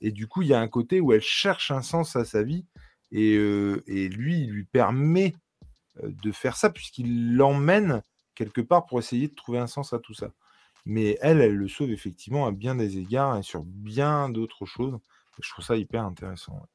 [0.00, 2.42] Et du coup, il y a un côté où elle cherche un sens à sa
[2.42, 2.64] vie
[3.12, 5.34] et, et lui, il lui permet
[6.02, 8.02] de faire ça puisqu'il l'emmène
[8.34, 10.32] quelque part pour essayer de trouver un sens à tout ça.
[10.86, 14.98] Mais elle, elle le sauve effectivement à bien des égards et sur bien d'autres choses.
[15.42, 16.66] Je trouve ça hyper intéressant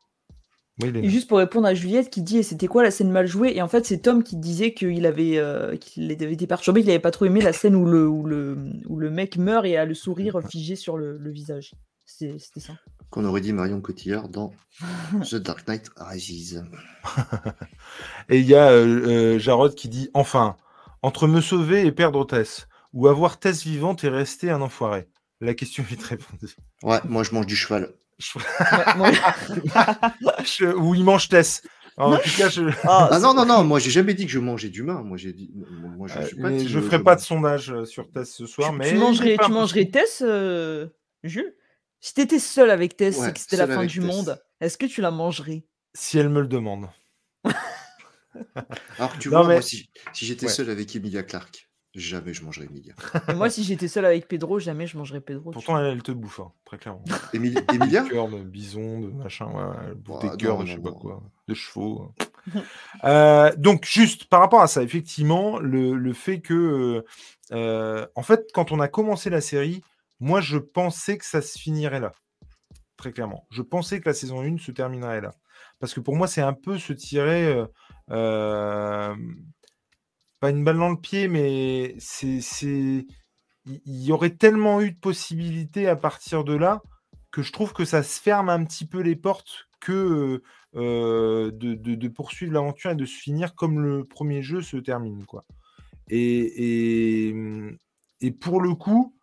[0.83, 3.53] et juste pour répondre à Juliette qui dit c'était quoi la scène mal jouée?
[3.55, 6.89] Et en fait c'est Tom qui disait qu'il avait, euh, qu'il avait été perturbé, qu'il
[6.89, 8.57] n'avait pas trop aimé la scène où le, où le,
[8.87, 11.73] où le mec meurt et a le sourire figé sur le, le visage.
[12.05, 12.73] C'était ça.
[13.09, 14.53] Qu'on aurait dit Marion Cotillard dans
[15.23, 16.63] The Dark Knight Rises.
[18.29, 20.55] et il y a euh, euh, Jarod qui dit enfin,
[21.01, 25.07] entre me sauver et perdre Tess, ou avoir Tess vivante et rester un enfoiré.
[25.41, 26.55] La question est répondue.
[26.83, 27.93] Ouais, moi je mange du cheval.
[30.77, 31.61] Ou il mange Tess.
[31.97, 32.63] En tout cas, je...
[32.83, 35.01] ah, ah non, non, non, moi j'ai jamais dit que je mangeais d'humain.
[35.03, 35.51] Moi j'ai dit.
[35.97, 38.71] Moi, je, euh, je ferai pas de sondage euh, sur Tess ce soir.
[38.71, 40.87] Tu, mais tu mangerais, tu mangerais Tess, euh,
[41.23, 41.55] Jules?
[42.01, 45.01] Si t'étais seul avec Tess et que c'était la fin du monde, est-ce que tu
[45.01, 45.65] la mangerais?
[45.93, 46.89] Si elle me le demande.
[48.97, 51.64] Alors tu vois, moi, si, si j'étais seul avec Emilia Clarke,
[51.95, 52.93] Jamais je mangerai Emilia.
[53.29, 55.51] Et moi, si j'étais seul avec Pedro, jamais je mangerais Pedro.
[55.51, 57.01] Pourtant, elle, elle, te bouffe, hein, très clairement.
[57.33, 57.61] Emilia?
[57.61, 60.91] Des cœurs de bison, de machin, ouais, elle bouffe des cœurs de je sais pas
[60.91, 62.11] quoi, de chevaux.
[62.53, 62.61] Hein.
[63.05, 67.05] euh, donc, juste par rapport à ça, effectivement, le, le fait que,
[67.53, 69.81] euh, en fait, quand on a commencé la série,
[70.19, 72.11] moi, je pensais que ça se finirait là.
[72.97, 73.47] Très clairement.
[73.51, 75.33] Je pensais que la saison 1 se terminerait là.
[75.79, 77.45] Parce que pour moi, c'est un peu se tirer.
[77.45, 77.65] Euh,
[78.11, 79.15] euh
[80.49, 83.05] une balle dans le pied, mais c'est, c'est,
[83.65, 86.81] il y aurait tellement eu de possibilités à partir de là
[87.31, 90.41] que je trouve que ça se ferme un petit peu les portes que
[90.75, 95.45] euh, de, poursuivre l'aventure et de se finir comme le premier jeu se termine, quoi.
[96.09, 97.29] Et,
[98.21, 99.15] et, pour le coup,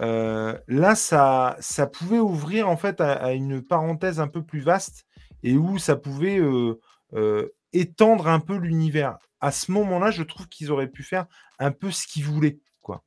[0.00, 5.06] euh, là, ça, ça pouvait ouvrir en fait à, une parenthèse un peu plus vaste
[5.42, 10.70] et où ça pouvait euh, étendre un peu l'univers à ce moment-là, je trouve qu'ils
[10.70, 11.26] auraient pu faire
[11.58, 12.58] un peu ce qu'ils voulaient.
[12.82, 13.02] Quoi.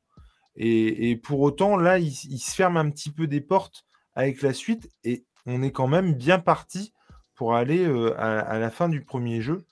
[0.55, 3.85] Et, pour autant, là, ils, se ferment un petit peu des portes
[4.15, 6.93] avec la suite et on est quand même bien parti
[7.35, 9.65] pour aller euh, à, la fin du premier jeu.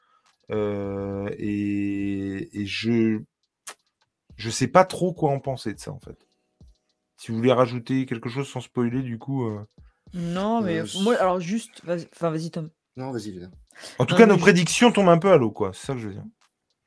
[0.51, 3.21] Euh, et, je
[4.37, 6.17] je sais pas trop quoi en penser de ça en fait.
[7.17, 9.45] Si vous voulez rajouter quelque chose sans spoiler, du coup.
[9.45, 9.63] Euh,
[10.13, 12.71] Non, mais Euh, moi, alors juste, vas-y, enfin, vas-y, Tom.
[12.97, 13.39] Non, vas-y.
[13.99, 15.71] En tout Non, cas, nos je- prédictions tombent un peu à l'eau, quoi.
[15.73, 16.25] C'est ça que je veux dire.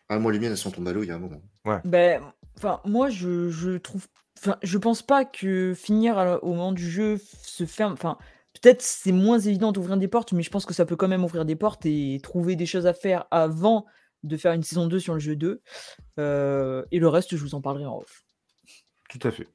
[0.09, 1.41] Ah, moi, les miennes, elles sont tombées à l'eau il y a un moment.
[1.85, 2.23] Ben,
[2.57, 4.07] enfin, moi, je, je trouve,
[4.39, 7.95] enfin, je pense pas que finir à au moment du jeu se ferme.
[7.95, 8.19] Enfin,
[8.61, 11.25] peut-être c'est moins évident d'ouvrir des portes, mais je pense que ça peut quand même
[11.25, 13.87] ouvrir des portes et trouver des choses à faire avant
[14.23, 15.63] de faire une saison 2 sur le jeu 2.
[16.19, 18.25] Euh, et le reste, je vous en parlerai en off.
[19.11, 19.49] Tout à fait.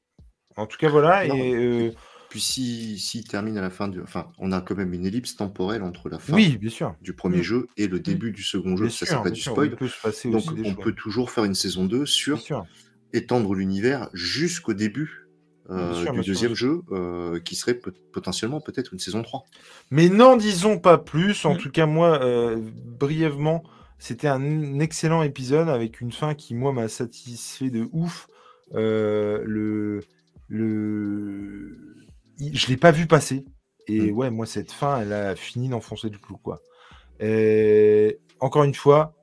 [0.56, 1.28] En tout cas, voilà.
[1.28, 1.36] Non.
[1.36, 1.92] Et euh,
[2.30, 4.02] Puis si, s'il termine à la fin du...
[4.02, 6.96] Enfin, on a quand même une ellipse temporelle entre la fin oui, bien sûr.
[7.02, 7.44] du premier Mm.
[7.44, 8.86] jeu et le début du second jeu.
[8.86, 9.76] Bien ça, c'est pas du spoil.
[9.76, 9.90] Peut
[10.26, 12.68] Donc, on peut toujours faire une saison 2 Bien sur
[13.14, 15.26] étendre l'univers jusqu'au début
[15.72, 17.80] euh, sûr, du sûr, deuxième jeu, euh, qui serait
[18.12, 19.46] potentiellement peut-être une saison 3.
[19.92, 21.46] Mais n'en disons pas plus.
[21.46, 21.58] En Mm.
[21.58, 22.58] tout cas, moi, euh,
[23.00, 23.64] brièvement,
[24.00, 28.28] c'était un excellent épisode avec une fin qui, moi, m'a satisfait de ouf.
[28.74, 30.02] Le,
[30.48, 31.78] le,
[32.40, 33.46] je l'ai pas vu passer.
[33.88, 34.18] Et Mm.
[34.18, 36.62] ouais, moi, cette fin, elle a fini d'enfoncer le clou, quoi.
[37.20, 39.14] Et encore une fois,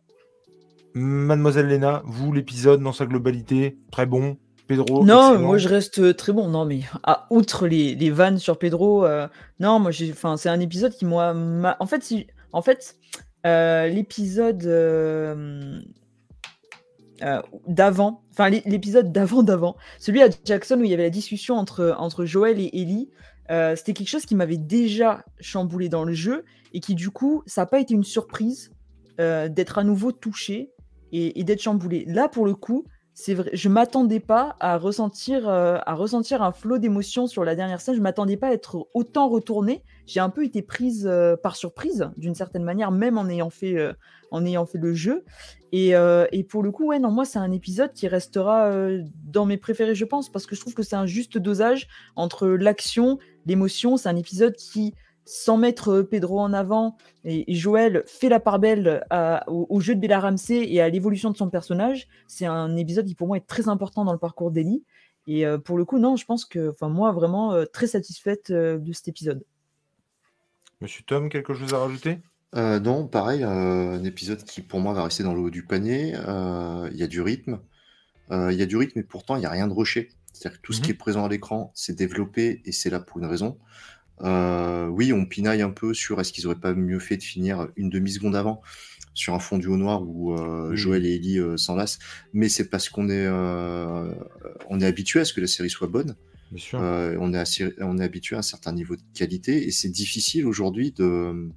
[0.95, 4.39] Mademoiselle Lena, vous, l'épisode dans sa globalité, très bon.
[4.67, 5.47] Pedro, Non, excellent.
[5.47, 6.49] moi je reste euh, très bon.
[6.49, 9.29] Non, mais à, outre les, les vannes sur Pedro, euh,
[9.61, 12.97] non, moi j'ai, enfin, c'est un épisode qui moi, m'a- en fait, si, en fait,
[13.47, 15.79] euh, l'épisode euh,
[17.23, 21.11] euh, d'avant, enfin l'é- l'épisode d'avant d'avant, celui à Jackson où il y avait la
[21.11, 23.09] discussion entre entre Joël et Ellie,
[23.51, 26.45] euh, c'était quelque chose qui m'avait déjà chamboulé dans le jeu
[26.75, 28.73] et qui du coup, ça n'a pas été une surprise
[29.21, 30.73] euh, d'être à nouveau touché
[31.13, 32.05] et, d'être chamboulé.
[32.07, 32.85] Là, pour le coup,
[33.15, 37.81] c'est vrai, je m'attendais pas à ressentir, à ressentir un flot d'émotions sur la dernière
[37.81, 37.95] scène.
[37.95, 39.83] Je m'attendais pas à être autant retournée.
[40.07, 41.11] J'ai un peu été prise
[41.43, 43.77] par surprise, d'une certaine manière, même en ayant fait,
[44.31, 45.25] en ayant fait le jeu.
[45.79, 49.03] Et, euh, et pour le coup, ouais, non, moi, c'est un épisode qui restera euh,
[49.25, 51.87] dans mes préférés, je pense, parce que je trouve que c'est un juste dosage
[52.17, 53.99] entre l'action, l'émotion.
[53.99, 54.95] C'est un épisode qui,
[55.27, 59.05] sans mettre euh, Pedro en avant, et, Joël fait la part belle
[59.49, 62.09] au, jeu de Bella Ramsey et à l'évolution de son personnage.
[62.27, 64.83] C'est un épisode qui, pour moi, est très important dans le parcours d'Ellie.
[65.27, 69.09] Et pour le coup, non, je pense que, enfin, moi, vraiment très satisfaite de cet
[69.09, 69.45] épisode.
[70.81, 72.21] Monsieur Tom, quelque chose à rajouter?
[72.55, 75.65] Euh, non, pareil, euh, un épisode qui pour moi va rester dans le haut du
[75.65, 76.15] panier.
[76.15, 77.59] Euh, Il y a du rythme.
[78.31, 80.09] Il y a du rythme, et pourtant il n'y a rien de rushé.
[80.33, 80.85] C'est-à-dire que tout ce Mhm.
[80.85, 83.59] qui est présent à l'écran, c'est développé et c'est là pour une raison.
[84.21, 87.89] Oui, on pinaille un peu sur est-ce qu'ils auraient pas mieux fait de finir une
[87.89, 88.63] demi-seconde avant
[89.15, 90.77] sur un fond au noir où Oui.
[90.77, 91.99] Joël et Ellie s'enlacent,
[92.33, 96.17] mais c'est parce qu'on est, on est habitué à ce que la série soit bonne.
[96.51, 96.79] Bien sûr.
[96.81, 100.47] On, est assi- on est habitué à un certain niveau de qualité et c'est difficile
[100.47, 101.49] aujourd'hui de,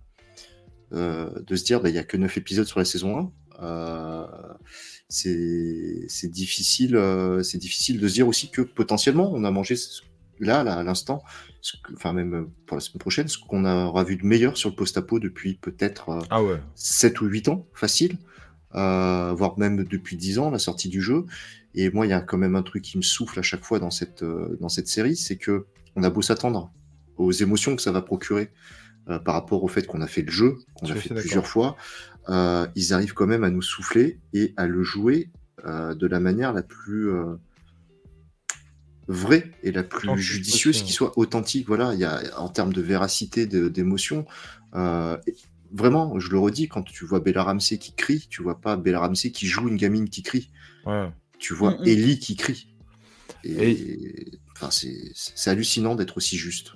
[0.91, 3.31] de se dire bah, il n'y a que 9 épisodes sur la saison 1.
[3.61, 4.25] Euh,
[5.09, 9.75] c'est difficile, euh, c'est difficile de se dire aussi que potentiellement on a mangé
[10.39, 11.23] là, là à l'instant,
[11.93, 14.75] enfin même euh, pour la semaine prochaine, ce qu'on aura vu de meilleur sur le
[14.75, 16.59] post-apo depuis peut-être euh, Ah ouais.
[16.75, 18.17] 7 ou 8 ans, facile,
[18.75, 21.25] euh, voire même depuis 10 ans, la sortie du jeu.
[21.75, 23.79] Et moi, il y a quand même un truc qui me souffle à chaque fois
[23.79, 26.71] dans cette, euh, dans cette série, c'est que on a beau s'attendre
[27.17, 28.51] aux émotions que ça va procurer
[29.09, 31.47] euh, par rapport au fait qu'on a fait le jeu, qu'on Je a fait plusieurs
[31.47, 31.75] fois,
[32.29, 35.29] euh, ils arrivent quand même à nous souffler et à le jouer
[35.65, 37.35] euh, de la manière la plus euh,
[39.07, 41.67] vraie et la plus Authentique judicieuse qui soit authentique.
[41.67, 44.25] Voilà, il y a en termes de véracité, d'émotion.
[44.75, 45.17] euh,
[45.71, 48.99] vraiment, je le redis, quand tu vois Bella Ramsey qui crie, tu vois pas Bella
[48.99, 50.51] Ramsey qui joue une gamine qui crie.
[50.85, 51.09] Ouais.
[51.39, 51.87] Tu vois Mm, mm.
[51.87, 52.73] Ellie qui crie.
[53.43, 56.73] Et, Et- enfin, c'est hallucinant d'être aussi juste.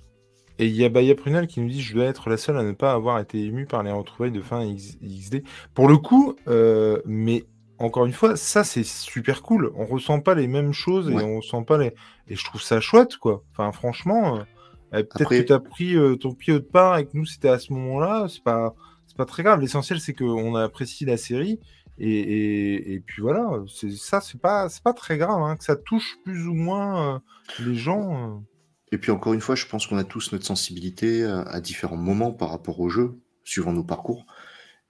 [0.59, 2.63] Et il y a Baya Prunel qui nous dit Je dois être la seule à
[2.63, 5.43] ne pas avoir été ému par les retrouvailles de fin X- XD.
[5.73, 7.45] Pour le coup, euh, mais
[7.79, 9.71] encore une fois, ça c'est super cool.
[9.75, 11.23] On ressent pas les mêmes choses et Ouais.
[11.23, 11.93] on ressent pas les.
[12.27, 13.43] Et je trouve ça chouette, quoi.
[13.51, 14.39] Enfin, franchement, euh,
[14.93, 17.25] euh, peut-être Après- que tu as pris euh, ton pied autre part et que nous
[17.25, 18.27] c'était à ce moment-là.
[18.29, 18.75] C'est pas,
[19.07, 19.59] c'est pas très grave.
[19.59, 21.59] L'essentiel c'est qu'on apprécie la série.
[21.99, 25.63] Et, et, et puis voilà, c'est ça, c'est pas, c'est pas très grave hein, que
[25.63, 27.21] ça touche plus ou moins
[27.59, 28.41] les gens.
[28.93, 28.95] Euh.
[28.95, 31.97] Et puis encore une fois, je pense qu'on a tous notre sensibilité à, à différents
[31.97, 34.25] moments par rapport au jeu, suivant nos parcours.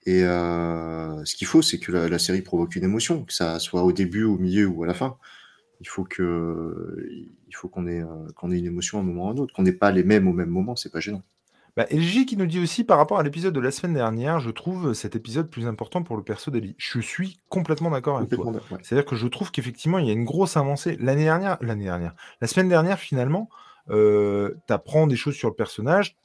[0.05, 3.59] Et euh, ce qu'il faut, c'est que la, la série provoque une émotion, que ça
[3.59, 5.17] soit au début, au milieu ou à la fin.
[5.79, 7.07] Il faut que,
[7.47, 9.37] il faut qu'on ait, euh, qu'on ait une émotion à un moment ou à un
[9.37, 11.21] autre, qu'on n'ait pas les mêmes au même moment, c'est pas gênant.
[11.75, 14.51] Bah, LG qui nous dit aussi par rapport à l'épisode de la semaine dernière, je
[14.51, 16.75] trouve cet épisode plus important pour le perso d'Eli.
[16.77, 18.45] Je suis complètement d'accord avec toi.
[18.51, 18.59] Ouais.
[18.83, 20.97] C'est-à-dire que je trouve qu'effectivement, il y a une grosse avancée.
[20.99, 23.49] L'année dernière, l'année dernière, la semaine dernière, finalement,
[23.89, 26.15] euh, tu apprends des choses sur le personnage,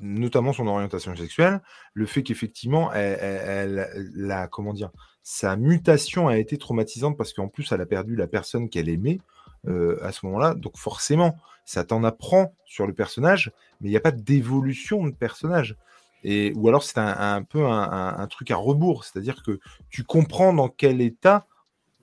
[0.00, 1.62] notamment son orientation sexuelle,
[1.94, 4.90] le fait qu'effectivement, elle, la, comment dire,
[5.22, 9.20] sa mutation a été traumatisante parce qu'en plus, elle a perdu la personne qu'elle aimait.
[9.68, 10.54] euh, à ce moment-là.
[10.54, 15.14] Donc forcément, ça t'en apprend sur le personnage, mais il n'y a pas d'évolution de
[15.14, 15.76] personnage.
[16.24, 19.60] Et, ou alors c'est un, peu un, truc à rebours, c'est-à-dire que
[19.90, 21.46] tu comprends dans quel état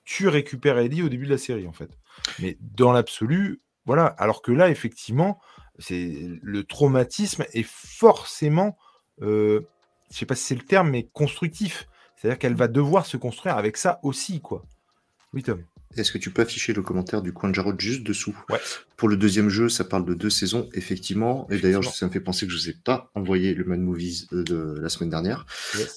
[0.06, 1.90] tu récupères Ellie au début de la série, en fait.
[2.40, 4.06] Mais dans l'absolu, voilà.
[4.06, 5.40] Alors que là, effectivement,
[5.80, 8.78] c'est le traumatisme est forcément,
[9.22, 9.62] euh,
[10.12, 11.88] je sais pas si c'est le terme, mais constructif.
[12.16, 14.64] C'est-à-dire qu'elle va devoir se construire avec ça aussi, quoi.
[15.34, 15.64] Oui, Tom.
[15.98, 18.36] Est-ce que tu peux afficher le commentaire du coin de Jarod juste dessous?
[18.50, 18.60] Ouais.
[18.98, 21.48] Pour le deuxième jeu, ça parle de deux saisons, effectivement.
[21.52, 23.82] Et d'ailleurs, ça me fait penser que je ne vous ai pas envoyé le Man
[23.82, 25.46] Movies de la semaine dernière.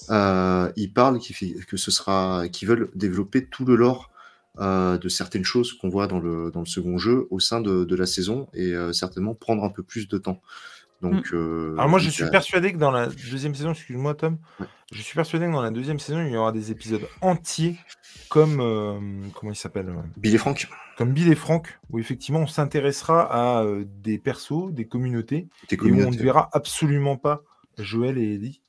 [0.09, 4.11] Euh, ils parlent que ce sera, qu'ils veulent développer tout le lore
[4.59, 7.83] euh, de certaines choses qu'on voit dans le, dans le second jeu au sein de,
[7.83, 10.41] de la saison et euh, certainement prendre un peu plus de temps.
[11.03, 11.35] Donc, mm.
[11.35, 14.39] euh, Alors moi, je suis persuadé que dans la deuxième saison, excuse-moi Tom,
[14.91, 17.75] je suis persuadé que dans la deuxième saison, il y aura des épisodes entiers
[18.29, 18.57] comme
[19.35, 20.67] comment il s'appelle Bill et Frank.
[20.97, 23.63] Comme Bill et Frank, où effectivement on s'intéressera à
[24.01, 27.43] des persos, des communautés, et où on ne verra absolument pas
[27.77, 28.61] Joël et Ellie.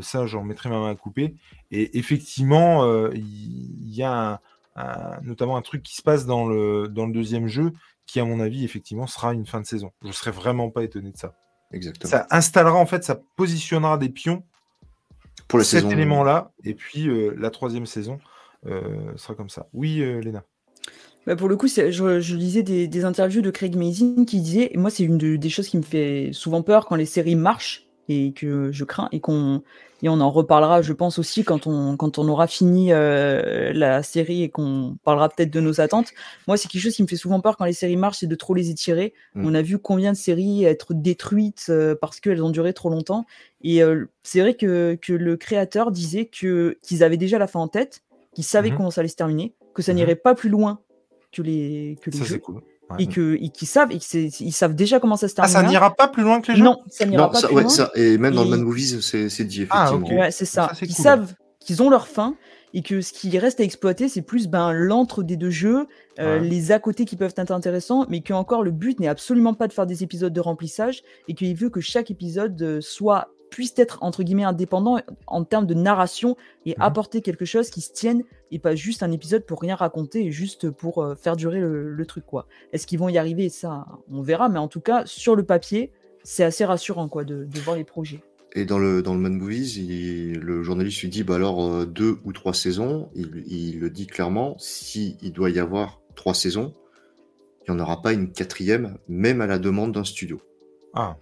[0.00, 1.36] ça, j'en mettrai ma main à couper.
[1.70, 4.38] Et effectivement, il y, a un,
[5.22, 7.72] notamment un truc qui se passe dans le, dans le deuxième jeu,
[8.06, 9.90] qui à mon avis effectivement sera une fin de saison.
[10.02, 11.34] Je ne serais vraiment pas étonné de ça.
[11.72, 12.10] Exactement.
[12.10, 14.44] Ça installera en fait, ça positionnera des pions
[15.48, 15.90] pour la cet saison.
[15.90, 18.18] élément-là, et puis euh, la troisième saison
[18.66, 19.68] euh, sera comme ça.
[19.72, 20.44] Oui, euh, Léna.
[21.26, 24.76] Bah pour le coup, je, je, lisais des, interviews de Craig Mazin qui disait, et
[24.76, 28.32] moi c'est une des choses qui me fait souvent peur quand les séries marchent et
[28.32, 29.62] que je crains et qu'on
[30.02, 34.02] et on en reparlera, je pense aussi, quand on, quand on aura fini euh, la
[34.02, 36.12] série et qu'on parlera peut-être de nos attentes.
[36.46, 38.34] Moi, c'est quelque chose qui me fait souvent peur quand les séries marchent, c'est de
[38.34, 39.14] trop les étirer.
[39.34, 39.46] Mm.
[39.46, 43.24] On a vu combien de séries être détruites euh, parce qu'elles ont duré trop longtemps.
[43.62, 47.60] Et euh, c'est vrai que, que, le créateur disait que, qu'ils avaient déjà la fin
[47.60, 48.02] en tête,
[48.34, 48.76] qu'ils savaient mm-hmm.
[48.76, 49.94] comment ça allait se terminer, que ça mm-hmm.
[49.96, 50.80] n'irait pas plus loin
[51.32, 52.38] que les, que les ça, jeux.
[52.38, 52.60] Cool.
[52.98, 55.56] Et qu'ils savent, et ils savent déjà comment ça se termine.
[55.56, 57.56] Ah, ça n'ira pas plus loin que les jeux Non, ça n'ira pas ça, plus
[57.56, 57.70] ouais, loin.
[57.70, 60.08] Ça, et même dans le Man Movies, c'est dit, ah, effectivement.
[60.10, 60.70] Ah, ouais, c'est ça.
[60.72, 61.02] ça ils cool.
[61.02, 62.36] savent qu'ils ont leur fin
[62.74, 65.86] et que ce qui reste à exploiter, c'est plus ben, l'entre des deux jeux,
[66.18, 66.46] euh, ouais.
[66.46, 69.66] les à côté qui peuvent être intéressants, mais que encore le but n'est absolument pas
[69.66, 73.72] de faire des épisodes de remplissage et qu'il veut que chaque épisode euh, soit puisse
[73.78, 76.82] être entre guillemets indépendant en termes de narration et mmh.
[76.82, 80.30] apporter quelque chose qui se tienne et pas juste un épisode pour rien raconter et
[80.30, 82.46] juste pour euh, faire durer le, le truc quoi.
[82.74, 83.48] Est-ce qu'ils vont y arriver?
[83.48, 85.90] Ça, on verra, mais en tout cas sur le papier,
[86.22, 88.22] c'est assez rassurant quoi de, de, voir les projets.
[88.52, 91.86] Et dans le dans le Man Movies, il, le journaliste lui dit bah alors euh,
[91.86, 93.08] deux ou trois saisons.
[93.14, 94.54] Il, il le dit clairement.
[94.58, 96.74] Si il doit y avoir trois saisons,
[97.66, 100.42] il n'y en aura pas une quatrième, même à la demande d'un studio.
[100.92, 101.16] Ah.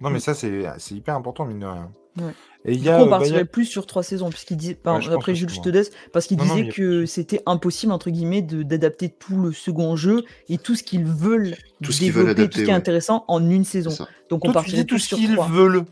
[0.00, 0.50] Non, mais ça, c'est
[0.90, 1.90] hyper important, mine de rien.
[2.18, 2.32] Ouais.
[2.64, 3.44] Et il y a, coup, on partirait bah, a...
[3.44, 6.64] plus sur trois saisons, puisqu'il dit, ouais, après Jules, je te laisse, parce qu'il disait
[6.64, 11.04] non, que c'était impossible, entre guillemets, d'adapter tout le second jeu et tout ce qu'ils
[11.04, 12.78] veulent tout ce développer, veulent adapter, tout ce qui est ouais.
[12.78, 13.90] intéressant en une saison.
[14.28, 15.84] Donc Toi, on partirait tout sur qu'ils veulent.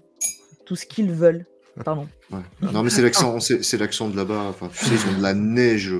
[0.66, 1.46] Tout ce qu'ils veulent.
[1.84, 2.08] Pardon.
[2.30, 2.40] Ouais.
[2.60, 4.46] Non, mais c'est l'accent, c'est l'accent de là-bas.
[4.50, 5.94] Enfin, tu sais, ils ont de la neige.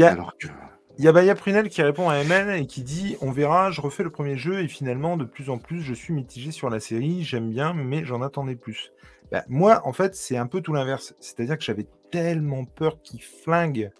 [0.00, 0.06] A...
[0.08, 0.48] Alors que...
[0.98, 3.80] Il y a Baya Prunel qui répond à MN et qui dit On verra, je
[3.80, 6.80] refais le premier jeu et finalement, de plus en plus, je suis mitigé sur la
[6.80, 7.22] série.
[7.22, 8.92] J'aime bien, mais j'en attendais plus.
[9.30, 11.14] Bah, moi, en fait, c'est un peu tout l'inverse.
[11.18, 13.90] C'est-à-dire que j'avais tellement peur qu'il flingue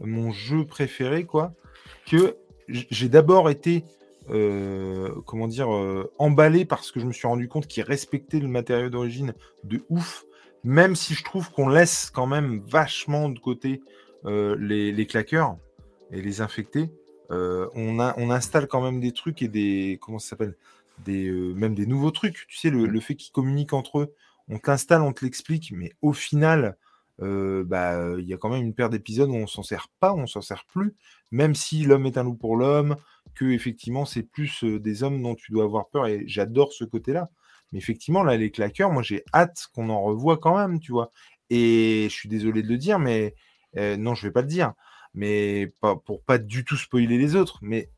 [0.00, 1.52] mon jeu préféré, quoi,
[2.06, 2.36] que
[2.68, 3.82] j'ai d'abord été,
[4.30, 8.48] euh, comment dire, euh, emballé parce que je me suis rendu compte qu'il respectait le
[8.48, 10.24] matériau d'origine de ouf,
[10.62, 13.80] même si je trouve qu'on laisse quand même vachement de côté
[14.26, 15.56] euh, les claqueurs
[16.10, 16.90] et les infectés,
[17.30, 19.98] euh, on, a, on installe quand même des trucs et des.
[20.00, 20.56] Comment ça s'appelle?
[21.04, 22.46] Des, euh, Même des nouveaux trucs.
[22.48, 24.14] Tu sais, le, le fait qu'ils communiquent entre eux,
[24.48, 26.78] on t'installe, on te l'explique, mais au final,
[27.22, 30.14] euh, bah, il y a quand même une paire d'épisodes où on s'en sert pas,
[30.14, 30.94] on s'en sert plus,
[31.32, 32.96] même si l'homme est un loup pour l'homme,
[33.34, 37.30] que effectivement c'est plus des hommes dont tu dois avoir peur, et j'adore ce côté-là.
[37.72, 41.10] Mais effectivement, là, les claqueurs, moi j'ai hâte qu'on en revoie quand même, tu vois.
[41.50, 43.34] Et je suis désolé de le dire, mais
[43.74, 44.72] non, je vais pas le dire
[45.16, 47.58] mais pas, pour pas du tout spoiler les autres.
[47.62, 47.90] Mais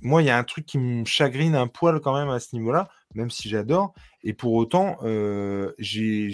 [0.00, 2.56] moi, il y a un truc qui me chagrine un poil quand même à ce
[2.56, 3.94] niveau-là, même si j'adore.
[4.24, 6.30] Et pour autant, euh, j'ai,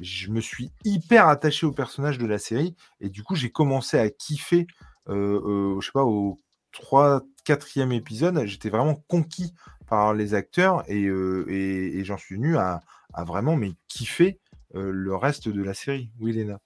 [0.00, 2.74] je me suis hyper attaché au personnage de la série.
[3.00, 4.66] Et du coup, j'ai commencé à kiffer,
[5.08, 5.40] euh,
[5.74, 6.38] euh, je sais pas, au
[6.72, 8.44] 3 4e épisode.
[8.46, 9.54] J'étais vraiment conquis
[9.86, 12.80] par les acteurs et, j'en suis venu à,
[13.14, 14.38] à, vraiment mais kiffer
[14.74, 16.10] le reste de la série.
[16.18, 16.60] Oui, Léna.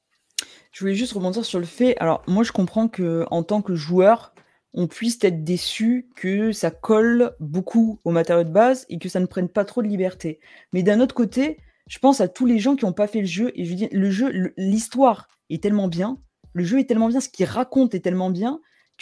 [0.72, 1.96] Je voulais juste rebondir sur le fait.
[1.98, 4.34] Alors, moi, je comprends que en tant que joueur,
[4.74, 9.20] on puisse être déçu que ça colle beaucoup au matériau de base et que ça
[9.20, 10.40] ne prenne pas trop de liberté.
[10.72, 11.58] Mais d'un autre côté,
[11.88, 13.88] je pense à tous les gens qui n'ont pas fait le jeu et je dis,
[13.92, 16.18] le jeu, l'histoire est tellement bien,
[16.54, 18.60] le jeu est tellement bien, ce qu'il raconte est tellement bien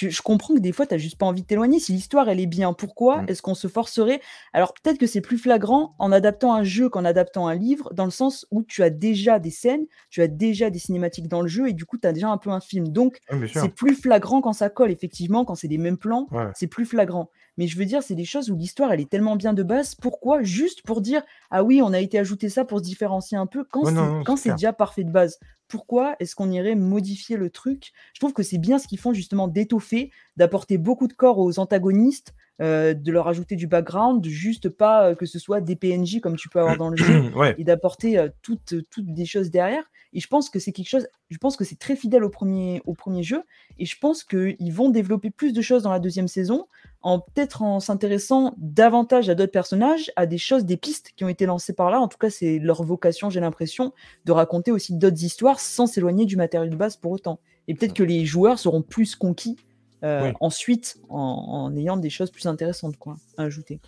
[0.08, 1.78] je comprends que des fois, tu as juste pas envie de t'éloigner.
[1.80, 3.26] Si l'histoire, elle est bien, pourquoi Mm.
[3.28, 4.20] est-ce qu'on se forcerait?
[4.52, 8.04] Alors, peut-être que c'est plus flagrant en adaptant un jeu qu'en adaptant un livre, dans
[8.04, 11.48] le sens où tu as déjà des scènes, tu as déjà des cinématiques dans le
[11.48, 12.88] jeu, et du coup, tu as déjà un peu un film.
[12.88, 16.46] Donc, Oui, c'est plus flagrant quand ça colle, effectivement, quand c'est les mêmes plans, Ouais.
[16.54, 17.30] c'est plus flagrant.
[17.60, 19.94] Mais je veux dire, c'est des choses où l'histoire, elle est tellement bien de base.
[19.94, 20.42] Pourquoi?
[20.42, 21.20] Juste pour dire,
[21.50, 24.52] ah oui, on a été ajouté ça pour se différencier un peu, quand Ouais, c'est
[24.52, 25.38] déjà parfait de base.
[25.68, 27.92] Pourquoi est-ce qu'on irait modifier le truc?
[28.14, 31.58] Je trouve que c'est bien ce qu'ils font justement d'étoffer, d'apporter beaucoup de corps aux
[31.58, 36.20] antagonistes, euh, de leur ajouter du background, juste pas euh, que ce soit des PNJ
[36.20, 37.54] comme tu peux avoir dans le jeu, ouais.
[37.56, 39.84] et d'apporter euh, toutes, toutes des choses derrière.
[40.12, 42.82] Et je pense que c'est quelque chose, je pense que c'est très fidèle au premier,
[42.84, 43.44] au premier jeu,
[43.78, 46.66] et je pense qu'ils vont développer plus de choses dans la deuxième saison,
[47.00, 51.28] en peut-être en s'intéressant davantage à d'autres personnages, à des choses, des pistes qui ont
[51.28, 51.98] été lancées par là.
[51.98, 53.94] En tout cas, c'est leur vocation, j'ai l'impression,
[54.26, 57.40] de raconter aussi d'autres histoires sans s'éloigner du matériel de base pour autant.
[57.68, 59.56] Et peut-être que les joueurs seront plus conquis
[60.04, 60.32] euh, Oui.
[60.40, 63.80] ensuite en, en ayant des choses plus intéressantes quoi, à ajouter.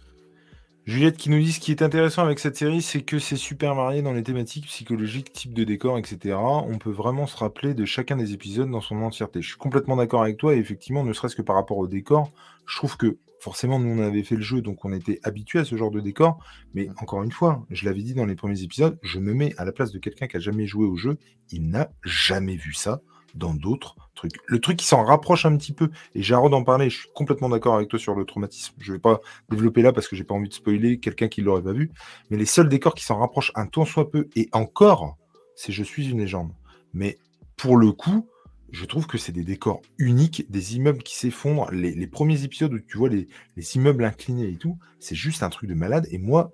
[0.85, 3.77] Juliette qui nous dit ce qui est intéressant avec cette série, c'est que c'est super
[3.77, 6.35] varié dans les thématiques psychologiques, type de décor, etc.
[6.35, 9.41] On peut vraiment se rappeler de chacun des épisodes dans son entièreté.
[9.43, 12.33] Je suis complètement d'accord avec toi, et effectivement, ne serait-ce que par rapport au décor,
[12.67, 15.65] je trouve que forcément, nous, on avait fait le jeu, donc on était habitué à
[15.65, 16.45] ce genre de décor.
[16.75, 19.65] Mais encore une fois, je l'avais dit dans les premiers épisodes, je me mets à
[19.65, 21.17] la place de quelqu'un qui a jamais joué au jeu,
[21.53, 23.03] il n'a jamais vu ça
[23.35, 24.33] dans d'autres trucs.
[24.47, 27.49] Le truc qui s'en rapproche un petit peu, et Jarod en parlait, je suis complètement
[27.49, 28.75] d'accord avec toi sur le traumatisme.
[28.79, 31.63] Je vais pas développer là parce que j'ai pas envie de spoiler quelqu'un qui l'aurait
[31.63, 31.91] pas vu,
[32.31, 35.17] mais les seuls décors qui s'en rapprochent un tant soit peu, et encore,
[35.55, 36.53] c'est Je suis une légende.
[36.93, 37.19] Mais
[37.57, 38.29] pour le coup,
[38.73, 41.71] je trouve que c'est des décors uniques, des immeubles qui s'effondrent.
[41.71, 45.51] Les, premiers épisodes où tu vois les, les immeubles inclinés et tout, c'est juste un
[45.51, 46.09] truc de malade.
[46.11, 46.53] Et moi,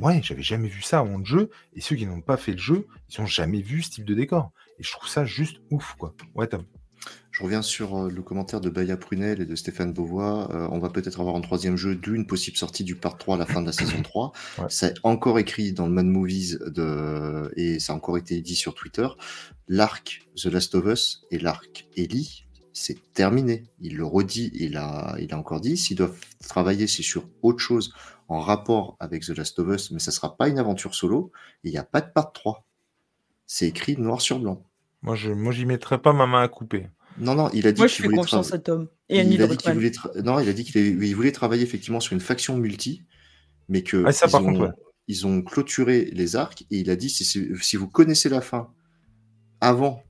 [0.00, 1.50] ouais, j'avais jamais vu ça avant le jeu.
[1.74, 4.14] Et ceux qui n'ont pas fait le jeu, ils n'ont jamais vu ce type de
[4.14, 4.52] décor.
[4.80, 6.14] Et je trouve ça juste ouf, quoi.
[6.34, 6.64] Ouais, Tom.
[7.30, 10.50] Je reviens sur euh, le commentaire de Baya Prunel et de Stéphane Beauvois.
[10.54, 13.36] Euh, on va peut-être avoir un troisième jeu, d'où une possible sortie du part 3
[13.36, 14.32] à la fin de la saison 3.
[14.58, 14.64] Ouais.
[14.68, 17.52] C'est encore écrit dans le Mad Movies de...
[17.56, 19.06] et ça a encore été dit sur Twitter.
[19.68, 23.64] L'arc The Last of Us et l'arc Ellie, c'est terminé.
[23.80, 25.76] Il le redit, il a, il a encore dit.
[25.76, 27.92] S'ils doivent travailler, c'est sur autre chose
[28.28, 31.32] en rapport avec The Last of Us, mais ça sera pas une aventure solo.
[31.64, 32.64] Il n'y a pas de part 3.
[33.46, 34.64] C'est écrit noir sur blanc.
[35.02, 36.88] Moi, je, moi, j'y mettrais pas ma main à couper.
[37.18, 39.22] Non, non, il a dit Moi, je qu'il fais voulait confiance à Tom et à
[39.24, 42.12] il a dit qu'il voulait tra- non, il a dit qu'il voulait travailler effectivement sur
[42.12, 43.02] une faction multi,
[43.68, 44.70] mais que Ah, ça, ils, par ont, contre, ouais.
[45.08, 48.70] ils ont clôturé les arcs et il a dit si, vous connaissez la fin
[49.60, 50.02] avant,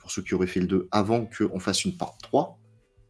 [0.00, 2.58] pour ceux qui auraient fait le 2, avant qu'on fasse une part 3,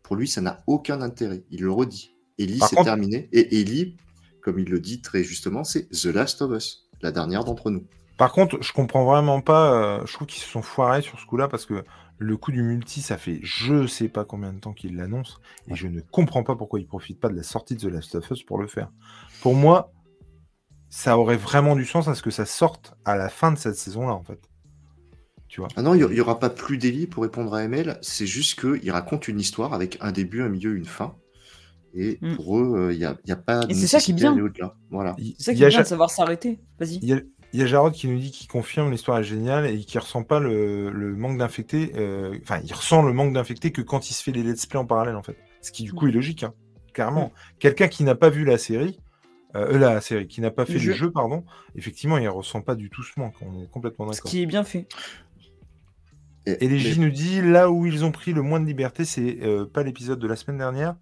[0.03, 1.45] pour lui ça n'a aucun intérêt.
[1.51, 2.13] Il le redit.
[2.39, 3.97] Ellie c'est contre- terminé et Ellie,
[4.43, 7.85] comme il le dit très justement, c'est The Last of Us, la dernière d'entre nous.
[8.21, 9.73] Par contre, je comprends vraiment pas.
[9.73, 11.85] euh, je trouve qu'ils se sont foirés sur ce coup-là parce que
[12.19, 15.39] le coup du multi, ça fait je sais pas combien de temps qu'ils l'annoncent
[15.69, 18.15] et je ne comprends pas pourquoi ils profitent pas de la sortie de The Last
[18.17, 18.91] of Us pour le faire.
[19.41, 19.91] Pour moi,
[20.91, 23.77] ça aurait vraiment du sens à ce que ça sorte à la fin de cette
[23.77, 24.41] saison-là, en fait.
[25.49, 25.69] Tu vois?
[25.77, 28.91] Ah non, il n'y aura pas plus d'Ellie pour répondre à ML, c'est juste qu'il
[28.91, 31.15] raconte une histoire avec un début, un milieu, une fin.
[31.95, 32.37] Et Mm.
[32.37, 34.15] pour eux, il n'y a, y a pas de Et c'est ça qui est nécessité
[34.15, 34.31] bien.
[34.33, 34.77] d'aller au-delà.
[34.91, 35.17] Voilà.
[35.19, 36.61] Il C'est ça il qui y est a bien de savoir s'arrêter.
[36.79, 36.99] Vas-y.
[37.03, 39.67] il y a- il y a Jarod qui nous dit qu'il confirme l'histoire est géniale
[39.67, 41.93] et qu'il ressent pas le, le manque d'infectés.
[41.97, 44.79] euh, Enfin, il ressent le manque d'infectés que quand il se fait les let's play
[44.79, 45.37] en parallèle, en fait.
[45.61, 46.55] Ce qui, du coup, est logique, hein,
[46.95, 47.33] clairement.
[47.59, 49.01] Quelqu'un qui n'a pas vu la série,
[49.57, 50.93] euh, euh, la série, qui n'a pas fait Le jeu.
[50.93, 51.45] jeu, pardon,
[51.75, 53.35] effectivement, il ressent pas du tout ce manque.
[53.43, 54.31] On est complètement Ce d'accord.
[54.31, 54.87] qui est bien fait.
[56.47, 59.39] Et les J nous dit là où ils ont pris le moins de liberté, c'est
[59.43, 60.97] euh, pas l'épisode de la semaine dernière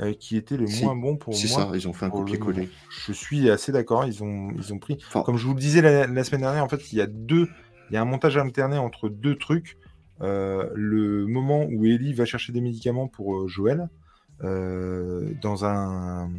[0.00, 1.68] euh, qui était le Si, moins bon pour C'est moi.
[1.70, 2.70] ça, ils ont fait un copier-coller.
[3.06, 4.04] Je suis assez d'accord.
[4.06, 4.98] Ils ont, ils ont pris.
[5.08, 7.06] Enfin, Comme je vous le disais la, la semaine dernière, en fait, il y a
[7.06, 7.48] deux,
[7.90, 9.76] il y a un montage alterné entre deux trucs.
[10.22, 13.88] Euh, le moment où Ellie va chercher des médicaments pour euh, Joël
[14.42, 16.30] dans un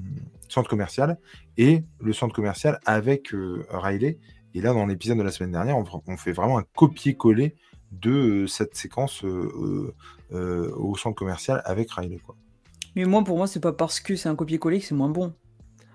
[0.49, 1.19] centre commercial
[1.57, 3.31] et le centre commercial avec
[3.69, 4.17] Riley.
[4.55, 7.55] Et là, dans l'épisode de la semaine dernière, on, on fait vraiment un copier-coller
[7.91, 12.17] de cette séquence au centre commercial avec Riley.
[12.17, 12.35] Quoi.
[12.95, 15.33] Mais moi, pour moi, c'est pas parce que c'est un copier-coller que c'est moins bon.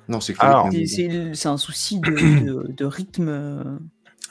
[0.09, 3.81] non, c'est C'est- un souci de, de- de rythme.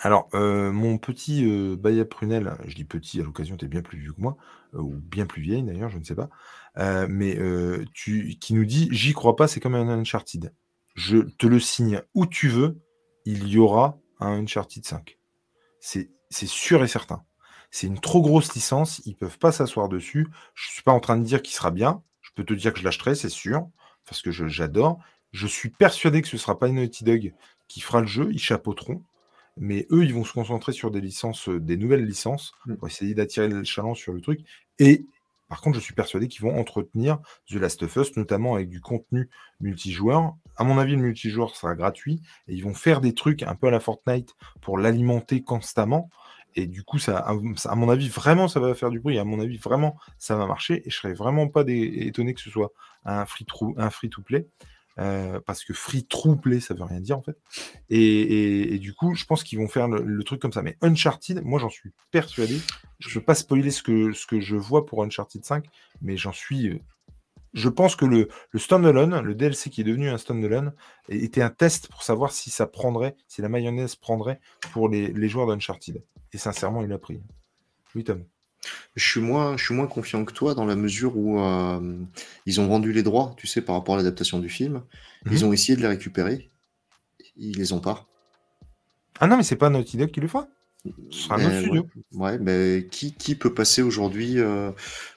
[0.02, 3.82] Alors, euh, mon petit euh, Baya Prunel, je dis petit à l'occasion, tu es bien
[3.82, 4.38] plus vieux que moi,
[4.74, 6.30] euh, ou bien plus vieille d'ailleurs, je ne sais pas,
[6.78, 10.54] euh, mais euh, tu, qui nous dit J'y crois pas, c'est comme un Uncharted.
[10.96, 12.78] Je te le signe où tu veux,
[13.26, 15.18] il y aura un Uncharted 5.
[15.80, 16.10] C'est
[16.48, 17.24] sûr et certain.
[17.72, 20.28] C'est une trop grosse licence, ils peuvent pas s'asseoir dessus.
[20.54, 22.04] Je suis pas en train de dire qu'il sera bien,
[22.36, 23.68] peux te dire que je l'achèterai, c'est sûr,
[24.06, 25.00] parce que je- j'adore.
[25.32, 27.34] Je suis persuadé que ce sera pas Naughty Dog
[27.68, 29.02] qui fera le jeu, ils chapeauteront.
[29.58, 32.76] Mais eux, ils vont se concentrer sur des licences, euh, des nouvelles licences, Mm.
[32.76, 34.42] pour essayer d'attirer le chaland sur le truc.
[34.80, 35.06] Et
[35.48, 37.20] Par contre, je suis persuadé qu'ils vont entretenir
[37.52, 39.30] The Last of Us, notamment avec du contenu
[39.60, 40.34] multijoueur.
[40.58, 43.68] À mon avis, le multijoueur sera gratuit et ils vont faire des trucs un peu
[43.68, 46.10] à la Fortnite pour l'alimenter constamment.
[46.56, 49.20] Et du coup, ça, à mon avis, vraiment, ça va faire du bruit.
[49.20, 50.88] À mon avis, vraiment, ça va marcher.
[50.88, 52.72] Et je serais vraiment pas étonné que ce soit
[53.04, 54.48] un free-to-play.
[54.98, 56.08] Euh, parce que free
[56.42, 57.38] play, ça veut rien dire en fait.
[57.90, 60.62] Et, du coup, je pense qu'ils vont faire le, truc comme ça.
[60.62, 62.60] Mais Uncharted, moi j'en suis persuadé.
[63.00, 65.66] Je ne veux pas spoiler ce que, ce que je vois pour Uncharted 5,
[66.02, 66.82] mais j'en suis.
[67.56, 70.74] Je pense que le, le standalone, le DLC qui est devenu un standalone,
[71.08, 74.42] était un test pour savoir si ça prendrait, si la mayonnaise prendrait
[74.74, 76.04] pour les, les joueurs d'Uncharted.
[76.34, 77.22] Et sincèrement, il a pris.
[77.96, 78.26] Oui, Tom.
[78.96, 81.98] Je suis moins, je suis moins confiant que toi dans la mesure où euh,
[82.46, 84.84] ils ont vendu les droits, tu sais, par rapport à l'adaptation du film.
[85.32, 85.50] Ils mhm.
[85.50, 86.50] ont essayé de les récupérer.
[87.38, 88.06] Ils les ont pas.
[89.20, 90.48] Ah non, mais c'est pas Naughty Dog qui le fera?
[91.10, 91.88] Ce sera un autre studio.
[92.14, 94.72] Ouais, mais qui, qui peut passer aujourd'hui euh,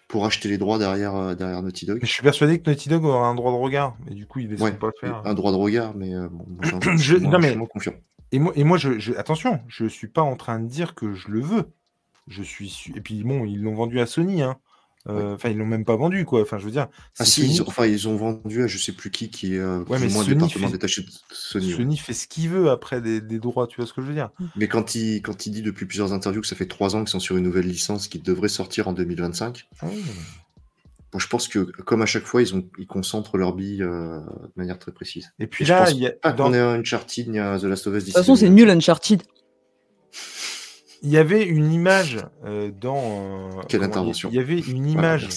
[0.09, 2.01] pour acheter les droits derrière, euh, derrière Naughty Dog?
[2.03, 3.97] Je suis persuadé que Naughty Dog aura un droit de regard.
[4.11, 5.23] Et du coup, ils ne pas le faire.
[5.25, 6.47] Un droit de regard, mais bon,
[6.97, 7.55] je, non, mais...
[7.55, 7.95] moins confiant.
[8.31, 11.29] Et moi, et moi je, attention, je suis pas en train de dire que je
[11.29, 11.71] le veux.
[12.27, 14.43] Je suis Et puis bon, ils l'ont vendu à Sony.
[14.43, 14.59] Hein.
[15.09, 16.43] Euh, enfin, ils l'ont même pas vendu, quoi.
[16.43, 16.89] Enfin, je veux dire.
[17.19, 19.59] Ah si, ils ont, enfin, ils ont vendu à je sais plus qui, qui est
[19.59, 21.73] euh, ouais, mais moins département détaché de Sony.
[21.73, 24.31] Sony fait ce qu'il veut après des, droits, tu vois ce que je veux dire.
[24.57, 27.09] Mais quand il, quand il dit depuis plusieurs interviews que ça fait trois ans qu'ils
[27.09, 29.87] sont sur une nouvelle licence qui devrait sortir en 2025, ah
[31.13, 34.21] bon, je pense que comme à chaque fois, ils, ont, ils concentrent leur bille euh,
[34.21, 35.33] de manière très précise.
[35.39, 36.11] Et puis là, il y a.
[36.11, 38.51] Pas qu'on ait un Uncharted ni un The Last of Us De toute façon, c'est
[38.51, 39.23] nul Uncharted.
[41.03, 43.59] Il y avait une image euh, dans.
[43.59, 45.29] Euh, Quelle intervention Il y avait une image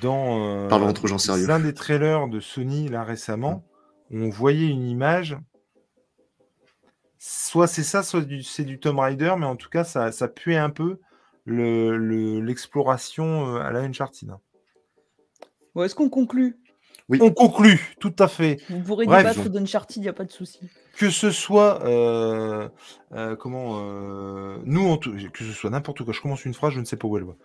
[0.00, 0.40] dans.
[0.40, 1.46] Euh, Parlons entre gens sérieux.
[1.46, 3.64] L'un des trailers de Sony là récemment,
[4.10, 5.36] où on voyait une image.
[7.18, 10.56] Soit c'est ça, soit c'est du Tomb Raider, mais en tout cas, ça, ça puait
[10.56, 11.00] un peu
[11.46, 14.30] l'exploration le, à la Uncharted.
[15.74, 16.56] Bon, Est-ce qu'on conclut
[17.20, 18.60] On conclut, tout à fait.
[18.68, 20.60] Vous pourrez débattre d'Uncharted, il n'y a pas de souci
[20.98, 22.68] que ce soit euh,
[23.14, 26.12] euh, comment euh, nous que ce soit n'importe quoi.
[26.12, 27.36] Je commence une phrase, je ne sais pas où elle va.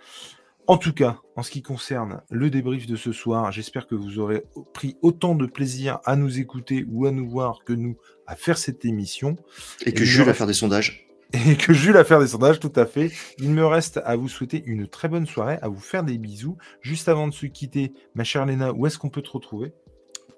[0.66, 4.18] En tout cas, en ce qui concerne le débrief de ce soir, j'espère que vous
[4.18, 8.36] aurez pris autant de plaisir à nous écouter ou à nous voir que nous à
[8.36, 9.36] faire cette émission.
[9.86, 11.03] Et que Jules à faire des sondages.
[11.48, 13.12] Et que Jules à faire des sondages, tout à fait.
[13.40, 16.58] Il me reste à vous souhaiter une très bonne soirée, à vous faire des bisous.
[16.82, 19.74] Juste avant de se quitter, ma chère Léna, où est-ce qu'on peut te retrouver?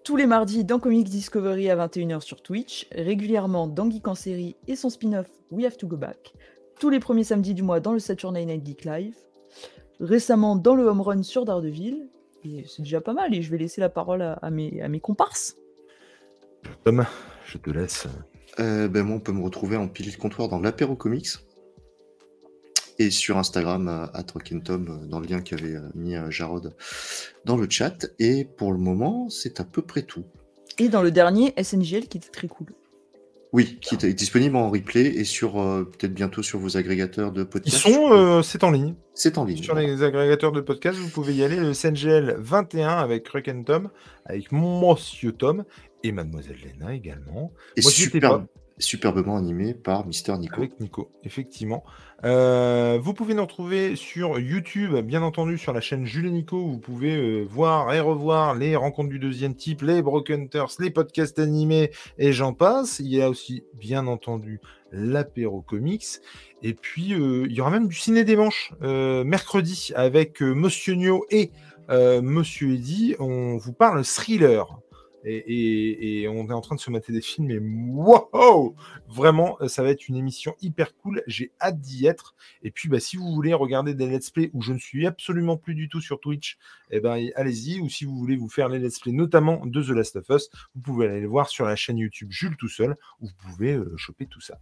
[0.05, 4.55] Tous les mardis dans Comics Discovery à 21h sur Twitch, régulièrement dans Geek en série
[4.67, 6.33] et son spin-off We Have to Go Back,
[6.79, 9.15] tous les premiers samedis du mois dans le Saturday Night Geek Live,
[9.99, 12.07] récemment dans le Home Run sur Daredevil,
[12.45, 14.99] et c'est déjà pas mal, et je vais laisser la parole à, mes, à mes
[14.99, 15.57] comparses.
[16.83, 17.03] Tom,
[17.47, 18.07] je te laisse.
[18.59, 21.37] Euh, ben moi, on peut me retrouver en pilier de comptoir dans l'apéro comics
[22.99, 26.73] et sur Instagram à Tom euh, dans le lien qu'avait euh, mis euh, Jarod
[27.43, 28.07] dans le chat.
[28.19, 30.23] Et pour le moment, c'est à peu près tout.
[30.77, 32.67] Et dans le dernier, SNGL qui était très cool.
[33.53, 37.85] Oui, qui est disponible en replay et sur peut-être bientôt sur vos agrégateurs de podcasts.
[37.85, 38.95] Ils sont, c'est en ligne.
[39.13, 39.63] C'est en ligne.
[39.63, 41.55] Sur les agrégateurs de podcasts, vous pouvez y aller.
[41.55, 43.91] Le SNGL 21 avec Ruck Tom,
[44.25, 45.63] avec Monsieur Tom
[46.05, 47.51] et Mademoiselle Lena également.
[47.75, 48.45] Et super,
[48.77, 50.57] superbement animé par Mister Nico.
[50.57, 51.83] Avec Nico, effectivement.
[52.23, 56.57] Euh, vous pouvez nous retrouver sur YouTube, bien entendu, sur la chaîne Jules et Nico.
[56.57, 60.91] Vous pouvez euh, voir et revoir les rencontres du deuxième type, les Broken Hunters, les
[60.91, 62.99] podcasts animés et j'en passe.
[62.99, 64.59] Il y a aussi, bien entendu,
[64.91, 66.05] l'apéro comics.
[66.61, 71.25] Et puis, euh, il y aura même du ciné des manches mercredi avec Monsieur Nio
[71.29, 71.51] et
[71.89, 73.15] Monsieur Eddy.
[73.19, 74.79] On vous parle thriller.
[75.25, 78.75] Et, on est en train de se mater des films, et wow
[79.07, 81.23] Vraiment, ça va être une émission hyper cool.
[81.27, 82.35] J'ai hâte d'y être.
[82.61, 85.57] Et puis, bah, si vous voulez regarder des let's play où je ne suis absolument
[85.57, 86.57] plus du tout sur Twitch,
[86.91, 87.79] eh ben, allez-y.
[87.79, 90.49] Ou si vous voulez vous faire les let's play, notamment de The Last of Us,
[90.75, 93.73] vous pouvez aller le voir sur la chaîne YouTube Jules tout seul, où vous pouvez
[93.73, 94.59] euh, choper tout ça.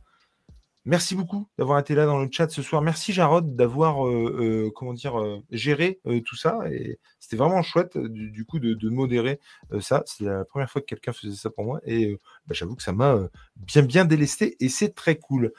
[0.85, 2.81] Merci beaucoup d'avoir été là dans le chat ce soir.
[2.81, 5.15] Merci Jarod d'avoir euh, euh, comment dire
[5.49, 9.39] géré tout ça et c'était vraiment chouette du, coup de, modérer
[9.79, 10.03] ça.
[10.05, 12.91] C'est la première fois que quelqu'un faisait ça pour moi et bah, j'avoue que ça
[12.91, 13.17] m'a
[13.55, 15.53] bien bien délesté et c'est très cool.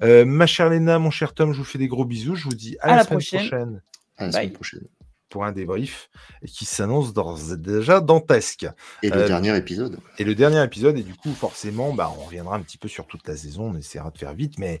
[0.00, 2.36] ma chère Léna, mon cher Tom, je vous fais des gros bisous.
[2.36, 3.82] Je vous dis à, la, semaine prochaine.
[4.16, 4.86] À la semaine prochaine
[5.28, 6.10] pour un débrief
[6.42, 7.12] et qui s'annonce
[7.58, 8.66] déjà dantesque.
[9.02, 9.98] Et le euh, dernier épisode.
[10.18, 13.06] Et le dernier épisode, et du coup, forcément, bah, on reviendra un petit peu sur
[13.06, 14.80] toute la saison, on essaiera de faire vite, mais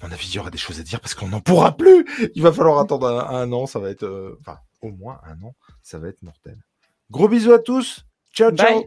[0.00, 2.04] à mon avis, il y aura des choses à dire parce qu'on n'en pourra plus.
[2.34, 5.54] Il va falloir attendre un, an, ça va être, euh, enfin, au moins un an,
[5.82, 6.56] ça va être mortel.
[7.10, 8.04] Gros bisous à tous.
[8.34, 8.84] Ciao, ciao.